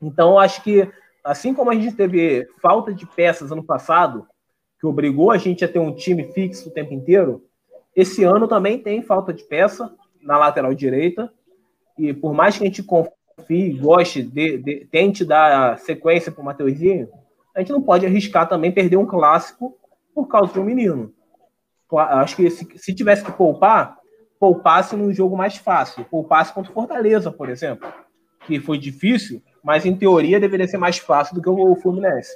Então, 0.00 0.38
acho 0.38 0.62
que, 0.62 0.88
assim 1.24 1.52
como 1.52 1.68
a 1.68 1.74
gente 1.74 1.96
teve 1.96 2.46
falta 2.62 2.94
de 2.94 3.04
peças 3.06 3.50
ano 3.50 3.64
passado, 3.64 4.24
que 4.78 4.86
obrigou 4.86 5.32
a 5.32 5.36
gente 5.36 5.64
a 5.64 5.68
ter 5.68 5.80
um 5.80 5.92
time 5.92 6.30
fixo 6.32 6.68
o 6.68 6.72
tempo 6.72 6.94
inteiro, 6.94 7.44
esse 7.96 8.22
ano 8.22 8.46
também 8.46 8.78
tem 8.78 9.02
falta 9.02 9.32
de 9.32 9.42
peça 9.42 9.92
na 10.20 10.38
lateral 10.38 10.72
direita. 10.72 11.28
E 11.98 12.12
por 12.12 12.32
mais 12.34 12.56
que 12.56 12.64
a 12.64 12.66
gente 12.66 12.82
confie, 12.82 13.72
goste, 13.74 14.22
de, 14.22 14.58
de, 14.58 14.86
tente 14.90 15.24
dar 15.24 15.78
sequência 15.78 16.32
para 16.32 16.42
o 16.42 16.44
Mateuzinho, 16.44 17.08
a 17.54 17.60
gente 17.60 17.72
não 17.72 17.82
pode 17.82 18.06
arriscar 18.06 18.48
também 18.48 18.72
perder 18.72 18.96
um 18.96 19.06
clássico 19.06 19.76
por 20.14 20.26
causa 20.26 20.52
de 20.52 20.60
um 20.60 20.64
menino. 20.64 21.12
Acho 21.92 22.36
que 22.36 22.48
se, 22.50 22.66
se 22.76 22.94
tivesse 22.94 23.24
que 23.24 23.32
poupar, 23.32 23.98
poupasse 24.40 24.96
num 24.96 25.12
jogo 25.12 25.36
mais 25.36 25.56
fácil. 25.56 26.04
Poupasse 26.06 26.52
contra 26.52 26.70
o 26.70 26.74
Fortaleza, 26.74 27.30
por 27.30 27.48
exemplo, 27.48 27.92
que 28.46 28.58
foi 28.58 28.78
difícil, 28.78 29.42
mas 29.62 29.84
em 29.84 29.94
teoria 29.94 30.40
deveria 30.40 30.66
ser 30.66 30.78
mais 30.78 30.98
fácil 30.98 31.34
do 31.34 31.42
que 31.42 31.48
o 31.48 31.76
Fluminense. 31.76 32.34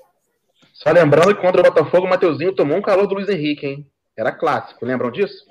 Só 0.73 0.91
lembrando 0.91 1.35
que 1.35 1.41
contra 1.41 1.63
o 1.63 1.65
Botafogo, 1.65 2.07
o 2.07 2.11
Mateuzinho 2.11 2.55
tomou 2.55 2.77
um 2.77 2.83
calor 2.83 3.07
do 3.07 3.15
Luiz 3.15 3.29
Henrique, 3.29 3.67
hein? 3.67 3.91
Era 4.17 4.31
clássico, 4.31 4.85
lembram 4.85 5.11
disso? 5.11 5.47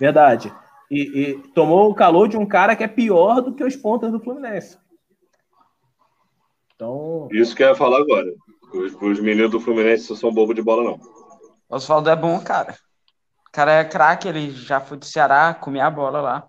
Verdade. 0.00 0.52
E, 0.90 1.00
e, 1.00 1.38
tomou 1.52 1.90
o 1.90 1.94
calor 1.94 2.28
de 2.28 2.36
um 2.36 2.46
cara 2.46 2.74
que 2.74 2.82
é 2.82 2.88
pior 2.88 3.40
do 3.40 3.54
que 3.54 3.62
os 3.62 3.76
pontas 3.76 4.10
do 4.10 4.20
Fluminense. 4.20 4.78
Então... 6.74 7.28
Isso 7.30 7.54
que 7.54 7.62
eu 7.62 7.68
ia 7.68 7.74
falar 7.74 7.98
agora. 7.98 8.32
Os, 8.72 8.94
os 8.94 9.20
meninos 9.20 9.50
do 9.50 9.60
Fluminense 9.60 10.08
não 10.08 10.16
são 10.16 10.32
bobo 10.32 10.54
de 10.54 10.62
bola, 10.62 10.84
não. 10.84 11.00
Oswaldo 11.68 12.08
é 12.08 12.16
bom, 12.16 12.40
cara. 12.40 12.74
O 13.48 13.50
cara 13.52 13.72
é 13.72 13.84
craque, 13.84 14.28
ele 14.28 14.50
já 14.50 14.80
foi 14.80 14.96
do 14.96 15.04
Ceará, 15.04 15.52
comia 15.54 15.86
a 15.86 15.90
bola 15.90 16.20
lá. 16.20 16.48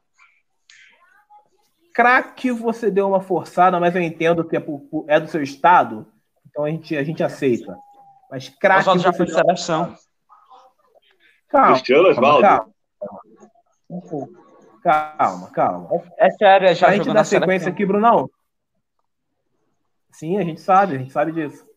Craque, 1.93 2.51
você 2.51 2.89
deu 2.89 3.07
uma 3.07 3.19
forçada, 3.19 3.79
mas 3.79 3.95
eu 3.95 4.01
entendo 4.01 4.43
que 4.45 4.55
é, 4.55 4.63
é 5.07 5.19
do 5.19 5.27
seu 5.27 5.41
estado, 5.43 6.07
então 6.47 6.63
a 6.63 6.69
gente, 6.69 6.95
a 6.95 7.03
gente 7.03 7.23
aceita. 7.23 7.77
Mas 8.31 8.47
craque. 8.47 8.81
Oswaldo 8.81 9.01
já 9.01 9.11
foi 9.11 9.25
de 9.25 9.33
seleção. 9.33 9.95
Calma, 11.49 11.73
Cristiano 11.73 12.09
Oswaldo. 12.09 12.73
Calma, 13.89 14.29
calma, 14.83 15.49
calma. 15.51 15.89
É, 16.17 16.27
é 16.27 16.31
sério, 16.31 16.75
já 16.75 16.87
A 16.87 16.95
gente 16.95 17.11
dá 17.11 17.23
sequência 17.23 17.69
aqui, 17.69 17.85
Brunão. 17.85 18.29
Sim, 20.11 20.37
a 20.37 20.43
gente 20.43 20.61
sabe, 20.61 20.95
a 20.95 20.97
gente 20.99 21.11
sabe 21.11 21.31
disso. 21.31 21.67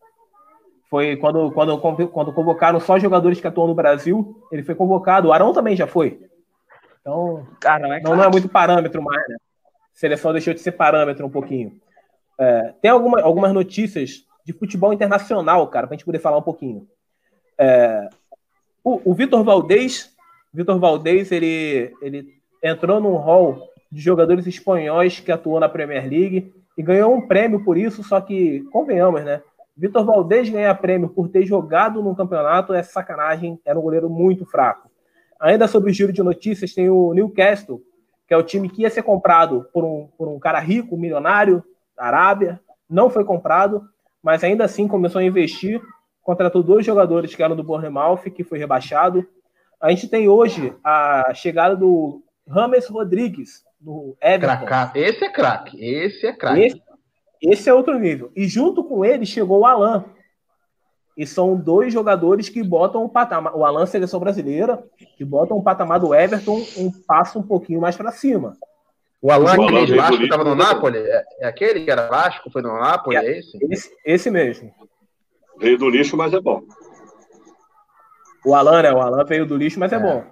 Foi 0.89 1.17
quando, 1.17 1.51
quando, 1.51 1.79
quando 1.79 2.33
convocaram 2.33 2.79
só 2.79 2.99
jogadores 2.99 3.41
que 3.41 3.47
atuam 3.47 3.67
no 3.67 3.73
Brasil, 3.73 4.45
ele 4.51 4.63
foi 4.63 4.75
convocado. 4.75 5.29
O 5.29 5.33
Arão 5.33 5.51
também 5.51 5.75
já 5.75 5.87
foi. 5.87 6.21
Então, 7.01 7.47
Cara, 7.59 7.97
é 7.97 8.01
não, 8.01 8.15
não, 8.15 8.23
é 8.23 8.29
muito 8.29 8.47
parâmetro 8.47 9.01
mais, 9.01 9.27
né? 9.27 9.35
A 9.65 9.69
seleção 9.97 10.31
deixou 10.31 10.53
de 10.53 10.59
ser 10.59 10.73
parâmetro 10.73 11.25
um 11.25 11.29
pouquinho. 11.29 11.79
É, 12.39 12.73
tem 12.81 12.91
alguma, 12.91 13.21
algumas 13.21 13.51
notícias 13.53 14.25
de 14.45 14.53
futebol 14.53 14.93
internacional, 14.93 15.67
cara, 15.67 15.87
pra 15.87 15.95
gente 15.95 16.05
poder 16.05 16.19
falar 16.19 16.37
um 16.37 16.43
pouquinho. 16.43 16.87
É, 17.57 18.07
o, 18.83 19.11
o 19.11 19.13
Vitor 19.13 19.43
Valdez, 19.43 20.12
Vitor 20.53 20.79
Valdez, 20.79 21.31
ele, 21.31 21.93
ele 22.01 22.27
entrou 22.61 23.01
num 23.01 23.15
hall 23.15 23.69
de 23.91 24.01
jogadores 24.01 24.45
espanhóis 24.45 25.19
que 25.19 25.31
atuou 25.31 25.59
na 25.59 25.67
Premier 25.67 26.07
League 26.07 26.53
e 26.77 26.83
ganhou 26.83 27.13
um 27.13 27.27
prêmio 27.27 27.63
por 27.63 27.77
isso, 27.77 28.03
só 28.03 28.21
que, 28.21 28.61
convenhamos, 28.71 29.23
né? 29.23 29.41
Vitor 29.75 30.05
Valdez 30.05 30.49
ganhar 30.49 30.73
prêmio 30.75 31.09
por 31.09 31.27
ter 31.29 31.45
jogado 31.45 32.01
no 32.03 32.15
campeonato 32.15 32.73
é 32.73 32.83
sacanagem, 32.83 33.59
era 33.65 33.77
um 33.77 33.81
goleiro 33.81 34.09
muito 34.09 34.45
fraco. 34.45 34.89
Ainda 35.39 35.67
sobre 35.67 35.89
o 35.89 35.93
giro 35.93 36.13
de 36.13 36.21
notícias, 36.21 36.73
tem 36.73 36.89
o 36.89 37.13
Newcastle, 37.13 37.81
que 38.27 38.33
é 38.33 38.37
o 38.37 38.43
time 38.43 38.69
que 38.69 38.83
ia 38.83 38.89
ser 38.89 39.03
comprado 39.03 39.67
por 39.73 39.83
um, 39.83 40.07
por 40.17 40.27
um 40.27 40.39
cara 40.39 40.59
rico, 40.59 40.95
milionário, 40.95 41.63
da 41.95 42.05
Arábia, 42.05 42.59
não 42.89 43.09
foi 43.09 43.25
comprado, 43.25 43.83
mas 44.21 44.43
ainda 44.43 44.63
assim 44.63 44.87
começou 44.87 45.19
a 45.19 45.23
investir, 45.23 45.81
contratou 46.21 46.63
dois 46.63 46.85
jogadores 46.85 47.35
que 47.35 47.43
eram 47.43 47.55
do 47.55 47.63
Bournemouth, 47.63 48.29
que 48.33 48.43
foi 48.43 48.57
rebaixado. 48.57 49.27
A 49.83 49.89
gente 49.89 50.07
tem 50.07 50.29
hoje 50.29 50.73
a 50.81 51.33
chegada 51.35 51.75
do 51.75 52.23
Rames 52.47 52.87
Rodrigues, 52.87 53.65
do 53.77 54.15
Everton. 54.21 54.65
Craca. 54.65 54.97
Esse 54.97 55.25
é 55.25 55.29
craque, 55.29 55.85
esse 55.85 56.25
é 56.25 56.31
craque. 56.31 56.61
Esse, 56.61 56.81
esse 57.41 57.69
é 57.69 57.73
outro 57.73 57.99
nível. 57.99 58.31
E 58.33 58.47
junto 58.47 58.81
com 58.81 59.03
ele 59.03 59.25
chegou 59.25 59.59
o 59.59 59.65
Alan. 59.65 60.05
E 61.17 61.27
são 61.27 61.57
dois 61.57 61.91
jogadores 61.91 62.47
que 62.47 62.63
botam 62.63 63.03
o 63.03 63.09
patamar. 63.09 63.53
O 63.57 63.65
Alan, 63.65 63.85
seleção 63.85 64.21
brasileira, 64.21 64.81
que 65.17 65.25
botam 65.25 65.57
o 65.57 65.61
patamar 65.61 65.99
do 65.99 66.15
Everton 66.15 66.63
um 66.77 66.89
passo 67.05 67.37
um 67.37 67.43
pouquinho 67.43 67.81
mais 67.81 67.97
para 67.97 68.13
cima. 68.13 68.55
O 69.21 69.31
Alan, 69.31 69.43
o 69.43 69.63
aquele 69.63 69.77
Alan 69.77 69.95
Vasco 69.97 70.17
que 70.17 70.23
estava 70.23 70.43
no 70.45 70.55
Napoli? 70.55 70.99
É, 70.99 71.25
é, 71.41 71.45
aquele 71.45 71.83
que 71.83 71.91
era 71.91 72.07
Vasco, 72.07 72.49
foi 72.49 72.61
no 72.61 72.71
Napoli? 72.79 73.17
É, 73.17 73.25
é 73.25 73.39
esse? 73.39 73.57
esse? 73.69 73.91
Esse 74.05 74.31
mesmo. 74.31 74.73
Veio 75.59 75.77
do 75.77 75.89
lixo, 75.89 76.15
mas 76.15 76.33
é 76.33 76.39
bom. 76.39 76.63
O 78.45 78.55
Alan, 78.55 78.81
né? 78.81 78.91
O 78.91 78.99
Alan 78.99 79.23
veio 79.25 79.45
do 79.45 79.55
lixo, 79.55 79.79
mas 79.79 79.91
é, 79.91 79.95
é 79.95 79.99
bom. 79.99 80.25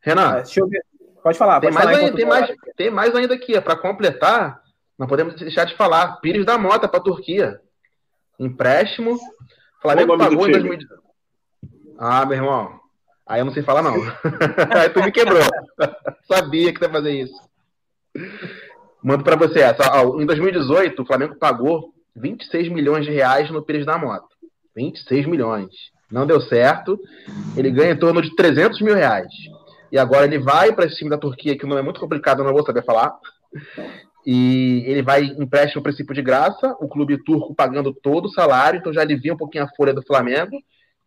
Renan. 0.00 0.36
deixa 0.36 0.60
eu 0.60 0.68
ver. 0.68 0.84
Pode 1.22 1.36
falar. 1.36 1.60
Tem, 1.60 1.70
pode 1.70 1.84
mais, 1.84 1.96
falar 1.96 2.06
ainda, 2.06 2.16
tem, 2.16 2.26
mais, 2.26 2.56
tem 2.76 2.90
mais 2.90 3.14
ainda 3.14 3.34
aqui, 3.34 3.54
é 3.54 3.60
para 3.60 3.76
completar. 3.76 4.62
Não 4.98 5.06
podemos 5.06 5.34
deixar 5.34 5.64
de 5.64 5.76
falar. 5.76 6.20
Pires 6.20 6.46
da 6.46 6.58
Mota 6.58 6.88
para 6.88 7.00
a 7.00 7.02
Turquia. 7.02 7.60
Empréstimo. 8.38 9.18
Flamengo 9.80 10.16
pagou 10.16 10.48
em 10.48 10.52
2018. 10.52 11.02
Ah, 11.98 12.24
meu 12.24 12.36
irmão. 12.36 12.80
Aí 13.26 13.40
eu 13.40 13.44
não 13.44 13.52
sei 13.52 13.62
falar, 13.62 13.82
não. 13.82 13.94
Aí 14.76 14.88
tu 14.90 15.02
me 15.02 15.12
quebrou. 15.12 15.40
Sabia 16.26 16.72
que 16.72 16.82
ia 16.82 16.90
fazer 16.90 17.12
isso. 17.12 17.50
Mando 19.02 19.22
para 19.22 19.36
você 19.36 19.60
essa. 19.60 19.82
Ó, 20.02 20.20
em 20.20 20.26
2018, 20.26 21.00
o 21.00 21.06
Flamengo 21.06 21.36
pagou 21.38 21.94
26 22.16 22.68
milhões 22.68 23.04
de 23.04 23.12
reais 23.12 23.50
no 23.50 23.62
Pires 23.62 23.86
da 23.86 23.96
Mota. 23.96 24.28
26 24.74 25.26
milhões. 25.26 25.70
Não 26.10 26.26
deu 26.26 26.40
certo. 26.40 26.98
Ele 27.56 27.70
ganha 27.70 27.92
em 27.92 27.98
torno 27.98 28.20
de 28.20 28.34
300 28.34 28.80
mil 28.80 28.94
reais. 28.94 29.32
E 29.92 29.98
agora 29.98 30.24
ele 30.24 30.38
vai 30.38 30.72
para 30.72 30.86
esse 30.86 30.96
time 30.96 31.10
da 31.10 31.18
Turquia, 31.18 31.56
que 31.56 31.66
não 31.66 31.78
é 31.78 31.82
muito 31.82 32.00
complicado, 32.00 32.44
não 32.44 32.52
vou 32.52 32.64
saber 32.64 32.84
falar. 32.84 33.16
E 34.24 34.84
ele 34.86 35.02
vai 35.02 35.24
empréstimo 35.24 35.82
princípio 35.82 36.14
de 36.14 36.22
graça, 36.22 36.76
o 36.80 36.88
clube 36.88 37.22
turco 37.24 37.54
pagando 37.54 37.92
todo 37.92 38.26
o 38.26 38.30
salário, 38.30 38.78
então 38.78 38.92
já 38.92 39.00
alivia 39.00 39.32
um 39.34 39.36
pouquinho 39.36 39.64
a 39.64 39.70
folha 39.76 39.94
do 39.94 40.02
Flamengo. 40.02 40.56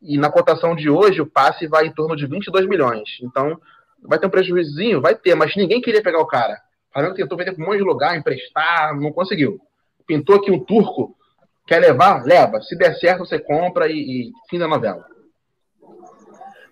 E 0.01 0.17
na 0.17 0.29
cotação 0.29 0.75
de 0.75 0.89
hoje, 0.89 1.21
o 1.21 1.25
passe 1.25 1.67
vai 1.67 1.85
em 1.85 1.93
torno 1.93 2.15
de 2.15 2.25
22 2.25 2.67
milhões. 2.67 3.03
Então, 3.21 3.57
vai 4.01 4.19
ter 4.19 4.27
um 4.27 4.29
prejuízo? 4.29 4.99
Vai 4.99 5.15
ter, 5.15 5.35
mas 5.35 5.55
ninguém 5.55 5.79
queria 5.79 6.03
pegar 6.03 6.19
o 6.19 6.25
cara. 6.25 6.55
O 6.89 6.93
Flamengo 6.93 7.15
tentou 7.15 7.37
vender 7.37 7.53
para 7.53 7.63
um 7.63 7.67
monte 7.67 7.77
de 7.77 7.83
lugar, 7.83 8.17
emprestar, 8.17 8.99
não 8.99 9.11
conseguiu. 9.13 9.59
Pintou 10.05 10.35
aqui 10.35 10.51
um 10.51 10.59
turco, 10.59 11.15
quer 11.65 11.79
levar? 11.79 12.23
Leva. 12.23 12.61
Se 12.61 12.75
der 12.77 12.95
certo, 12.95 13.25
você 13.25 13.39
compra 13.39 13.87
e, 13.87 14.27
e 14.27 14.31
fim 14.49 14.59
da 14.59 14.67
novela. 14.67 15.05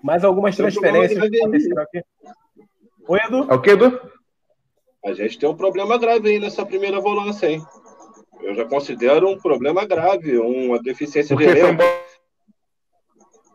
Mais 0.03 0.23
algumas 0.23 0.55
transferências 0.55 1.17
aconteceram 1.23 1.83
aqui. 1.83 2.03
Oi, 3.07 3.19
Edu? 3.25 3.51
É 3.51 3.53
o 3.53 3.61
que, 3.61 3.71
Edu? 3.71 4.01
A 5.03 5.13
gente 5.13 5.37
tem 5.37 5.49
um 5.49 5.55
problema 5.55 5.97
grave 5.97 6.29
aí 6.29 6.39
nessa 6.39 6.65
primeira 6.65 6.99
volância, 6.99 7.47
hein? 7.47 7.61
Eu 8.41 8.55
já 8.55 8.65
considero 8.65 9.29
um 9.29 9.37
problema 9.37 9.85
grave, 9.85 10.37
uma 10.37 10.81
deficiência 10.81 11.35
de 11.35 11.43
elenco. 11.43 11.83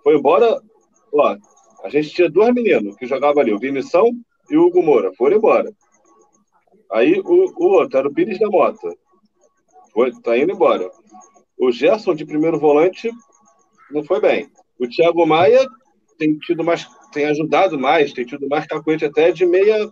Foi 0.03 0.17
embora. 0.17 0.61
Ó, 1.13 1.37
a 1.83 1.89
gente 1.89 2.11
tinha 2.11 2.31
dois 2.31 2.53
meninos 2.55 2.97
que 2.97 3.07
jogavam 3.07 3.41
ali, 3.41 3.53
o 3.53 3.59
Vinição 3.59 4.11
e 4.51 4.57
o 4.57 4.67
Hugo 4.67 4.83
Moura. 4.83 5.13
Foram 5.15 5.37
embora. 5.37 5.73
Aí 6.93 7.21
o, 7.21 7.53
o 7.57 7.65
outro 7.75 7.99
era 7.99 8.09
o 8.09 8.15
Pires 8.15 8.39
da 8.39 8.49
Mota. 8.49 8.89
Foi, 9.93 10.13
tá 10.21 10.37
indo 10.37 10.53
embora. 10.53 10.89
O 11.59 11.71
Gerson 11.71 12.15
de 12.15 12.27
primeiro 12.27 12.59
volante 12.59 13.11
não 13.91 14.05
foi 14.05 14.21
bem. 14.21 14.51
O 14.79 14.87
Thiago 14.87 15.27
Maia 15.27 15.67
tem 16.19 16.37
tido 16.39 16.63
mais, 16.63 16.87
tem 17.13 17.27
ajudado 17.27 17.79
mais, 17.79 18.13
tem 18.13 18.25
tido 18.25 18.49
mais 18.49 18.67
cacuete 18.67 19.05
até 19.05 19.33
de 19.33 19.47
meia 19.47 19.89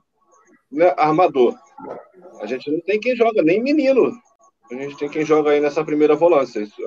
né, 0.70 0.92
armador. 0.96 1.54
A 2.40 2.46
gente 2.46 2.70
não 2.70 2.80
tem 2.80 3.00
quem 3.00 3.16
joga, 3.16 3.42
nem 3.42 3.62
menino. 3.62 4.12
A 4.70 4.74
gente 4.74 4.96
tem 4.96 5.08
quem 5.08 5.24
joga 5.24 5.50
aí 5.50 5.60
nessa 5.60 5.84
primeira 5.84 6.14
volância. 6.14 6.60
Isso 6.60 6.82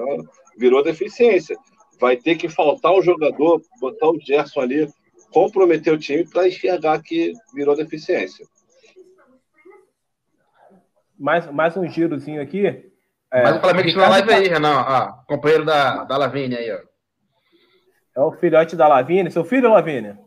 virou 0.57 0.83
deficiência. 0.83 1.57
Vai 1.99 2.17
ter 2.17 2.35
que 2.35 2.49
faltar 2.49 2.93
um 2.93 3.01
jogador, 3.01 3.61
botar 3.79 4.09
o 4.09 4.19
Gerson 4.19 4.61
ali, 4.61 4.87
comprometer 5.31 5.93
o 5.93 5.97
time 5.97 6.27
para 6.27 6.47
enxergar 6.47 7.01
que 7.01 7.33
virou 7.53 7.75
deficiência. 7.75 8.45
Mais, 11.17 11.51
mais 11.51 11.75
um 11.75 11.87
girozinho 11.87 12.41
aqui. 12.41 12.91
É, 13.31 13.43
mais 13.43 13.57
um 13.57 13.59
Flamengo 13.59 13.97
na 13.97 14.09
live 14.09 14.33
aí, 14.33 14.47
Renan. 14.47 14.79
Ah, 14.79 15.23
companheiro 15.27 15.65
da, 15.65 16.05
da 16.05 16.17
Lavínia 16.17 16.59
aí, 16.59 16.71
ó. 16.71 16.79
É 18.15 18.21
o 18.21 18.31
filhote 18.31 18.75
da 18.75 18.87
Lavínia. 18.87 19.29
Seu 19.29 19.43
filho, 19.43 19.69
Lavínia? 19.69 20.17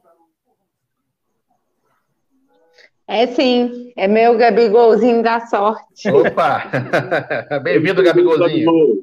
É 3.08 3.26
sim, 3.26 3.92
é 3.96 4.06
meu 4.06 4.38
Gabigolzinho 4.38 5.22
da 5.22 5.40
sorte. 5.40 6.08
Opa! 6.08 6.62
Bem-vindo, 7.64 8.04
Gabigolzinho. 8.04 9.02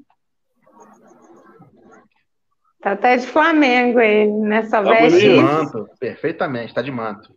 Tá 2.82 2.92
até 2.92 3.18
de 3.18 3.28
Flamengo 3.28 4.00
ele, 4.00 4.32
nessa 4.32 4.82
tá 4.82 4.90
veste. 4.90 5.20
de 5.20 5.30
manto, 5.42 5.90
perfeitamente, 6.00 6.74
tá 6.74 6.82
de 6.82 6.92
manto. 6.92 7.36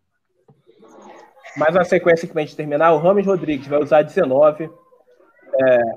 Mais 1.57 1.75
uma 1.75 1.85
sequência 1.85 2.29
que 2.29 2.39
a 2.39 2.41
gente 2.41 2.55
terminar, 2.55 2.93
o 2.93 2.99
Rames 2.99 3.27
Rodrigues 3.27 3.67
vai 3.67 3.83
usar 3.83 4.03
19. 4.03 4.71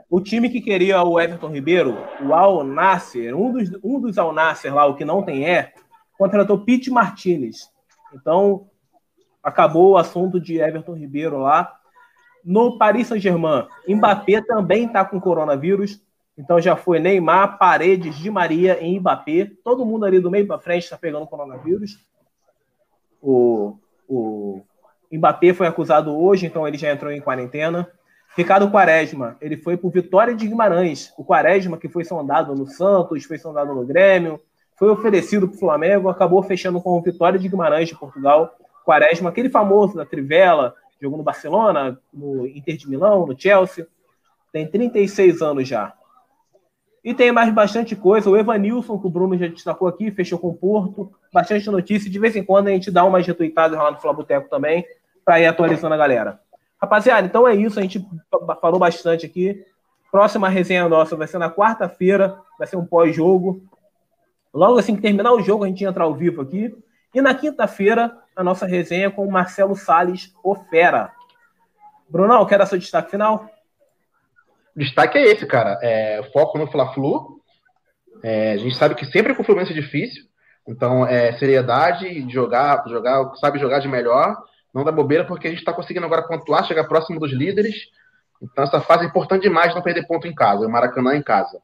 O 0.10 0.20
time 0.20 0.50
que 0.50 0.62
queria 0.62 1.04
o 1.04 1.20
Everton 1.20 1.50
Ribeiro, 1.50 1.98
o 2.22 2.34
Al 2.34 2.64
Nasser, 2.64 3.36
um 3.36 3.52
dos, 3.52 3.72
um 3.84 4.00
dos 4.00 4.18
Al 4.18 4.34
Nasser 4.34 4.74
lá, 4.74 4.86
o 4.86 4.96
que 4.96 5.06
não 5.06 5.24
tem 5.24 5.48
é, 5.48 5.74
contratou 6.18 6.60
Pete 6.60 6.90
Martinez. 6.90 7.70
Então, 8.14 8.68
acabou 9.44 9.92
o 9.92 9.98
assunto 9.98 10.40
de 10.40 10.60
Everton 10.60 10.94
Ribeiro 10.94 11.38
lá. 11.38 11.78
No 12.44 12.78
Paris 12.78 13.08
Saint-Germain, 13.08 13.68
Mbappé 13.88 14.42
também 14.42 14.86
está 14.86 15.04
com 15.04 15.20
coronavírus. 15.20 16.02
Então 16.38 16.60
já 16.60 16.76
foi 16.76 17.00
Neymar, 17.00 17.58
Paredes, 17.58 18.16
Di 18.18 18.30
Maria 18.30 18.82
e 18.82 19.00
Mbappé. 19.00 19.52
Todo 19.64 19.86
mundo 19.86 20.06
ali 20.06 20.20
do 20.20 20.32
meio 20.32 20.48
para 20.48 20.60
frente 20.60 20.84
está 20.84 20.98
pegando 20.98 21.28
coronavírus. 21.28 22.04
O, 23.22 23.78
o 24.08 24.62
Mbappé 25.12 25.54
foi 25.54 25.68
acusado 25.68 26.18
hoje, 26.18 26.46
então 26.46 26.68
ele 26.68 26.78
já 26.78 26.92
entrou 26.92 27.12
em 27.12 27.22
quarentena. 27.22 27.88
Ricardo 28.36 28.70
Quaresma, 28.72 29.38
ele 29.40 29.58
foi 29.58 29.78
por 29.78 29.92
Vitória 29.92 30.34
de 30.34 30.48
Guimarães. 30.48 31.14
O 31.18 31.24
Quaresma, 31.24 31.78
que 31.78 31.88
foi 31.88 32.04
sondado 32.04 32.56
no 32.56 32.66
Santos, 32.66 33.26
foi 33.26 33.38
sondado 33.38 33.76
no 33.76 33.86
Grêmio, 33.86 34.42
foi 34.76 34.90
oferecido 34.90 35.48
para 35.48 35.56
o 35.56 35.60
Flamengo, 35.60 36.10
acabou 36.10 36.42
fechando 36.42 36.82
com 36.82 36.98
o 36.98 37.02
Vitória 37.02 37.38
de 37.38 37.48
Guimarães 37.48 37.90
de 37.90 37.96
Portugal 37.96 38.56
Quaresma, 38.84 39.30
aquele 39.30 39.50
famoso 39.50 39.96
da 39.96 40.06
Trivela, 40.06 40.76
jogou 41.02 41.18
no 41.18 41.24
Barcelona, 41.24 42.00
no 42.14 42.46
Inter 42.48 42.78
de 42.78 42.90
Milão, 42.90 43.26
no 43.26 43.40
Chelsea. 43.40 43.88
Tem 44.52 44.68
36 44.68 45.42
anos 45.42 45.68
já. 45.68 45.94
E 47.04 47.14
tem 47.14 47.32
mais 47.32 47.54
bastante 47.54 47.96
coisa. 47.96 48.30
O 48.30 48.38
Evanilson, 48.38 48.98
que 48.98 49.08
o 49.08 49.10
Bruno 49.10 49.38
já 49.38 49.48
destacou 49.48 49.88
aqui, 49.88 50.12
fechou 50.12 50.40
com 50.40 50.50
o 50.50 50.56
Porto. 50.56 51.12
Bastante 51.34 51.70
notícia. 51.70 52.10
De 52.10 52.20
vez 52.20 52.36
em 52.36 52.44
quando 52.44 52.68
a 52.68 52.72
gente 52.72 52.90
dá 52.90 53.04
umas 53.04 53.28
retuitadas 53.28 53.78
lá 53.78 53.92
no 53.92 54.00
Flaboteco 54.00 54.50
também, 54.50 54.86
para 55.26 55.40
ir 55.40 55.46
atualizando 55.46 55.94
a 55.94 55.98
galera. 55.98 56.40
Rapaziada, 56.84 57.26
então 57.26 57.48
é 57.48 57.56
isso. 57.56 57.80
A 57.80 57.82
gente 57.82 58.06
falou 58.60 58.78
bastante 58.78 59.26
aqui. 59.26 59.66
Próxima 60.12 60.50
resenha 60.50 60.90
nossa 60.90 61.16
vai 61.16 61.28
ser 61.28 61.38
na 61.38 61.50
quarta-feira. 61.50 62.38
Vai 62.60 62.68
ser 62.68 62.76
um 62.76 62.86
pós-jogo. 62.86 63.64
Logo 64.54 64.78
assim 64.78 64.94
que 64.94 65.02
terminar 65.02 65.32
o 65.32 65.42
jogo, 65.42 65.64
a 65.64 65.68
gente 65.70 65.86
entra 65.86 66.04
ao 66.04 66.14
vivo 66.14 66.42
aqui. 66.42 66.76
E 67.16 67.22
na 67.22 67.34
quinta-feira, 67.34 68.18
a 68.36 68.44
nossa 68.44 68.66
resenha 68.66 69.10
com 69.10 69.26
o 69.26 69.32
Marcelo 69.32 69.78
Salles, 69.78 70.36
o 70.44 70.56
Fera. 70.56 71.14
Brunão, 72.10 72.46
quer 72.46 72.58
dar 72.58 72.66
seu 72.66 72.78
destaque 72.78 73.12
final? 73.12 73.50
O 74.76 74.80
destaque 74.80 75.18
é 75.18 75.24
esse, 75.32 75.46
cara. 75.46 75.80
É, 75.82 76.22
foco 76.34 76.58
no 76.58 76.70
Fla-Flu. 76.70 77.40
É, 78.22 78.52
a 78.52 78.58
gente 78.58 78.76
sabe 78.76 78.94
que 78.96 79.06
sempre 79.06 79.34
com 79.34 79.42
o 79.42 79.46
Fluminense 79.46 79.72
é 79.72 79.82
difícil. 79.82 80.22
Então, 80.68 81.08
é 81.08 81.32
seriedade, 81.38 82.30
jogar, 82.30 82.84
jogar, 82.90 83.34
sabe 83.36 83.58
jogar 83.58 83.80
de 83.80 83.88
melhor. 83.88 84.36
Não 84.74 84.84
dá 84.84 84.92
bobeira, 84.92 85.26
porque 85.26 85.48
a 85.48 85.50
gente 85.50 85.60
está 85.60 85.72
conseguindo 85.72 86.06
agora 86.06 86.28
pontuar, 86.28 86.66
chegar 86.66 86.86
próximo 86.86 87.20
dos 87.20 87.32
líderes. 87.32 87.76
Então, 88.42 88.64
essa 88.64 88.82
fase 88.82 89.04
é 89.04 89.08
importante 89.08 89.44
demais 89.44 89.74
não 89.74 89.82
perder 89.82 90.08
ponto 90.08 90.28
em 90.28 90.34
casa, 90.34 90.66
o 90.66 90.70
Maracanã 90.70 91.16
em 91.16 91.22
casa. 91.22 91.62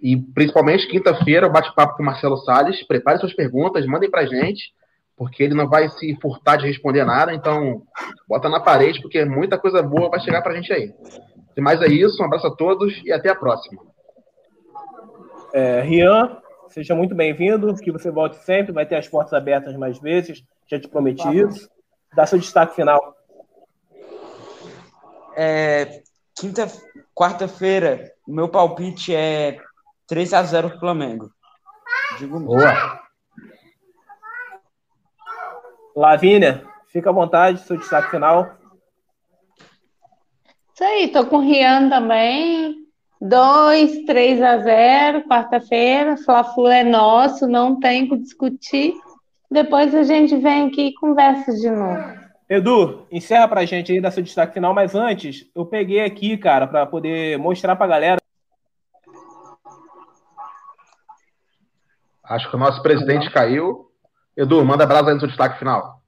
E 0.00 0.16
principalmente 0.16 0.88
quinta-feira, 0.88 1.46
o 1.46 1.50
bate-papo 1.50 1.96
com 1.96 2.02
o 2.02 2.06
Marcelo 2.06 2.36
Salles. 2.38 2.82
Prepare 2.86 3.18
suas 3.18 3.34
perguntas, 3.34 3.86
mandem 3.86 4.10
pra 4.10 4.26
gente 4.26 4.72
porque 5.20 5.42
ele 5.42 5.52
não 5.52 5.68
vai 5.68 5.86
se 5.90 6.16
furtar 6.18 6.56
de 6.56 6.66
responder 6.66 7.04
nada, 7.04 7.34
então 7.34 7.82
bota 8.26 8.48
na 8.48 8.58
parede, 8.58 9.02
porque 9.02 9.22
muita 9.22 9.58
coisa 9.58 9.82
boa 9.82 10.08
vai 10.08 10.18
chegar 10.18 10.40
para 10.40 10.52
a 10.52 10.56
gente 10.56 10.72
aí. 10.72 10.94
E 11.54 11.60
mais 11.60 11.82
é 11.82 11.88
isso, 11.88 12.22
um 12.22 12.24
abraço 12.24 12.46
a 12.46 12.56
todos 12.56 13.02
e 13.04 13.12
até 13.12 13.28
a 13.28 13.34
próxima. 13.34 13.82
É, 15.52 15.82
Rian, 15.82 16.38
seja 16.70 16.94
muito 16.94 17.14
bem-vindo, 17.14 17.74
que 17.74 17.92
você 17.92 18.10
volte 18.10 18.38
sempre, 18.38 18.72
vai 18.72 18.86
ter 18.86 18.96
as 18.96 19.08
portas 19.08 19.34
abertas 19.34 19.76
mais 19.76 19.98
vezes, 19.98 20.42
já 20.66 20.80
te 20.80 20.88
prometi 20.88 21.22
tá 21.22 21.34
isso. 21.34 21.68
Dá 22.14 22.26
seu 22.26 22.38
destaque 22.38 22.74
final. 22.74 23.16
É, 25.36 26.02
quinta, 26.34 26.66
quarta-feira, 27.14 28.12
o 28.26 28.32
meu 28.32 28.48
palpite 28.48 29.14
é 29.14 29.58
3 30.06 30.34
a 30.34 30.42
0 30.42 30.78
Flamengo. 30.78 31.30
Digo 32.18 32.40
Boa. 32.40 33.00
Lavínia, 35.94 36.66
fica 36.88 37.10
à 37.10 37.12
vontade, 37.12 37.60
seu 37.60 37.76
destaque 37.76 38.10
final. 38.10 38.56
Isso 40.74 40.84
aí, 40.84 41.08
tô 41.08 41.26
com 41.26 41.36
o 41.36 41.40
Rian 41.40 41.88
também. 41.88 42.86
2, 43.20 44.06
3 44.06 44.40
a 44.40 44.58
0, 44.58 45.28
quarta-feira. 45.28 46.16
Fla-Flu 46.16 46.68
é 46.68 46.82
nosso, 46.82 47.46
não 47.46 47.78
tem 47.78 48.08
que 48.08 48.16
discutir. 48.16 48.94
Depois 49.50 49.92
a 49.94 50.04
gente 50.04 50.36
vem 50.36 50.68
aqui 50.68 50.88
e 50.88 50.94
conversa 50.94 51.52
de 51.52 51.68
novo. 51.68 52.20
Edu, 52.48 53.06
encerra 53.10 53.48
pra 53.48 53.64
gente 53.64 53.90
aí, 53.90 54.00
dá 54.00 54.10
seu 54.10 54.22
destaque 54.22 54.54
final, 54.54 54.72
mas 54.72 54.94
antes, 54.94 55.50
eu 55.54 55.66
peguei 55.66 56.00
aqui, 56.00 56.36
cara, 56.36 56.68
para 56.68 56.86
poder 56.86 57.36
mostrar 57.36 57.74
pra 57.74 57.86
galera. 57.88 58.20
Acho 62.22 62.48
que 62.48 62.54
o 62.54 62.58
nosso 62.58 62.80
presidente 62.80 63.30
caiu. 63.30 63.90
Edu, 64.36 64.64
manda 64.64 64.86
brasa 64.86 65.08
aí 65.08 65.14
no 65.14 65.20
seu 65.20 65.28
destaque 65.28 65.58
final. 65.58 66.00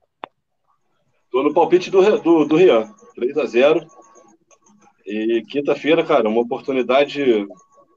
Tô 1.30 1.42
no 1.42 1.52
palpite 1.52 1.90
do, 1.90 2.18
do, 2.20 2.44
do 2.44 2.56
Rian, 2.56 2.92
3 3.16 3.38
a 3.38 3.46
0 3.46 3.86
E 5.04 5.42
quinta-feira, 5.48 6.04
cara, 6.04 6.28
uma 6.28 6.42
oportunidade 6.42 7.44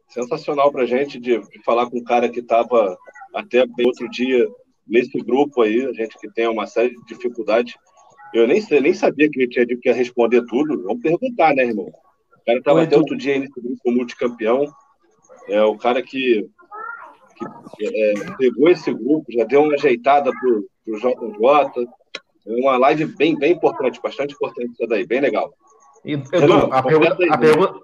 sensacional 0.07 0.71
pra 0.71 0.85
gente 0.85 1.19
de, 1.19 1.39
de 1.39 1.63
falar 1.63 1.87
com 1.89 1.99
um 1.99 2.03
cara 2.03 2.29
que 2.29 2.39
estava 2.39 2.97
até 3.33 3.65
outro 3.85 4.09
dia 4.09 4.47
nesse 4.87 5.17
grupo 5.19 5.61
aí, 5.61 5.85
a 5.85 5.93
gente 5.93 6.17
que 6.17 6.31
tem 6.31 6.47
uma 6.47 6.67
série 6.67 6.95
de 6.95 7.05
dificuldades. 7.05 7.73
Eu 8.33 8.47
nem, 8.47 8.61
nem 8.81 8.93
sabia 8.93 9.29
que 9.29 9.41
ele 9.41 9.49
tinha 9.49 9.65
que 9.65 9.91
responder 9.91 10.45
tudo. 10.45 10.83
Vamos 10.83 11.01
perguntar, 11.01 11.53
né, 11.55 11.63
irmão? 11.63 11.85
O 11.85 12.45
cara 12.45 12.59
estava 12.59 12.83
até 12.83 12.97
outro 12.97 13.17
dia 13.17 13.39
nesse 13.39 13.59
grupo 13.59 13.91
multicampeão. 13.91 14.65
É 15.47 15.61
o 15.63 15.77
cara 15.77 16.01
que 16.01 16.49
que 17.75 17.85
é, 17.87 18.13
pegou 18.37 18.69
esse 18.69 18.93
grupo, 18.93 19.25
já 19.29 19.43
deu 19.43 19.63
uma 19.63 19.73
ajeitada 19.73 20.31
pro, 20.31 20.65
pro 20.85 20.97
JJ. 20.97 21.87
Uma 22.45 22.77
live 22.77 23.05
bem, 23.05 23.37
bem 23.37 23.53
importante, 23.53 23.99
bastante 24.01 24.33
importante 24.33 24.71
essa 24.71 24.87
daí, 24.87 25.05
bem 25.05 25.19
legal. 25.19 25.51
E, 26.03 26.13
Edu, 26.13 26.53
a, 26.71 26.83
pergunta, 26.83 27.17
a, 27.31 27.37
pergunta, 27.37 27.79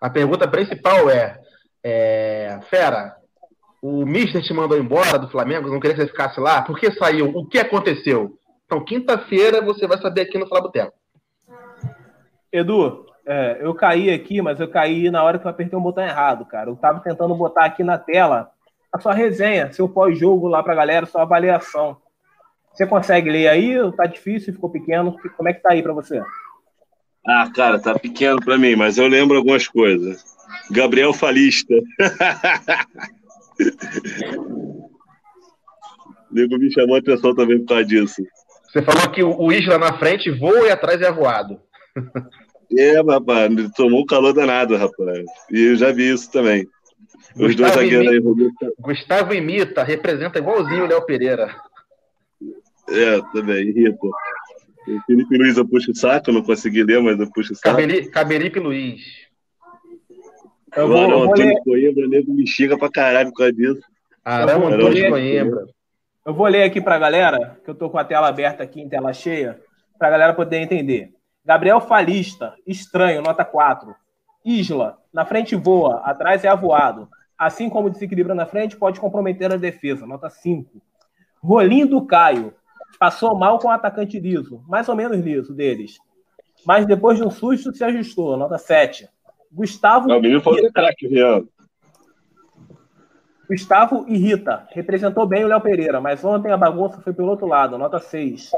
a 0.00 0.10
pergunta 0.10 0.48
principal 0.48 1.10
é, 1.10 1.38
é, 1.84 2.58
Fera, 2.62 3.14
o 3.82 4.04
Mister 4.04 4.42
te 4.42 4.52
mandou 4.52 4.78
embora 4.78 5.18
do 5.18 5.28
Flamengo, 5.28 5.70
não 5.70 5.80
queria 5.80 5.96
que 5.96 6.02
você 6.02 6.08
ficasse 6.08 6.40
lá, 6.40 6.62
por 6.62 6.78
que 6.78 6.90
saiu? 6.92 7.30
O 7.34 7.46
que 7.46 7.58
aconteceu? 7.58 8.38
Então, 8.64 8.84
quinta-feira 8.84 9.60
você 9.60 9.86
vai 9.86 9.98
saber 9.98 10.22
aqui 10.22 10.38
no 10.38 10.48
Flaboteco. 10.48 10.92
Edu, 12.52 13.06
é, 13.26 13.58
eu 13.60 13.74
caí 13.74 14.10
aqui, 14.10 14.40
mas 14.40 14.60
eu 14.60 14.68
caí 14.68 15.10
na 15.10 15.22
hora 15.22 15.38
que 15.38 15.46
eu 15.46 15.50
apertei 15.50 15.78
o 15.78 15.82
botão 15.82 16.04
errado, 16.04 16.44
cara. 16.46 16.70
Eu 16.70 16.76
tava 16.76 17.00
tentando 17.00 17.34
botar 17.34 17.64
aqui 17.64 17.84
na 17.84 17.98
tela 17.98 18.50
a 18.92 18.98
sua 18.98 19.12
resenha, 19.12 19.72
seu 19.72 19.88
pós-jogo 19.88 20.48
lá 20.48 20.62
para 20.62 20.72
a 20.72 20.76
galera, 20.76 21.06
sua 21.06 21.22
avaliação. 21.22 21.96
Você 22.72 22.86
consegue 22.86 23.30
ler 23.30 23.48
aí? 23.48 23.76
Tá 23.92 24.06
difícil, 24.06 24.52
ficou 24.52 24.70
pequeno? 24.70 25.16
Como 25.36 25.48
é 25.48 25.52
que 25.52 25.62
tá 25.62 25.72
aí 25.72 25.82
para 25.82 25.92
você? 25.92 26.20
Ah, 27.26 27.50
cara, 27.54 27.80
tá 27.80 27.98
pequeno 27.98 28.40
para 28.44 28.56
mim, 28.56 28.76
mas 28.76 28.98
eu 28.98 29.08
lembro 29.08 29.36
algumas 29.36 29.66
coisas. 29.66 30.24
Gabriel 30.70 31.12
Falista. 31.12 31.74
Nego 36.30 36.58
me 36.58 36.72
chamou 36.72 36.96
a 36.96 36.98
atenção 36.98 37.34
também 37.34 37.58
por 37.60 37.68
causa 37.68 37.84
disso. 37.84 38.22
Você 38.66 38.82
falou 38.82 39.10
que 39.10 39.22
o 39.22 39.52
Isla 39.52 39.78
na 39.78 39.98
frente 39.98 40.30
voa 40.30 40.66
e 40.66 40.70
atrás 40.70 41.00
é 41.00 41.10
voado. 41.10 41.60
É, 42.76 43.00
rapaz, 43.00 43.48
tomou 43.76 44.02
um 44.02 44.04
calor 44.04 44.32
danado, 44.32 44.76
rapaz. 44.76 45.24
E 45.52 45.66
eu 45.66 45.76
já 45.76 45.92
vi 45.92 46.10
isso 46.10 46.28
também. 46.32 46.66
Os 47.36 47.54
Gustavo 47.54 47.74
dois 47.74 47.74
zagueiros 47.74 48.08
aí, 48.08 48.72
Gustavo 48.80 49.34
imita, 49.34 49.84
representa 49.84 50.40
igualzinho 50.40 50.82
o 50.82 50.88
Léo 50.88 51.06
Pereira. 51.06 51.54
É, 52.88 53.20
também, 53.32 53.68
irrita. 53.68 54.06
O 54.06 55.00
Felipe 55.06 55.38
Luiz 55.38 55.56
eu 55.56 55.64
puxo 55.64 55.92
o 55.92 55.96
saco, 55.96 56.32
não 56.32 56.42
consegui 56.42 56.82
ler, 56.82 57.00
mas 57.00 57.18
eu 57.20 57.30
puxo 57.30 57.52
o 57.52 57.56
saco. 57.56 57.78
Cabelipe 58.10 58.58
Luiz. 58.58 59.00
Eu 60.76 60.88
vou, 60.88 61.22
Antônio 61.22 61.46
ler... 61.46 61.62
Coimbra, 61.64 62.06
nego 62.06 62.32
me 62.32 62.46
xinga 62.46 62.76
pra 62.78 62.90
caralho 62.90 63.30
por 63.30 63.38
causa 63.38 63.52
disso. 63.52 63.80
Arão 64.24 64.66
Antônio 64.66 65.10
Coimbra. 65.10 65.66
Eu 66.24 66.34
vou 66.34 66.46
ler 66.46 66.64
aqui 66.64 66.80
pra 66.80 66.98
galera, 66.98 67.58
que 67.64 67.70
eu 67.70 67.74
tô 67.74 67.88
com 67.88 67.98
a 67.98 68.04
tela 68.04 68.28
aberta 68.28 68.62
aqui 68.62 68.80
em 68.80 68.88
tela 68.88 69.12
cheia, 69.12 69.60
pra 69.98 70.10
galera 70.10 70.34
poder 70.34 70.58
entender. 70.58 71.12
Gabriel 71.44 71.80
Falista, 71.80 72.54
estranho, 72.66 73.22
nota 73.22 73.44
4. 73.44 73.94
Isla, 74.44 74.98
na 75.12 75.24
frente 75.24 75.54
voa, 75.54 76.00
atrás 76.04 76.44
é 76.44 76.48
avoado. 76.48 77.08
Assim 77.38 77.68
como 77.68 77.90
desequilibra 77.90 78.34
na 78.34 78.46
frente, 78.46 78.76
pode 78.76 78.98
comprometer 78.98 79.52
a 79.52 79.56
defesa. 79.56 80.06
Nota 80.06 80.28
5. 80.28 80.82
Rolinho 81.42 81.86
do 81.86 82.04
Caio. 82.04 82.52
Passou 82.98 83.36
mal 83.36 83.58
com 83.58 83.68
o 83.68 83.70
atacante 83.70 84.18
liso. 84.18 84.64
Mais 84.66 84.88
ou 84.88 84.96
menos 84.96 85.18
liso 85.18 85.54
deles. 85.54 85.98
Mas 86.66 86.86
depois 86.86 87.18
de 87.18 87.24
um 87.24 87.30
susto 87.30 87.72
se 87.74 87.84
ajustou. 87.84 88.36
Nota 88.36 88.58
7. 88.58 89.08
Gustavo. 89.50 90.08
Não, 90.08 90.18
o 90.18 90.20
menino 90.20 90.42
craque, 90.72 91.06
Rian. 91.06 91.44
Gustavo 93.48 94.04
irrita. 94.08 94.66
Representou 94.72 95.26
bem 95.26 95.44
o 95.44 95.48
Léo 95.48 95.60
Pereira, 95.60 96.00
mas 96.00 96.24
ontem 96.24 96.50
a 96.50 96.56
bagunça 96.56 97.00
foi 97.00 97.12
pelo 97.12 97.28
outro 97.28 97.46
lado. 97.46 97.78
Nota 97.78 97.98
6. 97.98 98.50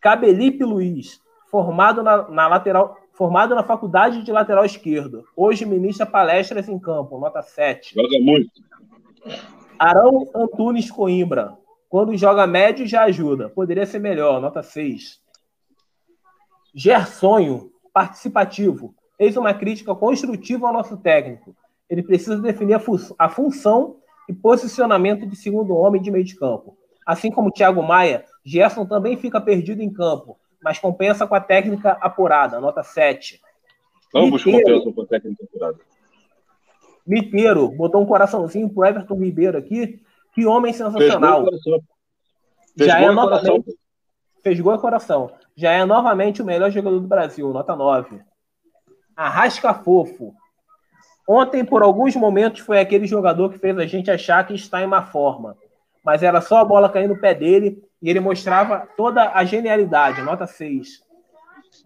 Cabelipe 0.00 0.64
Luiz. 0.64 1.20
Formado 1.50 2.02
na, 2.02 2.28
na 2.28 2.48
lateral 2.48 2.96
formado 3.12 3.54
na 3.54 3.62
faculdade 3.62 4.22
de 4.22 4.32
lateral 4.32 4.64
esquerdo. 4.64 5.26
Hoje 5.36 5.66
ministra 5.66 6.06
palestras 6.06 6.70
em 6.70 6.78
campo, 6.78 7.18
nota 7.18 7.42
7. 7.42 7.94
Joga 7.94 8.18
muito. 8.18 8.50
Arão 9.78 10.26
Antunes 10.34 10.90
Coimbra. 10.90 11.54
Quando 11.90 12.16
joga 12.16 12.46
médio, 12.46 12.86
já 12.86 13.02
ajuda. 13.02 13.50
Poderia 13.50 13.84
ser 13.84 13.98
melhor, 13.98 14.40
nota 14.40 14.62
6. 14.62 15.20
Gersonho, 16.74 17.70
participativo. 17.92 18.94
Eis 19.20 19.36
uma 19.36 19.54
crítica 19.54 19.94
construtiva 19.94 20.66
ao 20.66 20.72
nosso 20.72 20.96
técnico. 20.96 21.54
Ele 21.88 22.02
precisa 22.02 22.40
definir 22.40 22.74
a, 22.74 22.80
fu 22.80 22.96
a 23.16 23.28
função 23.28 23.98
e 24.28 24.32
posicionamento 24.32 25.26
de 25.26 25.36
segundo 25.36 25.76
homem 25.76 26.02
de 26.02 26.10
meio 26.10 26.24
de 26.24 26.34
campo. 26.34 26.76
Assim 27.06 27.30
como 27.30 27.52
Thiago 27.52 27.82
Maia, 27.82 28.24
Gerson 28.44 28.84
também 28.84 29.16
fica 29.16 29.40
perdido 29.40 29.82
em 29.82 29.92
campo 29.92 30.36
mas 30.62 30.78
compensa 30.78 31.26
com 31.26 31.34
a 31.34 31.40
técnica 31.40 31.92
apurada, 32.00 32.60
nota 32.60 32.82
7. 32.82 33.40
Ambos 34.14 34.44
compensam 34.44 34.92
com 34.92 35.02
a 35.02 35.06
técnica 35.06 35.44
apurada. 35.44 35.78
Miteiro, 37.06 37.68
botou 37.68 38.02
um 38.02 38.06
coraçãozinho 38.06 38.68
pro 38.68 38.84
Everton 38.84 39.14
Ribeiro 39.14 39.58
aqui. 39.58 40.02
Que 40.34 40.46
homem 40.46 40.72
sensacional. 40.72 41.46
Já 42.76 43.00
é, 43.00 43.10
nota, 43.10 43.42
fez 44.42 44.60
gol 44.60 44.74
e 44.74 44.78
coração. 44.78 45.32
Já 45.56 45.72
é 45.72 45.84
novamente 45.84 46.42
o 46.42 46.44
melhor 46.44 46.70
jogador 46.70 47.00
do 47.00 47.08
Brasil, 47.08 47.50
nota 47.52 47.74
9. 47.74 48.20
Arrasca 49.20 49.74
Fofo. 49.74 50.34
Ontem, 51.28 51.62
por 51.62 51.82
alguns 51.82 52.16
momentos, 52.16 52.60
foi 52.60 52.80
aquele 52.80 53.06
jogador 53.06 53.52
que 53.52 53.58
fez 53.58 53.76
a 53.76 53.84
gente 53.84 54.10
achar 54.10 54.46
que 54.46 54.54
está 54.54 54.82
em 54.82 54.86
má 54.86 55.02
forma. 55.02 55.58
Mas 56.02 56.22
era 56.22 56.40
só 56.40 56.56
a 56.56 56.64
bola 56.64 56.88
cair 56.88 57.06
no 57.06 57.20
pé 57.20 57.34
dele 57.34 57.84
e 58.00 58.08
ele 58.08 58.18
mostrava 58.18 58.88
toda 58.96 59.30
a 59.34 59.44
genialidade, 59.44 60.22
nota 60.22 60.46
6. 60.46 61.04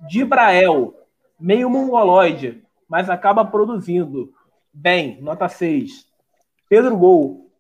Dibrael, 0.08 0.94
meio 1.38 1.68
mongoloide, 1.68 2.62
mas 2.88 3.10
acaba 3.10 3.44
produzindo. 3.44 4.32
Bem, 4.72 5.20
nota 5.20 5.48
6. 5.48 6.06
Pedro 6.68 6.96
Gol, 6.96 7.50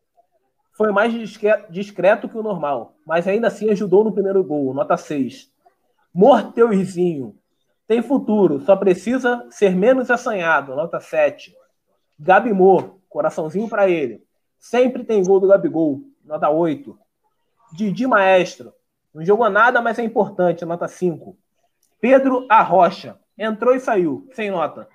foi 0.74 0.92
mais 0.92 1.12
discreto 1.68 2.28
que 2.28 2.38
o 2.38 2.44
normal, 2.44 2.94
mas 3.04 3.26
ainda 3.26 3.48
assim 3.48 3.70
ajudou 3.70 4.04
no 4.04 4.12
primeiro 4.12 4.44
gol, 4.44 4.72
nota 4.72 4.96
6. 4.96 5.50
Morteuzinho, 6.14 7.36
tem 7.86 8.02
futuro, 8.02 8.60
só 8.60 8.74
precisa 8.76 9.46
ser 9.50 9.74
menos 9.74 10.10
assanhado, 10.10 10.74
nota 10.74 11.00
7. 11.00 11.54
Gabimor, 12.18 12.96
coraçãozinho 13.08 13.68
para 13.68 13.88
ele. 13.88 14.24
Sempre 14.58 15.04
tem 15.04 15.22
gol 15.22 15.40
do 15.40 15.48
Gabigol, 15.48 16.00
nota 16.24 16.48
8. 16.48 16.98
Didi 17.72 18.06
Maestro, 18.06 18.72
não 19.12 19.24
jogou 19.24 19.50
nada, 19.50 19.82
mas 19.82 19.98
é 19.98 20.02
importante, 20.02 20.64
nota 20.64 20.88
5. 20.88 21.36
Pedro 22.00 22.46
Arrocha, 22.48 23.18
entrou 23.36 23.74
e 23.74 23.80
saiu, 23.80 24.28
sem 24.32 24.50
nota. 24.50 24.88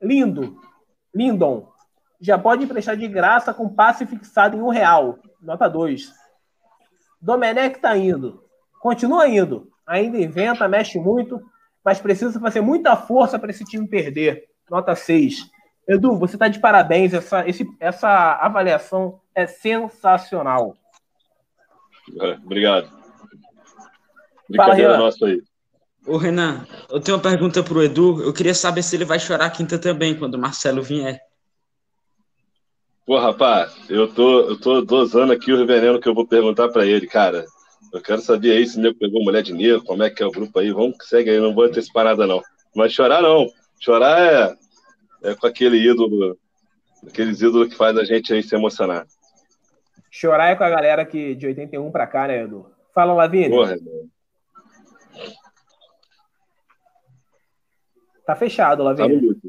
Lindo, 0.00 0.60
Lindon, 1.14 1.72
já 2.20 2.38
pode 2.38 2.64
emprestar 2.64 2.96
de 2.96 3.06
graça 3.06 3.54
com 3.54 3.68
passe 3.68 4.04
fixado 4.06 4.56
em 4.56 4.60
um 4.60 4.68
real. 4.68 5.18
Nota 5.40 5.68
2. 5.68 6.12
Domenech 7.20 7.78
tá 7.78 7.96
indo. 7.96 8.44
Continua 8.80 9.28
indo. 9.28 9.70
Ainda 9.86 10.18
inventa, 10.18 10.68
mexe 10.68 10.98
muito, 10.98 11.40
mas 11.86 12.00
precisa 12.00 12.40
fazer 12.40 12.60
muita 12.60 12.96
força 12.96 13.38
para 13.38 13.50
esse 13.50 13.64
time 13.64 13.86
perder. 13.86 14.48
Nota 14.68 14.96
6. 14.96 15.48
Edu, 15.88 16.18
você 16.18 16.34
está 16.34 16.48
de 16.48 16.58
parabéns. 16.58 17.14
Essa, 17.14 17.48
esse, 17.48 17.64
essa 17.78 18.32
avaliação 18.40 19.20
é 19.32 19.46
sensacional. 19.46 20.76
É, 22.20 22.32
obrigado. 22.44 22.90
Brincadeira 24.50 24.94
Fala, 24.94 25.04
nossa 25.04 25.26
aí. 25.26 25.40
Ô, 26.04 26.16
Renan, 26.16 26.66
eu 26.90 27.00
tenho 27.00 27.16
uma 27.16 27.22
pergunta 27.22 27.62
para 27.62 27.78
o 27.78 27.82
Edu. 27.84 28.20
Eu 28.20 28.32
queria 28.32 28.54
saber 28.54 28.82
se 28.82 28.96
ele 28.96 29.04
vai 29.04 29.20
chorar 29.20 29.48
quinta 29.50 29.78
também, 29.78 30.18
quando 30.18 30.34
o 30.34 30.40
Marcelo 30.40 30.82
vier. 30.82 31.20
Pô, 33.06 33.16
rapaz, 33.20 33.72
eu 33.88 34.12
tô, 34.12 34.40
eu 34.40 34.58
tô 34.58 34.80
dosando 34.80 35.32
aqui 35.32 35.52
o 35.52 35.64
veneno 35.64 36.00
que 36.00 36.08
eu 36.08 36.14
vou 36.14 36.26
perguntar 36.26 36.68
para 36.68 36.84
ele, 36.84 37.06
cara. 37.06 37.46
Eu 37.92 38.02
quero 38.02 38.20
saber 38.20 38.52
aí 38.52 38.66
se 38.66 38.78
o 38.78 38.82
nego 38.82 38.98
pegou 38.98 39.22
mulher 39.22 39.42
de 39.42 39.52
negro, 39.52 39.84
como 39.84 40.02
é 40.02 40.10
que 40.10 40.22
é 40.22 40.26
o 40.26 40.30
grupo 40.30 40.58
aí. 40.58 40.70
Vamos 40.70 40.98
que 40.98 41.06
segue 41.06 41.30
aí, 41.30 41.40
não 41.40 41.54
vou 41.54 41.68
ter 41.70 41.80
essa 41.80 41.92
parada, 41.92 42.26
não. 42.26 42.42
Mas 42.74 42.92
chorar 42.92 43.22
não. 43.22 43.46
Chorar 43.80 44.20
é, 44.20 45.30
é 45.30 45.34
com 45.34 45.46
aquele 45.46 45.78
ídolo, 45.78 46.38
aqueles 47.06 47.40
ídolos 47.40 47.68
que 47.68 47.76
faz 47.76 47.96
a 47.96 48.04
gente 48.04 48.32
aí 48.32 48.42
se 48.42 48.54
emocionar. 48.54 49.06
Chorar 50.10 50.48
é 50.48 50.56
com 50.56 50.64
a 50.64 50.70
galera 50.70 51.04
que 51.04 51.34
de 51.34 51.46
81 51.46 51.90
pra 51.90 52.06
cá, 52.06 52.26
né, 52.26 52.42
Edu? 52.42 52.70
Fala, 52.94 53.12
Lavínia. 53.12 53.50
Porra, 53.50 53.76
Tá 58.26 58.34
fechado, 58.34 58.82
Lavínia. 58.82 59.34
Tá 59.34 59.48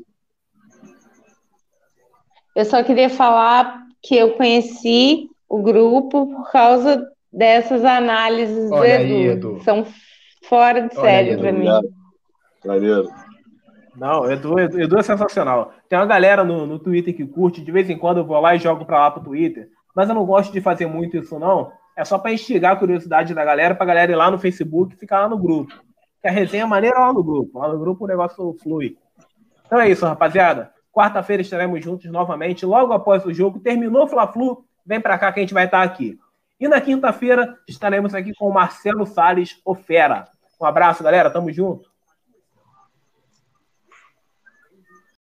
eu 2.56 2.66
só 2.66 2.84
queria 2.84 3.10
falar 3.10 3.88
que 4.02 4.16
eu 4.16 4.34
conheci 4.34 5.30
o 5.50 5.62
grupo 5.62 6.28
por 6.28 6.52
causa 6.52 7.08
dessas 7.32 7.84
análises 7.84 8.72
Olha 8.72 9.00
do 9.00 9.04
Edu. 9.04 9.14
Aí, 9.14 9.28
Edu. 9.28 9.60
São 9.64 9.86
fora 10.44 10.82
de 10.88 10.94
série 10.96 11.38
para 11.38 11.52
mim. 11.52 11.68
Maneiro. 12.66 13.10
Não, 13.96 14.30
Edu, 14.32 14.60
Edu, 14.60 14.82
Edu, 14.82 15.00
é 15.00 15.04
sensacional. 15.04 15.72
Tem 15.90 15.98
uma 15.98 16.06
galera 16.06 16.44
no, 16.44 16.68
no 16.68 16.78
Twitter 16.78 17.16
que 17.16 17.26
curte, 17.26 17.64
de 17.64 17.72
vez 17.72 17.90
em 17.90 17.98
quando 17.98 18.18
eu 18.18 18.26
vou 18.26 18.40
lá 18.40 18.56
e 18.56 18.60
jogo 18.60 18.86
para 18.86 19.00
lá 19.00 19.12
pro 19.12 19.24
Twitter, 19.24 19.70
mas 19.96 20.08
eu 20.08 20.14
não 20.14 20.26
gosto 20.26 20.54
de 20.54 20.62
fazer 20.62 20.86
muito 20.86 21.18
isso, 21.18 21.40
não. 21.40 21.72
É 21.96 22.06
só 22.06 22.20
para 22.20 22.32
instigar 22.32 22.74
a 22.74 22.76
curiosidade 22.76 23.34
da 23.34 23.44
galera, 23.44 23.74
pra 23.74 23.86
galera 23.86 24.12
ir 24.12 24.16
lá 24.16 24.30
no 24.30 24.38
Facebook 24.38 24.94
e 24.94 25.00
ficar 25.00 25.22
lá 25.22 25.30
no 25.30 25.38
grupo. 25.38 25.74
Que 26.22 26.28
a 26.28 26.32
resenha 26.32 26.64
é 26.64 26.68
maneira 26.68 27.00
lá 27.00 27.12
no 27.12 27.24
grupo. 27.24 27.58
Lá 27.58 27.68
no 27.70 27.80
grupo 27.80 28.06
o 28.06 28.08
negócio 28.08 28.56
flui. 28.62 28.96
Então 29.66 29.80
é 29.80 29.90
isso, 29.90 30.06
rapaziada. 30.06 30.72
Quarta-feira 30.94 31.42
estaremos 31.42 31.84
juntos 31.84 32.10
novamente, 32.12 32.66
logo 32.66 32.94
após 32.94 33.26
o 33.26 33.34
jogo. 33.34 33.60
Terminou 33.60 34.04
o 34.04 34.08
Fla-Flu, 34.08 34.64
vem 34.86 35.02
para 35.02 35.18
cá 35.18 35.32
que 35.32 35.40
a 35.40 35.44
gente 35.44 35.56
vai 35.56 35.66
estar 35.66 35.82
aqui. 35.82 36.20
E 36.60 36.68
na 36.68 36.82
quinta-feira 36.82 37.58
estaremos 37.68 38.16
aqui 38.16 38.34
com 38.34 38.48
o 38.48 38.54
Marcelo 38.54 39.06
Salles, 39.06 39.62
o 39.64 39.76
Fera. 39.76 40.28
Um 40.60 40.66
abraço, 40.66 41.04
galera. 41.04 41.30
Tamo 41.30 41.52
junto. 41.52 41.97